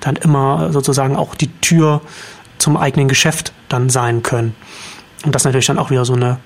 dann 0.00 0.16
immer 0.16 0.72
sozusagen 0.72 1.16
auch 1.16 1.34
die 1.34 1.48
Tür 1.60 2.02
zum 2.58 2.76
eigenen 2.76 3.08
Geschäft 3.08 3.52
dann 3.68 3.90
sein 3.90 4.22
können. 4.22 4.54
Und 5.24 5.34
das 5.34 5.44
natürlich 5.44 5.66
dann 5.66 5.78
auch 5.78 5.90
wieder 5.90 6.04
so 6.04 6.14
eine 6.14 6.38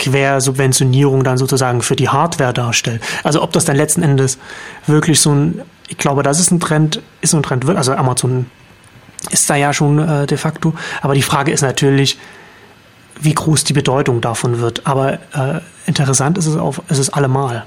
Quersubventionierung 0.00 1.22
dann 1.22 1.38
sozusagen 1.38 1.82
für 1.82 1.94
die 1.94 2.08
Hardware 2.08 2.52
darstellt. 2.52 3.02
Also 3.22 3.42
ob 3.42 3.52
das 3.52 3.64
dann 3.64 3.76
letzten 3.76 4.02
Endes 4.02 4.38
wirklich 4.86 5.20
so 5.20 5.32
ein, 5.32 5.62
ich 5.88 5.98
glaube, 5.98 6.22
das 6.22 6.40
ist 6.40 6.50
ein 6.50 6.58
Trend, 6.58 7.00
ist 7.20 7.30
so 7.30 7.36
ein 7.36 7.42
Trend, 7.42 7.68
also 7.68 7.92
Amazon 7.92 8.46
ist 9.30 9.48
da 9.50 9.54
ja 9.54 9.72
schon 9.72 9.98
äh, 9.98 10.26
de 10.26 10.38
facto, 10.38 10.74
aber 11.02 11.14
die 11.14 11.22
Frage 11.22 11.52
ist 11.52 11.60
natürlich, 11.60 12.18
wie 13.20 13.34
groß 13.34 13.64
die 13.64 13.74
Bedeutung 13.74 14.22
davon 14.22 14.60
wird. 14.60 14.86
Aber 14.86 15.14
äh, 15.34 15.60
interessant 15.86 16.38
ist 16.38 16.46
es, 16.46 16.56
auf, 16.56 16.80
ist 16.88 16.98
es 16.98 17.10
allemal. 17.10 17.66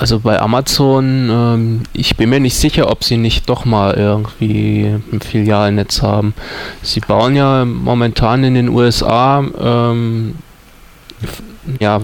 Also 0.00 0.20
bei 0.20 0.40
Amazon, 0.40 1.28
ähm, 1.30 1.82
ich 1.92 2.16
bin 2.16 2.30
mir 2.30 2.40
nicht 2.40 2.56
sicher, 2.56 2.90
ob 2.90 3.04
sie 3.04 3.18
nicht 3.18 3.50
doch 3.50 3.66
mal 3.66 3.92
irgendwie 3.92 4.98
ein 5.12 5.20
Filialnetz 5.20 6.00
haben. 6.00 6.32
Sie 6.80 7.00
bauen 7.00 7.36
ja 7.36 7.66
momentan 7.66 8.42
in 8.42 8.54
den 8.54 8.70
USA 8.70 9.44
ähm, 9.60 10.36
ja, 11.80 12.00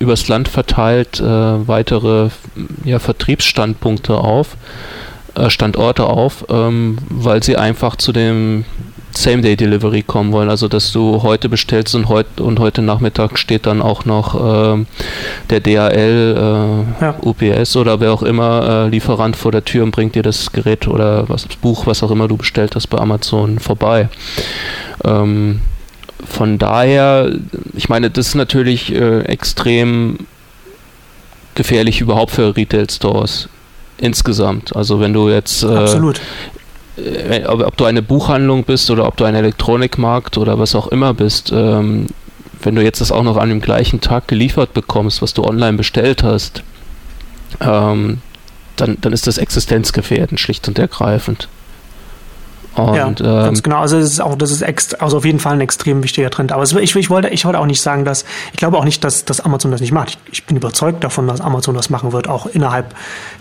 übers 0.00 0.26
Land 0.26 0.48
verteilt 0.48 1.20
äh, 1.20 1.24
weitere 1.68 2.30
ja, 2.84 2.98
Vertriebsstandpunkte 2.98 4.18
auf, 4.18 4.56
äh, 5.36 5.48
Standorte 5.48 6.06
auf, 6.06 6.46
ähm, 6.48 6.98
weil 7.08 7.44
sie 7.44 7.56
einfach 7.56 7.94
zu 7.94 8.10
dem 8.10 8.64
Same-Day-Delivery 9.16 10.02
kommen 10.02 10.32
wollen. 10.32 10.50
Also 10.50 10.68
dass 10.68 10.92
du 10.92 11.22
heute 11.22 11.48
bestellst 11.48 11.94
und, 11.94 12.08
heut, 12.08 12.40
und 12.40 12.58
heute 12.58 12.82
Nachmittag 12.82 13.38
steht 13.38 13.66
dann 13.66 13.82
auch 13.82 14.04
noch 14.04 14.34
äh, 14.34 14.84
der 15.50 15.60
DHL, 15.60 16.36
äh, 17.00 17.04
ja. 17.04 17.14
UPS 17.22 17.76
oder 17.76 18.00
wer 18.00 18.12
auch 18.12 18.22
immer 18.22 18.86
äh, 18.86 18.88
Lieferant 18.88 19.36
vor 19.36 19.52
der 19.52 19.64
Tür 19.64 19.84
und 19.84 19.90
bringt 19.90 20.14
dir 20.14 20.22
das 20.22 20.52
Gerät 20.52 20.88
oder 20.88 21.28
was, 21.28 21.46
das 21.46 21.56
Buch, 21.56 21.86
was 21.86 22.02
auch 22.02 22.10
immer 22.10 22.28
du 22.28 22.36
bestellt 22.36 22.74
hast 22.74 22.88
bei 22.88 22.98
Amazon 22.98 23.58
vorbei. 23.58 24.08
Ähm, 25.04 25.60
von 26.24 26.58
daher, 26.58 27.30
ich 27.74 27.88
meine, 27.88 28.10
das 28.10 28.28
ist 28.28 28.34
natürlich 28.34 28.94
äh, 28.94 29.20
extrem 29.22 30.18
gefährlich 31.54 32.00
überhaupt 32.00 32.32
für 32.32 32.56
Retail-Stores 32.56 33.48
insgesamt. 33.98 34.76
Also 34.76 35.00
wenn 35.00 35.12
du 35.12 35.28
jetzt 35.28 35.62
äh, 35.62 35.86
äh, 36.96 37.44
ob, 37.46 37.60
ob, 37.60 37.76
du 37.76 37.84
eine 37.84 38.02
Buchhandlung 38.02 38.64
bist 38.64 38.90
oder 38.90 39.06
ob 39.06 39.16
du 39.16 39.24
ein 39.24 39.34
Elektronikmarkt 39.34 40.38
oder 40.38 40.58
was 40.58 40.74
auch 40.74 40.88
immer 40.88 41.14
bist, 41.14 41.52
ähm, 41.52 42.06
wenn 42.62 42.74
du 42.74 42.82
jetzt 42.82 43.00
das 43.00 43.12
auch 43.12 43.22
noch 43.22 43.36
an 43.36 43.48
dem 43.48 43.60
gleichen 43.60 44.00
Tag 44.00 44.28
geliefert 44.28 44.74
bekommst, 44.74 45.22
was 45.22 45.34
du 45.34 45.44
online 45.44 45.76
bestellt 45.76 46.22
hast, 46.22 46.62
ähm, 47.60 48.18
dann, 48.76 48.98
dann 49.00 49.12
ist 49.12 49.26
das 49.26 49.38
existenzgefährdend, 49.38 50.40
schlicht 50.40 50.66
und 50.68 50.78
ergreifend. 50.78 51.48
Und, 52.78 53.20
ja, 53.20 53.42
ganz 53.44 53.58
ähm, 53.58 53.62
genau. 53.62 53.78
Also 53.78 53.98
das 53.98 54.10
ist 54.10 54.20
auch, 54.20 54.36
das 54.36 54.50
ist 54.50 54.62
ext 54.62 55.00
also 55.00 55.16
auf 55.16 55.24
jeden 55.24 55.38
Fall 55.38 55.54
ein 55.54 55.60
extrem 55.60 56.02
wichtiger 56.02 56.30
Trend. 56.30 56.52
Aber 56.52 56.62
ich, 56.62 56.96
ich, 56.96 57.10
wollte, 57.10 57.28
ich 57.28 57.44
wollte 57.44 57.58
auch 57.58 57.66
nicht 57.66 57.80
sagen, 57.80 58.04
dass 58.04 58.24
ich 58.52 58.58
glaube 58.58 58.76
auch 58.76 58.84
nicht, 58.84 59.02
dass, 59.02 59.24
dass 59.24 59.40
Amazon 59.40 59.70
das 59.70 59.80
nicht 59.80 59.92
macht. 59.92 60.10
Ich, 60.10 60.18
ich 60.38 60.46
bin 60.46 60.56
überzeugt 60.56 61.02
davon, 61.02 61.26
dass 61.26 61.40
Amazon 61.40 61.74
das 61.74 61.90
machen 61.90 62.12
wird, 62.12 62.28
auch 62.28 62.46
innerhalb 62.46 62.94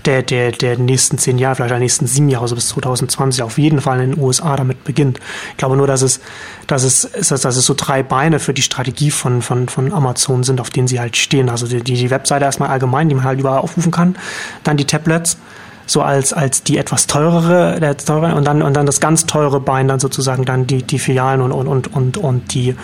der, 0.05 0.23
der, 0.23 0.51
der 0.51 0.77
nächsten 0.77 1.17
zehn 1.17 1.37
Jahre, 1.37 1.55
vielleicht 1.55 1.71
der 1.71 1.79
nächsten 1.79 2.07
sieben 2.07 2.29
Jahre, 2.29 2.43
also 2.43 2.55
bis 2.55 2.69
2020 2.69 3.43
auf 3.43 3.57
jeden 3.57 3.81
Fall 3.81 3.99
in 4.01 4.11
den 4.11 4.21
USA 4.21 4.55
damit 4.55 4.83
beginnt. 4.83 5.19
Ich 5.51 5.57
glaube 5.57 5.75
nur, 5.75 5.87
dass 5.87 6.01
es, 6.01 6.21
dass 6.67 6.83
es, 6.83 7.09
dass 7.11 7.43
es 7.43 7.65
so 7.65 7.73
drei 7.75 8.03
Beine 8.03 8.39
für 8.39 8.53
die 8.53 8.61
Strategie 8.61 9.11
von, 9.11 9.41
von, 9.41 9.67
von 9.67 9.91
Amazon 9.93 10.43
sind, 10.43 10.61
auf 10.61 10.69
denen 10.69 10.87
sie 10.87 10.99
halt 10.99 11.17
stehen. 11.17 11.49
Also 11.49 11.67
die, 11.67 11.81
die 11.81 12.09
Webseite 12.09 12.45
erstmal 12.45 12.69
allgemein, 12.69 13.09
die 13.09 13.15
man 13.15 13.25
halt 13.25 13.39
überall 13.39 13.59
aufrufen 13.59 13.91
kann, 13.91 14.15
dann 14.63 14.77
die 14.77 14.85
Tablets 14.85 15.37
so 15.85 16.01
als, 16.01 16.33
als 16.33 16.63
die 16.63 16.77
etwas 16.77 17.07
teurere, 17.07 17.79
der 17.79 17.97
teure, 17.97 18.35
und 18.35 18.45
dann, 18.45 18.61
und 18.61 18.73
dann 18.75 18.85
das 18.85 18.99
ganz 18.99 19.25
teure 19.25 19.59
Bein 19.59 19.87
dann 19.87 19.99
sozusagen 19.99 20.45
dann 20.45 20.67
die, 20.67 20.83
die 20.83 20.99
Filialen 20.99 21.41
und, 21.41 21.51
und, 21.51 21.67
und, 21.67 21.87
und, 21.95 22.17
und 22.17 22.53
die 22.53 22.75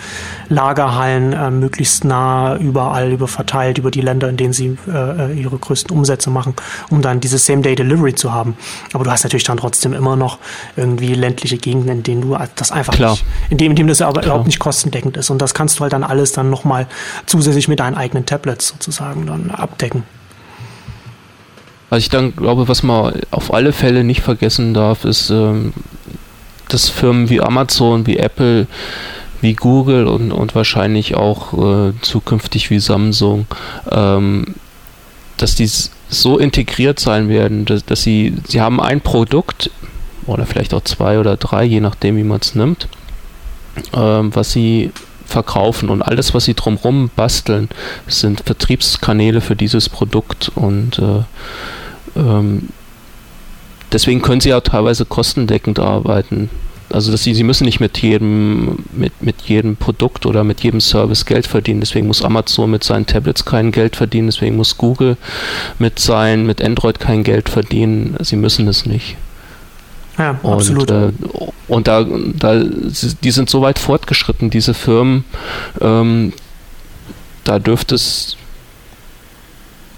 Lagerhallen 0.48 1.32
äh, 1.32 1.50
möglichst 1.50 2.04
nah 2.04 2.56
überall 2.56 3.10
über 3.10 3.28
verteilt 3.28 3.78
über 3.78 3.90
die 3.90 4.00
Länder, 4.00 4.28
in 4.28 4.36
denen 4.36 4.52
sie 4.52 4.76
äh, 4.88 5.32
ihre 5.32 5.56
größten 5.56 5.96
Umsätze 5.96 6.30
machen, 6.30 6.54
um 6.90 7.02
dann 7.02 7.20
diese 7.20 7.38
Same-Day-Delivery 7.38 8.14
zu 8.14 8.32
haben. 8.32 8.56
Aber 8.92 9.04
du 9.04 9.10
hast 9.10 9.24
natürlich 9.24 9.44
dann 9.44 9.56
trotzdem 9.56 9.92
immer 9.92 10.16
noch 10.16 10.38
irgendwie 10.76 11.14
ländliche 11.14 11.58
Gegenden, 11.58 11.90
in 11.90 12.02
denen 12.02 12.20
du 12.22 12.36
das 12.56 12.72
einfach 12.72 12.94
Klar. 12.94 13.12
nicht, 13.12 13.24
in 13.50 13.58
dem, 13.58 13.72
in 13.72 13.76
dem 13.76 13.86
das 13.88 14.00
aber 14.00 14.20
Klar. 14.20 14.24
überhaupt 14.24 14.46
nicht 14.46 14.58
kostendeckend 14.58 15.16
ist. 15.16 15.30
Und 15.30 15.40
das 15.40 15.54
kannst 15.54 15.78
du 15.78 15.82
halt 15.82 15.92
dann 15.92 16.04
alles 16.04 16.32
dann 16.32 16.50
nochmal 16.50 16.86
zusätzlich 17.26 17.68
mit 17.68 17.80
deinen 17.80 17.96
eigenen 17.96 18.26
Tablets 18.26 18.68
sozusagen 18.68 19.26
dann 19.26 19.50
abdecken. 19.50 20.04
Was 21.92 21.98
ich 21.98 22.08
dann 22.08 22.34
glaube, 22.34 22.68
was 22.68 22.82
man 22.82 23.12
auf 23.30 23.52
alle 23.52 23.74
Fälle 23.74 24.02
nicht 24.02 24.22
vergessen 24.22 24.72
darf, 24.72 25.04
ist, 25.04 25.28
ähm, 25.28 25.74
dass 26.70 26.88
Firmen 26.88 27.28
wie 27.28 27.42
Amazon, 27.42 28.06
wie 28.06 28.16
Apple, 28.16 28.66
wie 29.42 29.52
Google 29.52 30.06
und, 30.06 30.32
und 30.32 30.54
wahrscheinlich 30.54 31.16
auch 31.16 31.52
äh, 31.52 31.92
zukünftig 32.00 32.70
wie 32.70 32.78
Samsung, 32.78 33.46
ähm, 33.90 34.54
dass 35.36 35.54
die 35.54 35.70
so 36.08 36.38
integriert 36.38 36.98
sein 36.98 37.28
werden, 37.28 37.66
dass, 37.66 37.84
dass 37.84 38.02
sie, 38.02 38.36
sie 38.48 38.62
haben 38.62 38.80
ein 38.80 39.02
Produkt 39.02 39.70
oder 40.26 40.46
vielleicht 40.46 40.72
auch 40.72 40.84
zwei 40.84 41.18
oder 41.18 41.36
drei, 41.36 41.64
je 41.64 41.80
nachdem, 41.80 42.16
wie 42.16 42.24
man 42.24 42.40
es 42.40 42.54
nimmt, 42.54 42.88
ähm, 43.92 44.34
was 44.34 44.50
sie 44.50 44.92
verkaufen. 45.26 45.90
Und 45.90 46.00
alles, 46.00 46.32
was 46.32 46.46
sie 46.46 46.54
drumherum 46.54 47.10
basteln, 47.14 47.68
sind 48.06 48.40
Vertriebskanäle 48.46 49.42
für 49.42 49.56
dieses 49.56 49.90
Produkt. 49.90 50.50
Und 50.54 50.98
äh, 50.98 51.24
ähm, 52.16 52.68
deswegen 53.92 54.22
können 54.22 54.40
sie 54.40 54.50
ja 54.50 54.60
teilweise 54.60 55.04
kostendeckend 55.04 55.78
arbeiten. 55.78 56.50
Also 56.90 57.10
dass 57.10 57.22
sie, 57.22 57.34
sie 57.34 57.42
müssen 57.42 57.64
nicht 57.64 57.80
mit 57.80 57.98
jedem, 57.98 58.84
mit, 58.92 59.22
mit 59.22 59.40
jedem 59.42 59.76
Produkt 59.76 60.26
oder 60.26 60.44
mit 60.44 60.60
jedem 60.60 60.80
Service 60.80 61.24
Geld 61.24 61.46
verdienen. 61.46 61.80
Deswegen 61.80 62.06
muss 62.06 62.22
Amazon 62.22 62.70
mit 62.70 62.84
seinen 62.84 63.06
Tablets 63.06 63.44
kein 63.44 63.72
Geld 63.72 63.96
verdienen, 63.96 64.28
deswegen 64.28 64.56
muss 64.56 64.76
Google 64.76 65.16
mit 65.78 65.98
sein, 65.98 66.44
mit 66.44 66.62
Android 66.62 67.00
kein 67.00 67.24
Geld 67.24 67.48
verdienen. 67.48 68.16
Sie 68.20 68.36
müssen 68.36 68.68
es 68.68 68.84
nicht. 68.84 69.16
Ja, 70.18 70.38
und, 70.42 70.52
absolut. 70.52 70.90
Äh, 70.90 71.12
und 71.68 71.88
da, 71.88 72.04
da, 72.04 72.62
die 72.62 73.30
sind 73.30 73.48
so 73.48 73.62
weit 73.62 73.78
fortgeschritten, 73.78 74.50
diese 74.50 74.74
Firmen, 74.74 75.24
ähm, 75.80 76.34
da 77.44 77.58
dürfte 77.58 77.94
es 77.94 78.36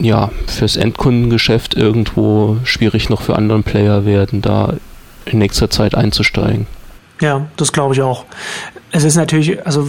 ja, 0.05 0.30
fürs 0.46 0.76
Endkundengeschäft 0.76 1.74
irgendwo 1.74 2.59
schwierig 2.64 3.11
noch 3.11 3.22
für 3.22 3.36
anderen 3.36 3.64
Player 3.64 4.05
werden, 4.05 4.42
da 4.42 4.74
in 5.24 5.38
nächster 5.38 5.70
Zeit 5.70 5.94
einzusteigen. 5.94 6.66
Ja, 7.20 7.46
das 7.57 7.72
glaube 7.72 7.94
ich 7.94 8.02
auch. 8.02 8.24
Es 8.90 9.05
ist 9.05 9.16
natürlich, 9.16 9.64
also 9.66 9.88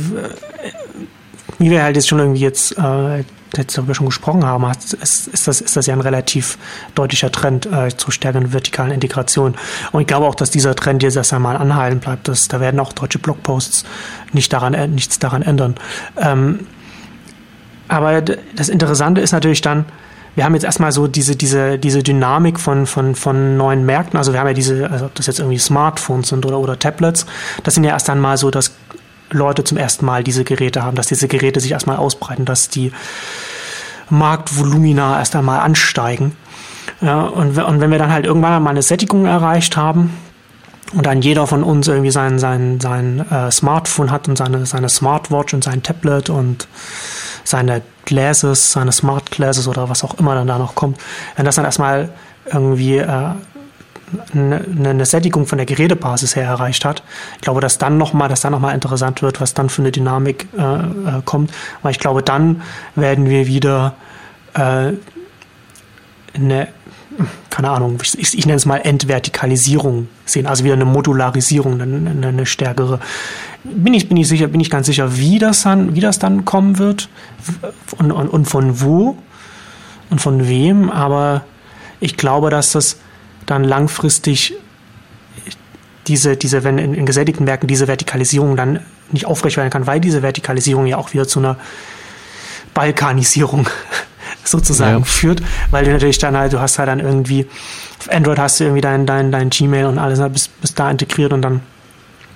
wie 1.59 1.69
wir 1.69 1.83
halt 1.83 1.95
jetzt 1.95 2.07
schon 2.07 2.19
irgendwie 2.19 2.41
jetzt, 2.41 2.77
äh, 2.77 3.23
jetzt 3.55 3.77
darüber 3.77 3.95
schon 3.95 4.07
gesprochen 4.07 4.45
haben, 4.45 4.69
ist, 4.71 4.93
ist, 4.93 5.47
das, 5.47 5.61
ist 5.61 5.75
das 5.75 5.85
ja 5.85 5.93
ein 5.93 6.01
relativ 6.01 6.57
deutlicher 6.93 7.31
Trend 7.31 7.65
äh, 7.65 7.95
zur 7.95 8.11
stärkeren 8.11 8.53
vertikalen 8.53 8.91
Integration. 8.91 9.55
Und 9.91 10.01
ich 10.01 10.07
glaube 10.07 10.27
auch, 10.27 10.35
dass 10.35 10.51
dieser 10.51 10.75
Trend 10.75 11.03
jetzt 11.03 11.15
erst 11.15 11.33
einmal 11.33 11.55
anhalten 11.55 11.99
bleibt. 11.99 12.27
Dass, 12.27 12.47
da 12.47 12.59
werden 12.59 12.79
auch 12.79 12.93
deutsche 12.93 13.19
Blogposts 13.19 13.85
nicht 14.33 14.51
daran, 14.51 14.73
äh, 14.73 14.87
nichts 14.87 15.19
daran 15.19 15.41
ändern. 15.41 15.75
Ähm, 16.17 16.67
aber 17.87 18.21
das 18.21 18.69
Interessante 18.69 19.21
ist 19.21 19.31
natürlich 19.31 19.61
dann, 19.61 19.85
wir 20.35 20.43
haben 20.43 20.53
jetzt 20.53 20.63
erstmal 20.63 20.91
so 20.91 21.07
diese, 21.07 21.35
diese, 21.35 21.79
diese 21.79 22.03
Dynamik 22.03 22.59
von, 22.59 22.85
von, 22.85 23.15
von 23.15 23.57
neuen 23.57 23.85
Märkten. 23.85 24.17
Also 24.17 24.33
wir 24.33 24.39
haben 24.39 24.47
ja 24.47 24.53
diese, 24.53 24.89
also 24.89 25.05
ob 25.05 25.15
das 25.15 25.27
jetzt 25.27 25.39
irgendwie 25.39 25.57
Smartphones 25.57 26.29
sind 26.29 26.45
oder, 26.45 26.59
oder 26.59 26.77
Tablets, 26.77 27.25
das 27.63 27.73
sind 27.73 27.83
ja 27.83 27.91
erst 27.91 28.09
einmal 28.09 28.37
so, 28.37 28.51
dass 28.51 28.73
Leute 29.31 29.63
zum 29.63 29.77
ersten 29.77 30.05
Mal 30.05 30.23
diese 30.23 30.43
Geräte 30.43 30.83
haben, 30.83 30.95
dass 30.95 31.07
diese 31.07 31.27
Geräte 31.27 31.59
sich 31.59 31.71
erstmal 31.71 31.97
ausbreiten, 31.97 32.45
dass 32.45 32.69
die 32.69 32.91
Marktvolumina 34.09 35.17
erst 35.17 35.35
einmal 35.35 35.61
ansteigen. 35.61 36.35
Ja, 37.01 37.21
und, 37.21 37.57
und 37.57 37.81
wenn 37.81 37.91
wir 37.91 37.97
dann 37.97 38.11
halt 38.11 38.25
irgendwann 38.25 38.61
mal 38.61 38.69
eine 38.69 38.83
Sättigung 38.83 39.25
erreicht 39.25 39.77
haben, 39.77 40.11
und 40.93 41.05
dann 41.05 41.21
jeder 41.21 41.47
von 41.47 41.63
uns 41.63 41.87
irgendwie 41.87 42.11
sein, 42.11 42.39
sein, 42.39 42.79
sein 42.79 43.25
äh, 43.31 43.51
Smartphone 43.51 44.11
hat 44.11 44.27
und 44.27 44.37
seine, 44.37 44.65
seine 44.65 44.89
Smartwatch 44.89 45.53
und 45.53 45.63
sein 45.63 45.81
Tablet 45.83 46.29
und 46.29 46.67
seine 47.43 47.81
Glasses, 48.05 48.71
seine 48.71 48.91
Smart 48.91 49.31
Glasses 49.31 49.67
oder 49.67 49.89
was 49.89 50.03
auch 50.03 50.17
immer 50.19 50.35
dann 50.35 50.47
da 50.47 50.57
noch 50.57 50.75
kommt, 50.75 50.99
wenn 51.35 51.45
das 51.45 51.55
dann 51.55 51.65
erstmal 51.65 52.09
irgendwie 52.51 52.97
äh, 52.97 53.29
eine, 54.33 54.65
eine 54.77 55.05
Sättigung 55.05 55.47
von 55.47 55.57
der 55.57 55.65
Gerätebasis 55.65 56.35
her 56.35 56.45
erreicht 56.45 56.85
hat. 56.85 57.03
Ich 57.35 57.41
glaube, 57.41 57.61
dass 57.61 57.77
dann 57.77 57.97
nochmal, 57.97 58.29
dass 58.29 58.43
interessant 58.43 59.21
wird, 59.21 59.41
was 59.41 59.53
dann 59.53 59.69
für 59.69 59.81
eine 59.81 59.91
Dynamik 59.91 60.47
äh, 60.57 60.61
äh, 60.61 61.21
kommt. 61.25 61.51
Weil 61.81 61.91
ich 61.91 61.99
glaube, 61.99 62.21
dann 62.21 62.61
werden 62.95 63.29
wir 63.29 63.47
wieder 63.47 63.95
äh, 64.53 64.93
eine 66.35 66.67
keine 67.49 67.69
Ahnung, 67.69 67.97
ich, 68.01 68.37
ich, 68.37 68.45
nenne 68.45 68.57
es 68.57 68.65
mal 68.65 68.77
Entvertikalisierung 68.77 70.07
sehen, 70.25 70.45
also 70.45 70.63
wieder 70.63 70.73
eine 70.73 70.85
Modularisierung, 70.85 71.81
eine, 71.81 72.09
eine, 72.11 72.27
eine, 72.27 72.45
stärkere. 72.45 72.99
Bin 73.63 73.93
ich, 73.93 74.09
bin 74.09 74.17
ich 74.17 74.27
sicher, 74.27 74.47
bin 74.47 74.59
ich 74.59 74.69
ganz 74.69 74.87
sicher, 74.87 75.17
wie 75.17 75.39
das 75.39 75.63
dann, 75.63 75.95
wie 75.95 76.01
das 76.01 76.19
dann 76.19 76.45
kommen 76.45 76.77
wird? 76.77 77.09
Und, 77.97 78.11
und, 78.11 78.27
und 78.29 78.45
von 78.45 78.81
wo? 78.81 79.17
Und 80.09 80.21
von 80.21 80.47
wem, 80.47 80.89
aber 80.91 81.45
ich 81.99 82.15
glaube, 82.17 82.49
dass 82.49 82.73
das 82.73 82.97
dann 83.45 83.63
langfristig 83.63 84.55
diese, 86.07 86.37
diese, 86.37 86.63
wenn 86.63 86.77
in, 86.77 86.93
in 86.93 87.05
gesättigten 87.05 87.47
Werken 87.47 87.67
diese 87.67 87.87
Vertikalisierung 87.87 88.55
dann 88.55 88.81
nicht 89.11 89.25
aufrecht 89.25 89.57
werden 89.57 89.69
kann, 89.69 89.87
weil 89.87 89.99
diese 89.99 90.21
Vertikalisierung 90.21 90.85
ja 90.85 90.97
auch 90.97 91.13
wieder 91.13 91.27
zu 91.27 91.39
einer 91.39 91.57
Balkanisierung 92.73 93.67
sozusagen 94.47 94.99
ja. 94.99 95.05
führt, 95.05 95.41
weil 95.71 95.85
du 95.85 95.91
natürlich 95.91 96.17
dann 96.17 96.37
halt, 96.37 96.53
du 96.53 96.59
hast 96.59 96.79
halt 96.79 96.89
dann 96.89 96.99
irgendwie, 96.99 97.47
auf 97.99 98.11
Android 98.11 98.39
hast 98.39 98.59
du 98.59 98.65
irgendwie 98.65 98.81
dein, 98.81 99.05
dein, 99.05 99.31
dein 99.31 99.49
Gmail 99.49 99.85
und 99.85 99.99
alles 99.99 100.19
bis, 100.31 100.47
bis 100.47 100.73
da 100.73 100.89
integriert 100.89 101.33
und 101.33 101.41
dann 101.41 101.61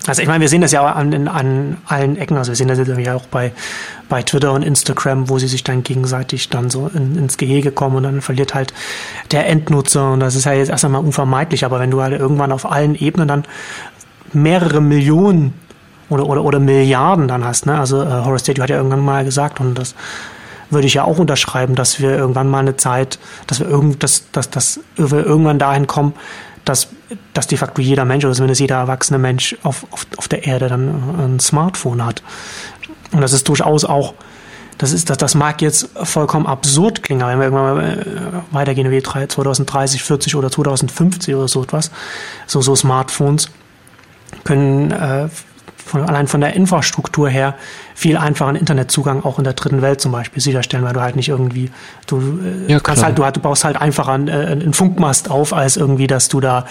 also 0.07 0.21
ich 0.21 0.27
meine, 0.27 0.41
wir 0.41 0.49
sehen 0.49 0.61
das 0.61 0.71
ja 0.71 0.81
auch 0.81 0.95
an, 0.95 1.27
an 1.27 1.77
allen 1.85 2.17
Ecken. 2.17 2.37
Also 2.37 2.51
wir 2.51 2.55
sehen 2.55 2.67
das 2.67 2.77
jetzt 2.77 2.87
irgendwie 2.87 3.09
auch 3.09 3.25
bei, 3.27 3.51
bei 4.07 4.23
Twitter 4.23 4.53
und 4.53 4.63
Instagram, 4.63 5.29
wo 5.29 5.37
sie 5.37 5.47
sich 5.47 5.63
dann 5.63 5.83
gegenseitig 5.83 6.49
dann 6.49 6.69
so 6.69 6.89
in, 6.93 7.15
ins 7.15 7.37
Gehege 7.37 7.71
kommen 7.71 7.97
und 7.97 8.03
dann 8.03 8.21
verliert 8.21 8.55
halt 8.55 8.73
der 9.31 9.47
Endnutzer. 9.47 10.11
Und 10.11 10.21
das 10.21 10.35
ist 10.35 10.45
ja 10.45 10.53
jetzt 10.53 10.69
erst 10.69 10.85
einmal 10.85 11.03
unvermeidlich. 11.03 11.65
Aber 11.65 11.79
wenn 11.79 11.91
du 11.91 12.01
halt 12.01 12.19
irgendwann 12.19 12.51
auf 12.51 12.69
allen 12.69 12.95
Ebenen 12.95 13.27
dann 13.27 13.43
mehrere 14.31 14.81
Millionen 14.81 15.53
oder, 16.09 16.25
oder, 16.25 16.43
oder 16.43 16.59
Milliarden 16.59 17.27
dann 17.27 17.43
hast, 17.43 17.65
ne? 17.65 17.77
Also 17.77 18.01
äh, 18.01 18.07
Horace 18.07 18.41
Statue 18.41 18.63
hat 18.63 18.69
ja 18.69 18.77
irgendwann 18.77 19.01
mal 19.01 19.25
gesagt, 19.25 19.59
und 19.59 19.75
das 19.75 19.93
würde 20.69 20.87
ich 20.87 20.93
ja 20.93 21.03
auch 21.03 21.19
unterschreiben, 21.19 21.75
dass 21.75 21.99
wir 21.99 22.11
irgendwann 22.11 22.49
mal 22.49 22.59
eine 22.59 22.77
Zeit, 22.77 23.19
dass 23.47 23.59
wir 23.59 23.67
irgend, 23.67 24.03
dass, 24.03 24.31
dass, 24.31 24.49
dass 24.49 24.79
wir 24.95 25.25
irgendwann 25.25 25.59
dahin 25.59 25.87
kommen, 25.87 26.13
dass, 26.65 26.89
dass 27.33 27.47
de 27.47 27.57
facto 27.57 27.81
jeder 27.81 28.05
Mensch 28.05 28.25
oder 28.25 28.33
zumindest 28.33 28.61
jeder 28.61 28.75
erwachsene 28.75 29.17
Mensch 29.17 29.55
auf, 29.63 29.85
auf, 29.91 30.05
auf 30.17 30.27
der 30.27 30.45
Erde 30.45 30.67
dann 30.67 31.35
ein 31.35 31.39
Smartphone 31.39 32.05
hat. 32.05 32.21
Und 33.11 33.21
das 33.21 33.33
ist 33.33 33.47
durchaus 33.47 33.85
auch, 33.85 34.13
das 34.77 34.93
ist, 34.93 35.09
das, 35.09 35.17
das 35.17 35.35
mag 35.35 35.61
jetzt 35.61 35.89
vollkommen 36.03 36.45
absurd 36.45 37.03
klingen, 37.03 37.23
aber 37.23 37.31
wenn 37.31 37.39
wir 37.39 37.45
irgendwann 37.45 37.75
mal 37.75 37.99
äh, 37.99 38.53
weitergehen 38.53 38.91
wie 38.91 39.01
2030, 39.01 40.03
40 40.03 40.35
oder 40.35 40.51
2050 40.51 41.35
oder 41.35 41.47
so 41.47 41.63
etwas, 41.63 41.91
so, 42.45 42.61
so 42.61 42.75
Smartphones 42.75 43.49
können 44.43 44.91
äh, 44.91 45.27
von, 45.89 46.03
allein 46.03 46.27
von 46.27 46.39
der 46.39 46.53
Infrastruktur 46.53 47.29
her 47.29 47.55
viel 47.95 48.15
einfacheren 48.15 48.55
Internetzugang 48.55 49.23
auch 49.23 49.39
in 49.39 49.43
der 49.43 49.53
dritten 49.53 49.81
Welt 49.81 49.99
zum 49.99 50.11
Beispiel 50.11 50.41
sicherstellen, 50.41 50.83
weil 50.83 50.93
du 50.93 51.01
halt 51.01 51.15
nicht 51.15 51.29
irgendwie, 51.29 51.71
du 52.07 52.39
äh, 52.67 52.71
ja, 52.71 52.79
kannst 52.79 53.03
halt, 53.03 53.17
du, 53.17 53.23
du 53.23 53.39
baust 53.39 53.65
halt 53.65 53.75
einfacher 53.75 54.11
einen, 54.11 54.27
äh, 54.27 54.31
einen 54.31 54.73
Funkmast 54.73 55.31
auf, 55.31 55.51
als 55.51 55.77
irgendwie, 55.77 56.07
dass 56.07 56.29
du 56.29 56.39
da 56.39 56.65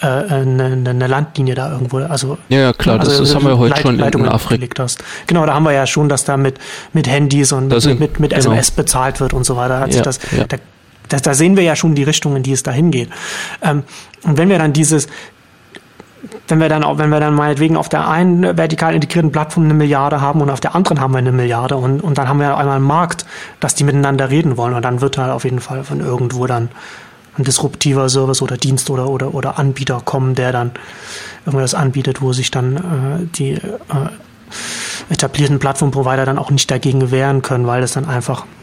äh, 0.00 0.06
eine, 0.06 0.82
eine 0.88 1.06
Landlinie 1.06 1.54
da 1.54 1.70
irgendwo, 1.70 1.98
also 1.98 2.38
ja, 2.48 2.72
klar, 2.72 2.98
also, 2.98 3.10
das, 3.10 3.20
das 3.20 3.34
haben 3.34 3.46
wir 3.46 3.58
heute 3.58 3.74
Leit 3.74 3.82
schon 3.82 4.24
in 4.24 4.28
Afrika. 4.28 4.82
Hast. 4.82 5.04
Genau, 5.26 5.44
da 5.44 5.54
haben 5.54 5.64
wir 5.64 5.72
ja 5.72 5.86
schon, 5.86 6.08
dass 6.08 6.24
da 6.24 6.36
mit, 6.36 6.58
mit 6.92 7.06
Handys 7.08 7.52
und 7.52 7.68
mit, 7.68 8.00
mit, 8.00 8.20
mit 8.20 8.30
genau. 8.30 8.40
SMS 8.40 8.70
bezahlt 8.70 9.20
wird 9.20 9.34
und 9.34 9.44
so 9.44 9.56
weiter. 9.56 9.80
Hat 9.80 9.88
ja, 9.88 9.92
sich 9.92 10.02
das, 10.02 10.18
ja. 10.36 10.44
da, 10.44 10.56
da, 11.08 11.18
da, 11.18 11.34
sehen 11.34 11.56
wir 11.56 11.62
ja 11.62 11.76
schon 11.76 11.94
die 11.94 12.04
Richtung, 12.04 12.36
in 12.36 12.42
die 12.42 12.52
es 12.52 12.62
dahin 12.62 12.90
geht. 12.90 13.10
Ähm, 13.62 13.82
und 14.24 14.38
wenn 14.38 14.48
wir 14.48 14.58
dann 14.58 14.72
dieses, 14.72 15.08
wenn 16.48 16.60
wir 16.60 16.68
dann, 16.68 16.84
wenn 16.98 17.10
wir 17.10 17.20
dann 17.20 17.34
meinetwegen 17.34 17.76
auf 17.76 17.88
der 17.88 18.08
einen 18.08 18.56
vertikal 18.56 18.94
integrierten 18.94 19.32
Plattform 19.32 19.64
eine 19.64 19.74
Milliarde 19.74 20.20
haben 20.20 20.40
und 20.40 20.50
auf 20.50 20.60
der 20.60 20.74
anderen 20.74 21.00
haben 21.00 21.12
wir 21.12 21.18
eine 21.18 21.32
Milliarde 21.32 21.76
und, 21.76 22.00
und 22.00 22.18
dann 22.18 22.28
haben 22.28 22.38
wir 22.38 22.56
einmal 22.56 22.76
einen 22.76 22.84
Markt, 22.84 23.26
dass 23.60 23.74
die 23.74 23.84
miteinander 23.84 24.30
reden 24.30 24.56
wollen 24.56 24.74
und 24.74 24.82
dann 24.82 25.00
wird 25.00 25.18
da 25.18 25.34
auf 25.34 25.44
jeden 25.44 25.60
Fall 25.60 25.84
von 25.84 26.00
irgendwo 26.00 26.46
dann 26.46 26.68
ein 27.36 27.44
disruptiver 27.44 28.08
Service 28.08 28.42
oder 28.42 28.56
Dienst 28.56 28.90
oder, 28.90 29.08
oder, 29.08 29.34
oder 29.34 29.58
Anbieter 29.58 30.00
kommen, 30.04 30.34
der 30.34 30.52
dann 30.52 30.72
irgendwas 31.46 31.74
anbietet, 31.74 32.20
wo 32.20 32.32
sich 32.32 32.50
dann 32.50 32.76
äh, 32.76 33.26
die 33.36 33.52
äh, 33.52 33.60
etablierten 35.08 35.58
Plattformprovider 35.58 36.24
dann 36.24 36.38
auch 36.38 36.50
nicht 36.50 36.70
dagegen 36.70 37.10
wehren 37.10 37.42
können, 37.42 37.66
weil 37.66 37.82
es 37.82 37.92
dann 37.92 38.06
einfach 38.06 38.42
ein 38.42 38.61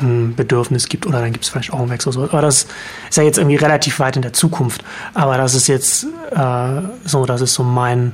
Bedürfnis 0.00 0.88
gibt 0.88 1.06
oder 1.06 1.20
dann 1.20 1.32
gibt 1.32 1.44
es 1.44 1.50
vielleicht 1.50 1.72
auch 1.72 1.80
einen 1.80 1.90
Wechsel. 1.90 2.12
Aber 2.16 2.42
das 2.42 2.66
ist 3.08 3.16
ja 3.16 3.22
jetzt 3.22 3.38
irgendwie 3.38 3.56
relativ 3.56 3.98
weit 3.98 4.16
in 4.16 4.22
der 4.22 4.32
Zukunft. 4.32 4.82
Aber 5.14 5.36
das 5.36 5.54
ist 5.54 5.66
jetzt 5.66 6.06
äh, 6.30 6.82
so, 7.04 7.26
das 7.26 7.40
ist 7.40 7.54
so 7.54 7.62
mein, 7.62 8.12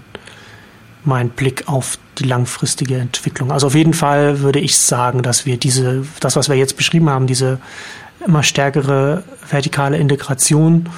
mein 1.04 1.30
Blick 1.30 1.64
auf 1.66 1.98
die 2.18 2.24
langfristige 2.24 2.96
Entwicklung. 2.96 3.52
Also 3.52 3.68
auf 3.68 3.74
jeden 3.74 3.94
Fall 3.94 4.40
würde 4.40 4.58
ich 4.58 4.78
sagen, 4.78 5.22
dass 5.22 5.46
wir 5.46 5.56
diese, 5.56 6.04
das, 6.20 6.36
was 6.36 6.48
wir 6.48 6.56
jetzt 6.56 6.76
beschrieben 6.76 7.08
haben, 7.08 7.26
diese 7.26 7.58
immer 8.26 8.42
stärkere 8.42 9.22
vertikale 9.48 9.98
Integration 9.98 10.88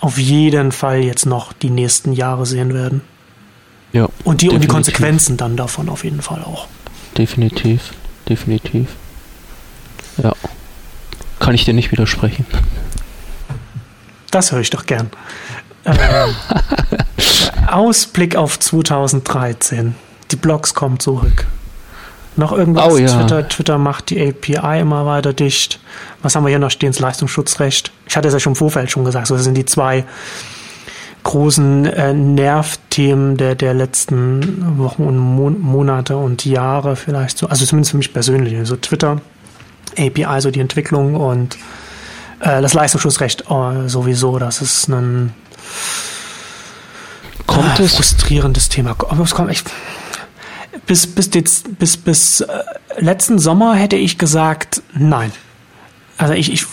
auf 0.00 0.18
jeden 0.18 0.72
Fall 0.72 0.98
jetzt 0.98 1.26
noch 1.26 1.52
die 1.52 1.70
nächsten 1.70 2.12
Jahre 2.12 2.44
sehen 2.44 2.74
werden. 2.74 3.02
Ja. 3.92 4.08
Und 4.24 4.42
die, 4.42 4.48
und 4.48 4.62
die 4.62 4.68
Konsequenzen 4.68 5.36
dann 5.36 5.56
davon 5.56 5.88
auf 5.88 6.02
jeden 6.02 6.22
Fall 6.22 6.42
auch. 6.42 6.66
Definitiv, 7.16 7.92
definitiv. 8.28 8.88
Ja. 10.18 10.32
Kann 11.38 11.54
ich 11.54 11.64
dir 11.64 11.74
nicht 11.74 11.92
widersprechen. 11.92 12.46
Das 14.30 14.52
höre 14.52 14.60
ich 14.60 14.70
doch 14.70 14.86
gern. 14.86 15.10
Ähm, 15.84 15.96
Ausblick 17.66 18.36
auf 18.36 18.58
2013. 18.58 19.94
Die 20.30 20.36
Blogs 20.36 20.74
kommen 20.74 21.00
zurück. 21.00 21.46
Noch 22.36 22.52
irgendwas? 22.52 22.92
Oh, 22.92 22.96
ja. 22.96 23.08
Twitter, 23.08 23.48
Twitter 23.48 23.78
macht 23.78 24.10
die 24.10 24.20
API 24.20 24.80
immer 24.80 25.04
weiter 25.04 25.32
dicht. 25.34 25.80
Was 26.22 26.34
haben 26.34 26.44
wir 26.44 26.48
hier 26.48 26.58
noch 26.58 26.70
stehen? 26.70 26.92
Das 26.92 27.00
Leistungsschutzrecht. 27.00 27.92
Ich 28.08 28.16
hatte 28.16 28.28
es 28.28 28.34
ja 28.34 28.40
schon 28.40 28.52
im 28.52 28.56
Vorfeld 28.56 28.90
schon 28.90 29.04
gesagt. 29.04 29.26
So, 29.26 29.34
das 29.34 29.44
sind 29.44 29.54
die 29.54 29.66
zwei 29.66 30.04
großen 31.24 31.84
äh, 31.86 32.14
Nervthemen 32.14 33.36
der, 33.36 33.54
der 33.54 33.74
letzten 33.74 34.78
Wochen 34.78 35.04
und 35.04 35.18
Mon 35.18 35.60
Monate 35.60 36.16
und 36.16 36.44
Jahre 36.44 36.96
vielleicht 36.96 37.38
so. 37.38 37.48
Also 37.48 37.66
zumindest 37.66 37.92
für 37.92 37.98
mich 37.98 38.12
persönlich. 38.12 38.56
Also 38.56 38.76
Twitter, 38.76 39.20
API, 39.98 40.40
so 40.40 40.50
die 40.50 40.60
Entwicklung 40.60 41.14
und 41.14 41.56
äh, 42.40 42.60
das 42.60 42.74
Leistungsschutzrecht 42.74 43.44
äh, 43.50 43.88
sowieso. 43.88 44.38
Das 44.38 44.60
ist 44.60 44.88
ein 44.88 45.34
Kommt 47.46 47.80
äh, 47.80 47.84
es? 47.84 47.94
frustrierendes 47.96 48.68
Thema. 48.68 48.96
Es 49.22 49.34
kommt 49.34 49.50
echt 49.50 49.70
bis, 50.86 51.06
bis, 51.06 51.28
bis, 51.28 51.62
bis, 51.78 51.96
bis 51.96 52.40
äh, 52.40 52.62
letzten 52.98 53.38
Sommer 53.38 53.74
hätte 53.74 53.96
ich 53.96 54.18
gesagt, 54.18 54.82
nein. 54.94 55.32
Also 56.18 56.34
ich, 56.34 56.52
ich 56.52 56.66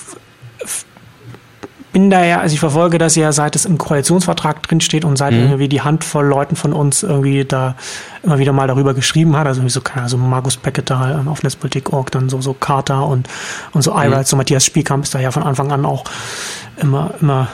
bin 1.91 2.09
da 2.09 2.23
ja, 2.23 2.39
also 2.39 2.53
ich 2.53 2.59
verfolge 2.59 2.97
das 2.97 3.15
ja, 3.15 3.31
seit 3.31 3.55
es 3.55 3.65
im 3.65 3.77
Koalitionsvertrag 3.77 4.61
drinsteht 4.63 5.05
und 5.05 5.17
seit 5.17 5.33
Mhm. 5.33 5.39
irgendwie 5.39 5.67
die 5.69 5.81
Handvoll 5.81 6.25
Leuten 6.25 6.55
von 6.55 6.73
uns 6.73 7.03
irgendwie 7.03 7.45
da 7.45 7.75
immer 8.23 8.39
wieder 8.39 8.51
mal 8.53 8.67
darüber 8.67 8.93
geschrieben 8.93 9.35
hat. 9.35 9.47
Also 9.47 9.63
wie 9.63 9.69
so, 9.69 9.81
keine 9.81 10.01
Ahnung, 10.01 10.09
so 10.09 10.17
Markus 10.17 10.57
Pecketal 10.57 11.19
ähm, 11.19 11.27
auf 11.27 11.41
Netzpolitik.org, 11.43 12.11
dann 12.11 12.29
so, 12.29 12.41
so 12.41 12.53
Carter 12.53 13.05
und, 13.07 13.27
und 13.73 13.81
so 13.81 13.91
iRight, 13.91 14.27
so 14.27 14.35
Matthias 14.37 14.65
Spielkamp 14.65 15.03
ist 15.03 15.15
da 15.15 15.19
ja 15.19 15.31
von 15.31 15.43
Anfang 15.43 15.71
an 15.71 15.85
auch 15.85 16.03
immer, 16.77 17.11
immer 17.21 17.47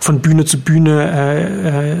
von 0.00 0.20
Bühne 0.20 0.44
zu 0.44 0.58
Bühne 0.60 1.10
äh, 1.10 1.92
äh, 1.92 1.98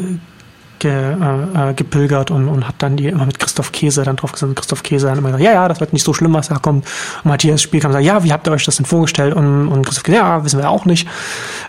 ge, 0.78 0.90
äh, 0.92 1.70
äh, 1.70 1.74
gepilgert 1.74 2.30
und, 2.30 2.48
und 2.48 2.66
hat 2.66 2.76
dann 2.78 2.96
die 2.96 3.06
immer 3.06 3.26
mit 3.26 3.38
Christoph 3.38 3.72
Käse 3.72 4.02
dann 4.04 4.16
drauf 4.16 4.32
gesagt. 4.32 4.56
Christoph 4.56 4.82
Käse 4.82 5.06
dann 5.06 5.18
immer 5.18 5.28
gesagt, 5.28 5.44
ja, 5.44 5.52
ja, 5.52 5.68
das 5.68 5.80
wird 5.80 5.92
nicht 5.92 6.04
so 6.04 6.14
schlimm, 6.14 6.34
was 6.34 6.48
da 6.48 6.56
kommt. 6.56 6.86
Und 7.24 7.30
Matthias 7.30 7.62
Spielkamp 7.62 7.92
sagt, 7.92 8.04
ja, 8.04 8.22
wie 8.24 8.32
habt 8.32 8.46
ihr 8.46 8.52
euch 8.52 8.64
das 8.64 8.76
denn 8.76 8.86
vorgestellt? 8.86 9.34
Und, 9.34 9.68
und 9.68 9.84
Christoph 9.84 10.04
Käse, 10.04 10.16
ja, 10.18 10.44
wissen 10.44 10.58
wir 10.58 10.70
auch 10.70 10.84
nicht. 10.84 11.08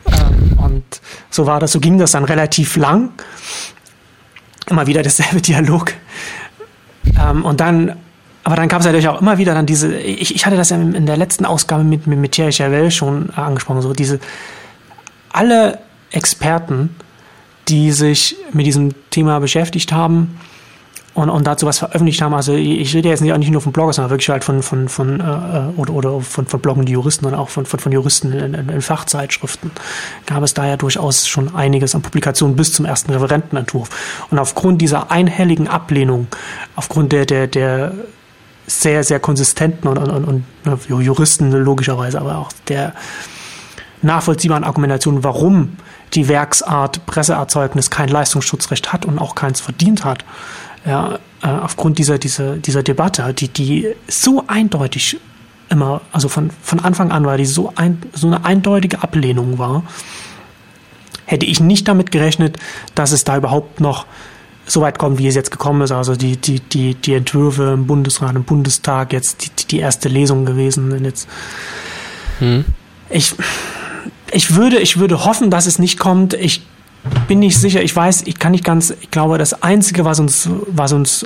Ähm, 0.08 0.58
und 0.58 0.84
so 1.30 1.46
war 1.46 1.60
das, 1.60 1.72
so 1.72 1.80
ging 1.80 1.98
das 1.98 2.12
dann 2.12 2.26
relativ 2.26 2.76
lang. 2.76 3.12
Immer 4.70 4.88
wieder 4.88 5.02
derselbe 5.02 5.42
Dialog. 5.42 5.94
Ähm, 7.20 7.46
und 7.46 7.60
dann, 7.60 7.96
aber 8.44 8.56
dann 8.56 8.68
gab 8.68 8.80
es 8.80 8.86
natürlich 8.86 9.08
auch 9.08 9.22
immer 9.22 9.38
wieder 9.38 9.54
dann 9.54 9.66
diese, 9.66 9.96
ich, 9.96 10.36
ich 10.36 10.46
hatte 10.46 10.58
das 10.58 10.70
ja 10.70 10.78
in 10.78 11.06
der 11.06 11.18
letzten 11.18 11.46
Ausgabe 11.46 11.84
mit, 11.84 12.08
mit, 12.08 12.20
mit 12.20 12.32
Thierry 12.32 12.52
Chauvel 12.52 12.92
schon 12.92 13.30
angesprochen, 13.32 13.82
so 13.82 13.94
diese, 13.94 14.20
alle 15.32 15.80
Experten, 16.12 16.96
die 17.70 17.92
sich 17.92 18.36
mit 18.52 18.66
diesem 18.66 18.94
Thema 19.12 19.40
beschäftigt 19.40 19.92
haben 19.92 20.40
und, 21.14 21.30
und 21.30 21.46
dazu 21.46 21.66
was 21.66 21.80
veröffentlicht 21.80 22.22
haben. 22.22 22.34
Also 22.34 22.54
ich 22.54 22.96
rede 22.96 23.10
jetzt 23.10 23.22
nicht, 23.22 23.52
nur 23.52 23.62
von 23.62 23.72
Bloggern, 23.72 23.94
sondern 23.94 24.12
wirklich 24.12 24.30
halt 24.30 24.44
von, 24.44 24.62
von, 24.62 24.88
von 24.90 25.20
äh, 25.20 25.80
oder, 25.80 25.94
oder 25.94 26.22
von, 26.22 26.46
von 26.46 26.60
bloggenden 26.60 26.94
Juristen 26.94 27.26
und 27.26 27.34
auch 27.34 27.50
von, 27.50 27.66
von, 27.66 27.80
von 27.80 27.92
Juristen 27.92 28.32
in, 28.32 28.54
in, 28.54 28.70
in 28.70 28.82
Fachzeitschriften. 28.82 29.72
Gab 30.26 30.44
es 30.44 30.54
da 30.54 30.66
ja 30.66 30.78
durchaus 30.78 31.28
schon 31.28 31.56
einiges 31.56 31.96
an 31.96 32.02
Publikationen 32.02 32.56
bis 32.56 32.74
zum 32.74 32.86
ersten 32.86 33.12
Referentenentwurf. 33.12 33.90
Und 34.30 34.40
aufgrund 34.40 34.82
dieser 34.82 35.12
einhelligen 35.12 35.68
Ablehnung, 35.68 36.28
aufgrund 36.76 37.12
der, 37.12 37.26
der, 37.26 37.48
der 37.48 37.94
sehr, 38.68 39.04
sehr 39.04 39.20
konsistenten 39.20 39.88
und, 39.88 39.98
und, 39.98 40.46
und 40.66 40.90
Juristen 40.90 41.52
logischerweise, 41.52 42.22
aber 42.22 42.38
auch 42.38 42.52
der 42.68 42.94
nachvollziehbaren 44.02 44.64
Argumentation, 44.64 45.24
warum 45.24 45.78
die 46.14 46.28
Werksart 46.28 47.06
Presseerzeugnis 47.06 47.90
kein 47.90 48.10
Leistungsschutzrecht 48.10 48.92
hat 48.94 49.06
und 49.06 49.20
auch 49.20 49.36
keins 49.36 49.62
verdient 49.62 50.06
hat. 50.06 50.26
Ja, 50.86 51.20
äh, 51.42 51.48
aufgrund 51.48 52.00
dieser, 52.00 52.18
dieser, 52.18 52.58
dieser 52.58 52.84
Debatte, 52.84 53.34
die, 53.34 53.48
die 53.48 53.88
so 54.08 54.44
eindeutig 54.48 55.18
immer, 55.70 56.02
also 56.12 56.30
von, 56.30 56.50
von 56.62 56.80
Anfang 56.80 57.12
an 57.12 57.26
war, 57.26 57.38
die 57.38 57.46
so, 57.46 57.74
ein, 57.76 58.02
so 58.14 58.28
eine 58.28 58.46
eindeutige 58.46 59.04
Ablehnung 59.04 59.58
war, 59.58 59.84
hätte 61.26 61.46
ich 61.46 61.60
nicht 61.60 61.88
damit 61.88 62.12
gerechnet, 62.12 62.58
dass 62.96 63.12
es 63.12 63.24
da 63.24 63.38
überhaupt 63.38 63.80
noch 63.82 64.06
so 64.66 64.82
weit 64.82 64.98
kommt, 64.98 65.20
wie 65.20 65.28
es 65.28 65.36
jetzt 65.36 65.52
gekommen 65.52 65.82
ist. 65.82 65.92
Also 65.92 66.16
die, 66.16 66.38
die, 66.38 66.60
die, 66.60 66.96
die 66.96 67.14
Entwürfe 67.14 67.74
im 67.74 67.88
Bundesrat, 67.88 68.36
im 68.36 68.44
Bundestag, 68.44 69.14
jetzt 69.14 69.46
die, 69.46 69.68
die 69.68 69.80
erste 69.80 70.10
Lesung 70.10 70.46
gewesen. 70.46 70.92
Und 70.92 71.06
jetzt 71.06 71.28
Hm. 72.40 72.66
ich, 73.10 73.36
ich 74.32 74.56
würde, 74.56 74.80
ich 74.80 75.00
würde 75.00 75.26
hoffen, 75.26 75.50
dass 75.50 75.66
es 75.66 75.80
nicht 75.80 76.00
kommt. 76.00 76.34
Ich 76.34 76.66
bin 77.28 77.40
nicht 77.40 77.58
sicher. 77.58 77.82
Ich 77.82 77.96
weiß, 77.96 78.24
ich 78.26 78.40
kann 78.40 78.52
nicht 78.52 78.64
ganz. 78.64 78.92
Ich 79.02 79.12
glaube, 79.12 79.38
das 79.38 79.64
Einzige, 79.64 80.06
was 80.06 80.20
uns, 80.20 80.50
was 80.68 80.94
uns 80.94 81.26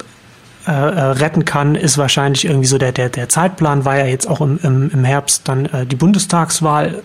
äh, 0.67 0.71
äh, 0.71 1.01
retten 1.11 1.43
kann, 1.45 1.75
ist 1.75 1.97
wahrscheinlich 1.97 2.45
irgendwie 2.45 2.67
so 2.67 2.77
der, 2.77 2.91
der, 2.91 3.09
der 3.09 3.27
Zeitplan, 3.27 3.83
weil 3.83 3.99
ja 3.99 4.05
jetzt 4.05 4.27
auch 4.27 4.39
im, 4.39 4.59
im, 4.63 4.89
im 4.91 5.03
Herbst 5.03 5.47
dann 5.47 5.65
äh, 5.65 5.85
die 5.85 5.95
Bundestagswahl 5.95 7.03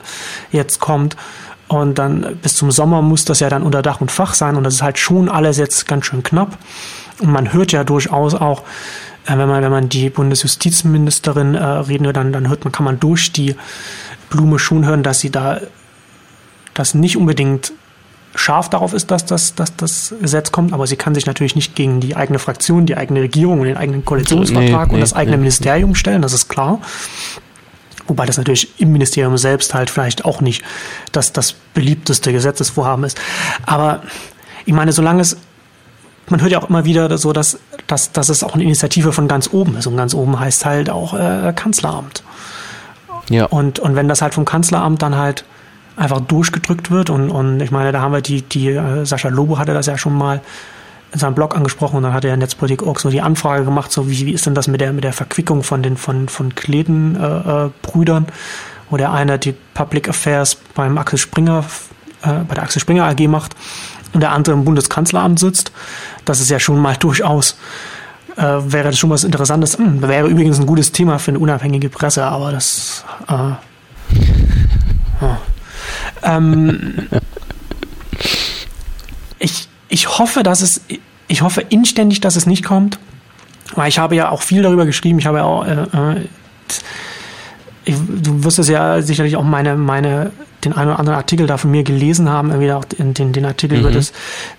jetzt 0.52 0.78
kommt. 0.78 1.16
Und 1.66 1.98
dann 1.98 2.38
bis 2.40 2.54
zum 2.54 2.70
Sommer 2.70 3.02
muss 3.02 3.24
das 3.24 3.40
ja 3.40 3.50
dann 3.50 3.62
unter 3.62 3.82
Dach 3.82 4.00
und 4.00 4.10
Fach 4.10 4.34
sein. 4.34 4.56
Und 4.56 4.64
das 4.64 4.74
ist 4.74 4.82
halt 4.82 4.98
schon 4.98 5.28
alles 5.28 5.58
jetzt 5.58 5.88
ganz 5.88 6.06
schön 6.06 6.22
knapp. 6.22 6.56
Und 7.18 7.30
man 7.30 7.52
hört 7.52 7.72
ja 7.72 7.84
durchaus 7.84 8.34
auch, 8.34 8.62
äh, 9.26 9.36
wenn 9.36 9.48
man, 9.48 9.62
wenn 9.62 9.72
man 9.72 9.88
die 9.88 10.08
Bundesjustizministerin 10.08 11.54
äh, 11.54 11.64
reden 11.64 12.06
hört, 12.06 12.16
dann, 12.16 12.32
dann 12.32 12.48
hört 12.48 12.64
man, 12.64 12.72
kann 12.72 12.84
man 12.84 13.00
durch 13.00 13.32
die 13.32 13.56
Blume 14.30 14.58
schon 14.58 14.86
hören, 14.86 15.02
dass 15.02 15.20
sie 15.20 15.30
da 15.30 15.60
das 16.78 16.94
nicht 16.94 17.16
unbedingt 17.16 17.72
scharf 18.34 18.68
darauf 18.70 18.92
ist, 18.92 19.10
dass 19.10 19.24
das, 19.24 19.54
dass 19.54 19.74
das 19.76 20.14
Gesetz 20.20 20.52
kommt, 20.52 20.72
aber 20.72 20.86
sie 20.86 20.96
kann 20.96 21.14
sich 21.14 21.26
natürlich 21.26 21.56
nicht 21.56 21.74
gegen 21.74 22.00
die 22.00 22.14
eigene 22.14 22.38
Fraktion, 22.38 22.86
die 22.86 22.96
eigene 22.96 23.20
Regierung 23.22 23.60
und 23.60 23.66
den 23.66 23.76
eigenen 23.76 24.04
Koalitionsvertrag 24.04 24.88
Nee, 24.88 24.92
und 24.92 24.96
nee, 24.96 25.00
das 25.00 25.12
eigene 25.12 25.36
nee. 25.36 25.42
Ministerium 25.42 25.94
stellen, 25.94 26.22
das 26.22 26.32
ist 26.32 26.48
klar. 26.48 26.80
Wobei 28.06 28.26
das 28.26 28.38
natürlich 28.38 28.80
im 28.80 28.92
Ministerium 28.92 29.36
selbst 29.36 29.74
halt 29.74 29.90
vielleicht 29.90 30.24
auch 30.24 30.40
nicht 30.40 30.62
das, 31.12 31.32
das 31.32 31.52
beliebteste 31.74 32.32
Gesetzesvorhaben 32.32 33.04
ist. 33.04 33.20
Aber 33.66 34.02
ich 34.64 34.72
meine, 34.72 34.92
solange 34.92 35.20
es, 35.20 35.36
man 36.28 36.40
hört 36.40 36.52
ja 36.52 36.58
auch 36.62 36.70
immer 36.70 36.84
wieder 36.84 37.18
so, 37.18 37.32
dass, 37.32 37.58
dass, 37.86 38.12
dass 38.12 38.28
es 38.30 38.42
auch 38.42 38.54
eine 38.54 38.62
Initiative 38.62 39.12
von 39.12 39.28
ganz 39.28 39.52
oben 39.52 39.76
ist. 39.76 39.86
Und 39.86 39.96
ganz 39.96 40.14
oben 40.14 40.40
heißt 40.40 40.64
halt 40.64 40.88
auch 40.88 41.12
äh, 41.12 41.52
Kanzleramt. 41.54 42.22
Ja. 43.28 43.44
Und, 43.44 43.78
und 43.78 43.94
wenn 43.94 44.08
das 44.08 44.22
halt 44.22 44.32
vom 44.32 44.46
Kanzleramt 44.46 45.02
dann 45.02 45.16
halt 45.16 45.44
einfach 45.98 46.20
durchgedrückt 46.20 46.90
wird 46.90 47.10
und, 47.10 47.30
und 47.30 47.60
ich 47.60 47.70
meine, 47.70 47.92
da 47.92 48.00
haben 48.00 48.12
wir 48.12 48.20
die, 48.20 48.42
die 48.42 48.70
äh, 48.70 49.04
Sascha 49.04 49.28
Lobo 49.28 49.58
hatte 49.58 49.74
das 49.74 49.86
ja 49.86 49.98
schon 49.98 50.14
mal 50.14 50.40
in 51.12 51.18
seinem 51.18 51.34
Blog 51.34 51.56
angesprochen 51.56 51.96
und 51.96 52.02
dann 52.04 52.12
hat 52.12 52.24
er 52.24 52.36
Netzpolitik 52.36 52.86
auch 52.86 52.98
so 52.98 53.10
die 53.10 53.20
Anfrage 53.20 53.64
gemacht, 53.64 53.90
so 53.90 54.08
wie, 54.08 54.26
wie 54.26 54.32
ist 54.32 54.46
denn 54.46 54.54
das 54.54 54.68
mit 54.68 54.80
der, 54.80 54.92
mit 54.92 55.04
der 55.04 55.12
Verquickung 55.12 55.62
von 55.62 55.82
den 55.82 55.96
von, 55.96 56.28
von 56.28 56.54
Kleden 56.54 57.16
äh, 57.16 57.66
äh, 57.66 57.70
wo 58.90 58.96
der 58.96 59.12
eine 59.12 59.38
die 59.38 59.54
Public 59.74 60.08
Affairs 60.08 60.56
beim 60.74 60.96
Axel 60.98 61.18
Springer, 61.18 61.64
äh, 62.22 62.32
bei 62.46 62.54
der 62.54 62.64
Axel 62.64 62.80
Springer 62.80 63.04
AG 63.04 63.26
macht 63.28 63.54
und 64.12 64.20
der 64.20 64.32
andere 64.32 64.54
im 64.54 64.64
Bundeskanzleramt 64.64 65.38
sitzt. 65.38 65.72
Das 66.24 66.40
ist 66.40 66.48
ja 66.50 66.60
schon 66.60 66.78
mal 66.78 66.96
durchaus 67.00 67.56
äh, 68.36 68.42
wäre 68.42 68.84
das 68.84 68.98
schon 68.98 69.10
was 69.10 69.24
Interessantes. 69.24 69.78
Hm, 69.78 70.00
wäre 70.02 70.28
übrigens 70.28 70.60
ein 70.60 70.66
gutes 70.66 70.92
Thema 70.92 71.18
für 71.18 71.32
eine 71.32 71.40
unabhängige 71.40 71.88
Presse, 71.88 72.24
aber 72.24 72.52
das. 72.52 73.04
Äh, 73.26 73.32
ja. 75.20 75.38
Ähm, 76.22 77.08
ich, 79.38 79.68
ich 79.88 80.18
hoffe, 80.18 80.42
dass 80.42 80.62
es. 80.62 80.80
Ich 81.30 81.42
hoffe 81.42 81.60
inständig, 81.60 82.20
dass 82.20 82.36
es 82.36 82.46
nicht 82.46 82.64
kommt, 82.64 82.98
weil 83.74 83.88
ich 83.88 83.98
habe 83.98 84.16
ja 84.16 84.30
auch 84.30 84.42
viel 84.42 84.62
darüber 84.62 84.86
geschrieben. 84.86 85.18
Ich 85.18 85.26
habe 85.26 85.38
ja 85.38 85.44
auch. 85.44 85.66
Äh, 85.66 85.82
äh, 85.82 86.28
ich, 87.88 87.96
du 88.06 88.44
wirst 88.44 88.58
es 88.58 88.68
ja 88.68 89.00
sicherlich 89.00 89.36
auch 89.36 89.42
meine, 89.42 89.74
meine, 89.74 90.30
den 90.62 90.74
einen 90.74 90.90
oder 90.90 90.98
anderen 90.98 91.16
Artikel 91.16 91.46
da 91.46 91.56
von 91.56 91.70
mir 91.70 91.84
gelesen 91.84 92.28
haben, 92.28 92.50
irgendwie 92.50 92.72
auch 92.72 92.84
in 92.98 93.14
den, 93.14 93.32
den 93.32 93.46
Artikel 93.46 93.78
mhm. 93.78 93.84
über 93.84 93.90
das, 93.92 94.12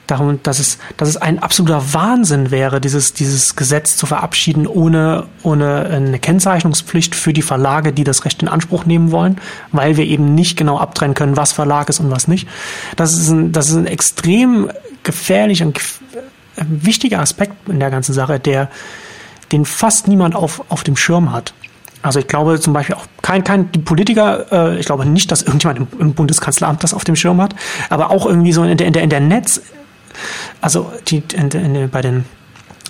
darum, 0.07 0.39
dass 0.41 0.57
es, 0.57 0.80
dass 0.97 1.10
es 1.10 1.18
ein 1.18 1.38
absoluter 1.38 1.93
Wahnsinn 1.93 2.49
wäre, 2.49 2.81
dieses, 2.81 3.14
dieses 3.14 3.56
Gesetz 3.56 3.97
zu 3.97 4.07
verabschieden 4.07 4.65
ohne, 4.65 5.27
ohne 5.43 5.85
eine 5.85 6.18
Kennzeichnungspflicht 6.18 7.14
für 7.14 7.31
die 7.31 7.43
Verlage, 7.43 7.93
die 7.93 8.03
das 8.03 8.26
Recht 8.26 8.41
in 8.41 8.47
Anspruch 8.47 8.85
nehmen 8.85 9.11
wollen, 9.11 9.38
weil 9.72 9.95
wir 9.95 10.06
eben 10.06 10.34
nicht 10.34 10.57
genau 10.57 10.80
abtrennen 10.80 11.14
können, 11.14 11.38
was 11.38 11.51
Verlag 11.51 11.89
ist 11.89 11.99
und 11.99 12.10
was 12.10 12.27
nicht. 12.27 12.47
Das 12.95 13.14
ist 13.14 13.30
ein, 13.30 13.51
das 13.51 13.69
ist 13.69 13.76
ein 13.76 13.85
extrem 13.85 14.72
gefährlicher 15.03 15.68
und 15.68 15.80
wichtiger 16.56 17.19
Aspekt 17.19 17.69
in 17.69 17.80
der 17.80 17.91
ganzen 17.91 18.14
Sache, 18.14 18.39
der, 18.39 18.69
den 19.51 19.65
fast 19.65 20.07
niemand 20.07 20.35
auf, 20.35 20.64
auf 20.69 20.84
dem 20.84 20.97
Schirm 20.97 21.31
hat. 21.31 21.53
Also 22.01 22.19
ich 22.19 22.27
glaube 22.27 22.59
zum 22.59 22.73
Beispiel 22.73 22.95
auch 22.95 23.05
kein, 23.21 23.43
kein 23.43 23.71
die 23.71 23.80
Politiker, 23.80 24.45
äh, 24.51 24.80
ich 24.80 24.85
glaube 24.85 25.05
nicht, 25.05 25.31
dass 25.31 25.41
irgendjemand 25.41 25.80
im, 25.80 25.88
im, 25.99 26.13
Bundeskanzleramt 26.13 26.84
das 26.84 26.93
auf 26.93 27.03
dem 27.03 27.15
Schirm 27.15 27.41
hat, 27.41 27.55
aber 27.89 28.09
auch 28.09 28.26
irgendwie 28.26 28.53
so 28.53 28.63
in 28.63 28.77
der, 28.77 28.88
in 28.88 28.93
der, 28.93 29.03
in 29.03 29.09
der 29.09 29.19
Netz, 29.19 29.61
also 30.61 30.91
die, 31.07 31.23
in, 31.34 31.49
in, 31.49 31.89
bei 31.89 32.01
den 32.01 32.23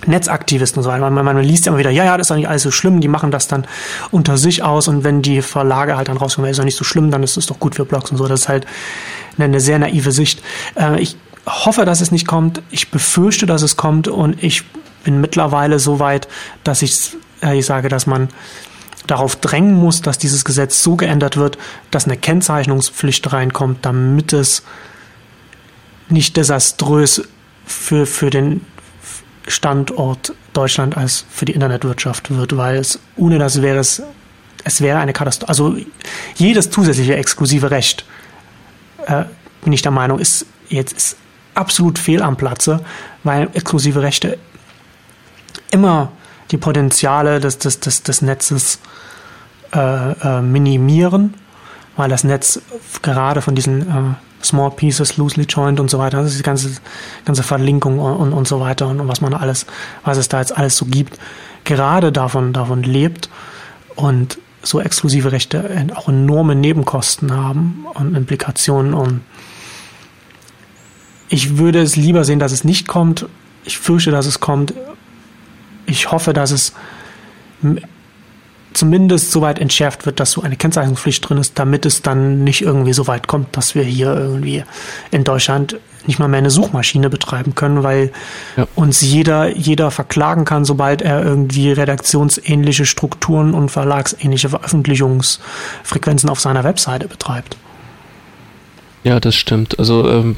Netzaktivisten 0.06 0.78
und 0.78 0.84
so 0.84 0.90
weiter. 0.90 1.10
Man, 1.10 1.24
man, 1.24 1.38
liest 1.42 1.66
ja 1.66 1.70
immer 1.70 1.78
wieder, 1.78 1.90
ja, 1.90 2.04
ja, 2.04 2.16
das 2.16 2.24
ist 2.24 2.30
doch 2.30 2.36
nicht 2.36 2.48
alles 2.48 2.62
so 2.62 2.70
schlimm, 2.70 3.00
die 3.00 3.08
machen 3.08 3.30
das 3.30 3.48
dann 3.48 3.66
unter 4.10 4.36
sich 4.36 4.62
aus 4.62 4.88
und 4.88 5.04
wenn 5.04 5.22
die 5.22 5.42
Verlage 5.42 5.96
halt 5.96 6.08
dann 6.08 6.16
rauskommen, 6.16 6.50
ist 6.50 6.58
doch 6.58 6.64
nicht 6.64 6.76
so 6.76 6.84
schlimm, 6.84 7.10
dann 7.10 7.22
ist 7.22 7.36
es 7.36 7.46
doch 7.46 7.58
gut 7.58 7.74
für 7.74 7.84
Blogs 7.84 8.10
und 8.10 8.16
so. 8.16 8.26
Das 8.26 8.42
ist 8.42 8.48
halt 8.48 8.66
eine, 9.36 9.46
eine 9.46 9.60
sehr 9.60 9.78
naive 9.78 10.12
Sicht. 10.12 10.42
Äh, 10.76 11.00
ich 11.00 11.16
hoffe, 11.46 11.84
dass 11.84 12.00
es 12.00 12.12
nicht 12.12 12.26
kommt. 12.26 12.62
Ich 12.70 12.90
befürchte, 12.90 13.46
dass 13.46 13.62
es 13.62 13.76
kommt 13.76 14.08
und 14.08 14.42
ich 14.42 14.62
bin 15.04 15.20
mittlerweile 15.20 15.78
so 15.78 15.98
weit, 15.98 16.28
dass 16.64 16.82
äh, 16.82 17.58
ich 17.58 17.66
sage, 17.66 17.88
dass 17.88 18.06
man 18.06 18.28
darauf 19.10 19.36
drängen 19.36 19.74
muss, 19.74 20.02
dass 20.02 20.18
dieses 20.18 20.44
Gesetz 20.44 20.82
so 20.82 20.96
geändert 20.96 21.36
wird, 21.36 21.58
dass 21.90 22.04
eine 22.04 22.16
Kennzeichnungspflicht 22.16 23.32
reinkommt, 23.32 23.84
damit 23.84 24.32
es 24.32 24.62
nicht 26.08 26.36
desaströs 26.36 27.22
für, 27.64 28.06
für 28.06 28.30
den 28.30 28.64
Standort 29.46 30.32
Deutschland 30.52 30.96
als 30.96 31.24
für 31.30 31.44
die 31.44 31.52
Internetwirtschaft 31.52 32.30
wird, 32.30 32.56
weil 32.56 32.76
es 32.76 33.00
ohne 33.16 33.38
das 33.38 33.62
wäre 33.62 33.78
es, 33.78 34.02
es 34.64 34.80
wäre 34.80 34.98
eine 34.98 35.12
Katastrophe. 35.12 35.48
Also 35.48 35.76
jedes 36.36 36.70
zusätzliche 36.70 37.16
exklusive 37.16 37.70
Recht, 37.70 38.04
äh, 39.06 39.24
bin 39.62 39.72
ich 39.72 39.82
der 39.82 39.92
Meinung, 39.92 40.18
ist 40.18 40.46
jetzt 40.68 40.92
ist 40.92 41.16
absolut 41.54 41.98
fehl 41.98 42.22
am 42.22 42.36
Platze, 42.36 42.80
weil 43.24 43.48
exklusive 43.54 44.02
Rechte 44.02 44.38
immer 45.70 46.12
die 46.50 46.58
Potenziale 46.58 47.40
des, 47.40 47.58
des, 47.58 47.80
des, 47.80 48.02
des 48.02 48.22
Netzes 48.22 48.80
äh, 49.72 50.12
äh, 50.12 50.42
minimieren, 50.42 51.34
weil 51.96 52.08
das 52.08 52.24
Netz 52.24 52.60
gerade 53.02 53.42
von 53.42 53.54
diesen 53.54 53.82
äh, 53.82 54.44
Small 54.44 54.70
Pieces, 54.70 55.16
loosely 55.16 55.44
joined 55.44 55.80
und 55.80 55.90
so 55.90 55.98
weiter, 55.98 56.22
ist 56.22 56.38
die 56.38 56.42
ganze, 56.42 56.70
ganze 57.24 57.42
Verlinkung 57.42 57.98
und, 57.98 58.16
und, 58.16 58.32
und 58.32 58.48
so 58.48 58.60
weiter 58.60 58.88
und, 58.88 59.00
und 59.00 59.08
was 59.08 59.20
man 59.20 59.34
alles, 59.34 59.66
was 60.04 60.16
es 60.16 60.28
da 60.28 60.40
jetzt 60.40 60.56
alles 60.56 60.76
so 60.76 60.86
gibt, 60.86 61.18
gerade 61.64 62.10
davon, 62.10 62.52
davon 62.52 62.82
lebt 62.82 63.28
und 63.96 64.38
so 64.62 64.80
exklusive 64.80 65.32
Rechte 65.32 65.86
auch 65.94 66.08
enorme 66.08 66.54
Nebenkosten 66.54 67.32
haben 67.32 67.86
und 67.94 68.14
Implikationen 68.14 68.94
und 68.94 69.20
ich 71.28 71.58
würde 71.58 71.80
es 71.80 71.94
lieber 71.94 72.24
sehen, 72.24 72.40
dass 72.40 72.50
es 72.50 72.64
nicht 72.64 72.88
kommt. 72.88 73.26
Ich 73.64 73.78
fürchte, 73.78 74.10
dass 74.10 74.26
es 74.26 74.40
kommt 74.40 74.74
ich 75.90 76.10
hoffe, 76.10 76.32
dass 76.32 76.50
es 76.50 76.72
zumindest 78.72 79.32
so 79.32 79.40
weit 79.40 79.58
entschärft 79.58 80.06
wird, 80.06 80.20
dass 80.20 80.32
so 80.32 80.42
eine 80.42 80.56
Kennzeichnungspflicht 80.56 81.28
drin 81.28 81.38
ist, 81.38 81.58
damit 81.58 81.84
es 81.84 82.02
dann 82.02 82.44
nicht 82.44 82.62
irgendwie 82.62 82.92
so 82.92 83.06
weit 83.06 83.26
kommt, 83.26 83.56
dass 83.56 83.74
wir 83.74 83.82
hier 83.82 84.14
irgendwie 84.14 84.64
in 85.10 85.24
Deutschland 85.24 85.76
nicht 86.06 86.18
mal 86.18 86.28
mehr 86.28 86.38
eine 86.38 86.50
Suchmaschine 86.50 87.10
betreiben 87.10 87.54
können, 87.54 87.82
weil 87.82 88.12
ja. 88.56 88.66
uns 88.74 89.02
jeder, 89.02 89.54
jeder 89.54 89.90
verklagen 89.90 90.44
kann, 90.44 90.64
sobald 90.64 91.02
er 91.02 91.22
irgendwie 91.22 91.72
redaktionsähnliche 91.72 92.86
Strukturen 92.86 93.52
und 93.52 93.68
verlagsähnliche 93.68 94.48
Veröffentlichungsfrequenzen 94.48 96.30
auf 96.30 96.40
seiner 96.40 96.64
Webseite 96.64 97.06
betreibt. 97.06 97.56
Ja, 99.04 99.20
das 99.20 99.34
stimmt. 99.34 99.78
Also 99.78 100.08
ähm, 100.08 100.36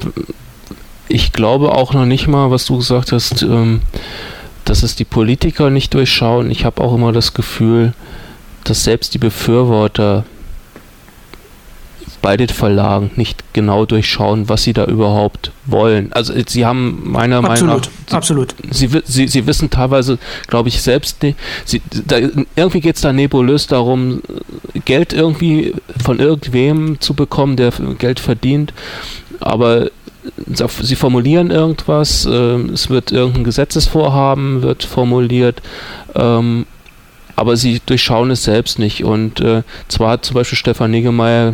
ich 1.07 1.31
glaube 1.31 1.71
auch 1.71 1.93
noch 1.93 2.05
nicht 2.05 2.27
mal, 2.27 2.51
was 2.51 2.65
du 2.65 2.77
gesagt 2.77 3.11
hast, 3.11 3.41
ähm, 3.43 3.81
dass 4.65 4.83
es 4.83 4.95
die 4.95 5.05
Politiker 5.05 5.69
nicht 5.69 5.93
durchschauen. 5.93 6.51
Ich 6.51 6.65
habe 6.65 6.81
auch 6.81 6.93
immer 6.95 7.11
das 7.11 7.33
Gefühl, 7.33 7.93
dass 8.63 8.83
selbst 8.83 9.13
die 9.13 9.19
Befürworter 9.19 10.25
bei 12.23 12.37
den 12.37 12.47
Verlagen 12.47 13.11
nicht 13.17 13.43
genau 13.51 13.85
durchschauen, 13.85 14.47
was 14.47 14.63
sie 14.63 14.71
da 14.71 14.85
überhaupt 14.85 15.51
wollen. 15.65 16.13
Also 16.13 16.33
sie 16.47 16.65
haben 16.65 17.01
meiner 17.03 17.43
absolut, 17.43 17.59
Meinung 17.59 17.81
nach... 17.81 17.89
Sie, 18.07 18.15
absolut. 18.15 18.55
Sie, 18.71 18.89
sie, 19.03 19.27
sie 19.27 19.45
wissen 19.45 19.69
teilweise, 19.69 20.17
glaube 20.47 20.69
ich, 20.69 20.81
selbst 20.81 21.21
nicht... 21.21 21.37
Sie, 21.65 21.81
da, 22.07 22.19
irgendwie 22.55 22.79
geht 22.79 22.95
es 22.95 23.01
da 23.01 23.11
nebulös 23.11 23.67
darum, 23.67 24.21
Geld 24.85 25.11
irgendwie 25.11 25.73
von 26.01 26.19
irgendwem 26.19 27.01
zu 27.01 27.13
bekommen, 27.13 27.57
der 27.57 27.73
Geld 27.99 28.21
verdient. 28.21 28.73
Aber 29.41 29.89
sie 30.81 30.95
formulieren 30.95 31.51
irgendwas, 31.51 32.25
äh, 32.25 32.55
es 32.71 32.89
wird 32.89 33.11
irgendein 33.11 33.43
Gesetzesvorhaben 33.43 34.61
wird 34.61 34.83
formuliert, 34.83 35.61
ähm, 36.15 36.65
aber 37.35 37.57
sie 37.57 37.81
durchschauen 37.85 38.31
es 38.31 38.43
selbst 38.43 38.79
nicht. 38.79 39.03
Und 39.03 39.39
äh, 39.41 39.63
zwar 39.87 40.11
hat 40.11 40.25
zum 40.25 40.35
Beispiel 40.35 40.57
Stefan 40.57 40.91
Niggemeier 40.91 41.53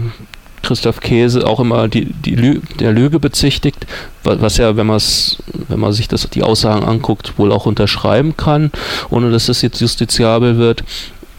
Christoph 0.62 1.00
Käse 1.00 1.48
auch 1.48 1.60
immer 1.60 1.88
die, 1.88 2.06
die 2.06 2.36
Lü 2.36 2.60
der 2.80 2.92
Lüge 2.92 3.20
bezichtigt, 3.20 3.88
was 4.24 4.58
ja, 4.58 4.76
wenn, 4.76 4.88
wenn 4.88 5.80
man 5.80 5.94
sich 5.94 6.08
das, 6.08 6.30
die 6.30 6.44
Aussagen 6.44 6.84
anguckt, 6.84 7.38
wohl 7.38 7.52
auch 7.52 7.66
unterschreiben 7.66 8.36
kann, 8.36 8.72
ohne 9.10 9.32
dass 9.32 9.46
das 9.46 9.62
jetzt 9.62 9.80
justiziabel 9.80 10.58
wird. 10.58 10.84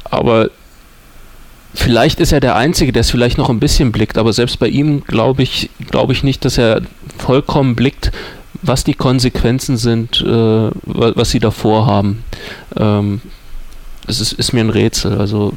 Aber 0.04 0.50
Vielleicht 1.74 2.20
ist 2.20 2.32
er 2.32 2.40
der 2.40 2.56
Einzige, 2.56 2.92
der 2.92 3.00
es 3.00 3.10
vielleicht 3.10 3.38
noch 3.38 3.48
ein 3.48 3.60
bisschen 3.60 3.92
blickt, 3.92 4.18
aber 4.18 4.32
selbst 4.32 4.58
bei 4.58 4.68
ihm 4.68 5.04
glaube 5.04 5.42
ich, 5.42 5.70
glaube 5.90 6.12
ich 6.12 6.24
nicht, 6.24 6.44
dass 6.44 6.58
er 6.58 6.82
vollkommen 7.18 7.76
blickt, 7.76 8.10
was 8.62 8.84
die 8.84 8.94
Konsequenzen 8.94 9.76
sind, 9.76 10.20
äh, 10.20 10.70
was 10.84 11.30
sie 11.30 11.38
davor 11.38 11.86
haben. 11.86 12.24
Ähm, 12.76 13.20
das 14.06 14.20
ist, 14.20 14.32
ist 14.32 14.52
mir 14.52 14.60
ein 14.60 14.70
Rätsel. 14.70 15.18
Also 15.18 15.52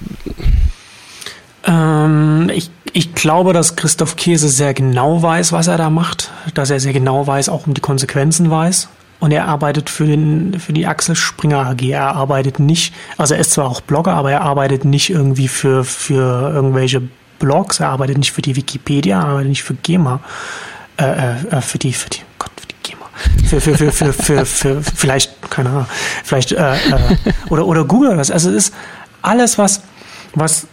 ähm, 1.65 2.51
ich, 2.53 2.69
ich 2.91 3.15
glaube, 3.15 3.53
dass 3.53 3.75
Christoph 3.75 4.15
Käse 4.15 4.49
sehr 4.49 4.73
genau 4.73 5.21
weiß, 5.21 5.51
was 5.51 5.67
er 5.67 5.77
da 5.77 5.89
macht, 5.89 6.31
dass 6.53 6.69
er 6.69 6.79
sehr 6.79 6.93
genau 6.93 7.25
weiß, 7.25 7.49
auch 7.49 7.65
um 7.65 7.73
die 7.73 7.81
Konsequenzen 7.81 8.51
weiß. 8.51 8.89
Und 9.19 9.31
er 9.31 9.47
arbeitet 9.47 9.89
für, 9.89 10.05
den, 10.05 10.59
für 10.59 10.73
die 10.73 10.85
Axel 10.85 11.15
Springer 11.15 11.67
AG. 11.67 11.81
Er 11.81 12.15
arbeitet 12.15 12.59
nicht, 12.59 12.93
also 13.17 13.33
er 13.33 13.39
ist 13.39 13.51
zwar 13.51 13.69
auch 13.69 13.81
Blogger, 13.81 14.13
aber 14.13 14.31
er 14.31 14.41
arbeitet 14.41 14.83
nicht 14.83 15.09
irgendwie 15.09 15.47
für, 15.47 15.85
für 15.85 16.51
irgendwelche 16.53 17.01
Blogs. 17.39 17.79
Er 17.79 17.89
arbeitet 17.89 18.17
nicht 18.17 18.33
für 18.33 18.41
die 18.41 18.55
Wikipedia, 18.55 19.19
er 19.19 19.27
arbeitet 19.27 19.49
nicht 19.49 19.63
für 19.63 19.75
GEMA. 19.75 20.19
Äh, 20.97 21.05
äh, 21.49 21.61
für 21.61 21.79
die, 21.79 21.93
für 21.93 22.09
die, 22.09 22.19
Gott, 22.37 22.51
für 22.55 22.67
die 22.67 22.75
GEMA. 22.83 23.05
Für, 23.47 23.61
für, 23.61 23.77
für, 23.77 23.91
für, 23.91 24.13
für, 24.13 24.45
für, 24.45 24.83
für 24.83 24.83
vielleicht, 24.95 25.49
keine 25.49 25.69
Ahnung, 25.69 25.85
vielleicht, 26.23 26.51
äh, 26.51 26.75
äh, 26.75 26.79
oder, 27.49 27.65
oder 27.65 27.83
Google 27.83 28.09
oder 28.09 28.19
was. 28.19 28.29
Also 28.29 28.49
es 28.49 28.67
ist 28.67 28.75
alles, 29.21 29.57
was, 29.57 29.81
was 30.35 30.67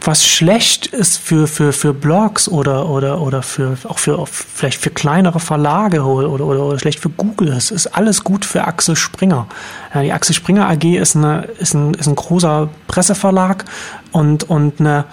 was 0.00 0.26
schlecht 0.26 0.86
ist 0.86 1.18
für, 1.18 1.46
für, 1.46 1.72
für 1.72 1.92
Blogs 1.92 2.48
oder, 2.48 2.88
oder, 2.88 3.20
oder 3.20 3.42
für, 3.42 3.76
auch 3.88 3.98
für, 3.98 4.24
vielleicht 4.26 4.80
für 4.80 4.90
kleinere 4.90 5.40
Verlage 5.40 6.02
oder, 6.02 6.30
oder, 6.30 6.44
oder 6.46 6.78
schlecht 6.78 7.00
für 7.00 7.10
Google 7.10 7.48
ist, 7.48 7.70
ist 7.70 7.88
alles 7.88 8.24
gut 8.24 8.44
für 8.44 8.64
Axel 8.64 8.96
Springer. 8.96 9.46
Ja, 9.94 10.02
die 10.02 10.12
Axel 10.12 10.34
Springer 10.34 10.68
AG 10.68 10.84
ist, 10.84 11.16
eine, 11.16 11.42
ist, 11.58 11.74
ein, 11.74 11.94
ist 11.94 12.06
ein 12.06 12.14
großer 12.14 12.68
Presseverlag 12.86 13.64
und, 14.12 14.48
und, 14.48 14.80
eine, 14.80 15.04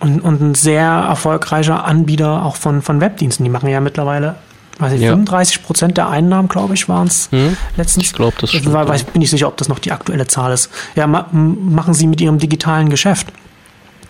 und, 0.00 0.20
und 0.20 0.40
ein 0.40 0.54
sehr 0.54 0.82
erfolgreicher 0.82 1.84
Anbieter 1.84 2.44
auch 2.44 2.56
von, 2.56 2.82
von 2.82 3.00
Webdiensten. 3.00 3.44
Die 3.44 3.50
machen 3.50 3.68
ja 3.68 3.80
mittlerweile 3.80 4.36
weiß 4.78 4.94
ich, 4.94 5.02
ja. 5.02 5.10
35 5.10 5.62
Prozent 5.62 5.96
der 5.96 6.08
Einnahmen, 6.08 6.48
glaube 6.48 6.74
ich, 6.74 6.88
waren 6.88 7.06
es 7.06 7.28
hm, 7.30 7.56
letztens. 7.76 8.06
Ich 8.06 8.12
glaube, 8.12 8.34
das 8.40 8.50
stimmt. 8.50 8.66
Ich 8.94 9.06
bin 9.06 9.20
nicht 9.20 9.30
sicher, 9.30 9.46
ob 9.46 9.56
das 9.56 9.68
noch 9.68 9.78
die 9.78 9.92
aktuelle 9.92 10.26
Zahl 10.26 10.52
ist. 10.52 10.68
Ja, 10.96 11.06
ma 11.06 11.28
machen 11.32 11.94
sie 11.94 12.08
mit 12.08 12.20
ihrem 12.20 12.38
digitalen 12.38 12.90
Geschäft. 12.90 13.28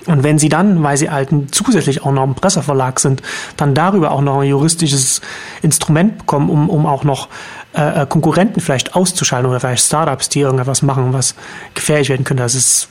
Und 0.07 0.23
wenn 0.23 0.39
sie 0.39 0.49
dann, 0.49 0.83
weil 0.83 0.97
sie 0.97 1.11
halt 1.11 1.31
zusätzlich 1.51 2.03
auch 2.03 2.13
noch 2.13 2.25
ein 2.25 2.35
Presseverlag 2.35 3.01
sind, 3.01 3.23
dann 3.57 3.75
darüber 3.75 4.11
auch 4.11 4.21
noch 4.21 4.41
ein 4.41 4.49
juristisches 4.49 5.21
Instrument 5.63 6.19
bekommen, 6.19 6.51
um, 6.51 6.69
um 6.69 6.87
auch 6.87 7.05
noch 7.05 7.29
äh, 7.75 8.03
äh, 8.03 8.07
Konkurrenten 8.07 8.61
vielleicht 8.61 8.95
auszuschalten 8.95 9.49
oder 9.49 9.61
vielleicht 9.61 9.85
Startups, 9.85 10.29
die 10.29 10.41
irgendetwas 10.41 10.83
machen, 10.83 11.13
was 11.13 11.35
gefährlich 11.75 12.11
werden 12.11 12.25
könnte. 12.25 12.43
Das 12.43 12.55
ist, 12.55 12.89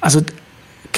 also 0.00 0.20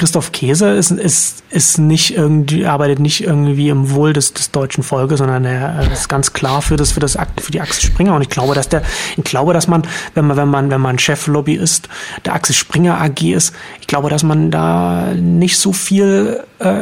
Christoph 0.03 0.33
Käse 0.33 0.71
ist, 0.71 0.91
ist, 0.91 1.45
ist 1.49 1.77
nicht 1.77 2.17
irgendwie, 2.17 2.65
arbeitet 2.65 2.99
nicht 2.99 3.23
irgendwie 3.23 3.69
im 3.69 3.89
Wohl 3.91 4.11
des, 4.11 4.33
des 4.33 4.51
deutschen 4.51 4.83
Volkes, 4.83 5.19
sondern 5.19 5.45
er 5.45 5.89
ist 5.93 6.09
ganz 6.09 6.33
klar 6.33 6.61
für 6.61 6.75
das, 6.75 6.91
für 6.91 6.99
das, 6.99 7.17
für 7.39 7.53
die 7.53 7.61
Axel 7.61 7.89
Springer. 7.89 8.13
Und 8.13 8.21
ich 8.21 8.27
glaube, 8.27 8.53
dass 8.53 8.67
der, 8.67 8.81
ich 9.15 9.23
glaube, 9.23 9.53
dass 9.53 9.69
man, 9.69 9.83
wenn 10.13 10.27
man, 10.27 10.35
wenn 10.35 10.49
man, 10.49 10.69
wenn 10.69 10.81
man 10.81 10.99
Cheflobbyist 10.99 11.87
der 12.25 12.33
Axel 12.33 12.53
Springer 12.53 12.99
AG 12.99 13.21
ist, 13.21 13.55
ich 13.79 13.87
glaube, 13.87 14.09
dass 14.09 14.23
man 14.23 14.51
da 14.51 15.13
nicht 15.15 15.57
so 15.57 15.71
viel 15.71 16.43
äh, 16.59 16.81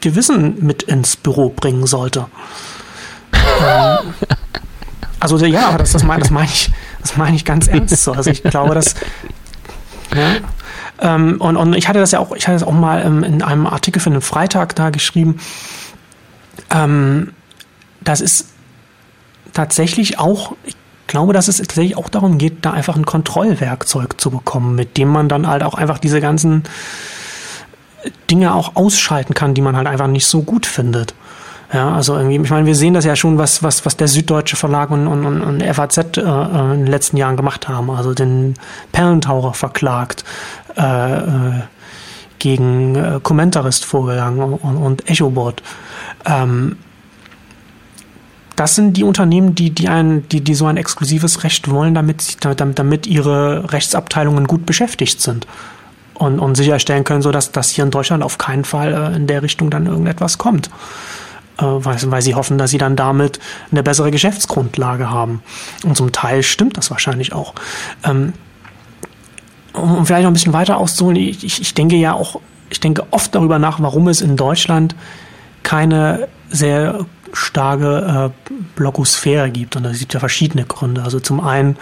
Gewissen 0.00 0.64
mit 0.64 0.84
ins 0.84 1.16
Büro 1.16 1.48
bringen 1.48 1.88
sollte. 1.88 2.26
ähm, 3.34 4.14
also 5.18 5.44
ja, 5.44 5.76
das, 5.76 5.90
das 5.90 6.04
meine 6.04 6.20
das 6.20 6.30
mein 6.30 6.44
ich, 6.44 6.70
das 7.00 7.16
meine 7.16 7.34
ich 7.34 7.44
ganz 7.44 7.66
ernst 7.66 8.04
so. 8.04 8.12
Also 8.12 8.30
ich 8.30 8.44
glaube, 8.44 8.76
dass 8.76 8.94
ja, 10.14 10.36
ähm, 11.00 11.40
und, 11.40 11.56
und 11.56 11.74
ich 11.74 11.88
hatte 11.88 12.00
das 12.00 12.10
ja 12.10 12.18
auch, 12.18 12.34
ich 12.34 12.46
hatte 12.46 12.58
das 12.58 12.66
auch 12.66 12.72
mal 12.72 13.04
ähm, 13.04 13.22
in 13.22 13.42
einem 13.42 13.66
Artikel 13.66 14.00
für 14.00 14.10
den 14.10 14.20
Freitag 14.20 14.74
da 14.74 14.90
geschrieben. 14.90 15.38
Ähm, 16.70 17.32
das 18.00 18.20
ist 18.20 18.48
tatsächlich 19.52 20.18
auch, 20.18 20.54
ich 20.64 20.76
glaube, 21.06 21.32
dass 21.32 21.48
es 21.48 21.58
tatsächlich 21.58 21.96
auch 21.96 22.08
darum 22.08 22.38
geht, 22.38 22.64
da 22.64 22.72
einfach 22.72 22.96
ein 22.96 23.06
Kontrollwerkzeug 23.06 24.20
zu 24.20 24.30
bekommen, 24.30 24.74
mit 24.74 24.96
dem 24.96 25.08
man 25.08 25.28
dann 25.28 25.46
halt 25.46 25.62
auch 25.62 25.74
einfach 25.74 25.98
diese 25.98 26.20
ganzen 26.20 26.64
Dinge 28.30 28.54
auch 28.54 28.76
ausschalten 28.76 29.34
kann, 29.34 29.54
die 29.54 29.62
man 29.62 29.76
halt 29.76 29.86
einfach 29.86 30.06
nicht 30.06 30.26
so 30.26 30.42
gut 30.42 30.66
findet. 30.66 31.14
Ja, 31.72 31.92
also 31.92 32.16
irgendwie, 32.16 32.36
ich 32.36 32.50
meine, 32.50 32.64
wir 32.64 32.74
sehen 32.74 32.94
das 32.94 33.04
ja 33.04 33.14
schon, 33.14 33.36
was, 33.36 33.62
was, 33.62 33.84
was 33.84 33.96
der 33.96 34.08
Süddeutsche 34.08 34.56
Verlag 34.56 34.90
und, 34.90 35.06
und, 35.06 35.26
und 35.26 35.62
FAZ 35.62 35.98
äh, 35.98 36.20
äh, 36.22 36.74
in 36.74 36.84
den 36.84 36.86
letzten 36.86 37.18
Jahren 37.18 37.36
gemacht 37.36 37.68
haben. 37.68 37.90
Also 37.90 38.14
den 38.14 38.54
Perlentaucher 38.92 39.52
verklagt, 39.52 40.24
äh, 40.78 41.18
äh, 41.18 41.62
gegen 42.38 42.94
äh, 42.94 43.20
Commentarist 43.22 43.84
vorgegangen 43.84 44.40
und, 44.40 44.76
und 44.76 45.10
EchoBot. 45.10 45.62
Ähm, 46.24 46.76
das 48.56 48.74
sind 48.74 48.96
die 48.96 49.04
Unternehmen, 49.04 49.54
die, 49.54 49.70
die, 49.70 49.88
ein, 49.88 50.28
die, 50.28 50.40
die 50.40 50.54
so 50.54 50.66
ein 50.66 50.76
exklusives 50.76 51.44
Recht 51.44 51.70
wollen, 51.70 51.94
damit, 51.94 52.44
damit, 52.44 52.78
damit 52.78 53.06
ihre 53.06 53.72
Rechtsabteilungen 53.72 54.46
gut 54.46 54.66
beschäftigt 54.66 55.20
sind 55.20 55.46
und, 56.14 56.40
und 56.40 56.56
sicherstellen 56.56 57.04
können, 57.04 57.22
so 57.22 57.30
dass, 57.30 57.52
dass 57.52 57.70
hier 57.70 57.84
in 57.84 57.92
Deutschland 57.92 58.24
auf 58.24 58.36
keinen 58.36 58.64
Fall 58.64 58.92
äh, 58.92 59.16
in 59.16 59.26
der 59.28 59.42
Richtung 59.42 59.70
dann 59.70 59.86
irgendetwas 59.86 60.38
kommt. 60.38 60.70
Äh, 61.58 61.64
weil, 61.64 61.98
weil 62.10 62.22
sie 62.22 62.34
hoffen, 62.34 62.58
dass 62.58 62.70
sie 62.70 62.78
dann 62.78 62.96
damit 62.96 63.38
eine 63.70 63.82
bessere 63.82 64.10
Geschäftsgrundlage 64.10 65.10
haben. 65.10 65.42
Und 65.84 65.96
zum 65.96 66.12
Teil 66.12 66.42
stimmt 66.42 66.76
das 66.76 66.90
wahrscheinlich 66.90 67.32
auch. 67.32 67.54
Ähm, 68.04 68.32
um 69.82 70.06
vielleicht 70.06 70.24
noch 70.24 70.30
ein 70.30 70.34
bisschen 70.34 70.52
weiter 70.52 70.78
auszuholen, 70.78 71.16
ich, 71.16 71.44
ich 71.44 71.74
denke 71.74 71.96
ja 71.96 72.12
auch, 72.12 72.40
ich 72.70 72.80
denke 72.80 73.04
oft 73.10 73.34
darüber 73.34 73.58
nach, 73.58 73.80
warum 73.80 74.08
es 74.08 74.20
in 74.20 74.36
Deutschland 74.36 74.94
keine 75.62 76.28
sehr 76.50 77.06
starke 77.32 78.32
äh, 78.32 78.52
Blogosphäre 78.76 79.50
gibt. 79.50 79.76
Und 79.76 79.84
es 79.84 79.98
gibt 79.98 80.14
ja 80.14 80.20
verschiedene 80.20 80.64
Gründe. 80.64 81.02
Also 81.02 81.20
zum 81.20 81.40
einen 81.40 81.76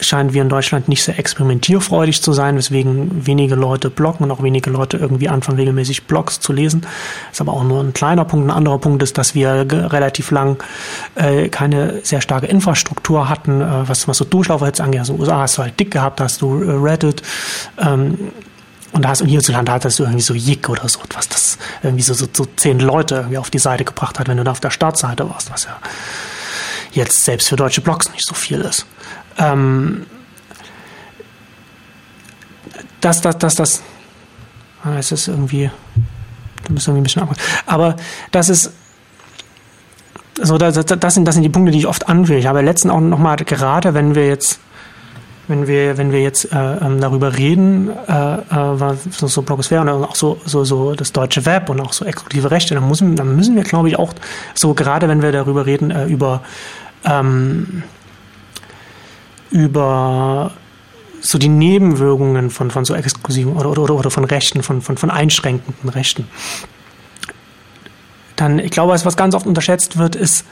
scheinen 0.00 0.32
wir 0.32 0.42
in 0.42 0.48
Deutschland 0.48 0.88
nicht 0.88 1.02
sehr 1.02 1.18
experimentierfreudig 1.18 2.22
zu 2.22 2.32
sein, 2.32 2.56
weswegen 2.56 3.26
wenige 3.26 3.54
Leute 3.54 3.90
bloggen 3.90 4.24
und 4.24 4.30
auch 4.30 4.42
wenige 4.42 4.70
Leute 4.70 4.96
irgendwie 4.96 5.28
anfangen, 5.28 5.58
regelmäßig 5.58 6.04
Blogs 6.04 6.40
zu 6.40 6.52
lesen. 6.52 6.82
Das 6.82 7.34
ist 7.34 7.40
aber 7.40 7.52
auch 7.52 7.64
nur 7.64 7.82
ein 7.82 7.92
kleiner 7.92 8.24
Punkt. 8.24 8.46
Ein 8.46 8.56
anderer 8.56 8.78
Punkt 8.78 9.02
ist, 9.02 9.18
dass 9.18 9.34
wir 9.34 9.66
relativ 9.70 10.30
lang 10.30 10.62
äh, 11.14 11.48
keine 11.48 12.00
sehr 12.02 12.20
starke 12.20 12.46
Infrastruktur 12.46 13.28
hatten, 13.28 13.60
äh, 13.60 13.88
was, 13.88 14.06
was 14.08 14.18
so 14.18 14.24
Durchlauferhitze 14.24 14.82
angeht. 14.82 15.00
Also 15.00 15.14
USA 15.14 15.40
hast 15.40 15.58
du 15.58 15.62
halt 15.62 15.78
dick 15.80 15.90
gehabt, 15.90 16.20
hast 16.20 16.42
du 16.42 16.62
äh, 16.62 16.70
Reddit, 16.70 17.22
ähm, 17.78 18.18
und 18.92 19.04
da 19.04 19.10
hast 19.10 19.20
du 19.20 19.26
hierzulande 19.26 19.72
hattest 19.72 19.98
du 19.98 20.04
irgendwie 20.04 20.22
so 20.22 20.32
Jig 20.32 20.66
oder 20.70 20.88
so, 20.88 21.00
was 21.14 21.28
das 21.28 21.58
irgendwie 21.82 22.02
so, 22.02 22.14
so, 22.14 22.26
so 22.32 22.46
zehn 22.56 22.78
Leute 22.78 23.16
irgendwie 23.16 23.36
auf 23.36 23.50
die 23.50 23.58
Seite 23.58 23.84
gebracht 23.84 24.18
hat, 24.18 24.28
wenn 24.28 24.38
du 24.38 24.44
da 24.44 24.52
auf 24.52 24.60
der 24.60 24.70
Startseite 24.70 25.28
warst, 25.28 25.50
was 25.50 25.64
ja 25.64 25.76
jetzt 26.92 27.24
selbst 27.24 27.48
für 27.48 27.56
deutsche 27.56 27.82
Blogs 27.82 28.10
nicht 28.12 28.26
so 28.26 28.34
viel 28.34 28.60
ist. 28.62 28.86
Ähm, 29.38 30.06
dass 33.00 33.20
das, 33.20 33.38
das, 33.38 33.54
das, 33.54 33.82
ah, 34.82 34.96
es 34.98 35.12
ist 35.12 35.28
irgendwie, 35.28 35.70
du 36.66 36.74
bist 36.74 36.88
irgendwie 36.88 37.00
ein 37.00 37.04
bisschen 37.04 37.22
ab. 37.22 37.36
Aber 37.66 37.96
das 38.32 38.48
ist, 38.48 38.72
so, 40.42 40.58
das, 40.58 40.74
das, 40.74 41.14
sind, 41.14 41.26
das 41.26 41.34
sind 41.34 41.42
die 41.42 41.48
Punkte, 41.48 41.72
die 41.72 41.78
ich 41.78 41.86
oft 41.86 42.08
anwähle. 42.08 42.38
Ich 42.38 42.46
habe 42.46 42.60
letztens 42.60 42.92
auch 42.92 43.00
nochmal, 43.00 43.36
gerade 43.36 43.94
wenn 43.94 44.14
wir 44.14 44.26
jetzt, 44.26 44.60
wenn 45.48 45.66
wir, 45.66 45.96
wenn 45.96 46.12
wir 46.12 46.20
jetzt 46.20 46.52
äh, 46.52 46.76
ähm, 46.76 47.00
darüber 47.00 47.36
reden, 47.36 47.88
äh, 48.08 48.34
äh, 48.34 48.96
so, 49.10 49.28
so 49.28 49.42
Blogosphäre 49.42 49.82
und 49.82 49.88
auch 49.88 50.14
so, 50.14 50.38
so, 50.44 50.64
so 50.64 50.94
das 50.94 51.12
deutsche 51.12 51.46
Web 51.46 51.70
und 51.70 51.80
auch 51.80 51.92
so 51.92 52.04
exklusive 52.04 52.50
Rechte, 52.50 52.74
dann 52.74 52.88
müssen, 52.88 53.16
dann 53.16 53.36
müssen 53.36 53.54
wir, 53.54 53.62
glaube 53.62 53.88
ich, 53.88 53.98
auch 53.98 54.12
so, 54.54 54.74
gerade 54.74 55.08
wenn 55.08 55.22
wir 55.22 55.32
darüber 55.32 55.64
reden, 55.64 55.90
äh, 55.90 56.06
über 56.06 56.42
ähm, 57.04 57.84
über 59.50 60.52
so 61.20 61.38
die 61.38 61.48
Nebenwirkungen 61.48 62.50
von, 62.50 62.70
von 62.70 62.84
so 62.84 62.94
exklusiven 62.94 63.56
oder, 63.56 63.70
oder, 63.70 63.94
oder 63.94 64.10
von 64.10 64.24
Rechten, 64.24 64.62
von, 64.62 64.82
von, 64.82 64.96
von 64.96 65.10
einschränkenden 65.10 65.88
Rechten. 65.90 66.28
Dann, 68.36 68.58
ich 68.58 68.70
glaube, 68.70 68.92
was 68.92 69.16
ganz 69.16 69.34
oft 69.34 69.46
unterschätzt 69.46 69.96
wird, 69.96 70.14
ist 70.14 70.44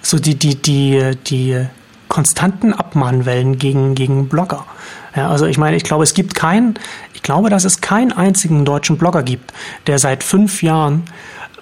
so 0.00 0.18
die, 0.18 0.36
die, 0.36 0.54
die, 0.54 1.16
die 1.26 1.66
konstanten 2.08 2.72
Abmahnwellen 2.72 3.58
gegen, 3.58 3.94
gegen 3.94 4.28
Blogger. 4.28 4.66
Ja, 5.16 5.28
also 5.28 5.46
ich 5.46 5.58
meine, 5.58 5.76
ich 5.76 5.82
glaube, 5.82 6.04
es 6.04 6.14
gibt 6.14 6.34
keinen, 6.34 6.78
ich 7.14 7.22
glaube, 7.22 7.50
dass 7.50 7.64
es 7.64 7.80
keinen 7.80 8.12
einzigen 8.12 8.64
deutschen 8.64 8.96
Blogger 8.96 9.22
gibt, 9.22 9.52
der 9.86 9.98
seit 9.98 10.22
fünf 10.22 10.62
Jahren 10.62 11.04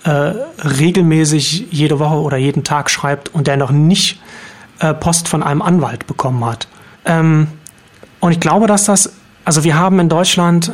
äh, 0.05 0.11
regelmäßig 0.11 1.69
jede 1.71 1.99
Woche 1.99 2.17
oder 2.17 2.37
jeden 2.37 2.65
Tag 2.65 2.91
schreibt 2.91 3.35
und 3.35 3.47
der 3.47 3.57
noch 3.57 3.71
nicht 3.71 4.21
äh, 4.81 4.95
Post 4.95 5.29
von 5.29 5.43
einem 5.43 5.63
Anwalt 5.63 6.07
bekommen 6.07 6.45
hat. 6.45 6.69
Ähm, 7.11 7.49
und 8.21 8.33
ich 8.33 8.41
glaube, 8.41 8.67
dass 8.67 8.85
das, 8.85 9.13
also 9.45 9.65
wir 9.65 9.77
haben 9.77 9.99
in 9.99 10.09
Deutschland 10.09 10.73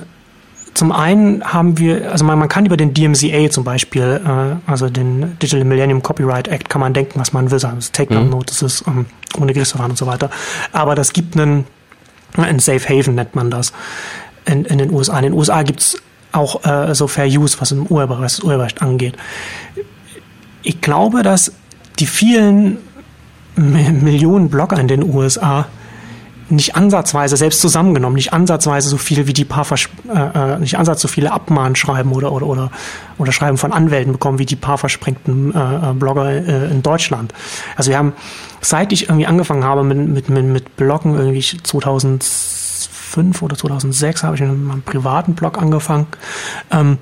zum 0.75 0.93
einen 0.93 1.43
haben 1.43 1.79
wir, 1.79 2.13
also 2.13 2.27
man, 2.27 2.39
man 2.39 2.51
kann 2.51 2.67
über 2.67 2.77
den 2.77 2.93
DMCA 2.93 3.49
zum 3.51 3.65
Beispiel, 3.65 4.21
äh, 4.23 4.71
also 4.71 4.91
den 4.91 5.39
Digital 5.39 5.65
Millennium 5.65 6.03
Copyright 6.03 6.49
Act, 6.49 6.69
kann 6.69 6.83
man 6.83 6.93
denken, 6.93 7.19
was 7.19 7.33
man 7.33 7.51
will, 7.51 7.59
sagen, 7.59 7.77
das 7.77 7.93
Takedown 7.93 8.29
Notices 8.29 8.87
mhm. 8.87 8.99
um, 8.99 9.07
ohne 9.43 9.55
Gerichtsverfahren 9.55 9.93
und 9.93 9.97
so 9.97 10.07
weiter. 10.07 10.29
Aber 10.73 10.95
das 10.95 11.15
gibt 11.15 11.35
einen, 11.39 11.65
ein 12.37 12.59
Safe 12.59 12.87
Haven 12.87 13.15
nennt 13.15 13.35
man 13.35 13.51
das 13.51 13.73
in, 14.45 14.67
in 14.67 14.77
den 14.77 14.93
USA. 14.93 15.17
In 15.17 15.23
den 15.23 15.33
USA 15.33 15.63
gibt 15.63 15.81
es 15.81 16.03
auch 16.33 16.63
äh, 16.67 16.95
so 16.95 17.07
Fair 17.07 17.27
Use, 17.27 17.57
was 17.59 17.73
im 17.73 17.87
Urheberrecht, 17.87 18.45
Urheberrecht 18.45 18.83
angeht. 18.83 19.17
Ich 20.63 20.83
glaube, 20.83 21.23
dass 21.23 21.53
die 21.99 22.07
vielen 22.07 22.77
Millionen 23.57 24.51
Blogger 24.51 24.79
in 24.79 24.89
den 24.89 25.03
USA 25.03 25.67
nicht 26.49 26.77
ansatzweise, 26.77 27.37
selbst 27.37 27.61
zusammengenommen, 27.61 28.15
nicht 28.15 28.33
ansatzweise 28.33 28.89
so 28.89 28.97
viel 28.97 29.27
wie 29.27 29.33
die 29.33 29.45
paar, 29.45 29.65
Vers 29.65 29.89
äh, 30.09 30.55
äh, 30.55 30.59
nicht 30.59 30.79
ansatz 30.79 31.03
so 31.03 31.09
viele 31.09 31.33
Abmahnschreiben 31.33 32.13
oder, 32.13 32.33
oder, 32.33 32.47
oder, 32.47 32.71
oder 33.19 33.33
Schreiben 33.33 33.59
von 33.59 33.73
Anwälten 33.73 34.13
bekommen 34.13 34.39
wie 34.39 34.47
die 34.47 34.57
paar 34.57 34.79
versprengten 34.79 35.55
äh, 35.55 35.91
äh, 35.91 35.93
Blogger 35.95 36.31
äh, 36.31 36.71
in 36.71 36.83
Deutschland. 36.83 37.35
Also 37.77 37.91
wir 37.91 37.99
haben, 37.99 38.13
seit 38.61 38.93
ich 38.93 39.09
irgendwie 39.09 39.27
angefangen 39.27 39.65
habe 39.65 39.83
mit, 39.83 39.99
mit, 39.99 40.29
mit, 40.29 40.45
mit 40.45 40.77
Bloggen, 40.77 41.17
irgendwie 41.17 41.41
2005 41.41 43.43
oder 43.43 43.57
2006 43.57 44.23
habe 44.23 44.37
ich 44.37 44.43
in 44.43 44.65
meinem 44.65 44.83
privaten 44.83 45.35
Blog 45.35 45.59
angefangen, 45.59 46.07
ähm, 46.71 46.99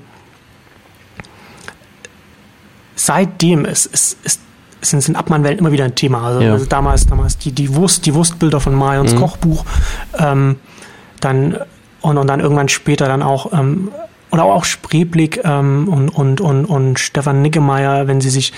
seitdem 2.95 3.65
ist, 3.65 3.85
ist, 3.85 4.17
ist 4.23 4.44
sind, 4.89 5.01
sind 5.01 5.15
Abmannwellen 5.15 5.59
immer 5.59 5.71
wieder 5.71 5.85
ein 5.85 5.95
Thema. 5.95 6.23
Also, 6.23 6.41
ja. 6.41 6.53
also, 6.53 6.65
damals, 6.65 7.05
damals 7.05 7.37
die, 7.37 7.51
die 7.51 7.75
Wurst, 7.75 8.05
die 8.05 8.13
Wurstbilder 8.13 8.59
von 8.59 8.75
Marions 8.75 9.13
mhm. 9.13 9.19
Kochbuch, 9.19 9.65
ähm, 10.17 10.57
dann 11.19 11.57
und, 12.01 12.17
und 12.17 12.27
dann 12.27 12.39
irgendwann 12.39 12.69
später 12.69 13.07
dann 13.07 13.23
auch 13.23 13.51
ähm, 13.53 13.89
oder 14.31 14.43
auch 14.45 14.65
Spreeblick 14.65 15.41
ähm, 15.43 15.87
und, 15.87 16.09
und, 16.09 16.41
und, 16.41 16.65
und 16.65 16.99
Stefan 16.99 17.41
Niggemeier, 17.41 18.07
wenn 18.07 18.21
sie 18.21 18.29
sich 18.29 18.53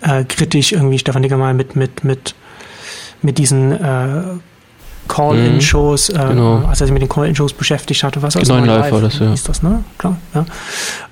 äh, 0.00 0.24
kritisch 0.24 0.72
irgendwie 0.72 0.98
Stefan 0.98 1.22
Niggemeier 1.22 1.54
mit, 1.54 1.76
mit, 1.76 2.04
mit, 2.04 2.34
mit 3.22 3.38
diesen 3.38 3.72
äh, 3.72 4.22
Call-In-Shows, 5.10 6.12
mhm, 6.12 6.20
äh, 6.20 6.28
genau. 6.28 6.56
als 6.66 6.80
er 6.80 6.86
sich 6.86 6.92
mit 6.92 7.02
den 7.02 7.08
Call-In-Shows 7.08 7.52
beschäftigt 7.54 8.02
hatte, 8.04 8.22
was 8.22 8.34
genau, 8.34 8.58
Live, 8.58 8.66
Live 8.66 8.92
war 8.92 9.00
das, 9.00 9.18
ja. 9.18 9.32
Ist 9.32 9.48
das, 9.48 9.62
ne? 9.62 9.82
Klar, 9.98 10.16
ja. 10.34 10.46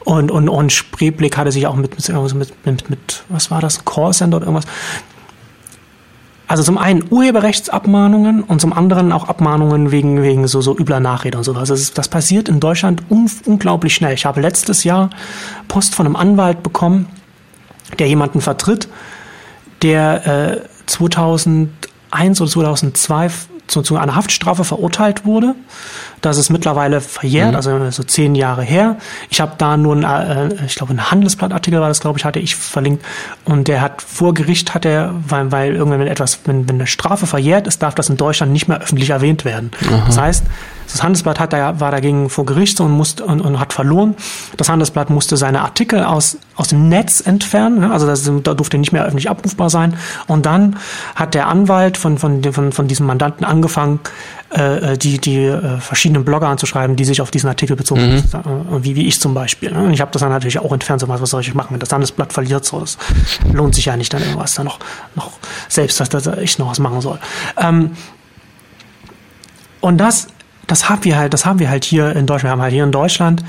Und, 0.04 0.30
und, 0.30 0.48
und 0.48 0.72
Spreeblick 0.72 1.36
hatte 1.36 1.50
sich 1.52 1.66
auch 1.66 1.74
mit, 1.74 1.96
mit, 1.96 2.34
mit, 2.34 2.66
mit, 2.66 2.90
mit 2.90 3.24
was 3.28 3.50
war 3.50 3.60
das, 3.60 3.84
Callcenter 3.84 4.36
oder 4.38 4.46
irgendwas. 4.46 4.66
Also 6.46 6.62
zum 6.62 6.78
einen 6.78 7.04
Urheberrechtsabmahnungen 7.10 8.42
und 8.42 8.60
zum 8.60 8.72
anderen 8.72 9.12
auch 9.12 9.28
Abmahnungen 9.28 9.90
wegen, 9.90 10.22
wegen 10.22 10.46
so, 10.46 10.62
so 10.62 10.78
übler 10.78 11.00
Nachrede 11.00 11.36
und 11.36 11.44
sowas. 11.44 11.68
Das, 11.68 11.80
ist, 11.80 11.98
das 11.98 12.08
passiert 12.08 12.48
in 12.48 12.58
Deutschland 12.58 13.02
un, 13.10 13.30
unglaublich 13.44 13.94
schnell. 13.94 14.14
Ich 14.14 14.24
habe 14.24 14.40
letztes 14.40 14.84
Jahr 14.84 15.10
Post 15.66 15.94
von 15.94 16.06
einem 16.06 16.16
Anwalt 16.16 16.62
bekommen, 16.62 17.06
der 17.98 18.06
jemanden 18.08 18.40
vertritt, 18.40 18.88
der 19.82 20.26
äh, 20.26 20.60
2001 20.86 22.40
oder 22.40 22.50
2002 22.50 23.30
zu, 23.68 23.82
zu 23.82 23.96
einer 23.96 24.14
Haftstrafe 24.14 24.64
verurteilt 24.64 25.24
wurde, 25.24 25.54
Das 26.20 26.38
ist 26.38 26.50
mittlerweile 26.50 27.00
verjährt, 27.00 27.50
mhm. 27.50 27.56
also 27.56 27.90
so 27.90 28.02
zehn 28.02 28.34
Jahre 28.34 28.62
her. 28.62 28.96
Ich 29.30 29.40
habe 29.40 29.52
da 29.58 29.76
nur, 29.76 29.96
ein, 29.96 30.04
äh, 30.04 30.64
ich 30.66 30.74
glaube, 30.74 30.92
ein 30.92 31.10
Handelsblattartikel 31.10 31.80
war 31.80 31.88
das, 31.88 32.00
glaube 32.00 32.18
ich, 32.18 32.24
hatte 32.24 32.38
ich 32.38 32.56
verlinkt. 32.56 33.04
Und 33.44 33.68
der 33.68 33.80
hat 33.80 34.02
vor 34.02 34.34
Gericht 34.34 34.74
hat 34.74 34.84
er, 34.84 35.14
weil, 35.28 35.52
weil 35.52 35.74
irgendwann 35.74 36.00
wenn 36.00 36.08
etwas, 36.08 36.40
wenn, 36.44 36.68
wenn 36.68 36.76
eine 36.76 36.86
Strafe 36.86 37.26
verjährt 37.26 37.66
ist, 37.66 37.82
darf 37.82 37.94
das 37.94 38.08
in 38.08 38.16
Deutschland 38.16 38.52
nicht 38.52 38.68
mehr 38.68 38.80
öffentlich 38.80 39.10
erwähnt 39.10 39.44
werden. 39.44 39.70
Aha. 39.88 40.04
Das 40.06 40.18
heißt, 40.18 40.44
das 40.90 41.02
Handelsblatt 41.02 41.38
hat, 41.38 41.52
war 41.52 41.90
dagegen 41.90 42.30
vor 42.30 42.46
Gericht 42.46 42.80
und, 42.80 42.90
musste, 42.90 43.24
und, 43.24 43.40
und 43.40 43.60
hat 43.60 43.72
verloren. 43.72 44.14
Das 44.56 44.68
Handelsblatt 44.70 45.10
musste 45.10 45.36
seine 45.36 45.60
Artikel 45.60 46.02
aus, 46.02 46.38
aus 46.56 46.68
dem 46.68 46.88
Netz 46.88 47.20
entfernen, 47.20 47.80
ne? 47.80 47.92
also 47.92 48.06
das, 48.06 48.30
da 48.42 48.54
durfte 48.54 48.78
nicht 48.78 48.92
mehr 48.92 49.04
öffentlich 49.04 49.28
abrufbar 49.28 49.68
sein. 49.68 49.96
Und 50.26 50.46
dann 50.46 50.76
hat 51.14 51.34
der 51.34 51.48
Anwalt 51.48 51.98
von, 51.98 52.16
von, 52.16 52.42
von, 52.42 52.72
von 52.72 52.88
diesem 52.88 53.06
Mandanten 53.06 53.44
angefangen, 53.44 54.00
äh, 54.50 54.96
die, 54.96 55.18
die 55.18 55.44
äh, 55.44 55.78
verschiedenen 55.78 56.24
Blogger 56.24 56.48
anzuschreiben, 56.48 56.96
die 56.96 57.04
sich 57.04 57.20
auf 57.20 57.30
diesen 57.30 57.48
Artikel 57.48 57.76
bezogen 57.76 58.16
mhm. 58.16 58.32
haben, 58.32 58.76
äh, 58.76 58.84
wie, 58.84 58.96
wie 58.96 59.06
ich 59.06 59.20
zum 59.20 59.34
Beispiel. 59.34 59.70
Ne? 59.70 59.84
Und 59.84 59.92
ich 59.92 60.00
habe 60.00 60.10
das 60.10 60.20
dann 60.20 60.30
natürlich 60.30 60.58
auch 60.58 60.72
entfernt, 60.72 61.00
so 61.00 61.08
was, 61.08 61.20
was 61.20 61.30
soll 61.30 61.40
ich 61.40 61.54
machen, 61.54 61.68
wenn 61.72 61.80
das 61.80 61.92
Handelsblatt 61.92 62.32
verliert, 62.32 62.64
so, 62.64 62.80
das 62.80 62.98
lohnt 63.52 63.74
sich 63.74 63.86
ja 63.86 63.96
nicht 63.96 64.12
dann 64.12 64.22
irgendwas 64.22 64.54
da 64.54 64.64
noch, 64.64 64.78
noch 65.14 65.32
selbst, 65.68 66.00
dass, 66.00 66.08
dass 66.08 66.26
ich 66.26 66.58
noch 66.58 66.70
was 66.70 66.78
machen 66.78 67.00
soll. 67.00 67.18
Ähm, 67.58 67.92
und 69.80 69.98
das 69.98 70.28
das 70.68 70.88
haben 70.88 71.02
wir 71.04 71.16
halt, 71.16 71.34
das 71.34 71.44
haben 71.44 71.58
wir 71.58 71.68
halt 71.68 71.84
hier 71.84 72.14
in 72.14 72.26
Deutschland. 72.26 72.44
Wir 72.44 72.50
haben 72.52 72.62
halt 72.62 72.72
hier 72.72 72.84
in 72.84 72.92
Deutschland, 72.92 73.42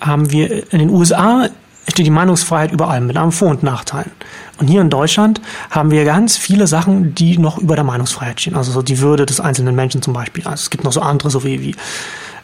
haben 0.00 0.30
wir 0.30 0.72
in 0.72 0.80
den 0.80 0.90
USA 0.90 1.48
steht 1.86 2.04
die 2.04 2.10
Meinungsfreiheit 2.10 2.70
über 2.72 2.88
allem 2.88 3.06
mit 3.06 3.16
einem 3.16 3.32
Vor- 3.32 3.48
und 3.48 3.62
Nachteilen. 3.62 4.10
Und 4.58 4.66
hier 4.66 4.80
in 4.80 4.90
Deutschland 4.90 5.40
haben 5.70 5.90
wir 5.90 6.04
ganz 6.04 6.36
viele 6.36 6.66
Sachen, 6.66 7.14
die 7.14 7.38
noch 7.38 7.58
über 7.58 7.76
der 7.76 7.84
Meinungsfreiheit 7.84 8.40
stehen. 8.40 8.56
Also 8.56 8.72
so 8.72 8.82
die 8.82 8.98
Würde 9.00 9.24
des 9.24 9.40
einzelnen 9.40 9.74
Menschen 9.74 10.02
zum 10.02 10.12
Beispiel. 10.12 10.44
Also 10.44 10.62
es 10.62 10.70
gibt 10.70 10.84
noch 10.84 10.92
so 10.92 11.00
andere, 11.00 11.30
so 11.30 11.44
wie, 11.44 11.62
wie 11.62 11.70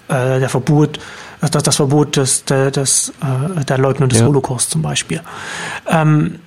äh, 0.09 0.39
der 0.39 0.49
Verbot, 0.49 0.99
das, 1.41 1.63
das 1.63 1.77
Verbot 1.77 2.17
des, 2.17 2.45
des, 2.45 3.13
äh, 3.21 3.65
der 3.65 3.79
Leugnung 3.79 4.09
des 4.09 4.21
ja. 4.21 4.27
Holocaust 4.27 4.71
zum 4.71 4.83
Beispiel. 4.83 5.21
Ähm, 5.89 6.39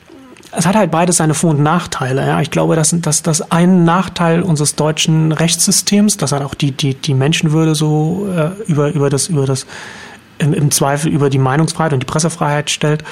es 0.52 0.66
hat 0.66 0.76
halt 0.76 0.92
beides 0.92 1.18
seine 1.18 1.34
Vor- 1.34 1.52
und 1.52 1.62
Nachteile. 1.62 2.26
Ja. 2.26 2.40
Ich 2.42 2.52
glaube, 2.52 2.76
dass, 2.76 2.96
dass, 3.02 3.22
dass 3.22 3.52
ein 3.52 3.84
Nachteil 3.84 4.42
unseres 4.42 4.76
deutschen 4.76 5.32
Rechtssystems, 5.32 6.18
dass 6.18 6.32
halt 6.32 6.44
auch 6.44 6.54
die, 6.56 6.72
die, 6.72 6.96
die 6.96 7.14
Menschenwürde 7.14 7.76
so 7.76 8.28
äh, 8.36 8.52
über, 8.72 8.92
über 8.94 9.10
das, 9.10 9.28
über 9.28 9.46
das 9.46 9.66
im, 10.40 10.54
im 10.54 10.72
Zweifel 10.72 11.12
über 11.12 11.30
die 11.30 11.40
Meinungsfreiheit 11.40 11.94
und 11.94 12.00
die 12.02 12.06
Pressefreiheit 12.06 12.70
stellt, 12.70 13.04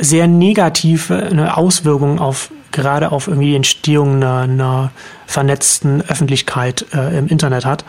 sehr 0.00 0.26
negative 0.26 1.54
Auswirkungen 1.56 2.18
auf 2.18 2.50
gerade 2.72 3.12
auf 3.12 3.28
irgendwie 3.28 3.48
die 3.48 3.56
Entstehung 3.56 4.16
einer, 4.16 4.40
einer 4.40 4.92
vernetzten 5.26 6.02
Öffentlichkeit 6.02 6.86
äh, 6.92 7.18
im 7.18 7.26
Internet 7.26 7.64
hat, 7.64 7.84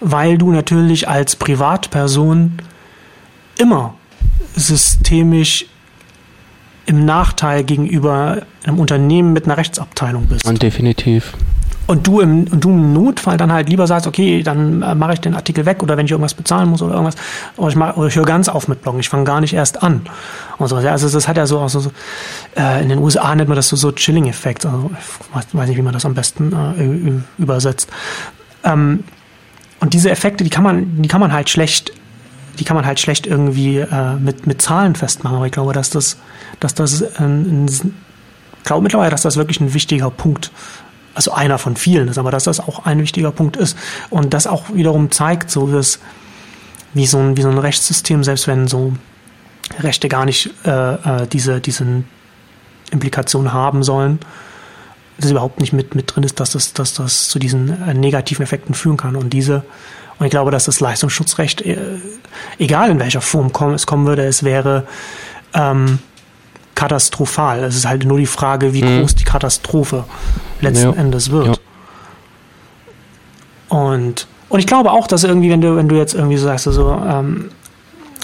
weil 0.00 0.38
du 0.38 0.52
natürlich 0.52 1.08
als 1.08 1.36
Privatperson 1.36 2.58
immer 3.58 3.94
systemisch 4.56 5.66
im 6.86 7.04
Nachteil 7.04 7.64
gegenüber 7.64 8.42
einem 8.64 8.78
Unternehmen 8.78 9.32
mit 9.32 9.44
einer 9.44 9.56
Rechtsabteilung 9.56 10.26
bist. 10.26 10.46
Und 10.46 10.62
definitiv. 10.62 11.34
Und 11.90 12.06
du 12.06 12.20
im, 12.20 12.44
und 12.44 12.62
du 12.62 12.70
im 12.70 12.92
Notfall 12.92 13.36
dann 13.36 13.52
halt 13.52 13.68
lieber 13.68 13.84
sagst, 13.88 14.06
okay, 14.06 14.44
dann 14.44 14.80
äh, 14.80 14.94
mache 14.94 15.14
ich 15.14 15.20
den 15.20 15.34
Artikel 15.34 15.66
weg 15.66 15.82
oder 15.82 15.96
wenn 15.96 16.06
ich 16.06 16.12
irgendwas 16.12 16.34
bezahlen 16.34 16.68
muss 16.68 16.82
oder 16.82 16.92
irgendwas, 16.92 17.16
oder 17.56 17.66
ich, 17.68 18.06
ich 18.06 18.14
höre 18.14 18.24
ganz 18.24 18.48
auf 18.48 18.68
mit 18.68 18.80
Bloggen, 18.80 19.00
ich 19.00 19.08
fange 19.08 19.24
gar 19.24 19.40
nicht 19.40 19.54
erst 19.54 19.82
an. 19.82 20.02
Und 20.58 20.68
so. 20.68 20.76
Also 20.76 21.08
das 21.08 21.26
hat 21.26 21.36
ja 21.36 21.46
so, 21.46 21.58
also 21.58 21.80
so 21.80 21.90
äh, 22.56 22.80
in 22.80 22.90
den 22.90 23.00
USA 23.00 23.34
nennt 23.34 23.48
man 23.48 23.56
das 23.56 23.66
so, 23.66 23.74
so 23.74 23.90
Chilling-Effekt. 23.90 24.66
Also 24.66 24.88
ich 24.92 25.36
weiß, 25.36 25.46
weiß 25.50 25.68
nicht, 25.68 25.78
wie 25.78 25.82
man 25.82 25.92
das 25.92 26.04
am 26.04 26.14
besten 26.14 26.52
äh, 26.52 27.42
übersetzt. 27.42 27.88
Ähm, 28.62 29.02
und 29.80 29.92
diese 29.92 30.12
Effekte, 30.12 30.44
die 30.44 30.50
kann 30.50 30.62
man, 30.62 31.02
die 31.02 31.08
kann 31.08 31.20
man 31.20 31.32
halt 31.32 31.50
schlecht 31.50 31.92
die 32.60 32.64
kann 32.64 32.76
man 32.76 32.86
halt 32.86 33.00
schlecht 33.00 33.26
irgendwie 33.26 33.78
äh, 33.78 34.14
mit, 34.14 34.46
mit 34.46 34.62
Zahlen 34.62 34.94
festmachen. 34.94 35.36
Aber 35.36 35.46
ich 35.46 35.52
glaube, 35.52 35.72
dass 35.72 35.90
das, 35.90 36.18
dass 36.60 36.74
das 36.74 37.02
ein, 37.16 37.64
ein, 37.64 37.94
glaube 38.62 38.82
mittlerweile, 38.82 39.10
dass 39.10 39.22
das 39.22 39.36
wirklich 39.36 39.60
ein 39.60 39.72
wichtiger 39.72 40.10
Punkt, 40.10 40.52
also 41.14 41.32
einer 41.32 41.58
von 41.58 41.76
vielen 41.76 42.08
ist, 42.08 42.18
aber 42.18 42.30
dass 42.30 42.44
das 42.44 42.60
auch 42.60 42.84
ein 42.86 43.00
wichtiger 43.00 43.32
Punkt 43.32 43.56
ist. 43.56 43.76
Und 44.10 44.32
das 44.34 44.46
auch 44.46 44.72
wiederum 44.72 45.10
zeigt, 45.10 45.50
so 45.50 45.72
wie, 45.72 45.82
wie 46.94 47.06
so 47.06 47.18
ein, 47.18 47.36
wie 47.36 47.42
so 47.42 47.48
ein 47.48 47.58
Rechtssystem, 47.58 48.24
selbst 48.24 48.46
wenn 48.46 48.68
so 48.68 48.92
Rechte 49.78 50.08
gar 50.08 50.24
nicht 50.24 50.50
äh, 50.64 50.94
äh 50.94 51.26
diese, 51.26 51.60
diese 51.60 52.04
Implikationen 52.90 53.52
haben 53.52 53.82
sollen, 53.82 54.18
dass 55.18 55.30
überhaupt 55.30 55.60
nicht 55.60 55.72
mit, 55.72 55.94
mit 55.94 56.14
drin 56.14 56.24
ist, 56.24 56.40
dass 56.40 56.52
das, 56.52 56.72
dass 56.72 56.94
das 56.94 57.28
zu 57.28 57.38
diesen 57.38 57.82
äh, 57.86 57.94
negativen 57.94 58.42
Effekten 58.42 58.74
führen 58.74 58.96
kann. 58.96 59.16
Und 59.16 59.30
diese 59.30 59.64
und 60.20 60.26
ich 60.26 60.30
glaube, 60.30 60.50
dass 60.50 60.66
das 60.66 60.80
Leistungsschutzrecht, 60.80 61.62
äh, 61.62 61.78
egal 62.58 62.90
in 62.90 63.00
welcher 63.00 63.22
Form 63.22 63.50
es 63.72 63.86
kommen 63.86 64.06
würde, 64.06 64.26
es 64.26 64.42
wäre 64.42 64.86
ähm, 65.54 65.98
katastrophal. 66.80 67.62
Es 67.64 67.76
ist 67.76 67.86
halt 67.86 68.06
nur 68.06 68.16
die 68.16 68.26
Frage, 68.26 68.72
wie 68.72 68.82
mhm. 68.82 69.00
groß 69.00 69.14
die 69.14 69.24
Katastrophe 69.24 70.04
letzten 70.62 70.94
ja. 70.94 70.96
Endes 70.96 71.30
wird. 71.30 71.60
Ja. 73.70 73.76
Und, 73.76 74.26
und 74.48 74.58
ich 74.58 74.66
glaube 74.66 74.90
auch, 74.90 75.06
dass 75.06 75.22
irgendwie, 75.22 75.50
wenn 75.50 75.60
du, 75.60 75.76
wenn 75.76 75.88
du 75.88 75.96
jetzt 75.96 76.14
irgendwie 76.14 76.38
sagst, 76.38 76.64
so, 76.64 76.90
ähm, 76.90 77.50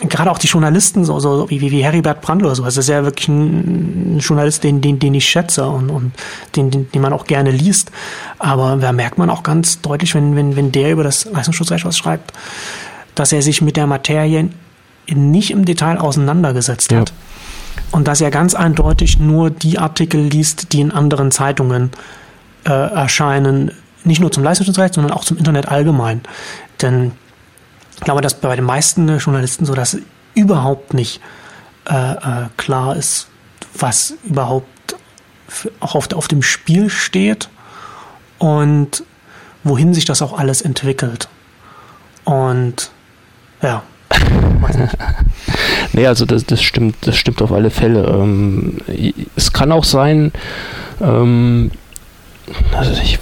gerade 0.09 0.31
auch 0.31 0.39
die 0.39 0.47
Journalisten, 0.47 1.05
so, 1.05 1.20
so 1.20 1.51
wie, 1.51 1.61
wie 1.61 1.85
Heribert 1.85 2.23
Brandl 2.23 2.47
oder 2.47 2.55
sowas, 2.55 2.77
das 2.77 2.87
ist 2.87 2.91
ja 2.91 3.05
wirklich 3.05 3.28
ein, 3.28 4.16
ein 4.16 4.19
Journalist, 4.20 4.65
den, 4.65 4.81
den, 4.81 4.99
den 4.99 5.12
ich 5.12 5.28
schätze 5.28 5.66
und, 5.66 5.91
und 5.91 6.12
den, 6.57 6.70
den, 6.70 6.91
den 6.91 7.03
man 7.03 7.12
auch 7.12 7.27
gerne 7.27 7.51
liest. 7.51 7.93
Aber 8.39 8.77
da 8.77 8.93
merkt 8.93 9.19
man 9.19 9.28
auch 9.28 9.43
ganz 9.43 9.83
deutlich, 9.83 10.15
wenn, 10.15 10.35
wenn, 10.35 10.57
wenn 10.57 10.73
der 10.73 10.93
über 10.93 11.05
das 11.05 11.27
Leistungsschutzrecht 11.27 11.85
was 11.85 11.99
schreibt, 11.99 12.33
dass 13.15 13.33
er 13.33 13.43
sich 13.43 13.61
mit 13.61 13.77
der 13.77 13.87
Materie 13.87 14.49
nicht 15.15 15.51
im 15.51 15.66
Detail 15.66 15.99
auseinandergesetzt 15.99 16.91
ja. 16.91 17.01
hat. 17.01 17.12
Und 17.93 18.09
dass 18.09 18.20
er 18.20 18.31
ganz 18.31 18.55
eindeutig 18.55 19.19
nur 19.19 19.51
die 19.51 19.78
Artikel 19.78 20.20
liest, 20.20 20.73
die 20.73 20.81
in 20.81 20.93
anderen 20.93 21.31
Zeitungen 21.31 21.90
äh, 22.65 22.70
erscheinen, 22.70 23.73
nicht 24.05 24.20
nur 24.20 24.31
zum 24.32 24.44
Leistungsschutzrecht, 24.44 24.94
sondern 24.94 25.12
auch 25.12 25.24
zum 25.24 25.36
Internet 25.36 25.69
allgemein. 25.69 26.23
Denn 26.82 27.12
ich 27.97 28.03
glaube, 28.03 28.20
dass 28.20 28.35
bei 28.35 28.55
den 28.55 28.65
meisten 28.65 29.19
Journalisten 29.19 29.65
so, 29.65 29.74
dass 29.74 29.98
überhaupt 30.35 30.94
nicht 30.94 31.20
äh, 31.89 32.12
äh, 32.12 32.47
klar 32.57 32.97
ist, 32.97 33.28
was 33.78 34.15
überhaupt 34.24 34.97
auch 35.81 35.94
auf, 35.94 36.12
auf 36.12 36.28
dem 36.28 36.43
Spiel 36.43 36.90
steht 36.90 37.48
und 38.39 39.05
wohin 39.65 39.94
sich 39.94 40.05
das 40.05 40.23
auch 40.23 40.39
alles 40.39 40.62
entwickelt. 40.62 41.28
Und 42.24 42.90
ja. 43.62 43.82
Nee, 45.93 46.07
also 46.07 46.27
das, 46.27 46.45
das 46.45 46.62
stimmt, 46.62 46.97
das 47.03 47.16
stimmt 47.16 47.41
auf 47.41 47.53
alle 47.53 47.70
Fälle. 47.70 48.05
Ähm, 48.07 48.78
es 49.35 49.53
kann 49.53 49.73
auch 49.73 49.85
sein, 49.85 50.33
ähm, 51.01 51.70
also 52.73 52.93
ich, 53.03 53.19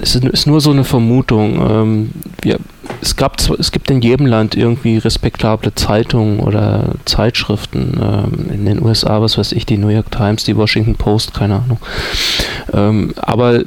es 0.00 0.16
ist 0.16 0.46
nur 0.46 0.60
so 0.60 0.70
eine 0.70 0.84
Vermutung. 0.84 1.60
Ähm, 1.60 2.10
wir, 2.42 2.58
es, 3.00 3.16
gab, 3.16 3.38
es 3.58 3.72
gibt 3.72 3.90
in 3.90 4.02
jedem 4.02 4.26
Land 4.26 4.54
irgendwie 4.54 4.98
respektable 4.98 5.74
Zeitungen 5.74 6.40
oder 6.40 6.94
Zeitschriften. 7.04 7.98
Ähm, 8.02 8.50
in 8.52 8.66
den 8.66 8.82
USA, 8.82 9.20
was 9.22 9.38
weiß 9.38 9.52
ich, 9.52 9.64
die 9.64 9.78
New 9.78 9.88
York 9.88 10.10
Times, 10.10 10.44
die 10.44 10.56
Washington 10.56 10.96
Post, 10.96 11.32
keine 11.32 11.56
Ahnung. 11.56 11.78
Ähm, 12.72 13.14
aber 13.16 13.62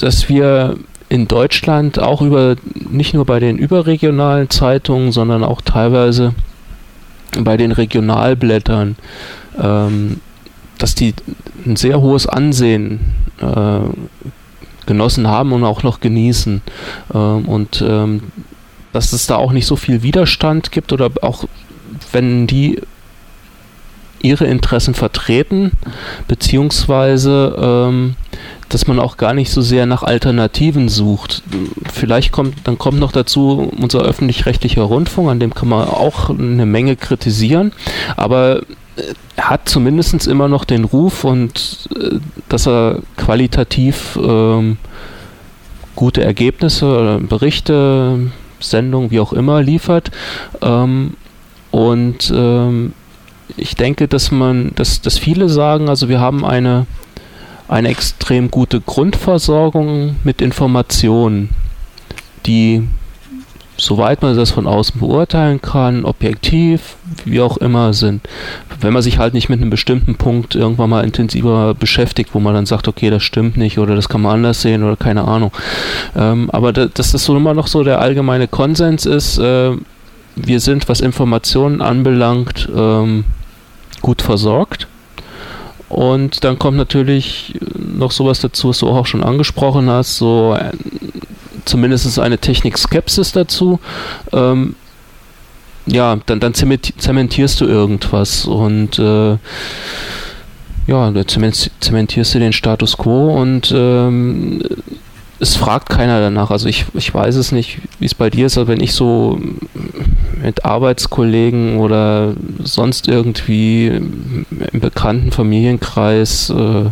dass 0.00 0.28
wir 0.28 0.76
in 1.12 1.28
Deutschland 1.28 1.98
auch 1.98 2.22
über, 2.22 2.56
nicht 2.74 3.12
nur 3.12 3.26
bei 3.26 3.38
den 3.38 3.58
überregionalen 3.58 4.48
Zeitungen, 4.48 5.12
sondern 5.12 5.44
auch 5.44 5.60
teilweise 5.60 6.32
bei 7.38 7.58
den 7.58 7.70
Regionalblättern, 7.70 8.96
ähm, 9.62 10.20
dass 10.78 10.94
die 10.94 11.12
ein 11.66 11.76
sehr 11.76 12.00
hohes 12.00 12.26
Ansehen 12.26 13.00
äh, 13.42 13.80
genossen 14.86 15.28
haben 15.28 15.52
und 15.52 15.64
auch 15.64 15.82
noch 15.82 16.00
genießen. 16.00 16.62
Ähm, 17.12 17.46
und 17.46 17.84
ähm, 17.86 18.22
dass 18.94 19.12
es 19.12 19.26
da 19.26 19.36
auch 19.36 19.52
nicht 19.52 19.66
so 19.66 19.76
viel 19.76 20.02
Widerstand 20.02 20.72
gibt 20.72 20.94
oder 20.94 21.10
auch 21.20 21.44
wenn 22.12 22.46
die 22.46 22.80
ihre 24.22 24.46
Interessen 24.46 24.94
vertreten, 24.94 25.72
beziehungsweise 26.26 27.54
ähm, 27.60 28.16
dass 28.74 28.86
man 28.86 28.98
auch 28.98 29.16
gar 29.16 29.34
nicht 29.34 29.50
so 29.50 29.60
sehr 29.60 29.86
nach 29.86 30.02
Alternativen 30.02 30.88
sucht. 30.88 31.42
Vielleicht 31.92 32.32
kommt, 32.32 32.54
dann 32.64 32.78
kommt 32.78 32.98
noch 32.98 33.12
dazu 33.12 33.70
unser 33.78 34.00
öffentlich-rechtlicher 34.00 34.82
Rundfunk, 34.82 35.30
an 35.30 35.40
dem 35.40 35.54
kann 35.54 35.68
man 35.68 35.88
auch 35.88 36.30
eine 36.30 36.66
Menge 36.66 36.96
kritisieren, 36.96 37.72
aber 38.16 38.62
er 39.36 39.50
hat 39.50 39.68
zumindest 39.68 40.26
immer 40.26 40.48
noch 40.48 40.64
den 40.64 40.84
Ruf 40.84 41.24
und 41.24 41.88
äh, 41.98 42.18
dass 42.48 42.66
er 42.66 42.98
qualitativ 43.16 44.18
ähm, 44.22 44.76
gute 45.96 46.22
Ergebnisse, 46.22 47.20
Berichte, 47.22 48.30
Sendungen, 48.60 49.10
wie 49.10 49.20
auch 49.20 49.32
immer 49.32 49.62
liefert. 49.62 50.10
Ähm, 50.60 51.14
und 51.70 52.32
ähm, 52.34 52.92
ich 53.56 53.74
denke, 53.76 54.08
dass 54.08 54.30
man, 54.30 54.72
dass, 54.74 55.00
dass 55.00 55.18
viele 55.18 55.48
sagen, 55.48 55.88
also 55.88 56.08
wir 56.08 56.20
haben 56.20 56.44
eine, 56.44 56.86
eine 57.72 57.88
extrem 57.88 58.50
gute 58.50 58.80
Grundversorgung 58.80 60.16
mit 60.24 60.42
Informationen, 60.42 61.50
die 62.44 62.86
soweit 63.78 64.22
man 64.22 64.36
das 64.36 64.50
von 64.50 64.66
außen 64.66 65.00
beurteilen 65.00 65.60
kann, 65.60 66.04
objektiv, 66.04 66.96
wie 67.24 67.40
auch 67.40 67.56
immer 67.56 67.94
sind. 67.94 68.28
Wenn 68.80 68.92
man 68.92 69.02
sich 69.02 69.18
halt 69.18 69.32
nicht 69.34 69.48
mit 69.48 69.60
einem 69.60 69.70
bestimmten 69.70 70.16
Punkt 70.16 70.54
irgendwann 70.54 70.90
mal 70.90 71.04
intensiver 71.04 71.74
beschäftigt, 71.74 72.30
wo 72.34 72.40
man 72.40 72.54
dann 72.54 72.66
sagt, 72.66 72.86
okay, 72.86 73.10
das 73.10 73.22
stimmt 73.22 73.56
nicht 73.56 73.78
oder 73.78 73.96
das 73.96 74.08
kann 74.08 74.20
man 74.20 74.36
anders 74.36 74.60
sehen 74.60 74.82
oder 74.82 74.96
keine 74.96 75.24
Ahnung. 75.24 75.50
Ähm, 76.14 76.50
aber 76.50 76.72
da, 76.72 76.86
dass 76.86 77.12
das 77.12 77.24
so 77.24 77.36
immer 77.36 77.54
noch 77.54 77.66
so 77.66 77.82
der 77.82 78.00
allgemeine 78.00 78.46
Konsens 78.48 79.06
ist, 79.06 79.38
äh, 79.38 79.72
wir 80.36 80.60
sind, 80.60 80.88
was 80.88 81.00
Informationen 81.00 81.80
anbelangt, 81.80 82.68
ähm, 82.74 83.24
gut 84.02 84.22
versorgt. 84.22 84.86
Und 85.92 86.42
dann 86.42 86.58
kommt 86.58 86.78
natürlich 86.78 87.54
noch 87.76 88.12
sowas 88.12 88.40
dazu, 88.40 88.70
was 88.70 88.78
du 88.78 88.88
auch 88.88 89.04
schon 89.04 89.22
angesprochen 89.22 89.90
hast, 89.90 90.16
so 90.16 90.56
äh, 90.58 90.72
zumindest 91.66 92.18
eine 92.18 92.38
Technik-Skepsis 92.38 93.32
dazu. 93.32 93.78
Ähm, 94.32 94.74
ja, 95.84 96.16
dann, 96.24 96.40
dann 96.40 96.54
zementierst 96.54 97.60
du 97.60 97.66
irgendwas 97.66 98.46
und 98.46 98.98
äh, 98.98 99.36
ja, 100.86 101.12
zementierst 101.26 102.34
du 102.34 102.38
den 102.38 102.54
Status 102.54 102.96
quo 102.96 103.38
und 103.38 103.70
ähm, 103.76 104.62
es 105.42 105.56
fragt 105.56 105.88
keiner 105.88 106.20
danach. 106.20 106.52
Also 106.52 106.68
ich, 106.68 106.86
ich 106.94 107.12
weiß 107.12 107.34
es 107.34 107.50
nicht, 107.50 107.78
wie 107.98 108.06
es 108.06 108.14
bei 108.14 108.30
dir 108.30 108.46
ist, 108.46 108.56
aber 108.56 108.68
wenn 108.68 108.80
ich 108.80 108.94
so 108.94 109.40
mit 110.40 110.64
Arbeitskollegen 110.64 111.78
oder 111.78 112.34
sonst 112.62 113.08
irgendwie 113.08 113.88
im 113.88 114.46
bekannten 114.80 115.32
Familienkreis 115.32 116.50
äh, 116.50 116.84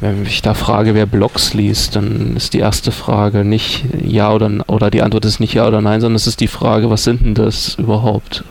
wenn 0.00 0.22
ich 0.24 0.42
da 0.42 0.54
frage, 0.54 0.94
wer 0.94 1.06
Blogs 1.06 1.54
liest, 1.54 1.96
dann 1.96 2.36
ist 2.36 2.54
die 2.54 2.60
erste 2.60 2.92
Frage 2.92 3.44
nicht 3.44 3.84
ja 4.04 4.32
oder 4.32 4.50
oder 4.68 4.90
die 4.90 5.02
Antwort 5.02 5.24
ist 5.24 5.40
nicht 5.40 5.54
ja 5.54 5.66
oder 5.66 5.80
nein, 5.80 6.00
sondern 6.00 6.16
es 6.16 6.28
ist 6.28 6.40
die 6.40 6.48
Frage, 6.48 6.90
was 6.90 7.02
sind 7.02 7.24
denn 7.24 7.34
das 7.34 7.74
überhaupt 7.74 8.44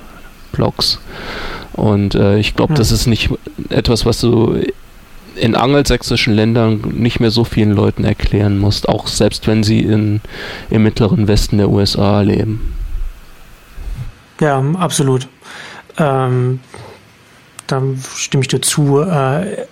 Blogs? 0.52 1.00
Und 1.74 2.16
äh, 2.16 2.38
ich 2.38 2.56
glaube, 2.56 2.74
ja. 2.74 2.78
das 2.78 2.92
ist 2.92 3.08
nicht 3.08 3.30
etwas, 3.70 4.06
was 4.06 4.20
du 4.20 4.60
in 5.40 5.56
angelsächsischen 5.56 6.34
Ländern 6.34 6.82
nicht 6.94 7.20
mehr 7.20 7.32
so 7.32 7.44
vielen 7.44 7.72
Leuten 7.72 8.04
erklären 8.04 8.58
musst, 8.58 8.90
auch 8.90 9.08
selbst 9.08 9.48
wenn 9.48 9.64
sie 9.64 9.80
in, 9.80 10.22
im 10.70 10.84
mittleren 10.84 11.28
Westen 11.28 11.58
der 11.58 11.70
USA 11.70 12.22
leben. 12.22 12.74
Ja, 14.40 14.64
absolut. 14.76 15.28
Ähm, 15.98 16.60
da 17.68 17.82
stimme 18.16 18.42
ich 18.44 18.48
dir 18.48 18.62
zu. 18.62 19.02
Äh, 19.02 19.66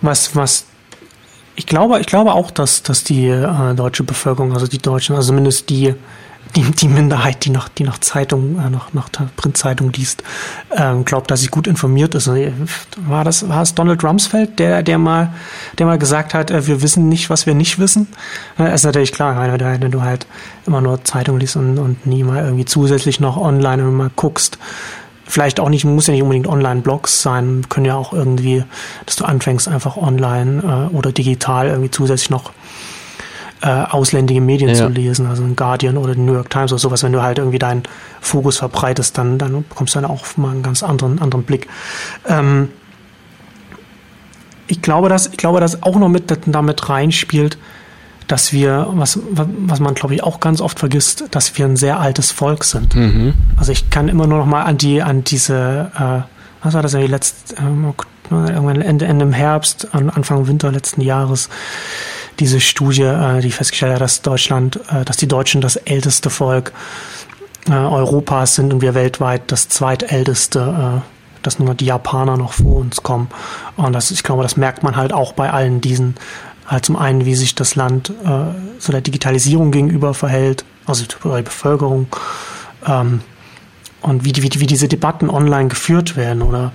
was, 0.00 0.36
was 0.36 0.66
ich 1.56 1.66
glaube, 1.66 1.98
ich 2.00 2.06
glaube 2.06 2.34
auch, 2.34 2.52
dass, 2.52 2.84
dass 2.84 3.02
die 3.02 3.26
äh, 3.26 3.74
deutsche 3.74 4.04
Bevölkerung, 4.04 4.52
also 4.52 4.68
die 4.68 4.78
Deutschen, 4.78 5.16
also 5.16 5.28
zumindest 5.28 5.70
die, 5.70 5.94
die, 6.56 6.62
die 6.62 6.88
Minderheit, 6.88 7.44
die 7.44 7.50
noch, 7.50 7.68
die 7.68 7.84
noch 7.84 7.98
Zeitung, 7.98 8.58
äh, 8.58 8.70
noch, 8.70 8.92
noch 8.92 9.08
Printzeitung 9.36 9.92
liest, 9.92 10.22
ähm, 10.76 11.04
glaubt, 11.04 11.30
dass 11.30 11.40
sie 11.40 11.48
gut 11.48 11.66
informiert 11.66 12.14
ist. 12.14 12.28
Also, 12.28 12.52
war 12.96 13.24
das, 13.24 13.48
war 13.48 13.62
es 13.62 13.74
Donald 13.74 14.02
Rumsfeld, 14.02 14.58
der, 14.58 14.82
der 14.82 14.98
mal, 14.98 15.32
der 15.78 15.86
mal 15.86 15.98
gesagt 15.98 16.34
hat, 16.34 16.50
äh, 16.50 16.66
wir 16.66 16.82
wissen 16.82 17.08
nicht, 17.08 17.30
was 17.30 17.46
wir 17.46 17.54
nicht 17.54 17.78
wissen? 17.78 18.08
Äh, 18.58 18.74
ist 18.74 18.84
natürlich 18.84 19.12
klar, 19.12 19.36
wenn, 19.40 19.82
wenn 19.82 19.90
du 19.90 20.02
halt 20.02 20.26
immer 20.66 20.80
nur 20.80 21.04
Zeitung 21.04 21.38
liest 21.38 21.56
und, 21.56 21.78
und 21.78 22.06
nie 22.06 22.22
mal 22.22 22.44
irgendwie 22.44 22.64
zusätzlich 22.64 23.20
noch 23.20 23.36
online 23.36 23.82
mal 23.82 24.10
guckst, 24.16 24.58
vielleicht 25.28 25.60
auch 25.60 25.68
nicht, 25.68 25.84
muss 25.84 26.06
ja 26.06 26.12
nicht 26.12 26.22
unbedingt 26.22 26.46
Online-Blogs 26.46 27.22
sein, 27.22 27.66
können 27.68 27.86
ja 27.86 27.94
auch 27.94 28.12
irgendwie, 28.12 28.64
dass 29.06 29.16
du 29.16 29.24
anfängst 29.24 29.68
einfach 29.68 29.96
online 29.96 30.88
äh, 30.90 30.94
oder 30.94 31.12
digital 31.12 31.68
irgendwie 31.68 31.90
zusätzlich 31.90 32.30
noch 32.30 32.52
äh, 33.62 33.66
ausländische 33.66 34.40
Medien 34.40 34.70
ja. 34.70 34.76
zu 34.76 34.88
lesen, 34.88 35.26
also 35.26 35.42
ein 35.42 35.56
Guardian 35.56 35.96
oder 35.96 36.14
den 36.14 36.24
New 36.24 36.34
York 36.34 36.50
Times 36.50 36.72
oder 36.72 36.78
sowas, 36.78 37.02
wenn 37.02 37.12
du 37.12 37.22
halt 37.22 37.38
irgendwie 37.38 37.58
deinen 37.58 37.82
Fokus 38.20 38.58
verbreitest, 38.58 39.18
dann, 39.18 39.38
dann 39.38 39.64
bekommst 39.68 39.94
du 39.94 40.00
dann 40.00 40.10
auch 40.10 40.36
mal 40.36 40.50
einen 40.50 40.62
ganz 40.62 40.82
anderen, 40.82 41.20
anderen 41.20 41.44
Blick. 41.44 41.68
Ähm, 42.26 42.68
ich 44.66 44.82
glaube, 44.82 45.08
dass, 45.08 45.26
ich 45.28 45.36
glaube, 45.38 45.60
dass 45.60 45.82
auch 45.82 45.96
noch 45.96 46.08
mit 46.08 46.24
damit 46.46 46.88
reinspielt, 46.88 47.58
dass 48.28 48.52
wir, 48.52 48.86
was, 48.90 49.18
was 49.30 49.80
man 49.80 49.94
glaube 49.94 50.14
ich 50.14 50.22
auch 50.22 50.38
ganz 50.38 50.60
oft 50.60 50.78
vergisst, 50.78 51.24
dass 51.30 51.56
wir 51.56 51.64
ein 51.64 51.76
sehr 51.76 51.98
altes 51.98 52.30
Volk 52.30 52.62
sind. 52.62 52.94
Mhm. 52.94 53.32
Also 53.56 53.72
ich 53.72 53.88
kann 53.90 54.08
immer 54.08 54.26
nur 54.26 54.38
noch 54.38 54.46
mal 54.46 54.64
an 54.64 54.76
die, 54.76 55.02
an 55.02 55.24
diese, 55.24 55.90
äh, 55.98 56.37
was 56.62 56.74
war 56.74 56.82
das 56.82 56.92
ja, 56.92 57.00
die 57.00 57.06
letzte, 57.06 57.56
ähm, 57.56 57.94
irgendwann 58.30 58.80
Ende, 58.80 59.06
Ende 59.06 59.24
im 59.24 59.32
Herbst, 59.32 59.88
Anfang 59.92 60.46
Winter 60.46 60.70
letzten 60.70 61.00
Jahres, 61.00 61.48
diese 62.38 62.60
Studie, 62.60 63.02
äh, 63.02 63.40
die 63.40 63.50
festgestellt 63.50 63.94
hat, 63.94 64.00
dass 64.00 64.22
Deutschland, 64.22 64.80
äh, 64.90 65.04
dass 65.04 65.16
die 65.16 65.28
Deutschen 65.28 65.60
das 65.60 65.76
älteste 65.76 66.30
Volk 66.30 66.72
äh, 67.68 67.72
Europas 67.72 68.54
sind 68.54 68.72
und 68.72 68.80
wir 68.80 68.94
weltweit 68.94 69.50
das 69.50 69.68
zweitälteste, 69.68 71.00
äh, 71.00 71.42
dass 71.42 71.58
nur 71.58 71.74
die 71.74 71.86
Japaner 71.86 72.36
noch 72.36 72.52
vor 72.52 72.76
uns 72.76 73.02
kommen. 73.02 73.28
Und 73.76 73.92
das, 73.92 74.10
ich 74.10 74.22
glaube, 74.22 74.42
das 74.42 74.56
merkt 74.56 74.82
man 74.82 74.96
halt 74.96 75.12
auch 75.12 75.32
bei 75.32 75.50
allen 75.50 75.80
diesen 75.80 76.16
halt 76.66 76.84
zum 76.84 76.96
einen, 76.96 77.24
wie 77.24 77.34
sich 77.34 77.54
das 77.54 77.76
Land 77.76 78.10
äh, 78.24 78.54
so 78.78 78.92
der 78.92 79.00
Digitalisierung 79.00 79.70
gegenüber 79.70 80.12
verhält, 80.12 80.64
also 80.86 81.04
die 81.04 81.42
Bevölkerung, 81.42 82.08
ähm, 82.86 83.22
und 84.02 84.24
wie, 84.24 84.34
wie, 84.36 84.60
wie 84.60 84.66
diese 84.66 84.88
Debatten 84.88 85.30
online 85.30 85.68
geführt 85.68 86.16
werden 86.16 86.42
oder 86.42 86.72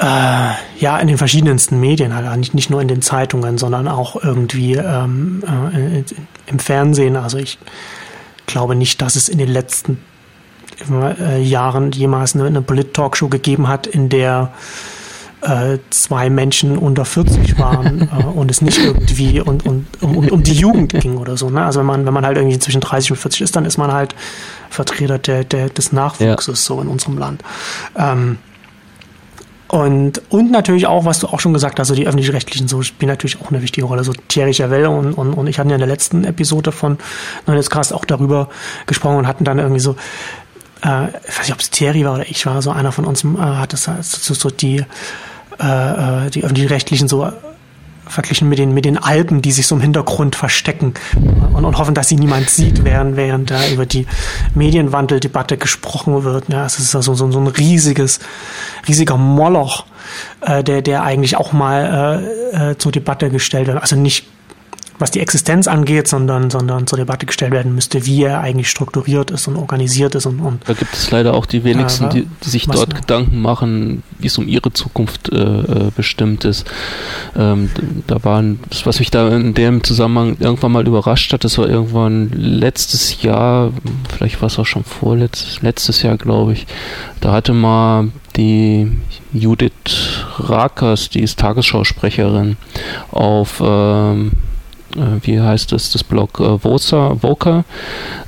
äh, 0.00 0.52
ja, 0.78 0.98
in 0.98 1.08
den 1.08 1.18
verschiedensten 1.18 1.78
Medien, 1.78 2.14
halt 2.14 2.38
nicht, 2.38 2.54
nicht 2.54 2.70
nur 2.70 2.80
in 2.80 2.88
den 2.88 3.02
Zeitungen, 3.02 3.58
sondern 3.58 3.86
auch 3.86 4.22
irgendwie 4.22 4.74
ähm, 4.74 5.42
äh, 5.74 6.02
im 6.46 6.58
Fernsehen. 6.58 7.16
Also 7.16 7.36
ich 7.36 7.58
glaube 8.46 8.74
nicht, 8.74 9.02
dass 9.02 9.16
es 9.16 9.28
in 9.28 9.38
den 9.38 9.50
letzten 9.50 9.98
äh, 10.90 11.42
Jahren 11.42 11.92
jemals 11.92 12.34
eine, 12.34 12.46
eine 12.46 12.62
Polit-Talkshow 12.62 13.28
gegeben 13.28 13.68
hat, 13.68 13.86
in 13.86 14.08
der 14.08 14.52
äh, 15.42 15.78
zwei 15.90 16.30
Menschen 16.30 16.76
unter 16.76 17.04
40 17.04 17.58
waren 17.58 18.02
äh, 18.20 18.24
und 18.24 18.50
es 18.50 18.60
nicht 18.60 18.78
irgendwie 18.78 19.40
und, 19.40 19.64
und, 19.66 19.86
um, 20.00 20.16
um 20.28 20.42
die 20.42 20.54
Jugend 20.54 20.92
ging 20.92 21.16
oder 21.16 21.36
so. 21.36 21.50
Ne? 21.50 21.64
Also 21.64 21.80
wenn 21.80 21.86
man, 21.86 22.06
wenn 22.06 22.14
man 22.14 22.26
halt 22.26 22.36
irgendwie 22.36 22.58
zwischen 22.58 22.80
30 22.80 23.12
und 23.12 23.16
40 23.16 23.42
ist, 23.42 23.56
dann 23.56 23.64
ist 23.64 23.78
man 23.78 23.92
halt 23.92 24.14
Vertreter 24.68 25.18
der, 25.18 25.44
der, 25.44 25.68
des 25.68 25.92
Nachwuchses 25.92 26.68
ja. 26.68 26.74
so 26.74 26.80
in 26.80 26.88
unserem 26.88 27.18
Land. 27.18 27.42
Ähm, 27.96 28.38
und, 29.68 30.20
und 30.30 30.50
natürlich 30.50 30.88
auch, 30.88 31.04
was 31.04 31.20
du 31.20 31.28
auch 31.28 31.38
schon 31.38 31.52
gesagt 31.52 31.78
hast, 31.78 31.90
also 31.90 31.94
die 31.94 32.06
öffentlich-rechtlichen 32.06 32.66
so 32.66 32.82
spielen 32.82 33.08
natürlich 33.08 33.40
auch 33.40 33.50
eine 33.50 33.62
wichtige 33.62 33.86
Rolle. 33.86 34.02
So 34.02 34.12
Thierry 34.26 34.52
Chauvel 34.52 34.86
und, 34.86 35.14
und, 35.14 35.32
und 35.32 35.46
ich 35.46 35.60
hatten 35.60 35.70
ja 35.70 35.76
in 35.76 35.80
der 35.80 35.88
letzten 35.88 36.24
Episode 36.24 36.72
von 36.72 36.98
Neunetz 37.46 37.70
auch 37.92 38.04
darüber 38.04 38.48
gesprochen 38.86 39.18
und 39.18 39.26
hatten 39.28 39.44
dann 39.44 39.60
irgendwie 39.60 39.80
so, 39.80 39.94
äh, 40.84 41.08
ich 41.08 41.38
weiß 41.38 41.40
nicht, 41.42 41.52
ob 41.52 41.60
es 41.60 41.70
Thierry 41.70 42.04
war 42.04 42.14
oder 42.14 42.28
ich 42.28 42.44
war, 42.46 42.60
so 42.62 42.72
einer 42.72 42.90
von 42.90 43.04
uns 43.04 43.22
äh, 43.22 43.38
hat 43.38 43.72
das 43.72 43.88
so, 44.02 44.34
so 44.34 44.50
die 44.50 44.84
äh, 45.60 46.26
äh, 46.26 46.30
die 46.30 46.44
öffentlich-rechtlichen 46.44 47.08
so 47.08 47.30
verglichen 48.10 48.48
mit 48.48 48.58
den, 48.58 48.74
mit 48.74 48.84
den 48.84 48.98
Alpen, 48.98 49.40
die 49.40 49.52
sich 49.52 49.66
so 49.66 49.76
im 49.76 49.80
Hintergrund 49.80 50.34
verstecken 50.34 50.94
und, 51.54 51.64
und 51.64 51.78
hoffen, 51.78 51.94
dass 51.94 52.08
sie 52.08 52.16
niemand 52.16 52.50
sieht, 52.50 52.84
während, 52.84 53.16
während 53.16 53.50
da 53.50 53.68
über 53.68 53.86
die 53.86 54.06
Medienwandeldebatte 54.54 55.56
gesprochen 55.56 56.24
wird. 56.24 56.48
Ja, 56.48 56.66
es 56.66 56.78
ist 56.78 56.94
also 56.94 57.14
so, 57.14 57.30
so 57.30 57.38
ein 57.38 57.46
riesiges, 57.46 58.18
riesiger 58.88 59.16
Moloch, 59.16 59.86
äh, 60.40 60.64
der, 60.64 60.82
der 60.82 61.04
eigentlich 61.04 61.36
auch 61.36 61.52
mal 61.52 62.24
äh, 62.52 62.70
äh, 62.72 62.78
zur 62.78 62.92
Debatte 62.92 63.30
gestellt 63.30 63.68
wird. 63.68 63.80
Also 63.80 63.96
nicht 63.96 64.26
was 65.00 65.10
die 65.10 65.20
Existenz 65.20 65.66
angeht, 65.66 66.08
sondern, 66.08 66.50
sondern 66.50 66.86
zur 66.86 66.98
Debatte 66.98 67.26
gestellt 67.26 67.52
werden 67.52 67.74
müsste, 67.74 68.04
wie 68.06 68.22
er 68.22 68.40
eigentlich 68.40 68.68
strukturiert 68.68 69.30
ist 69.30 69.48
und 69.48 69.56
organisiert 69.56 70.14
ist. 70.14 70.26
Und, 70.26 70.40
und 70.40 70.62
da 70.68 70.74
gibt 70.74 70.94
es 70.94 71.10
leider 71.10 71.34
auch 71.34 71.46
die 71.46 71.64
wenigsten, 71.64 72.04
äh, 72.04 72.08
die, 72.10 72.28
die, 72.44 72.48
sich 72.48 72.66
dort 72.66 72.90
noch? 72.90 73.00
Gedanken 73.00 73.40
machen, 73.40 74.02
wie 74.18 74.26
es 74.26 74.36
um 74.36 74.46
ihre 74.46 74.72
Zukunft 74.72 75.32
äh, 75.32 75.36
äh, 75.36 75.90
bestimmt 75.96 76.44
ist. 76.44 76.66
Ähm, 77.36 77.70
da 78.06 78.22
waren, 78.24 78.60
was 78.84 78.98
mich 78.98 79.10
da 79.10 79.28
in 79.34 79.54
dem 79.54 79.82
Zusammenhang 79.82 80.36
irgendwann 80.38 80.72
mal 80.72 80.86
überrascht 80.86 81.32
hat, 81.32 81.44
das 81.44 81.56
war 81.58 81.68
irgendwann 81.68 82.30
letztes 82.30 83.22
Jahr, 83.22 83.72
vielleicht 84.14 84.40
war 84.42 84.48
es 84.48 84.58
auch 84.58 84.66
schon 84.66 84.84
vorletztes, 84.84 85.62
letztes 85.62 86.02
Jahr, 86.02 86.16
glaube 86.16 86.52
ich, 86.52 86.66
da 87.20 87.32
hatte 87.32 87.52
mal 87.52 88.08
die 88.36 88.90
Judith 89.32 90.24
Rakers, 90.38 91.08
die 91.10 91.20
ist 91.20 91.38
Tagesschausprecherin, 91.38 92.56
auf 93.10 93.62
ähm, 93.64 94.32
äh, 94.32 94.49
wie 95.22 95.40
heißt 95.40 95.72
es, 95.72 95.90
das 95.92 96.02
Blog 96.02 96.40
äh, 96.40 96.62
Voca, 96.62 97.64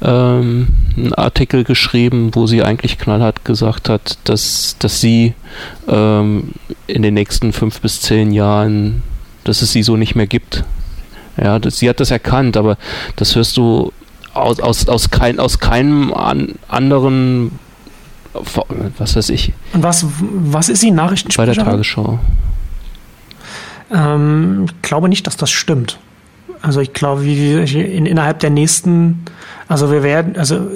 ähm, 0.01 0.69
einen 0.97 1.15
Artikel 1.15 1.65
geschrieben, 1.65 2.31
wo 2.35 2.47
sie 2.47 2.63
eigentlich 2.63 2.99
knallhart 2.99 3.45
gesagt 3.45 3.89
hat, 3.89 4.19
dass, 4.25 4.77
dass 4.79 5.01
sie 5.01 5.35
ähm, 5.89 6.53
in 6.87 7.03
den 7.03 7.15
nächsten 7.15 7.53
fünf 7.53 7.81
bis 7.81 8.01
zehn 8.01 8.33
Jahren, 8.33 9.03
dass 9.45 9.63
es 9.63 9.73
sie 9.73 9.83
so 9.83 9.97
nicht 9.97 10.15
mehr 10.15 10.27
gibt. 10.27 10.65
Ja, 11.37 11.59
das, 11.59 11.79
sie 11.79 11.89
hat 11.89 11.99
das 11.99 12.11
erkannt, 12.11 12.57
aber 12.57 12.77
das 13.17 13.35
hörst 13.35 13.57
du 13.57 13.93
aus, 14.35 14.61
aus, 14.61 14.89
aus, 14.89 15.11
kein, 15.11 15.41
aus 15.41 15.59
keinem 15.59 16.13
an, 16.13 16.55
anderen, 16.69 17.59
was 18.99 19.17
weiß 19.17 19.31
ich. 19.31 19.53
Und 19.73 19.83
was, 19.83 20.07
was 20.21 20.69
ist 20.69 20.81
sie, 20.81 20.91
Nachrichtensprecherin? 20.91 21.57
Bei 21.57 21.65
der 21.65 21.73
Tagesschau. 21.73 22.19
Ähm, 23.93 24.67
ich 24.67 24.83
glaube 24.83 25.09
nicht, 25.09 25.27
dass 25.27 25.37
das 25.37 25.51
stimmt. 25.51 25.99
Also 26.63 26.81
ich 26.81 26.93
glaube, 26.93 27.25
in, 27.25 28.07
innerhalb 28.07 28.39
der 28.39 28.51
nächsten, 28.51 29.25
also 29.69 29.91
wir 29.91 30.03
werden, 30.03 30.37
also 30.37 30.71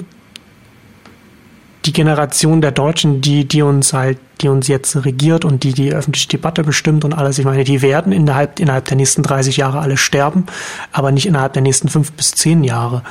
die 1.87 1.93
Generation 1.93 2.61
der 2.61 2.73
Deutschen, 2.73 3.21
die, 3.21 3.47
die 3.47 3.63
uns 3.63 3.93
halt, 3.93 4.19
die 4.41 4.49
uns 4.49 4.67
jetzt 4.67 5.05
regiert 5.05 5.45
und 5.45 5.63
die 5.63 5.73
die 5.73 5.93
öffentliche 5.93 6.29
Debatte 6.29 6.65
bestimmt 6.65 7.05
und 7.05 7.15
alles, 7.15 7.39
ich 7.39 7.45
meine, 7.45 7.63
die 7.63 7.81
werden 7.81 8.13
innerhalb, 8.13 8.59
innerhalb 8.59 8.87
der 8.87 8.97
nächsten 8.97 9.23
30 9.23 9.57
Jahre 9.57 9.79
alle 9.79 9.97
sterben, 9.97 10.47
aber 10.91 11.13
nicht 11.13 11.27
innerhalb 11.27 11.53
der 11.53 11.63
nächsten 11.63 11.89
fünf 11.89 12.13
bis 12.13 12.33
zehn 12.33 12.65
Jahre. 12.65 13.03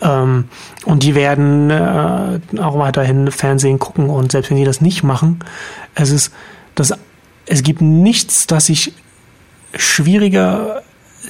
Ähm, 0.00 0.44
und 0.84 1.02
die 1.02 1.16
werden 1.16 1.70
äh, 1.70 2.38
auch 2.60 2.78
weiterhin 2.78 3.30
Fernsehen 3.32 3.80
gucken 3.80 4.08
und 4.08 4.30
selbst 4.30 4.50
wenn 4.50 4.56
sie 4.56 4.64
das 4.64 4.80
nicht 4.80 5.02
machen, 5.02 5.40
es 5.96 6.10
ist, 6.10 6.32
das, 6.76 6.94
es 7.46 7.62
gibt 7.64 7.80
nichts, 7.80 8.46
das 8.46 8.66
sich 8.66 8.92
schwieriger 9.74 10.82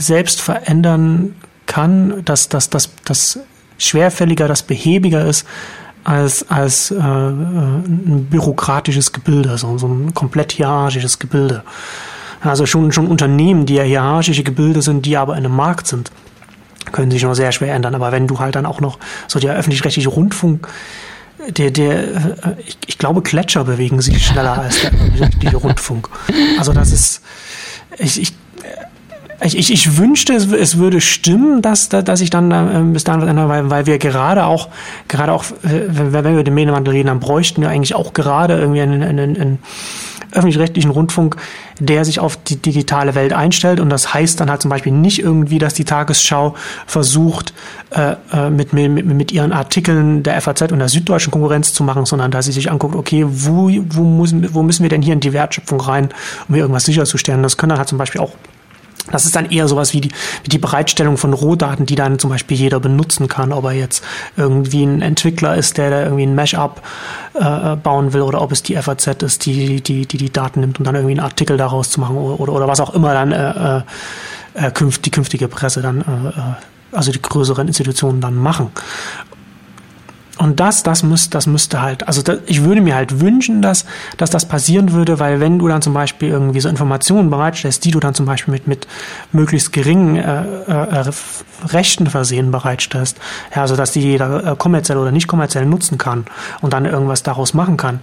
selbst 0.03 0.41
verändern 0.41 1.35
kann, 1.67 2.25
dass 2.25 2.49
das, 2.49 2.71
das, 2.71 2.91
das 3.05 3.39
schwerfälliger, 3.79 4.49
das 4.49 4.63
behäbiger 4.63 5.25
ist, 5.25 5.47
als, 6.05 6.49
als 6.51 6.91
äh, 6.91 6.97
ein 6.97 8.27
bürokratisches 8.29 9.13
Gebilde, 9.13 9.57
so, 9.57 9.79
so 9.79 9.87
ein 9.87 10.15
komplett 10.15 10.53
hierarchisches 10.53 11.19
Gebilde. 11.19 11.63
Also 12.41 12.67
schon, 12.67 12.91
schon 12.91 13.07
Unternehmen, 13.07 13.67
die 13.67 13.75
ja 13.75 13.85
hierarchische 13.85 14.43
Gebilde 14.43 14.83
sind, 14.83 15.07
die 15.07 15.17
aber 15.17 15.37
in 15.37 15.45
einem 15.45 15.55
Markt 15.55 15.87
sind, 15.87 16.11
können 16.91 17.11
sich 17.13 17.23
noch 17.23 17.35
sehr 17.35 17.53
schwer 17.53 17.75
ändern. 17.75 17.95
Aber 17.95 18.11
wenn 18.11 18.27
du 18.27 18.41
halt 18.41 18.57
dann 18.57 18.67
auch 18.67 18.81
noch 18.81 18.99
so 19.29 19.39
der 19.39 19.55
öffentlich-rechtliche 19.55 20.09
Rundfunk, 20.09 20.67
der, 21.49 21.71
der, 21.71 22.03
äh, 22.03 22.55
ich, 22.67 22.79
ich 22.87 22.99
glaube, 22.99 23.23
Gletscher 23.23 23.65
bewegen 23.65 24.01
sich 24.01 24.27
schneller 24.27 24.59
als 24.59 24.81
der 24.81 24.93
öffentlich-rechtliche 24.93 25.57
Rundfunk. 25.57 26.09
Also 26.59 26.73
das 26.73 26.93
ist, 26.93 27.23
ich, 27.99 28.21
ich 28.21 28.35
ich, 29.45 29.59
ich, 29.59 29.73
ich 29.73 29.97
wünschte, 29.97 30.35
es, 30.35 30.51
es 30.53 30.79
würde 30.79 31.01
stimmen, 31.01 31.63
dass, 31.63 31.89
dass 31.89 32.21
ich 32.21 32.31
dann 32.31 32.51
äh, 32.51 32.93
bis 32.93 33.05
dahin 33.05 33.23
was 33.23 33.29
ändere, 33.29 33.49
weil, 33.49 33.71
weil 33.71 33.87
wir 33.87 33.99
gerade 33.99 34.45
auch, 34.45 34.69
gerade 35.09 35.33
auch, 35.33 35.45
äh, 35.63 35.87
wenn, 35.89 36.37
wir 36.37 36.45
den 36.45 36.55
Medienwandel 36.55 36.95
reden, 36.95 37.09
dann 37.09 37.21
bräuchten 37.21 37.63
wir 37.63 37.69
eigentlich 37.69 37.95
auch 37.95 38.13
gerade 38.13 38.59
irgendwie 38.59 38.83
einen, 38.83 39.03
einen, 39.03 39.41
einen 39.41 39.59
öffentlich-rechtlichen 40.33 40.91
Rundfunk, 40.91 41.37
der 41.79 42.05
sich 42.05 42.21
auf 42.21 42.37
die 42.37 42.57
digitale 42.57 43.15
Welt 43.15 43.33
einstellt. 43.33 43.81
Und 43.81 43.91
das 43.91 44.15
heißt 44.15 44.41
dann 44.41 44.51
halt 44.51 44.63
zum 44.63 44.71
Beispiel 44.71 44.93
nicht 44.93 45.19
irgendwie, 45.19 45.59
dass 45.59 45.75
die 45.75 45.85
Tagesschau 45.85 46.55
versucht, 46.87 47.53
äh, 47.91 48.15
äh 48.33 48.51
mit, 48.51 48.73
mit, 48.73 49.05
mit 49.05 49.33
ihren 49.33 49.53
Artikeln 49.53 50.23
der 50.23 50.41
FAZ 50.41 50.73
und 50.73 50.79
der 50.79 50.89
süddeutschen 50.89 51.31
Konkurrenz 51.31 51.75
zu 51.75 51.85
machen, 51.85 52.07
sondern 52.07 52.31
dass 52.31 52.47
sie 52.47 52.53
sich 52.53 52.71
anguckt, 52.71 52.95
okay, 52.95 53.27
wo, 53.29 53.71
wo, 53.91 54.05
müssen, 54.05 54.55
wo 54.55 54.63
müssen 54.63 54.83
wir 54.83 54.91
denn 54.91 55.03
hier 55.03 55.13
in 55.13 55.21
die 55.21 55.33
Wertschöpfung 55.33 55.81
rein, 55.81 56.09
um 56.49 56.55
hier 56.55 56.65
irgendwas 56.65 56.85
sicherzustellen. 56.85 57.43
Das 57.43 57.57
können 57.57 57.71
dann 57.71 57.79
halt 57.79 57.89
zum 57.89 57.99
Beispiel 57.99 58.21
auch 58.21 58.33
das 59.11 59.25
ist 59.25 59.35
dann 59.35 59.51
eher 59.51 59.67
sowas 59.69 59.93
wie 59.93 60.01
die, 60.01 60.11
wie 60.45 60.49
die 60.49 60.59
Bereitstellung 60.59 61.17
von 61.17 61.33
Rohdaten, 61.33 61.87
die 61.87 61.95
dann 61.95 62.19
zum 62.19 62.31
Beispiel 62.31 62.57
jeder 62.57 62.81
benutzen 62.81 63.29
kann, 63.29 63.53
ob 63.53 63.65
er 63.65 63.73
jetzt 63.73 64.05
irgendwie 64.37 64.85
ein 64.85 65.03
Entwickler 65.03 65.57
ist, 65.57 65.79
der 65.79 65.91
da 65.91 66.03
irgendwie 66.03 66.25
ein 66.25 66.35
Mashup 66.35 66.83
äh, 67.35 67.77
bauen 67.77 68.13
will 68.13 68.23
oder 68.23 68.41
ob 68.41 68.53
es 68.53 68.63
die 68.63 68.77
FAZ 68.77 69.23
ist, 69.23 69.47
die, 69.47 69.81
die, 69.81 70.07
die 70.07 70.19
die 70.19 70.33
Daten 70.33 70.61
nimmt 70.61 70.79
und 70.79 70.85
dann 70.85 70.95
irgendwie 70.95 71.15
einen 71.15 71.25
Artikel 71.25 71.57
daraus 71.57 71.91
zu 71.91 72.01
machen 72.01 72.17
oder, 72.17 72.41
oder, 72.41 72.53
oder 72.53 72.69
was 72.69 72.81
auch 72.81 72.95
immer 72.95 73.13
dann 73.13 73.33
äh, 73.33 73.79
äh, 73.79 73.83
äh 74.55 74.71
künft, 74.71 75.05
die 75.05 75.11
künftige 75.11 75.49
Presse 75.49 75.83
dann, 75.83 76.01
äh, 76.01 76.29
äh, 76.39 76.97
also 76.97 77.11
die 77.11 77.23
größeren 77.23 77.67
Institutionen 77.67 78.21
dann 78.21 78.37
machen. 78.37 78.71
Und 80.39 80.61
das, 80.61 80.83
das 80.83 81.03
müsste, 81.03 81.31
das 81.31 81.47
müsste 81.47 81.83
halt, 81.83 82.09
also 82.09 82.23
das, 82.23 82.39
ich 82.47 82.65
würde 82.65 82.81
mir 82.81 82.95
halt 82.95 83.21
wünschen, 83.21 83.61
dass, 83.61 83.85
dass 84.17 84.31
das 84.31 84.49
passieren 84.49 84.93
würde, 84.93 85.19
weil 85.19 85.41
wenn 85.41 85.59
du 85.59 85.69
dann 85.69 85.83
zum 85.83 85.93
Beispiel 85.93 86.31
irgendwie 86.31 86.61
so 86.61 86.71
Informationen 86.71 87.29
bereitstellst, 87.29 87.85
die 87.85 87.91
du 87.91 88.01
dann 88.01 88.15
zum 88.15 88.25
Beispiel 88.25 88.53
mit, 88.53 88.67
mit 88.67 88.87
möglichst 89.33 89.73
geringen 89.75 90.17
äh, 90.17 90.43
äh, 90.43 91.11
Rechten 91.67 92.07
versehen 92.07 92.51
bereitstellst, 92.51 93.19
ja, 93.55 93.61
also 93.61 93.77
dass 93.77 93.93
die 93.93 94.01
jeder 94.01 94.53
äh, 94.53 94.57
kommerziell 94.57 94.97
oder 94.97 95.13
nicht 95.13 95.29
kommerziell 95.29 95.67
nutzen 95.67 95.99
kann 95.99 96.25
und 96.63 96.73
dann 96.73 96.87
irgendwas 96.87 97.23
daraus 97.23 97.53
machen 97.53 97.77
kann, 97.77 98.01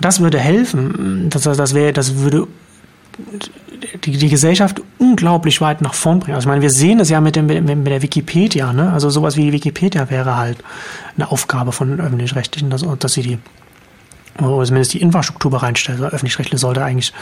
das 0.00 0.20
würde 0.20 0.40
helfen. 0.40 1.30
Das, 1.30 1.42
das 1.42 1.74
wäre, 1.74 1.92
das 1.92 2.16
würde 2.16 2.48
die, 4.04 4.16
die 4.16 4.28
Gesellschaft 4.28 4.80
unglaublich 4.98 5.60
weit 5.60 5.80
nach 5.80 5.94
vorn 5.94 6.20
bringen. 6.20 6.34
Also 6.34 6.46
ich 6.46 6.48
meine, 6.48 6.62
wir 6.62 6.70
sehen 6.70 7.00
es 7.00 7.10
ja 7.10 7.20
mit, 7.20 7.36
dem, 7.36 7.46
mit 7.46 7.86
der 7.86 8.02
Wikipedia, 8.02 8.72
ne? 8.72 8.92
Also 8.92 9.10
sowas 9.10 9.36
wie 9.36 9.52
Wikipedia 9.52 10.10
wäre 10.10 10.36
halt 10.36 10.58
eine 11.16 11.30
Aufgabe 11.30 11.72
von 11.72 12.00
öffentlich-rechtlichen, 12.00 12.70
dass, 12.70 12.84
dass 12.98 13.12
sie 13.12 13.22
die 13.22 13.38
oder 14.40 14.64
zumindest 14.64 14.94
die 14.94 15.00
Infrastruktur 15.00 15.50
bereinstellt. 15.50 16.00
Also 16.00 16.14
öffentlich-rechtlich 16.14 16.60
sollte 16.60 16.82
eigentlich, 16.82 17.12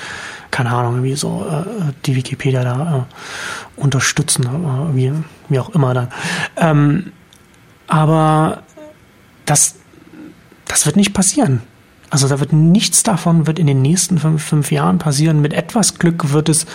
keine 0.51 0.70
Ahnung, 0.70 0.94
irgendwie 0.94 1.14
so 1.14 1.47
äh, 1.47 1.93
die 2.06 2.16
Wikipedia 2.16 2.64
da 2.64 3.06
äh, 3.06 3.81
unterstützen, 3.81 4.44
äh, 4.44 4.97
wie, 4.97 5.12
wie 5.48 5.59
auch 5.59 5.70
immer 5.70 5.93
dann. 5.93 6.09
Ähm, 6.56 7.12
aber 7.86 8.62
das, 9.44 9.77
das 10.66 10.86
wird 10.86 10.97
nicht 10.97 11.12
passieren. 11.12 11.60
Also 12.13 12.29
da 12.29 12.41
wird 12.41 12.53
nichts 12.53 13.03
davon 13.03 13.47
wird 13.47 13.59
in 13.59 13.67
den 13.67 13.81
nächsten 13.81 14.19
fünf, 14.19 14.45
fünf 14.45 14.71
Jahren 14.71 14.99
passieren. 14.99 15.41
Mit 15.41 15.55
etwas 15.55 15.99
Glück 15.99 16.31
wird 16.35 16.51
es 16.51 16.67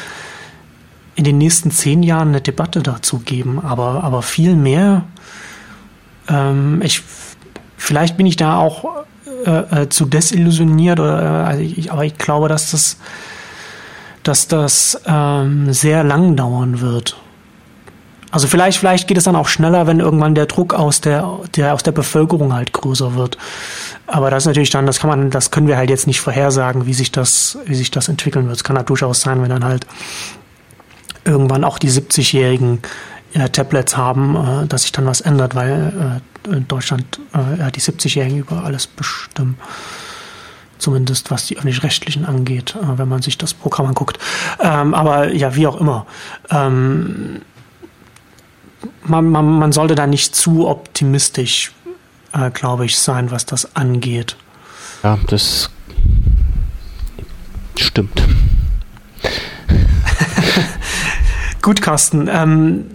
in 1.13 1.25
den 1.25 1.37
nächsten 1.37 1.69
zehn 1.69 2.01
Jahren 2.01 2.29
eine 2.29 2.41
Debatte 2.41 2.81
dazu 2.81 3.19
geben, 3.19 3.63
aber, 3.63 4.03
aber 4.03 4.23
viel 4.23 4.55
mehr. 4.55 5.03
Ähm, 6.27 6.81
ich, 6.83 7.03
vielleicht 7.77 8.17
bin 8.17 8.25
ich 8.25 8.35
da 8.35 8.57
auch 8.57 9.05
äh, 9.45 9.83
äh, 9.83 9.89
zu 9.89 10.07
desillusioniert, 10.07 10.99
oder, 10.99 11.21
äh, 11.21 11.47
also 11.47 11.61
ich, 11.61 11.91
aber 11.91 12.03
ich 12.03 12.17
glaube, 12.17 12.47
dass 12.47 12.71
das, 12.71 12.97
dass 14.23 14.47
das 14.47 14.99
ähm, 15.05 15.71
sehr 15.71 16.03
lang 16.03 16.35
dauern 16.35 16.81
wird. 16.81 17.15
Also 18.31 18.47
vielleicht, 18.47 18.77
vielleicht 18.77 19.07
geht 19.07 19.17
es 19.17 19.23
dann 19.23 19.35
auch 19.35 19.47
schneller, 19.47 19.87
wenn 19.87 19.99
irgendwann 19.99 20.35
der 20.35 20.47
Druck 20.47 20.73
aus 20.73 20.99
der, 20.99 21.39
der 21.55 21.73
aus 21.73 21.83
der 21.83 21.93
Bevölkerung 21.93 22.53
halt 22.53 22.73
größer 22.73 23.15
wird. 23.15 23.37
Aber 24.05 24.29
das 24.29 24.43
ist 24.43 24.47
natürlich 24.47 24.69
dann, 24.69 24.85
das 24.85 24.99
kann 24.99 25.09
man, 25.09 25.29
das 25.29 25.51
können 25.51 25.67
wir 25.67 25.77
halt 25.77 25.89
jetzt 25.89 26.07
nicht 26.07 26.19
vorhersagen, 26.19 26.85
wie 26.85 26.93
sich 26.93 27.11
das, 27.11 27.57
wie 27.65 27.75
sich 27.75 27.89
das 27.89 28.09
entwickeln 28.09 28.47
wird. 28.47 28.57
Es 28.57 28.63
kann 28.63 28.75
halt 28.75 28.89
durchaus 28.89 29.21
sein, 29.21 29.41
wenn 29.41 29.49
dann 29.49 29.63
halt 29.63 29.87
irgendwann 31.23 31.63
auch 31.63 31.79
die 31.79 31.89
70-jährigen 31.89 32.79
äh, 33.33 33.49
Tablets 33.49 33.95
haben, 33.95 34.35
äh, 34.35 34.67
dass 34.67 34.83
sich 34.83 34.91
dann 34.91 35.05
was 35.05 35.21
ändert, 35.21 35.55
weil 35.55 36.21
äh, 36.47 36.55
in 36.55 36.67
Deutschland 36.67 37.19
äh, 37.33 37.59
ja, 37.59 37.71
die 37.71 37.81
70-Jährigen 37.81 38.39
über 38.39 38.63
alles 38.63 38.87
bestimmen. 38.87 39.57
Zumindest 40.77 41.31
was 41.31 41.47
die 41.47 41.57
öffentlich-rechtlichen 41.57 42.25
angeht, 42.25 42.75
äh, 42.75 42.97
wenn 42.97 43.07
man 43.07 43.21
sich 43.21 43.37
das 43.37 43.53
Programm 43.53 43.87
anguckt. 43.87 44.19
Ähm, 44.61 44.93
aber 44.93 45.33
ja, 45.33 45.55
wie 45.55 45.67
auch 45.67 45.79
immer. 45.79 46.05
Ähm, 46.49 47.41
man, 49.03 49.29
man, 49.29 49.59
man 49.59 49.71
sollte 49.71 49.95
da 49.95 50.07
nicht 50.07 50.35
zu 50.35 50.67
optimistisch, 50.67 51.71
äh, 52.33 52.51
glaube 52.51 52.85
ich, 52.85 52.97
sein, 52.97 53.31
was 53.31 53.45
das 53.45 53.75
angeht. 53.75 54.35
Ja, 55.03 55.17
das 55.27 55.69
stimmt. 57.75 58.21
Gut, 61.61 61.81
Carsten. 61.81 62.29
Ähm, 62.31 62.85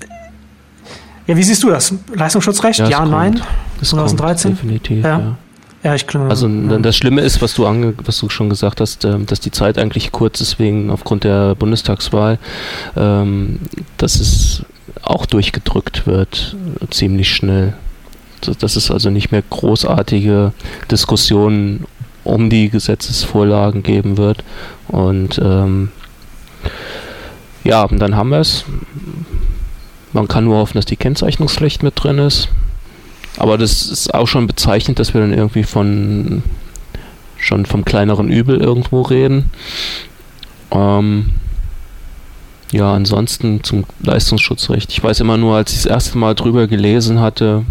ja, 1.27 1.37
wie 1.37 1.43
siehst 1.43 1.63
du 1.63 1.71
das? 1.71 1.95
Leistungsschutzrecht? 2.15 2.81
Ja, 2.81 2.89
ja 2.89 3.05
nein? 3.05 3.41
Das 3.79 3.91
2013? 3.91 4.51
Kommt, 4.51 4.63
definitiv, 4.63 5.05
ja. 5.05 5.19
ja. 5.19 5.37
Ja, 5.83 5.97
ich 5.97 6.07
glaube. 6.07 6.31
Also 6.31 6.47
ja. 6.47 6.79
das 6.79 6.97
Schlimme 6.97 7.23
ist, 7.23 7.43
was 7.43 7.55
du 7.55 7.67
ange 7.67 7.95
was 8.05 8.19
du 8.19 8.29
schon 8.29 8.49
gesagt 8.49 8.81
hast, 8.81 9.05
äh, 9.05 9.19
dass 9.19 9.41
die 9.41 9.51
Zeit 9.51 9.79
eigentlich 9.79 10.13
kurz 10.13 10.41
ist 10.41 10.59
wegen 10.59 10.91
aufgrund 10.91 11.25
der 11.25 11.57
Bundestagswahl, 11.57 12.39
ähm, 12.97 13.59
dass 13.97 14.21
es 14.21 14.65
auch 15.03 15.27
durchgedrückt 15.27 16.07
wird, 16.07 16.57
ziemlich 16.91 17.31
schnell. 17.35 17.75
Dass 18.59 18.77
es 18.77 18.91
also 18.91 19.11
nicht 19.11 19.31
mehr 19.31 19.43
großartige 19.43 20.53
Diskussionen 20.91 21.87
um 22.25 22.51
die 22.51 22.71
Gesetzesvorlagen 22.71 23.83
geben 23.83 24.17
wird. 24.17 24.45
Und 24.89 25.39
ähm, 25.43 25.91
ja, 27.65 27.85
und 27.85 27.99
dann 27.99 28.17
haben 28.17 28.31
wir 28.31 28.41
es. 28.41 28.65
Man 30.13 30.29
kann 30.29 30.45
nur 30.45 30.59
hoffen, 30.59 30.77
dass 30.77 30.85
die 30.85 30.97
Kennzeichnungspflicht 30.97 31.83
mit 31.83 31.95
drin 31.97 32.19
ist. 32.19 32.49
Aber 33.39 33.57
das 33.57 33.87
ist 33.87 34.13
auch 34.13 34.27
schon 34.27 34.47
bezeichnend, 34.47 34.99
dass 34.99 35.15
wir 35.15 35.21
dann 35.21 35.33
irgendwie 35.33 35.65
von 35.65 36.43
schon 37.39 37.67
vom 37.67 37.85
kleineren 37.85 38.29
Übel 38.29 38.61
irgendwo 38.61 39.03
reden. 39.03 39.51
Ähm, 40.71 41.33
ja, 42.73 42.93
ansonsten 42.93 43.63
zum 43.63 43.85
Leistungsschutzrecht. 44.01 44.91
Ich 44.91 45.05
weiß 45.05 45.21
immer 45.21 45.37
nur, 45.37 45.57
als 45.57 45.73
ich 45.73 45.83
das 45.83 45.87
erste 45.87 46.19
Mal 46.19 46.35
drüber 46.35 46.67
gelesen 46.67 47.21
hatte, 47.21 47.65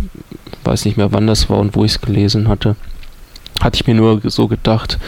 weiß 0.64 0.86
nicht 0.86 0.96
mehr 0.96 1.12
wann 1.12 1.28
das 1.28 1.50
war 1.50 1.58
und 1.58 1.76
wo 1.76 1.84
ich 1.84 1.94
es 1.94 2.02
gelesen 2.02 2.48
hatte, 2.48 2.76
hatte 3.60 3.76
ich 3.76 3.88
mir 3.88 3.96
nur 3.96 4.22
so 4.26 4.48
gedacht, 4.48 5.00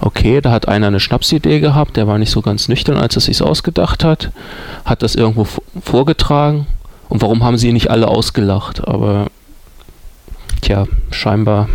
okay, 0.00 0.40
da 0.42 0.50
hat 0.50 0.68
einer 0.68 0.88
eine 0.88 1.00
Schnapsidee 1.00 1.60
gehabt, 1.60 1.96
der 1.96 2.06
war 2.06 2.18
nicht 2.18 2.30
so 2.30 2.42
ganz 2.42 2.68
nüchtern, 2.68 2.98
als 2.98 3.16
er 3.16 3.22
sich 3.22 3.40
ausgedacht 3.42 4.04
hat, 4.04 4.32
hat 4.84 5.02
das 5.02 5.14
irgendwo 5.14 5.46
vorgetragen 5.82 6.66
und 7.08 7.22
warum 7.22 7.42
haben 7.42 7.56
sie 7.56 7.68
ihn 7.68 7.74
nicht 7.74 7.90
alle 7.90 8.08
ausgelacht? 8.08 8.86
Aber 8.86 9.28
tja, 10.60 10.86
scheinbar. 11.10 11.70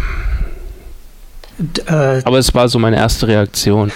D 1.57 1.81
äh, 1.87 2.21
Aber 2.23 2.37
es 2.37 2.53
war 2.53 2.69
so 2.69 2.77
meine 2.77 2.97
erste 2.97 3.27
Reaktion. 3.27 3.91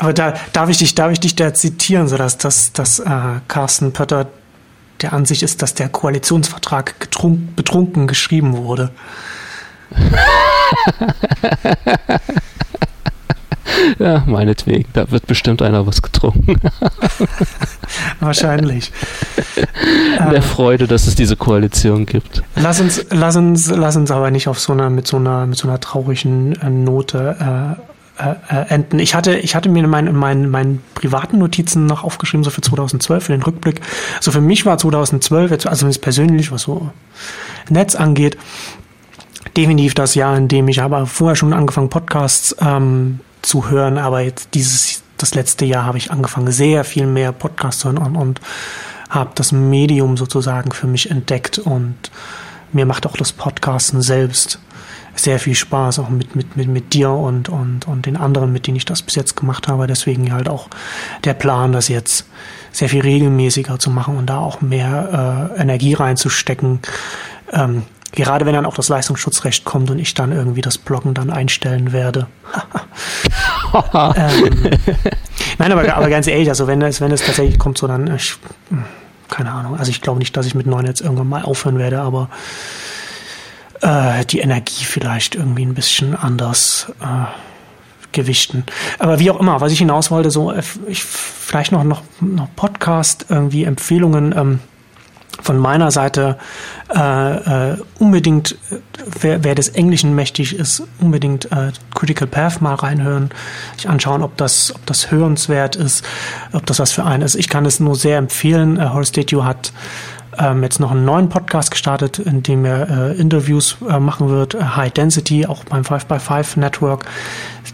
Aber 0.00 0.12
da 0.14 0.34
darf 0.54 0.70
ich 0.70 0.78
dich, 0.78 0.94
darf 0.94 1.12
ich 1.12 1.20
dich 1.20 1.36
da 1.36 1.52
zitieren, 1.52 2.08
so 2.08 2.16
dass, 2.16 2.38
dass, 2.38 2.98
äh, 3.00 3.10
Carsten 3.48 3.92
Pötter 3.92 4.28
der 5.02 5.12
Ansicht 5.12 5.42
ist, 5.42 5.60
dass 5.60 5.74
der 5.74 5.90
Koalitionsvertrag 5.90 6.94
betrunken 7.54 8.06
geschrieben 8.06 8.56
wurde. 8.56 8.92
ja, 13.98 14.22
meinetwegen. 14.26 14.86
Da 14.94 15.10
wird 15.10 15.26
bestimmt 15.26 15.60
einer 15.60 15.86
was 15.86 16.00
getrunken. 16.00 16.56
Wahrscheinlich. 18.20 18.92
In 20.18 20.30
der 20.30 20.38
äh, 20.38 20.42
Freude, 20.42 20.86
dass 20.86 21.06
es 21.06 21.14
diese 21.14 21.36
Koalition 21.36 22.06
gibt. 22.06 22.42
Lass 22.56 22.80
uns, 22.80 23.04
lass 23.10 23.36
uns, 23.36 23.68
lass 23.68 23.96
uns 23.96 24.10
aber 24.10 24.30
nicht 24.30 24.48
auf 24.48 24.58
so 24.58 24.72
einer, 24.72 24.88
mit 24.88 25.06
so 25.06 25.18
einer, 25.18 25.46
mit 25.46 25.58
so 25.58 25.68
einer 25.68 25.78
traurigen 25.78 26.58
äh, 26.60 26.70
Note 26.70 27.76
äh, 27.78 27.89
äh, 28.20 28.54
äh 28.54 28.66
enden. 28.68 28.98
Ich 28.98 29.14
hatte, 29.14 29.36
ich 29.36 29.54
hatte 29.54 29.68
mir 29.68 29.84
in 29.84 29.90
meinen, 29.90 30.08
in 30.08 30.16
meinen, 30.16 30.50
meinen 30.50 30.82
privaten 30.94 31.38
Notizen 31.38 31.86
noch 31.86 32.04
aufgeschrieben, 32.04 32.44
so 32.44 32.50
für 32.50 32.60
2012, 32.60 33.24
für 33.24 33.32
den 33.32 33.42
Rückblick. 33.42 33.80
So 34.20 34.30
für 34.30 34.40
mich 34.40 34.66
war 34.66 34.78
2012, 34.78 35.52
also 35.52 35.68
zumindest 35.70 36.02
persönlich, 36.02 36.52
was 36.52 36.62
so 36.62 36.90
Netz 37.68 37.94
angeht, 37.94 38.36
definitiv 39.56 39.94
das 39.94 40.14
Jahr, 40.14 40.36
in 40.36 40.48
dem 40.48 40.68
ich 40.68 40.82
aber 40.82 41.06
vorher 41.06 41.36
schon 41.36 41.52
angefangen, 41.52 41.88
Podcasts 41.88 42.54
ähm, 42.60 43.20
zu 43.42 43.70
hören, 43.70 43.98
aber 43.98 44.20
jetzt 44.20 44.50
dieses, 44.54 45.02
das 45.16 45.34
letzte 45.34 45.64
Jahr 45.64 45.84
habe 45.84 45.98
ich 45.98 46.10
angefangen, 46.10 46.52
sehr 46.52 46.84
viel 46.84 47.06
mehr 47.06 47.32
Podcasts 47.32 47.82
zu 47.82 47.88
hören 47.88 47.98
und, 47.98 48.16
und 48.16 48.40
habe 49.08 49.30
das 49.34 49.52
Medium 49.52 50.16
sozusagen 50.16 50.72
für 50.72 50.86
mich 50.86 51.10
entdeckt 51.10 51.58
und 51.58 51.96
mir 52.72 52.86
macht 52.86 53.06
auch 53.06 53.16
das 53.16 53.32
Podcasten 53.32 54.02
selbst 54.02 54.60
sehr 55.22 55.38
viel 55.38 55.54
Spaß, 55.54 55.98
auch 55.98 56.08
mit, 56.08 56.34
mit, 56.34 56.56
mit, 56.56 56.68
mit 56.68 56.94
dir 56.94 57.10
und, 57.10 57.48
und, 57.48 57.86
und 57.86 58.06
den 58.06 58.16
anderen, 58.16 58.52
mit 58.52 58.66
denen 58.66 58.76
ich 58.76 58.84
das 58.84 59.02
bis 59.02 59.14
jetzt 59.14 59.36
gemacht 59.36 59.68
habe. 59.68 59.86
Deswegen 59.86 60.32
halt 60.32 60.48
auch 60.48 60.68
der 61.24 61.34
Plan, 61.34 61.72
das 61.72 61.88
jetzt 61.88 62.26
sehr 62.72 62.88
viel 62.88 63.02
regelmäßiger 63.02 63.78
zu 63.78 63.90
machen 63.90 64.16
und 64.16 64.26
da 64.26 64.38
auch 64.38 64.60
mehr 64.60 65.52
äh, 65.56 65.60
Energie 65.60 65.94
reinzustecken. 65.94 66.80
Ähm, 67.52 67.82
Gerade 68.12 68.44
wenn 68.44 68.54
dann 68.54 68.66
auch 68.66 68.74
das 68.74 68.88
Leistungsschutzrecht 68.88 69.64
kommt 69.64 69.88
und 69.90 70.00
ich 70.00 70.14
dann 70.14 70.32
irgendwie 70.32 70.62
das 70.62 70.78
Bloggen 70.78 71.14
dann 71.14 71.30
einstellen 71.30 71.92
werde. 71.92 72.26
ähm, 73.94 74.78
nein, 75.58 75.70
aber, 75.70 75.94
aber 75.94 76.08
ganz 76.08 76.26
ehrlich, 76.26 76.48
also 76.48 76.66
wenn 76.66 76.82
es, 76.82 77.00
wenn 77.00 77.12
es 77.12 77.24
tatsächlich 77.24 77.60
kommt, 77.60 77.78
so 77.78 77.86
dann, 77.86 78.12
ich, 78.12 78.34
keine 79.28 79.52
Ahnung, 79.52 79.78
also 79.78 79.90
ich 79.92 80.00
glaube 80.00 80.18
nicht, 80.18 80.36
dass 80.36 80.44
ich 80.44 80.56
mit 80.56 80.66
neun 80.66 80.86
jetzt 80.86 81.02
irgendwann 81.02 81.28
mal 81.28 81.42
aufhören 81.42 81.78
werde, 81.78 82.00
aber 82.00 82.30
äh, 83.80 84.24
die 84.24 84.40
Energie 84.40 84.84
vielleicht 84.84 85.34
irgendwie 85.34 85.64
ein 85.64 85.74
bisschen 85.74 86.14
anders 86.14 86.92
äh, 87.00 87.26
gewichten. 88.12 88.64
Aber 88.98 89.18
wie 89.18 89.30
auch 89.30 89.40
immer, 89.40 89.60
was 89.60 89.72
ich 89.72 89.78
hinaus 89.78 90.10
wollte, 90.10 90.30
so 90.30 90.50
äh, 90.52 90.62
ich, 90.86 91.02
vielleicht 91.02 91.72
noch, 91.72 91.84
noch, 91.84 92.02
noch 92.20 92.48
Podcast, 92.56 93.26
irgendwie 93.28 93.64
Empfehlungen, 93.64 94.34
ähm, 94.36 94.60
von 95.42 95.58
meiner 95.58 95.90
Seite 95.90 96.36
äh, 96.94 97.70
äh, 97.72 97.76
unbedingt, 97.98 98.56
wer, 99.20 99.42
wer 99.44 99.54
des 99.54 99.70
Englischen 99.70 100.14
mächtig 100.14 100.54
ist, 100.54 100.82
unbedingt 101.00 101.50
äh, 101.52 101.72
Critical 101.94 102.28
Path 102.28 102.60
mal 102.60 102.74
reinhören, 102.74 103.30
sich 103.76 103.88
anschauen, 103.88 104.22
ob 104.22 104.36
das, 104.36 104.74
ob 104.74 104.84
das 104.86 105.10
hörenswert 105.10 105.76
ist, 105.76 106.04
ob 106.52 106.66
das 106.66 106.78
was 106.78 106.92
für 106.92 107.04
einen 107.04 107.22
ist. 107.22 107.36
Ich 107.36 107.48
kann 107.48 107.64
es 107.64 107.80
nur 107.80 107.96
sehr 107.96 108.18
empfehlen. 108.18 108.76
Äh, 108.76 108.90
Horace 108.90 109.08
Statue 109.08 109.44
hat 109.44 109.72
ähm, 110.40 110.62
jetzt 110.62 110.80
noch 110.80 110.90
einen 110.90 111.04
neuen 111.04 111.28
Podcast 111.28 111.70
gestartet, 111.70 112.18
in 112.18 112.42
dem 112.42 112.64
er 112.64 112.88
äh, 112.88 113.20
Interviews 113.20 113.76
äh, 113.88 114.00
machen 114.00 114.30
wird, 114.30 114.54
äh, 114.54 114.62
High 114.62 114.92
Density, 114.92 115.46
auch 115.46 115.64
beim 115.64 115.82
5x5 115.82 116.58
Network, 116.58 117.04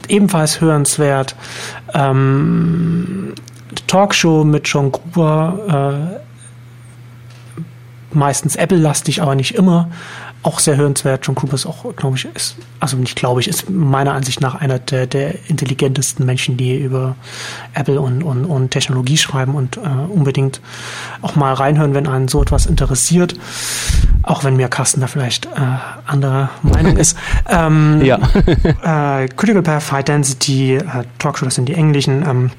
ebenfalls 0.09 0.61
hörenswert. 0.61 1.37
Ähm, 1.95 3.35
Talkshow 3.87 4.45
mit 4.45 4.67
John 4.69 4.91
Gruber, 4.93 6.19
äh, 7.61 7.65
meistens 8.13 8.57
Apple-lastig, 8.57 9.23
aber 9.23 9.35
nicht 9.35 9.55
immer. 9.55 9.89
Auch 10.47 10.61
sehr 10.61 10.77
hörenswert. 10.77 11.27
John 11.27 11.35
Cooper 11.35 11.55
ist 11.55 11.67
auch, 11.67 11.97
glaube 11.97 12.17
ich, 12.17 12.25
ist, 12.33 12.55
also 12.79 12.97
nicht 12.97 13.17
glaube 13.17 13.41
ich, 13.41 13.49
ist 13.49 13.69
meiner 13.69 14.13
Ansicht 14.13 14.41
nach 14.41 14.55
einer 14.55 14.79
der, 14.79 15.09
der 15.09 15.35
intelligentesten 15.49 16.25
Menschen, 16.25 16.57
die 16.57 16.79
über 16.79 17.17
Apple 17.75 18.01
und, 18.01 18.23
und, 18.23 18.45
und 18.45 18.71
Technologie 18.71 19.17
schreiben 19.17 19.57
und 19.57 19.77
äh, 19.77 19.81
unbedingt 19.81 20.61
auch 21.21 21.35
mal 21.35 21.53
reinhören, 21.53 21.95
wenn 21.95 22.07
einen 22.07 22.29
so 22.29 22.41
etwas 22.43 22.67
interessiert. 22.67 23.35
Auch 24.23 24.45
wenn 24.45 24.55
mir 24.55 24.69
Carsten 24.69 25.01
da 25.01 25.09
vielleicht 25.09 25.47
äh, 25.47 25.51
anderer 26.07 26.51
Meinung 26.63 26.97
ist. 26.97 27.19
Ähm, 27.49 28.03
ja. 28.05 28.19
äh, 28.83 29.29
Critical 29.29 29.63
Path, 29.63 29.93
High 29.93 30.05
Density, 30.05 30.77
äh, 30.77 30.83
Talkshow, 31.19 31.45
das 31.45 31.55
sind 31.57 31.69
die 31.69 31.75
englischen. 31.75 32.23
Ähm, 32.23 32.51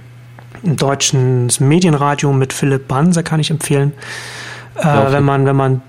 im 0.63 0.75
deutschen 0.75 1.49
Medienradio 1.59 2.33
mit 2.33 2.53
Philipp 2.53 2.87
Banse 2.87 3.23
kann 3.23 3.39
ich 3.39 3.51
empfehlen. 3.51 3.93
Äh, 4.75 5.11
wenn 5.11 5.23
man, 5.23 5.45
wenn 5.45 5.55
man 5.55 5.81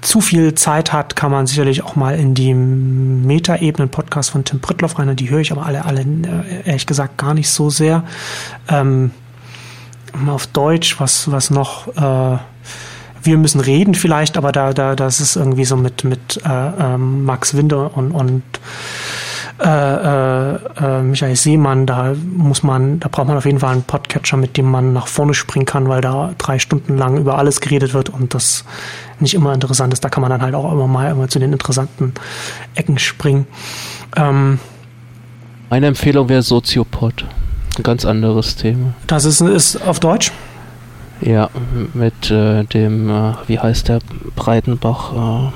zu 0.00 0.20
viel 0.20 0.54
Zeit 0.54 0.92
hat, 0.92 1.16
kann 1.16 1.30
man 1.30 1.46
sicherlich 1.46 1.82
auch 1.82 1.96
mal 1.96 2.18
in 2.18 2.34
die 2.34 2.54
Metaebenen-Podcast 2.54 4.30
von 4.30 4.44
Tim 4.44 4.60
Prittloff 4.60 4.98
rein. 4.98 5.14
Die 5.16 5.30
höre 5.30 5.40
ich 5.40 5.52
aber 5.52 5.66
alle, 5.66 5.84
alle 5.84 6.00
äh, 6.00 6.66
ehrlich 6.66 6.86
gesagt 6.86 7.18
gar 7.18 7.34
nicht 7.34 7.50
so 7.50 7.70
sehr. 7.70 8.04
Ähm, 8.68 9.10
auf 10.26 10.46
Deutsch, 10.46 11.00
was, 11.00 11.30
was 11.30 11.50
noch, 11.50 11.88
äh, 11.88 12.38
wir 13.22 13.36
müssen 13.36 13.60
reden 13.60 13.94
vielleicht, 13.94 14.36
aber 14.36 14.52
da, 14.52 14.72
da, 14.72 14.96
das 14.96 15.20
ist 15.20 15.36
irgendwie 15.36 15.64
so 15.64 15.76
mit, 15.76 16.04
mit 16.04 16.40
äh, 16.44 16.48
ähm, 16.48 17.24
Max 17.24 17.54
Winder 17.54 17.96
und, 17.96 18.12
und 18.12 18.42
äh, 19.62 19.66
äh, 19.66 20.58
äh, 20.80 21.02
Michael 21.02 21.36
Seemann, 21.36 21.84
da 21.84 22.14
muss 22.34 22.62
man, 22.62 22.98
da 22.98 23.08
braucht 23.08 23.28
man 23.28 23.36
auf 23.36 23.44
jeden 23.44 23.58
Fall 23.58 23.72
einen 23.72 23.82
Podcatcher, 23.82 24.38
mit 24.38 24.56
dem 24.56 24.70
man 24.70 24.94
nach 24.94 25.06
vorne 25.06 25.34
springen 25.34 25.66
kann, 25.66 25.86
weil 25.86 26.00
da 26.00 26.32
drei 26.38 26.58
Stunden 26.58 26.96
lang 26.96 27.18
über 27.18 27.36
alles 27.36 27.60
geredet 27.60 27.92
wird 27.92 28.08
und 28.08 28.32
das 28.32 28.64
nicht 29.20 29.34
immer 29.34 29.52
interessant 29.52 29.92
ist. 29.92 30.04
Da 30.04 30.08
kann 30.08 30.20
man 30.20 30.30
dann 30.30 30.42
halt 30.42 30.54
auch 30.54 30.70
immer 30.72 30.86
mal 30.86 31.10
immer 31.10 31.28
zu 31.28 31.38
den 31.38 31.52
interessanten 31.52 32.14
Ecken 32.74 32.98
springen. 32.98 33.46
Ähm, 34.16 34.58
Meine 35.68 35.86
Empfehlung 35.86 36.28
wäre 36.28 36.42
Soziopod. 36.42 37.26
Ein 37.78 37.82
ganz 37.82 38.04
anderes 38.04 38.56
Thema. 38.56 38.94
Das 39.06 39.24
ist, 39.24 39.40
ist 39.40 39.76
auf 39.86 40.00
Deutsch? 40.00 40.32
Ja, 41.20 41.50
mit 41.94 42.30
äh, 42.30 42.64
dem, 42.64 43.10
äh, 43.10 43.34
wie 43.46 43.58
heißt 43.58 43.88
der, 43.88 44.00
Breitenbach, 44.36 45.48
äh, 45.48 45.52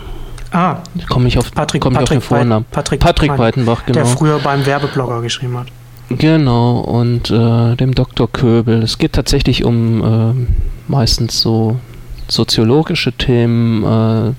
Ah, 0.55 0.77
komme 1.09 1.27
ich 1.27 1.37
auf, 1.37 1.53
Patrick, 1.53 1.83
komm 1.83 1.95
Patrick, 1.95 2.11
ich 2.13 2.17
auf 2.19 2.23
den 2.23 2.29
Vornamen. 2.39 2.65
Patrick, 2.71 3.01
Patrick 3.01 3.35
Breitenbach, 3.35 3.87
genau. 3.87 3.97
Der 3.97 4.07
früher 4.07 4.39
beim 4.39 4.65
Werbeblogger 4.65 5.21
geschrieben 5.21 5.59
hat. 5.59 5.67
Genau, 6.11 6.79
und 6.79 7.29
äh, 7.29 7.75
dem 7.75 7.93
Dr. 7.93 8.31
Köbel. 8.31 8.81
Es 8.81 8.99
geht 8.99 9.15
tatsächlich 9.15 9.65
um 9.65 10.05
äh, 10.05 10.47
meistens 10.87 11.41
so 11.41 11.81
soziologische 12.29 13.13
Themen, 13.13 13.85
äh, 13.85 14.33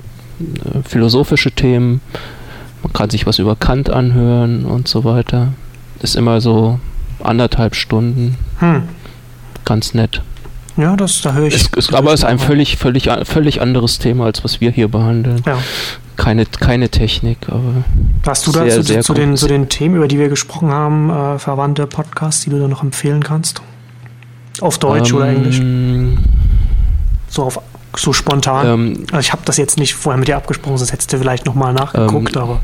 philosophische 0.88 1.52
Themen. 1.52 2.02
Man 2.84 2.94
kann 2.94 3.10
sich 3.10 3.26
was 3.26 3.40
über 3.40 3.56
Kant 3.56 3.90
anhören 3.90 4.66
und 4.66 4.88
so 4.88 5.04
weiter. 5.04 5.54
Ist 6.02 6.16
immer 6.16 6.42
so 6.42 6.80
anderthalb 7.24 7.76
Stunden. 7.76 8.38
Hm. 8.60 8.84
Ganz 9.64 9.94
nett. 9.94 10.22
Ja, 10.78 10.96
das 10.96 11.22
da 11.22 11.34
höre 11.34 11.48
ich. 11.48 11.56
Es, 11.56 11.70
es, 11.76 11.94
aber 11.94 12.14
es 12.14 12.20
ist 12.22 12.26
ein 12.26 12.38
völlig, 12.38 12.78
völlig, 12.78 13.10
völlig 13.24 13.62
anderes 13.62 13.98
Thema, 13.98 14.26
als 14.26 14.44
was 14.44 14.60
wir 14.60 14.72
hier 14.72 14.90
behandeln. 14.90 15.42
Ja 15.46 15.58
keine, 16.16 16.46
keine 16.46 16.90
Technik, 16.90 17.38
aber. 17.48 17.84
Hast 18.26 18.48
du 18.48 18.52
sehr, 18.52 18.70
zu, 18.70 19.02
zu, 19.02 19.14
den, 19.14 19.38
zu 19.38 19.48
den 19.48 19.70
Themen, 19.70 19.96
über 19.96 20.08
die 20.08 20.18
wir 20.18 20.30
gesprochen 20.30 20.70
haben, 20.72 21.10
äh, 21.10 21.40
verwandte 21.40 21.88
Podcasts, 21.88 22.44
die 22.44 22.50
du 22.50 22.60
da 22.60 22.68
noch 22.68 22.84
empfehlen 22.84 23.24
kannst? 23.24 23.62
Auf 24.62 24.78
Deutsch 24.78 25.12
ähm, 25.12 25.16
oder 25.18 25.28
Englisch? 25.28 25.62
So 27.28 27.44
auf 27.44 27.60
so 27.98 28.14
spontan. 28.14 28.68
Ähm, 28.68 29.06
also 29.12 29.20
ich 29.20 29.32
habe 29.32 29.42
das 29.46 29.58
jetzt 29.58 29.78
nicht 29.78 29.94
vorher 29.94 30.18
mit 30.18 30.28
dir 30.28 30.38
abgesprochen, 30.38 30.78
sonst 30.78 30.92
hättest 30.92 31.14
du 31.14 31.18
vielleicht 31.18 31.46
nochmal 31.46 31.74
nachgeguckt, 31.74 32.36
ähm, 32.36 32.42
aber. 32.42 32.62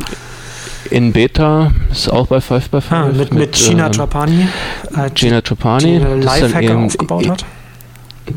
In 0.89 1.13
Beta 1.13 1.71
ist 1.91 2.09
auch 2.11 2.27
bei 2.27 2.41
5 2.41 2.69
by 2.69 2.81
5. 2.81 2.91
Ah, 2.91 3.05
mit, 3.05 3.17
mit, 3.17 3.33
mit 3.33 3.55
China 3.55 3.85
ähm, 3.85 3.91
Trapani. 3.91 4.47
Äh, 4.95 5.09
China 5.13 5.41
Trapani. 5.41 5.99
Die 5.99 6.21
Lifehacker 6.21 6.77
aufgebaut 6.77 7.29
hat. 7.29 7.45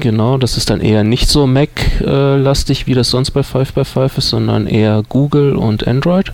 Genau, 0.00 0.38
das 0.38 0.56
ist 0.56 0.70
dann 0.70 0.80
eher 0.80 1.04
nicht 1.04 1.28
so 1.28 1.46
Mac-lastig, 1.46 2.86
wie 2.86 2.94
das 2.94 3.10
sonst 3.10 3.30
bei 3.32 3.40
5x5 3.40 4.18
ist, 4.18 4.28
sondern 4.28 4.66
eher 4.66 5.02
Google 5.08 5.56
und 5.56 5.86
Android. 5.86 6.32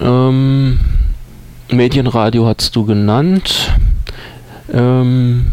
Ähm, 0.00 0.80
Medienradio 1.70 2.46
hast 2.46 2.74
du 2.74 2.84
genannt. 2.84 3.72
Ähm, 4.72 5.46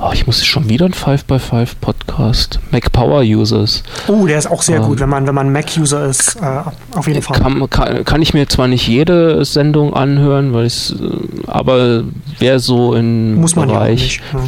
oh, 0.00 0.10
ich 0.12 0.26
muss 0.26 0.44
schon 0.44 0.68
wieder 0.68 0.86
ein 0.86 0.92
5x5 0.92 1.68
Podcast. 1.80 2.60
Mac 2.70 2.90
Power 2.92 3.22
Users. 3.22 3.82
Oh, 4.08 4.26
der 4.26 4.38
ist 4.38 4.50
auch 4.50 4.62
sehr 4.62 4.78
ähm, 4.78 4.84
gut, 4.84 5.00
wenn 5.00 5.08
man, 5.08 5.26
wenn 5.26 5.34
man 5.34 5.52
Mac-User 5.52 6.06
ist, 6.06 6.36
äh, 6.36 6.62
auf 6.96 7.06
jeden 7.06 7.22
Fall. 7.22 7.38
Kann, 7.38 7.70
kann, 7.70 8.04
kann, 8.04 8.22
ich 8.22 8.34
mir 8.34 8.48
zwar 8.48 8.68
nicht 8.68 8.86
jede 8.88 9.44
Sendung 9.44 9.94
anhören, 9.94 10.52
weil 10.52 10.66
es, 10.66 10.92
äh, 10.92 11.46
aber 11.46 12.04
wer 12.38 12.58
so 12.58 12.94
im 12.94 13.36
Muss 13.36 13.56
man 13.56 13.68
Bereich 13.68 14.00
ja 14.00 14.04
nicht, 14.04 14.22
ja 14.32 14.40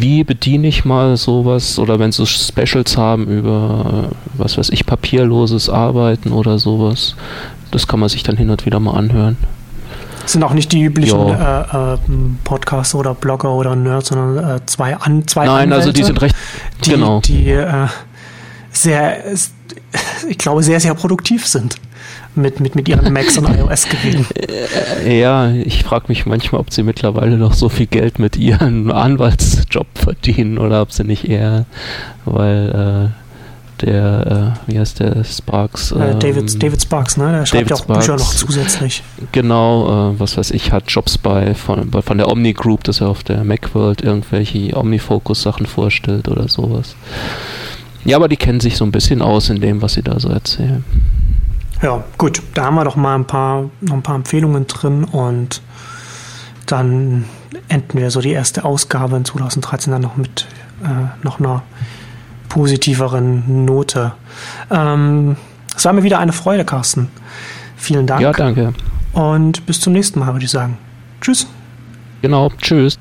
wie 0.00 0.24
bediene 0.24 0.68
ich 0.68 0.84
mal 0.86 1.16
sowas 1.16 1.78
oder 1.78 1.98
wenn 1.98 2.12
sie 2.12 2.26
Specials 2.26 2.96
haben 2.96 3.26
über, 3.26 4.10
was 4.34 4.56
weiß 4.56 4.70
ich, 4.70 4.86
papierloses 4.86 5.68
Arbeiten 5.68 6.32
oder 6.32 6.58
sowas. 6.58 7.14
Das 7.70 7.86
kann 7.86 8.00
man 8.00 8.08
sich 8.08 8.22
dann 8.22 8.36
hin 8.36 8.50
und 8.50 8.64
wieder 8.64 8.80
mal 8.80 8.94
anhören. 8.94 9.36
Sind 10.26 10.42
auch 10.42 10.54
nicht 10.54 10.72
die 10.72 10.82
üblichen 10.82 11.28
äh, 11.28 11.60
äh, 11.60 11.98
Podcaster 12.44 12.98
oder 12.98 13.14
Blogger 13.14 13.52
oder 13.52 13.76
Nerds, 13.76 14.08
sondern 14.08 14.56
äh, 14.56 14.66
zwei, 14.66 14.96
an, 14.96 15.26
zwei 15.26 15.46
Nein, 15.46 15.72
Anwälte, 15.72 15.74
also 15.74 15.92
die 15.92 16.04
sind 16.04 16.20
recht, 16.20 16.36
die, 16.84 16.90
genau. 16.90 17.20
die 17.20 17.50
äh, 17.50 17.86
sehr, 18.70 19.24
ich 20.28 20.38
glaube, 20.38 20.62
sehr, 20.62 20.80
sehr 20.80 20.94
produktiv 20.94 21.46
sind 21.46 21.76
mit, 22.34 22.60
mit, 22.60 22.74
mit 22.74 22.88
ihren 22.88 23.12
Macs 23.12 23.36
und 23.38 23.48
iOS-Geräten. 23.56 24.26
Ja, 25.06 25.50
ich 25.50 25.82
frage 25.82 26.06
mich 26.08 26.26
manchmal, 26.26 26.60
ob 26.60 26.72
sie 26.72 26.82
mittlerweile 26.82 27.36
noch 27.36 27.54
so 27.54 27.68
viel 27.68 27.86
Geld 27.86 28.18
mit 28.18 28.36
ihrem 28.36 28.90
Anwaltsjob 28.90 29.86
verdienen 29.94 30.58
oder 30.58 30.82
ob 30.82 30.92
sie 30.92 31.04
nicht 31.04 31.28
eher, 31.28 31.66
weil 32.24 33.12
äh, 33.14 33.21
der, 33.82 34.54
äh, 34.66 34.70
wie 34.72 34.78
heißt 34.78 35.00
der, 35.00 35.22
Sparks? 35.24 35.92
Äh, 35.92 36.12
ähm, 36.12 36.18
David, 36.20 36.62
David 36.62 36.82
Sparks, 36.82 37.16
ne? 37.16 37.30
Der 37.32 37.46
schreibt 37.46 37.70
David 37.70 37.70
ja 37.70 37.76
auch 37.76 37.86
Bücher 37.86 38.02
Sparks. 38.18 38.22
noch 38.22 38.34
zusätzlich. 38.34 39.02
Genau, 39.32 40.10
äh, 40.12 40.18
was 40.20 40.36
weiß 40.36 40.50
ich, 40.52 40.72
hat 40.72 40.84
Jobs 40.90 41.18
bei 41.18 41.54
von, 41.54 41.90
bei- 41.90 42.02
von 42.02 42.18
der 42.18 42.28
Omni 42.28 42.52
Group, 42.52 42.84
dass 42.84 43.00
er 43.00 43.08
auf 43.08 43.22
der 43.22 43.44
Macworld 43.44 44.00
irgendwelche 44.02 44.76
OmniFocus-Sachen 44.76 45.66
vorstellt 45.66 46.28
oder 46.28 46.48
sowas. 46.48 46.96
Ja, 48.04 48.16
aber 48.16 48.28
die 48.28 48.36
kennen 48.36 48.60
sich 48.60 48.76
so 48.76 48.84
ein 48.84 48.92
bisschen 48.92 49.22
aus 49.22 49.48
in 49.50 49.60
dem, 49.60 49.82
was 49.82 49.92
sie 49.94 50.02
da 50.02 50.18
so 50.18 50.28
erzählen. 50.28 50.84
Ja, 51.82 52.02
gut, 52.18 52.42
da 52.54 52.64
haben 52.66 52.74
wir 52.76 52.84
doch 52.84 52.96
mal 52.96 53.14
ein 53.16 53.26
paar, 53.26 53.64
noch 53.80 53.94
ein 53.94 54.02
paar 54.02 54.14
Empfehlungen 54.16 54.66
drin 54.68 55.04
und 55.04 55.60
dann 56.66 57.24
enden 57.68 57.98
wir 57.98 58.10
so 58.10 58.20
die 58.20 58.30
erste 58.30 58.64
Ausgabe 58.64 59.16
in 59.16 59.24
2013 59.24 59.92
dann 59.92 60.02
noch 60.02 60.16
mit 60.16 60.46
äh, 60.84 60.86
noch 61.24 61.38
einer 61.40 61.62
positiveren 62.52 63.64
Note. 63.64 64.12
Ähm, 64.70 65.36
es 65.74 65.86
war 65.86 65.94
mir 65.94 66.02
wieder 66.02 66.18
eine 66.18 66.32
Freude, 66.32 66.66
Carsten. 66.66 67.08
Vielen 67.76 68.06
Dank 68.06 68.20
Ja, 68.20 68.32
danke. 68.32 68.74
und 69.14 69.64
bis 69.64 69.80
zum 69.80 69.94
nächsten 69.94 70.20
Mal, 70.20 70.32
würde 70.34 70.44
ich 70.44 70.50
sagen. 70.50 70.76
Tschüss. 71.22 71.46
Genau, 72.20 72.50
tschüss. 72.60 72.98